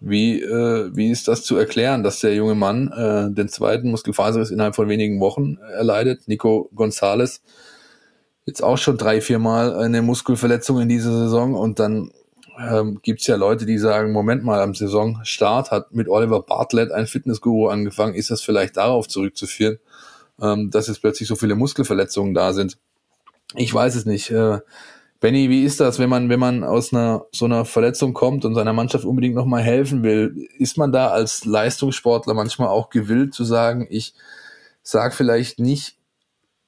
wie, 0.00 0.40
äh, 0.40 0.90
wie 0.94 1.10
ist 1.10 1.28
das 1.28 1.42
zu 1.42 1.56
erklären, 1.56 2.02
dass 2.02 2.20
der 2.20 2.34
junge 2.34 2.54
Mann 2.54 2.92
äh, 2.92 3.34
den 3.34 3.48
zweiten 3.48 3.90
Muskelfaserriss 3.90 4.50
innerhalb 4.50 4.76
von 4.76 4.88
wenigen 4.88 5.20
Wochen 5.20 5.56
erleidet? 5.56 6.28
Nico 6.28 6.70
Gonzales 6.74 7.42
jetzt 8.46 8.62
auch 8.62 8.78
schon 8.78 8.98
drei, 8.98 9.20
vier 9.20 9.38
Mal 9.38 9.74
eine 9.74 10.02
Muskelverletzung 10.02 10.80
in 10.80 10.88
dieser 10.88 11.12
Saison 11.12 11.54
und 11.54 11.78
dann 11.78 12.10
ähm, 12.58 13.00
gibt 13.02 13.26
ja 13.26 13.36
Leute, 13.36 13.64
die 13.64 13.78
sagen, 13.78 14.12
Moment 14.12 14.44
mal, 14.44 14.60
am 14.60 14.74
Saisonstart 14.74 15.70
hat 15.70 15.92
mit 15.92 16.08
Oliver 16.08 16.42
Bartlett 16.42 16.92
ein 16.92 17.06
Fitnessguru 17.06 17.68
angefangen. 17.68 18.14
Ist 18.14 18.30
das 18.30 18.42
vielleicht 18.42 18.76
darauf 18.76 19.08
zurückzuführen, 19.08 19.78
ähm, 20.42 20.70
dass 20.70 20.88
jetzt 20.88 21.00
plötzlich 21.00 21.28
so 21.28 21.36
viele 21.36 21.54
Muskelverletzungen 21.54 22.34
da 22.34 22.52
sind? 22.52 22.76
Ich 23.54 23.72
weiß 23.72 23.94
es 23.94 24.04
nicht. 24.04 24.30
Äh, 24.30 24.58
Benny, 25.20 25.50
wie 25.50 25.64
ist 25.64 25.80
das, 25.80 25.98
wenn 25.98 26.08
man, 26.08 26.30
wenn 26.30 26.40
man 26.40 26.64
aus 26.64 26.94
einer 26.94 27.26
so 27.30 27.44
einer 27.44 27.66
Verletzung 27.66 28.14
kommt 28.14 28.46
und 28.46 28.54
seiner 28.54 28.72
Mannschaft 28.72 29.04
unbedingt 29.04 29.34
nochmal 29.34 29.62
helfen 29.62 30.02
will? 30.02 30.48
Ist 30.58 30.78
man 30.78 30.92
da 30.92 31.08
als 31.08 31.44
Leistungssportler 31.44 32.32
manchmal 32.32 32.68
auch 32.68 32.88
gewillt 32.88 33.34
zu 33.34 33.44
sagen, 33.44 33.86
ich 33.90 34.14
sag 34.82 35.14
vielleicht 35.14 35.58
nicht 35.58 35.96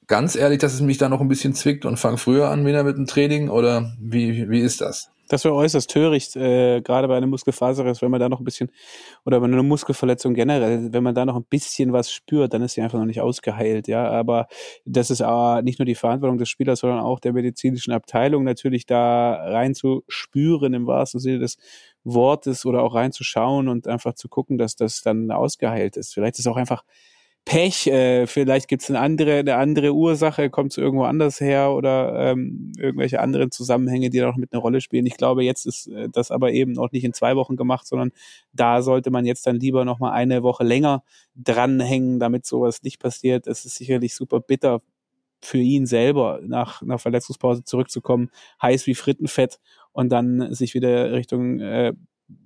ganz 0.05 0.35
ehrlich, 0.35 0.59
dass 0.59 0.75
es 0.75 0.81
mich 0.81 0.99
da 0.99 1.09
noch 1.09 1.19
ein 1.19 1.27
bisschen 1.27 1.55
zwickt 1.55 1.85
und 1.85 1.97
fange 1.97 2.17
früher 2.17 2.49
an 2.49 2.65
wieder 2.65 2.83
mit 2.83 2.97
dem 2.97 3.07
Training 3.07 3.49
oder 3.49 3.91
wie, 3.99 4.47
wie 4.49 4.59
ist 4.59 4.81
das? 4.81 5.09
Das 5.33 5.45
wäre 5.45 5.55
äußerst 5.55 5.89
töricht, 5.89 6.35
äh, 6.35 6.81
gerade 6.81 7.07
bei 7.07 7.17
einem 7.17 7.31
Muskelfaserriss, 7.31 8.03
wenn 8.03 8.11
man 8.11 8.19
da 8.19 8.29
noch 8.29 8.39
ein 8.39 8.43
bisschen, 8.43 8.69
oder 9.25 9.39
bei 9.39 9.47
einer 9.47 9.63
Muskelverletzung 9.63 10.35
generell, 10.35 10.93
wenn 10.93 11.01
man 11.01 11.15
da 11.15 11.25
noch 11.25 11.35
ein 11.35 11.43
bisschen 11.45 11.91
was 11.91 12.11
spürt, 12.11 12.53
dann 12.53 12.61
ist 12.61 12.73
sie 12.73 12.81
einfach 12.83 12.99
noch 12.99 13.07
nicht 13.07 13.19
ausgeheilt, 13.19 13.87
ja. 13.87 14.07
Aber 14.11 14.45
das 14.85 15.09
ist 15.09 15.21
aber 15.23 15.63
nicht 15.63 15.79
nur 15.79 15.87
die 15.87 15.95
Verantwortung 15.95 16.37
des 16.37 16.49
Spielers, 16.49 16.81
sondern 16.81 16.99
auch 16.99 17.19
der 17.19 17.33
medizinischen 17.33 17.93
Abteilung 17.93 18.43
natürlich 18.43 18.85
da 18.85 19.33
reinzuspüren 19.33 20.75
im 20.75 20.85
wahrsten 20.85 21.19
Sinne 21.19 21.39
des 21.39 21.57
Wortes 22.03 22.63
oder 22.67 22.83
auch 22.83 22.93
reinzuschauen 22.93 23.69
und 23.69 23.87
einfach 23.87 24.13
zu 24.13 24.29
gucken, 24.29 24.59
dass 24.59 24.75
das 24.75 25.01
dann 25.01 25.31
ausgeheilt 25.31 25.97
ist. 25.97 26.13
Vielleicht 26.13 26.37
ist 26.37 26.47
auch 26.47 26.57
einfach 26.57 26.83
Pech, 27.45 27.87
äh, 27.87 28.25
vielleicht 28.25 28.69
gibt 28.69 28.83
es 28.83 28.89
eine 28.89 28.99
andere, 29.01 29.39
eine 29.39 29.55
andere 29.57 29.93
Ursache, 29.93 30.49
kommt 30.49 30.71
es 30.71 30.77
irgendwo 30.77 31.03
anders 31.03 31.41
her 31.41 31.71
oder 31.71 32.31
ähm, 32.31 32.71
irgendwelche 32.77 33.19
anderen 33.19 33.51
Zusammenhänge, 33.51 34.09
die 34.09 34.19
da 34.19 34.27
noch 34.27 34.37
mit 34.37 34.53
einer 34.53 34.61
Rolle 34.61 34.79
spielen. 34.79 35.05
Ich 35.05 35.17
glaube, 35.17 35.43
jetzt 35.43 35.65
ist 35.65 35.87
äh, 35.87 36.07
das 36.09 36.31
aber 36.31 36.53
eben 36.53 36.71
noch 36.71 36.93
nicht 36.93 37.03
in 37.03 37.13
zwei 37.13 37.35
Wochen 37.35 37.57
gemacht, 37.57 37.85
sondern 37.85 38.11
da 38.53 38.81
sollte 38.81 39.11
man 39.11 39.25
jetzt 39.25 39.45
dann 39.45 39.59
lieber 39.59 39.83
noch 39.83 39.99
mal 39.99 40.11
eine 40.11 40.41
Woche 40.41 40.63
länger 40.63 41.03
dranhängen, 41.35 42.17
damit 42.19 42.45
sowas 42.45 42.81
nicht 42.81 42.99
passiert. 42.99 43.45
Es 43.45 43.65
ist 43.65 43.75
sicherlich 43.75 44.15
super 44.15 44.39
bitter 44.39 44.81
für 45.41 45.57
ihn 45.57 45.85
selber, 45.85 46.39
nach 46.45 46.81
einer 46.81 46.97
Verletzungspause 46.97 47.65
zurückzukommen, 47.65 48.29
heiß 48.61 48.87
wie 48.87 48.95
Frittenfett 48.95 49.59
und 49.91 50.09
dann 50.13 50.53
sich 50.53 50.73
wieder 50.73 51.11
Richtung 51.11 51.59
äh, 51.59 51.93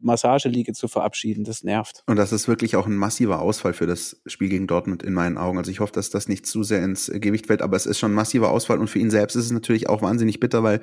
Massageliege 0.02 0.74
zu 0.74 0.88
verabschieden. 0.88 1.44
Das 1.44 1.64
nervt. 1.64 2.04
Und 2.08 2.18
das 2.18 2.32
ist 2.32 2.48
wirklich 2.48 2.76
auch 2.76 2.88
ein 2.88 2.96
massiver 2.96 3.42
Ausfall 3.42 3.74
für 3.74 3.88
das 3.88 4.22
Spiel 4.26 4.50
gegen 4.50 4.68
Dortmund 4.68 5.04
in 5.04 5.14
meinen 5.14 5.38
Augen. 5.38 5.58
Also 5.58 5.72
ich 5.72 5.80
hoffe, 5.80 5.94
dass 5.94 6.10
das 6.10 6.28
nicht 6.28 6.46
zu 6.46 6.64
sehr 6.64 6.84
ins 6.84 7.12
Gewicht 7.14 7.48
fällt, 7.48 7.62
aber 7.62 7.76
es 7.76 7.86
ist 7.86 8.00
schon 8.00 8.12
ein 8.12 8.16
massiver 8.16 8.50
Ausfall 8.50 8.80
und 8.80 8.90
für 8.90 9.00
ihn 9.00 9.12
selbst 9.12 9.36
ist 9.36 9.46
es 9.46 9.52
natürlich 9.52 9.90
auch 9.90 10.02
wahnsinnig 10.02 10.40
bitter, 10.40 10.64
weil 10.64 10.82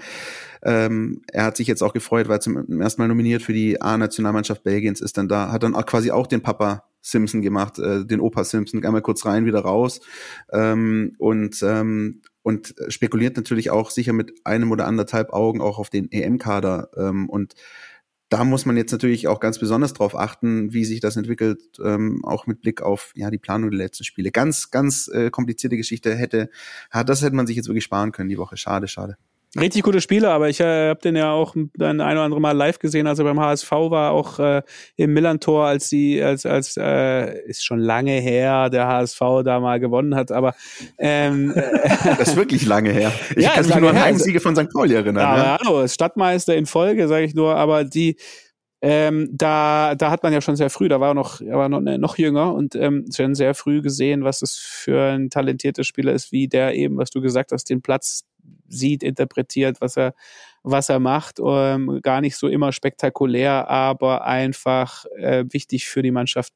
ähm, 0.62 1.22
er 1.32 1.44
hat 1.44 1.56
sich 1.56 1.66
jetzt 1.66 1.82
auch 1.82 1.92
gefreut, 1.92 2.28
weil 2.28 2.36
er 2.36 2.40
zum 2.40 2.80
ersten 2.80 3.02
Mal 3.02 3.08
nominiert 3.08 3.42
für 3.42 3.52
die 3.52 3.80
A-Nationalmannschaft 3.80 4.62
Belgiens 4.62 5.00
ist 5.00 5.18
dann 5.18 5.28
da, 5.28 5.52
hat 5.52 5.62
dann 5.62 5.74
auch 5.74 5.86
quasi 5.86 6.10
auch 6.10 6.26
den 6.26 6.42
Papa 6.42 6.84
Simpson 7.00 7.42
gemacht, 7.42 7.78
äh, 7.78 8.06
den 8.06 8.20
Opa 8.20 8.44
Simpson, 8.44 8.84
einmal 8.84 9.02
kurz 9.02 9.26
rein, 9.26 9.44
wieder 9.44 9.60
raus 9.60 10.00
ähm, 10.52 11.14
und 11.18 11.62
ähm, 11.62 12.22
und 12.42 12.74
spekuliert 12.88 13.36
natürlich 13.36 13.70
auch 13.70 13.90
sicher 13.90 14.12
mit 14.12 14.32
einem 14.44 14.70
oder 14.70 14.86
anderthalb 14.86 15.32
Augen 15.32 15.62
auch 15.62 15.78
auf 15.78 15.88
den 15.88 16.12
EM-Kader 16.12 16.90
ähm, 16.96 17.28
und 17.30 17.54
da 18.28 18.44
muss 18.44 18.66
man 18.66 18.76
jetzt 18.76 18.92
natürlich 18.92 19.28
auch 19.28 19.40
ganz 19.40 19.58
besonders 19.58 19.92
drauf 19.92 20.16
achten, 20.16 20.72
wie 20.72 20.84
sich 20.84 21.00
das 21.00 21.16
entwickelt, 21.16 21.60
ähm, 21.84 22.24
auch 22.24 22.46
mit 22.46 22.60
Blick 22.60 22.82
auf 22.82 23.12
ja 23.14 23.30
die 23.30 23.38
Planung 23.38 23.70
der 23.70 23.78
letzten 23.78 24.04
Spiele. 24.04 24.30
Ganz, 24.30 24.70
ganz 24.70 25.08
äh, 25.08 25.30
komplizierte 25.30 25.76
Geschichte 25.76 26.14
hätte, 26.14 26.50
das 27.06 27.22
hätte 27.22 27.36
man 27.36 27.46
sich 27.46 27.56
jetzt 27.56 27.68
wirklich 27.68 27.84
sparen 27.84 28.12
können 28.12 28.28
die 28.28 28.38
Woche. 28.38 28.56
Schade, 28.56 28.88
schade. 28.88 29.16
Richtig 29.58 29.82
guter 29.82 30.00
Spieler, 30.00 30.30
aber 30.30 30.48
ich 30.48 30.58
äh, 30.60 30.88
habe 30.88 31.00
den 31.00 31.14
ja 31.14 31.32
auch 31.32 31.54
ein, 31.54 31.70
ein 31.78 32.00
oder 32.00 32.22
andere 32.22 32.40
Mal 32.40 32.52
live 32.52 32.78
gesehen, 32.78 33.06
als 33.06 33.18
er 33.20 33.24
beim 33.24 33.38
HSV 33.38 33.70
war, 33.70 34.10
auch 34.10 34.38
äh, 34.40 34.62
im 34.96 35.12
Millantor, 35.12 35.66
als 35.66 35.88
die, 35.88 36.20
als, 36.20 36.44
als 36.44 36.76
äh, 36.76 37.40
ist 37.46 37.64
schon 37.64 37.78
lange 37.78 38.12
her, 38.20 38.68
der 38.70 38.88
HSV 38.88 39.20
da 39.44 39.60
mal 39.60 39.78
gewonnen 39.78 40.16
hat, 40.16 40.32
aber 40.32 40.54
ähm, 40.98 41.54
das 42.18 42.28
ist 42.28 42.36
wirklich 42.36 42.66
lange 42.66 42.90
her. 42.90 43.12
Ich 43.36 43.42
ja, 43.44 43.50
kann 43.50 43.66
mich 43.66 43.76
nur 43.76 43.90
an 43.90 44.00
Heimsiege 44.00 44.40
von 44.40 44.56
St. 44.56 44.70
Pauli 44.72 44.94
erinnern. 44.94 45.22
Ja, 45.22 45.36
ja. 45.36 45.58
hallo, 45.64 45.86
Stadtmeister 45.86 46.56
in 46.56 46.66
Folge, 46.66 47.06
sage 47.06 47.24
ich 47.24 47.34
nur, 47.34 47.54
aber 47.54 47.84
die 47.84 48.16
ähm, 48.86 49.30
da, 49.32 49.94
da 49.94 50.10
hat 50.10 50.22
man 50.22 50.34
ja 50.34 50.42
schon 50.42 50.56
sehr 50.56 50.68
früh, 50.68 50.90
da 50.90 51.00
war 51.00 51.12
er 51.12 51.14
noch, 51.14 51.40
er 51.40 51.56
war 51.56 51.70
noch, 51.70 51.80
noch 51.80 52.18
jünger 52.18 52.52
und 52.52 52.74
ähm, 52.74 53.06
schon 53.10 53.34
sehr 53.34 53.54
früh 53.54 53.80
gesehen, 53.80 54.24
was 54.24 54.42
es 54.42 54.56
für 54.56 55.14
ein 55.14 55.30
talentierter 55.30 55.84
Spieler 55.84 56.12
ist, 56.12 56.32
wie 56.32 56.48
der 56.48 56.74
eben, 56.74 56.98
was 56.98 57.08
du 57.08 57.22
gesagt 57.22 57.52
hast, 57.52 57.70
den 57.70 57.80
Platz 57.80 58.26
sieht, 58.68 59.02
interpretiert, 59.02 59.80
was 59.80 59.96
er, 59.96 60.12
was 60.64 60.90
er 60.90 60.98
macht. 60.98 61.40
Ähm, 61.42 62.00
gar 62.02 62.20
nicht 62.20 62.36
so 62.36 62.46
immer 62.46 62.72
spektakulär, 62.72 63.70
aber 63.70 64.26
einfach 64.26 65.06
äh, 65.16 65.46
wichtig 65.48 65.88
für 65.88 66.02
die 66.02 66.10
Mannschaft. 66.10 66.52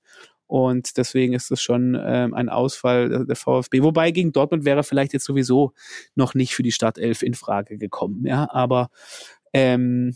Und 0.46 0.98
deswegen 0.98 1.32
ist 1.32 1.50
es 1.50 1.62
schon 1.62 1.98
ähm, 1.98 2.34
ein 2.34 2.50
Ausfall 2.50 3.24
der 3.24 3.36
VfB. 3.36 3.82
Wobei 3.82 4.10
gegen 4.10 4.32
Dortmund 4.32 4.66
wäre 4.66 4.82
vielleicht 4.82 5.14
jetzt 5.14 5.24
sowieso 5.24 5.72
noch 6.14 6.34
nicht 6.34 6.54
für 6.54 6.62
die 6.62 6.72
Startelf 6.72 7.22
in 7.22 7.32
Frage 7.32 7.78
gekommen. 7.78 8.26
Ja, 8.26 8.50
aber 8.52 8.90
ähm, 9.54 10.14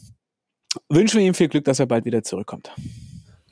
wünschen 0.88 1.20
wir 1.20 1.26
ihm 1.26 1.34
viel 1.34 1.48
Glück, 1.48 1.64
dass 1.64 1.80
er 1.80 1.86
bald 1.86 2.04
wieder 2.04 2.22
zurückkommt. 2.22 2.72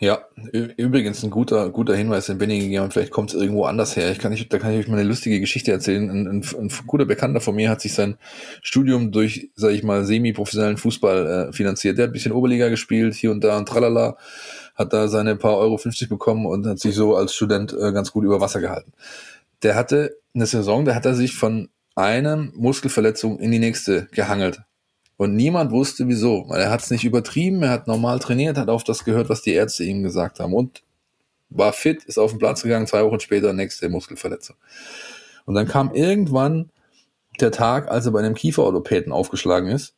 Ja, 0.03 0.25
übrigens 0.53 1.23
ein 1.23 1.29
guter, 1.29 1.69
guter 1.69 1.95
Hinweis, 1.95 2.25
den 2.25 2.39
Benny 2.39 2.59
gegeben 2.59 2.85
hat. 2.85 2.95
Vielleicht 2.95 3.11
kommt 3.11 3.35
es 3.35 3.39
irgendwo 3.39 3.65
anders 3.65 3.97
her. 3.97 4.11
Ich 4.11 4.19
kann 4.19 4.33
nicht, 4.33 4.51
da 4.51 4.59
kann 4.59 4.73
ich 4.73 4.79
euch 4.79 4.89
mal 4.89 4.99
eine 4.99 5.07
lustige 5.07 5.39
Geschichte 5.41 5.73
erzählen. 5.73 6.09
Ein, 6.09 6.27
ein, 6.27 6.43
ein 6.59 6.71
guter 6.87 7.05
Bekannter 7.05 7.43
von 7.43 7.55
mir 7.55 7.69
hat 7.69 7.83
sich 7.83 7.93
sein 7.93 8.17
Studium 8.63 9.13
durch, 9.13 9.51
sage 9.57 9.75
ich 9.75 9.83
mal, 9.83 10.07
semi-professionellen 10.07 10.79
Fußball 10.79 11.51
äh, 11.51 11.53
finanziert. 11.53 11.99
Der 11.99 12.05
hat 12.05 12.11
ein 12.11 12.13
bisschen 12.15 12.33
Oberliga 12.33 12.71
gespielt, 12.71 13.15
hier 13.15 13.31
und 13.31 13.45
da 13.45 13.59
und 13.59 13.69
tralala, 13.69 14.17
hat 14.75 14.95
da 14.95 15.07
seine 15.09 15.37
paar 15.37 15.59
Euro 15.59 15.77
50 15.77 16.09
bekommen 16.09 16.47
und 16.47 16.67
hat 16.67 16.79
sich 16.79 16.95
so 16.95 17.15
als 17.15 17.35
Student 17.35 17.75
äh, 17.75 17.93
ganz 17.93 18.11
gut 18.11 18.25
über 18.25 18.41
Wasser 18.41 18.63
gehalten. 18.63 18.93
Der 19.63 19.75
hatte 19.75 20.17
eine 20.35 20.47
Saison, 20.47 20.87
da 20.87 20.95
hat 20.95 21.05
er 21.05 21.15
sich 21.15 21.35
von 21.35 21.69
einem 21.95 22.55
Muskelverletzung 22.57 23.39
in 23.39 23.51
die 23.51 23.59
nächste 23.59 24.09
gehangelt. 24.13 24.63
Und 25.21 25.37
niemand 25.37 25.71
wusste 25.71 26.09
wieso, 26.09 26.47
weil 26.49 26.63
er 26.63 26.71
hat 26.71 26.81
es 26.81 26.91
nicht 26.91 27.05
übertrieben, 27.05 27.63
er 27.63 27.69
hat 27.69 27.87
normal 27.87 28.21
trainiert, 28.21 28.57
hat 28.57 28.71
auf 28.71 28.85
das 28.85 29.05
gehört, 29.05 29.29
was 29.29 29.43
die 29.43 29.53
Ärzte 29.53 29.85
ihm 29.85 30.03
gesagt 30.03 30.41
haben. 30.41 30.55
Und 30.55 30.83
war 31.51 31.75
fit, 31.75 32.05
ist 32.05 32.17
auf 32.17 32.31
den 32.31 32.39
Platz 32.39 32.63
gegangen, 32.63 32.87
zwei 32.87 33.05
Wochen 33.05 33.21
später 33.21 33.53
nächste 33.53 33.91
Muskelverletzung. 33.91 34.57
Und 35.45 35.57
dann 35.57 35.69
kam 35.69 35.93
irgendwann 35.93 36.71
der 37.39 37.51
Tag, 37.53 37.91
als 37.91 38.07
er 38.07 38.13
bei 38.13 38.21
einem 38.21 38.35
Kieferorthopäden 38.35 39.13
aufgeschlagen 39.13 39.69
ist. 39.69 39.95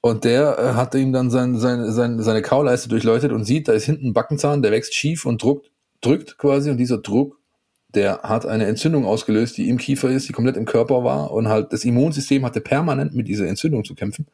Und 0.00 0.24
der 0.24 0.58
äh, 0.58 0.74
hat 0.74 0.96
ihm 0.96 1.12
dann 1.12 1.30
sein, 1.30 1.56
sein, 1.60 1.92
sein, 1.92 2.20
seine 2.20 2.42
Kauleiste 2.42 2.88
durchleuchtet 2.88 3.30
und 3.30 3.44
sieht, 3.44 3.68
da 3.68 3.72
ist 3.72 3.84
hinten 3.84 4.08
ein 4.08 4.14
Backenzahn, 4.14 4.62
der 4.62 4.72
wächst 4.72 4.96
schief 4.96 5.26
und 5.26 5.40
druckt, 5.40 5.70
drückt 6.00 6.38
quasi. 6.38 6.70
Und 6.70 6.78
dieser 6.78 6.98
Druck 6.98 7.38
der 7.94 8.20
hat 8.22 8.46
eine 8.46 8.66
Entzündung 8.66 9.06
ausgelöst, 9.06 9.56
die 9.56 9.68
im 9.68 9.78
Kiefer 9.78 10.10
ist, 10.10 10.28
die 10.28 10.32
komplett 10.32 10.56
im 10.56 10.64
Körper 10.64 11.04
war 11.04 11.30
und 11.30 11.48
halt 11.48 11.72
das 11.72 11.84
Immunsystem 11.84 12.44
hatte 12.44 12.60
permanent 12.60 13.14
mit 13.14 13.28
dieser 13.28 13.46
Entzündung 13.46 13.84
zu 13.84 13.94
kämpfen. 13.94 14.26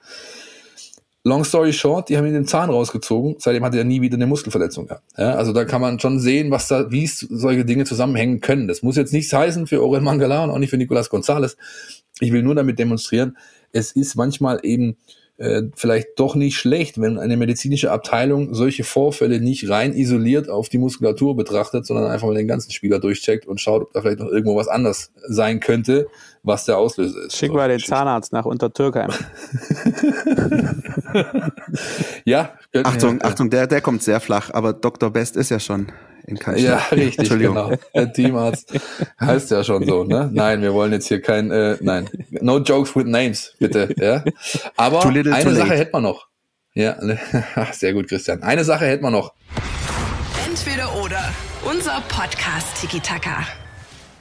Long 1.24 1.44
story 1.44 1.72
short, 1.72 2.09
die 2.09 2.16
haben 2.16 2.26
ihn 2.26 2.32
den 2.32 2.46
Zahn 2.48 2.68
rausgezogen, 2.68 3.36
seitdem 3.38 3.64
hat 3.64 3.76
er 3.76 3.84
nie 3.84 4.00
wieder 4.00 4.16
eine 4.16 4.26
Muskelverletzung 4.26 4.88
gehabt. 4.88 5.05
Ja, 5.16 5.34
also 5.34 5.53
da 5.53 5.64
kann 5.64 5.80
man 5.80 6.00
schon 6.00 6.18
sehen, 6.18 6.50
was 6.50 6.66
da, 6.66 6.90
wie 6.90 7.07
solche 7.07 7.64
Dinge 7.64 7.84
zusammenhängen 7.84 8.40
können. 8.40 8.66
Das 8.66 8.82
muss 8.82 8.96
jetzt 8.96 9.12
nichts 9.12 9.32
heißen 9.32 9.68
für 9.68 9.84
Orel 9.84 10.00
Mangala 10.00 10.42
und 10.42 10.50
auch 10.50 10.59
nicht 10.59 10.70
für 10.70 10.78
Nicolas 10.78 11.11
Gonzalez. 11.11 11.57
Ich 12.18 12.32
will 12.32 12.42
nur 12.42 12.57
damit 12.57 12.80
demonstrieren, 12.80 13.36
es 13.70 13.92
ist 13.92 14.16
manchmal 14.16 14.61
eben 14.64 14.96
äh, 15.43 15.62
vielleicht 15.74 16.09
doch 16.16 16.36
nicht 16.36 16.57
schlecht, 16.57 17.01
wenn 17.01 17.18
eine 17.18 17.36
medizinische 17.36 17.90
Abteilung 17.90 18.55
solche 18.55 18.84
Vorfälle 18.84 19.40
nicht 19.40 19.68
rein 19.68 19.93
isoliert 19.93 20.49
auf 20.49 20.68
die 20.68 20.78
Muskulatur 20.78 21.36
betrachtet, 21.36 21.84
sondern 21.84 22.07
einfach 22.07 22.28
mal 22.28 22.34
den 22.34 22.47
ganzen 22.47 22.70
Spieler 22.70 23.01
durchcheckt 23.01 23.47
und 23.47 23.61
schaut, 23.61 23.82
ob 23.82 23.93
da 23.93 24.03
vielleicht 24.03 24.20
noch 24.20 24.28
irgendwo 24.28 24.55
was 24.57 24.68
anders 24.68 25.12
sein 25.26 25.59
könnte, 25.59 26.07
was 26.45 26.64
der 26.64 26.78
Auslöser 26.78 27.26
ist. 27.26 27.36
Schick 27.36 27.53
mal 27.53 27.68
den 27.68 27.80
Zahnarzt 27.80 28.32
nach 28.32 28.45
Untertürkheim. 28.45 29.11
ja. 32.24 32.53
Achtung, 32.84 33.18
ja. 33.18 33.24
Achtung, 33.24 33.51
der, 33.51 33.66
der 33.66 33.80
kommt 33.80 34.03
sehr 34.03 34.20
flach, 34.20 34.51
aber 34.53 34.72
Dr. 34.72 35.11
Best 35.11 35.36
ist 35.36 35.51
ja 35.51 35.59
schon 35.59 35.88
in 36.26 36.38
Kanzlei. 36.38 36.64
Ja, 36.64 36.76
richtig, 36.92 37.28
genau. 37.28 37.72
Der 37.94 38.12
Teamarzt 38.12 38.72
heißt 39.20 39.50
ja 39.50 39.64
schon 39.64 39.86
so, 39.86 40.04
ne? 40.04 40.30
Nein, 40.32 40.62
wir 40.62 40.74
wollen 40.74 40.92
jetzt 40.92 41.08
hier 41.08 41.20
kein, 41.20 41.50
äh, 41.50 41.76
nein, 41.80 42.08
no 42.30 42.58
jokes 42.58 42.94
with 42.96 43.06
names, 43.06 43.54
bitte, 43.58 43.94
ja. 43.98 44.24
Aber 44.76 45.10
little, 45.10 45.34
eine 45.34 45.54
Sache 45.54 45.74
hätten 45.74 45.92
wir 45.92 46.00
noch. 46.00 46.28
Ja, 46.74 46.96
ne? 47.02 47.18
sehr 47.72 47.92
gut, 47.92 48.08
Christian. 48.08 48.42
Eine 48.42 48.64
Sache 48.64 48.86
hätten 48.86 49.04
wir 49.04 49.10
noch. 49.10 49.34
Entweder 50.46 50.94
oder. 51.02 51.22
Unser 51.64 52.02
Podcast 52.08 52.80
Tiki 52.80 53.00
Taka. 53.00 53.46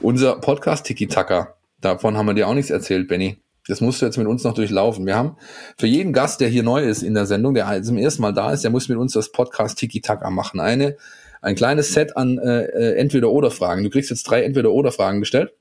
Unser 0.00 0.36
Podcast 0.36 0.86
Tiki 0.86 1.08
Taka. 1.08 1.54
Davon 1.80 2.16
haben 2.16 2.26
wir 2.26 2.34
dir 2.34 2.46
auch 2.46 2.54
nichts 2.54 2.70
erzählt, 2.70 3.08
Benny. 3.08 3.42
Das 3.68 3.80
musst 3.80 4.02
du 4.02 4.06
jetzt 4.06 4.16
mit 4.16 4.26
uns 4.26 4.44
noch 4.44 4.54
durchlaufen. 4.54 5.06
Wir 5.06 5.16
haben 5.16 5.36
für 5.78 5.86
jeden 5.86 6.12
Gast, 6.12 6.40
der 6.40 6.48
hier 6.48 6.62
neu 6.62 6.82
ist 6.82 7.02
in 7.02 7.14
der 7.14 7.26
Sendung, 7.26 7.54
der 7.54 7.82
zum 7.82 7.96
ersten 7.96 8.22
Mal 8.22 8.32
da 8.32 8.52
ist, 8.52 8.64
der 8.64 8.70
muss 8.70 8.88
mit 8.88 8.98
uns 8.98 9.12
das 9.12 9.30
Podcast 9.30 9.78
Tiki 9.78 10.00
Taka 10.00 10.30
machen. 10.30 10.60
Eine 10.60 10.96
ein 11.42 11.54
kleines 11.56 11.92
Set 11.92 12.16
an 12.16 12.38
äh, 12.38 12.62
äh, 12.62 12.96
Entweder-Oder-Fragen. 12.96 13.82
Du 13.82 13.90
kriegst 13.90 14.10
jetzt 14.10 14.22
drei 14.22 14.42
Entweder-Oder-Fragen 14.44 15.20
gestellt 15.20 15.52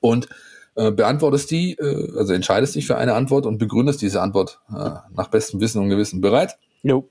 und 0.00 0.28
äh, 0.74 0.90
beantwortest 0.90 1.50
die, 1.50 1.74
äh, 1.74 2.18
also 2.18 2.32
entscheidest 2.32 2.74
dich 2.74 2.86
für 2.86 2.96
eine 2.96 3.14
Antwort 3.14 3.46
und 3.46 3.58
begründest 3.58 4.02
diese 4.02 4.20
Antwort 4.20 4.60
äh, 4.70 4.90
nach 5.14 5.28
bestem 5.30 5.60
Wissen 5.60 5.80
und 5.80 5.90
Gewissen. 5.90 6.20
Bereit? 6.20 6.58
Jo. 6.82 7.08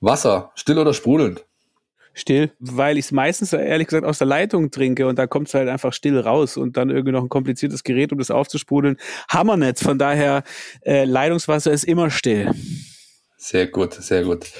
Wasser, 0.00 0.50
still 0.54 0.78
oder 0.78 0.94
sprudelnd? 0.94 1.46
Still, 2.14 2.52
weil 2.58 2.98
ich 2.98 3.06
es 3.06 3.12
meistens 3.12 3.54
ehrlich 3.54 3.86
gesagt 3.86 4.04
aus 4.04 4.18
der 4.18 4.26
Leitung 4.26 4.70
trinke 4.70 5.06
und 5.06 5.18
da 5.18 5.26
kommt 5.26 5.48
es 5.48 5.54
halt 5.54 5.68
einfach 5.68 5.94
still 5.94 6.18
raus 6.18 6.58
und 6.58 6.76
dann 6.76 6.90
irgendwie 6.90 7.12
noch 7.12 7.22
ein 7.22 7.30
kompliziertes 7.30 7.84
Gerät, 7.84 8.12
um 8.12 8.18
das 8.18 8.30
aufzusprudeln. 8.30 8.98
Hammer 9.30 9.56
nicht. 9.56 9.80
Von 9.80 9.98
daher, 9.98 10.42
äh, 10.82 11.04
Leitungswasser 11.04 11.72
ist 11.72 11.84
immer 11.84 12.10
still. 12.10 12.50
Sehr 13.38 13.66
gut, 13.68 13.94
sehr 13.94 14.24
gut. 14.24 14.50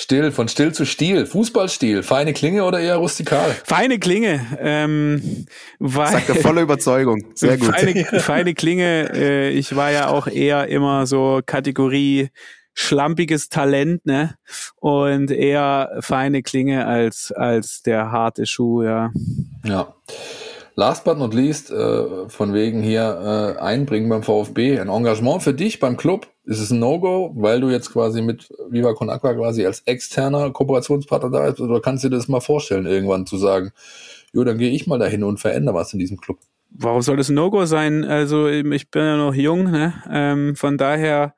Still, 0.00 0.32
von 0.32 0.48
still 0.48 0.72
zu 0.72 0.86
Stil. 0.86 1.26
Fußballstil. 1.26 2.02
Feine 2.02 2.32
Klinge 2.32 2.64
oder 2.64 2.80
eher 2.80 2.96
rustikal? 2.96 3.54
Feine 3.64 3.98
Klinge. 3.98 4.40
Ähm, 4.58 5.46
weil, 5.78 6.12
Sagt 6.12 6.30
er 6.30 6.36
voller 6.36 6.62
Überzeugung. 6.62 7.22
Sehr 7.34 7.58
gut. 7.58 7.76
Feine, 7.76 8.04
feine 8.20 8.54
Klinge. 8.54 9.10
Äh, 9.12 9.50
ich 9.50 9.76
war 9.76 9.90
ja 9.90 10.08
auch 10.08 10.26
eher 10.26 10.68
immer 10.68 11.06
so 11.06 11.42
Kategorie 11.44 12.30
schlampiges 12.72 13.50
Talent, 13.50 14.06
ne? 14.06 14.36
Und 14.76 15.30
eher 15.30 15.90
feine 16.00 16.42
Klinge 16.42 16.86
als, 16.86 17.30
als 17.30 17.82
der 17.82 18.10
harte 18.10 18.46
Schuh, 18.46 18.82
ja. 18.82 19.12
Ja. 19.66 19.94
Last 20.80 21.04
but 21.04 21.18
not 21.18 21.34
least, 21.34 21.70
äh, 21.70 22.26
von 22.30 22.54
wegen 22.54 22.80
hier 22.80 23.56
äh, 23.58 23.60
einbringen 23.60 24.08
beim 24.08 24.22
VfB, 24.22 24.80
ein 24.80 24.88
Engagement 24.88 25.42
für 25.42 25.52
dich 25.52 25.78
beim 25.78 25.98
Club. 25.98 26.26
Ist 26.46 26.58
es 26.58 26.70
ein 26.70 26.78
No-Go, 26.78 27.32
weil 27.34 27.60
du 27.60 27.68
jetzt 27.68 27.92
quasi 27.92 28.22
mit 28.22 28.48
Viva 28.70 28.94
Con 28.94 29.10
Aqua 29.10 29.34
quasi 29.34 29.66
als 29.66 29.80
externer 29.80 30.50
Kooperationspartner 30.50 31.30
da 31.30 31.50
bist? 31.50 31.60
Oder 31.60 31.82
kannst 31.82 32.04
du 32.04 32.08
dir 32.08 32.16
das 32.16 32.28
mal 32.28 32.40
vorstellen, 32.40 32.86
irgendwann 32.86 33.26
zu 33.26 33.36
sagen, 33.36 33.72
jo, 34.32 34.42
dann 34.42 34.56
gehe 34.56 34.70
ich 34.70 34.86
mal 34.86 34.98
dahin 34.98 35.22
und 35.22 35.38
verändere 35.38 35.74
was 35.74 35.92
in 35.92 35.98
diesem 35.98 36.16
Club? 36.16 36.38
Warum 36.70 37.02
soll 37.02 37.18
das 37.18 37.28
ein 37.28 37.34
No-Go 37.34 37.66
sein? 37.66 38.02
Also 38.02 38.48
ich 38.48 38.90
bin 38.90 39.02
ja 39.02 39.18
noch 39.18 39.34
jung, 39.34 39.64
ne? 39.70 39.92
Ähm, 40.10 40.56
von 40.56 40.78
daher 40.78 41.34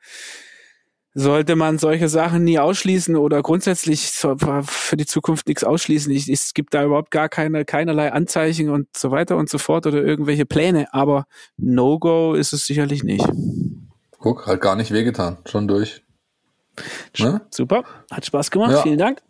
sollte 1.15 1.57
man 1.57 1.79
solche 1.79 2.09
Sachen 2.09 2.45
nie 2.45 2.59
ausschließen 2.59 3.17
oder 3.17 3.43
grundsätzlich 3.43 4.11
für 4.11 4.97
die 4.97 5.07
Zukunft 5.07 5.47
nichts 5.47 5.65
ausschließen. 5.65 6.11
Ich, 6.13 6.29
es 6.29 6.55
gibt 6.55 6.75
da 6.75 6.85
überhaupt 6.85 7.11
gar 7.11 7.29
keine, 7.29 7.65
keinerlei 7.65 8.13
Anzeichen 8.13 8.71
und 8.71 8.89
so 8.97 9.11
weiter 9.11 9.37
und 9.37 9.51
so 9.51 9.59
fort 9.59 9.87
oder 9.87 10.03
irgendwelche 10.03 10.47
Pläne, 10.47 10.93
aber 10.93 11.27
No-Go 11.59 12.35
ist 12.35 12.53
es 12.53 12.67
sicherlich 12.67 13.05
nicht. 13.05 13.27
Guck, 14.19 14.47
hat 14.47 14.61
gar 14.61 14.77
nicht 14.77 14.93
wehgetan, 14.93 15.39
schon 15.45 15.69
durch. 15.69 16.03
Ne? 17.19 17.43
Super, 17.51 17.85
hat 18.11 18.25
Spaß 18.25 18.51
gemacht, 18.51 18.73
ja. 18.73 18.83
vielen 18.83 18.99
Dank. 18.99 19.21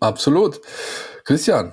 Absolut. 0.00 0.60
Christian, 1.24 1.72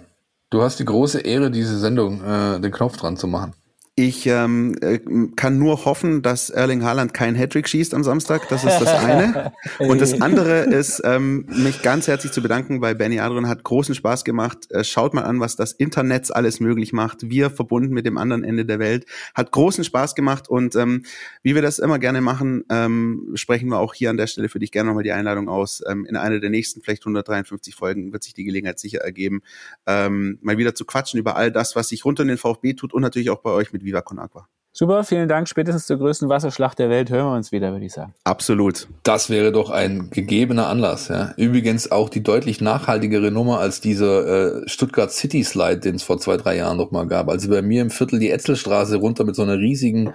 du 0.51 0.61
hast 0.61 0.79
die 0.79 0.85
große 0.85 1.21
Ehre, 1.21 1.49
diese 1.49 1.79
Sendung, 1.79 2.23
äh, 2.23 2.59
den 2.59 2.71
Knopf 2.71 2.97
dran 2.97 3.17
zu 3.17 3.27
machen. 3.27 3.55
Ich 3.95 4.25
ähm, 4.25 4.73
äh, 4.79 4.99
kann 5.35 5.59
nur 5.59 5.83
hoffen, 5.83 6.21
dass 6.21 6.49
Erling 6.49 6.81
Haaland 6.81 7.13
keinen 7.13 7.35
Hattrick 7.35 7.67
schießt 7.67 7.93
am 7.93 8.05
Samstag. 8.05 8.47
Das 8.47 8.63
ist 8.63 8.79
das 8.79 8.87
eine. 8.87 9.51
Und 9.79 9.99
das 9.99 10.21
andere 10.21 10.61
ist, 10.61 11.01
ähm, 11.03 11.45
mich 11.49 11.81
ganz 11.81 12.07
herzlich 12.07 12.31
zu 12.31 12.41
bedanken, 12.41 12.79
weil 12.79 12.95
Benny 12.95 13.19
Adrian 13.19 13.49
hat 13.49 13.65
großen 13.65 13.93
Spaß 13.93 14.23
gemacht. 14.23 14.71
Äh, 14.71 14.85
schaut 14.85 15.13
mal 15.13 15.23
an, 15.23 15.41
was 15.41 15.57
das 15.57 15.73
Internet 15.73 16.33
alles 16.33 16.61
möglich 16.61 16.93
macht. 16.93 17.29
Wir 17.29 17.49
verbunden 17.49 17.93
mit 17.93 18.05
dem 18.05 18.17
anderen 18.17 18.45
Ende 18.45 18.63
der 18.63 18.79
Welt. 18.79 19.05
Hat 19.33 19.51
großen 19.51 19.83
Spaß 19.83 20.15
gemacht. 20.15 20.47
Und 20.47 20.77
ähm, 20.77 21.03
wie 21.43 21.53
wir 21.53 21.61
das 21.61 21.77
immer 21.77 21.99
gerne 21.99 22.21
machen, 22.21 22.63
ähm, 22.69 23.31
sprechen 23.35 23.67
wir 23.67 23.79
auch 23.79 23.93
hier 23.93 24.09
an 24.09 24.15
der 24.15 24.27
Stelle 24.27 24.47
für 24.47 24.59
dich 24.59 24.71
gerne 24.71 24.87
nochmal 24.87 25.03
die 25.03 25.11
Einladung 25.11 25.49
aus. 25.49 25.83
Ähm, 25.85 26.05
in 26.05 26.15
einer 26.15 26.39
der 26.39 26.49
nächsten, 26.49 26.81
vielleicht 26.81 27.01
153 27.01 27.75
Folgen, 27.75 28.13
wird 28.13 28.23
sich 28.23 28.33
die 28.33 28.45
Gelegenheit 28.45 28.79
sicher 28.79 28.99
ergeben, 28.99 29.41
ähm, 29.85 30.39
mal 30.41 30.57
wieder 30.57 30.75
zu 30.75 30.85
quatschen 30.85 31.19
über 31.19 31.35
all 31.35 31.51
das, 31.51 31.75
was 31.75 31.89
sich 31.89 32.05
rund 32.05 32.21
um 32.21 32.29
den 32.29 32.37
VfB 32.37 32.73
tut 32.73 32.93
und 32.93 33.01
natürlich 33.01 33.31
auch 33.31 33.41
bei 33.41 33.51
euch 33.51 33.73
mit 33.73 33.80
Viva 33.83 34.01
Con 34.01 34.19
Agua. 34.19 34.47
Super, 34.73 35.03
vielen 35.03 35.27
Dank. 35.27 35.49
Spätestens 35.49 35.85
zur 35.85 35.97
größten 35.97 36.29
Wasserschlacht 36.29 36.79
der 36.79 36.89
Welt 36.89 37.09
hören 37.09 37.25
wir 37.25 37.35
uns 37.35 37.51
wieder, 37.51 37.73
würde 37.73 37.85
ich 37.85 37.91
sagen. 37.91 38.13
Absolut. 38.23 38.87
Das 39.03 39.29
wäre 39.29 39.51
doch 39.51 39.69
ein 39.69 40.09
gegebener 40.11 40.67
Anlass. 40.67 41.09
Ja. 41.09 41.33
Übrigens 41.35 41.91
auch 41.91 42.07
die 42.07 42.23
deutlich 42.23 42.61
nachhaltigere 42.61 43.31
Nummer 43.31 43.59
als 43.59 43.81
dieser 43.81 44.61
äh, 44.63 44.69
Stuttgart 44.69 45.11
City 45.11 45.43
Slide, 45.43 45.79
den 45.79 45.95
es 45.95 46.03
vor 46.03 46.19
zwei, 46.19 46.37
drei 46.37 46.55
Jahren 46.55 46.77
noch 46.77 46.91
mal 46.91 47.05
gab. 47.05 47.27
Also 47.27 47.49
bei 47.49 47.61
mir 47.61 47.81
im 47.81 47.89
Viertel 47.89 48.19
die 48.19 48.31
Etzelstraße 48.31 48.95
runter 48.95 49.25
mit 49.25 49.35
so 49.35 49.41
einer 49.41 49.57
riesigen, 49.57 50.13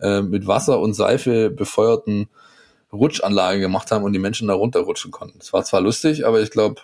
äh, 0.00 0.20
mit 0.20 0.48
Wasser 0.48 0.80
und 0.80 0.94
Seife 0.94 1.50
befeuerten 1.50 2.28
Rutschanlage 2.92 3.60
gemacht 3.60 3.92
haben 3.92 4.02
und 4.02 4.12
die 4.12 4.18
Menschen 4.18 4.48
da 4.48 4.54
runterrutschen 4.54 5.12
konnten. 5.12 5.38
Es 5.40 5.52
war 5.52 5.62
zwar 5.62 5.80
lustig, 5.80 6.26
aber 6.26 6.42
ich 6.42 6.50
glaube, 6.50 6.80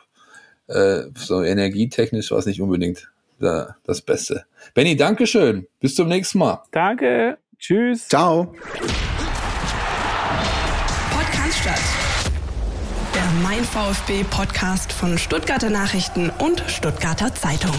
äh, 0.69 1.03
so 1.17 1.43
energietechnisch 1.43 2.31
war 2.31 2.39
es 2.39 2.47
nicht 2.47 2.63
unbedingt 2.63 3.11
das 3.39 4.03
Beste. 4.03 4.45
Benny, 4.75 4.97
Dankeschön. 4.97 5.67
Bis 5.81 5.95
zum 5.95 6.09
nächsten 6.09 6.39
Mal. 6.39 6.63
Danke. 6.71 7.39
Tschüss. 7.59 8.09
Ciao. 8.09 8.55
Podcast 11.13 11.59
statt. 11.61 11.81
Der 13.15 13.43
Mein 13.43 13.65
VfB 13.65 14.25
Podcast 14.31 14.93
von 14.93 15.19
Stuttgarter 15.19 15.71
Nachrichten 15.71 16.31
und 16.39 16.63
Stuttgarter 16.69 17.35
Zeitung. 17.35 17.75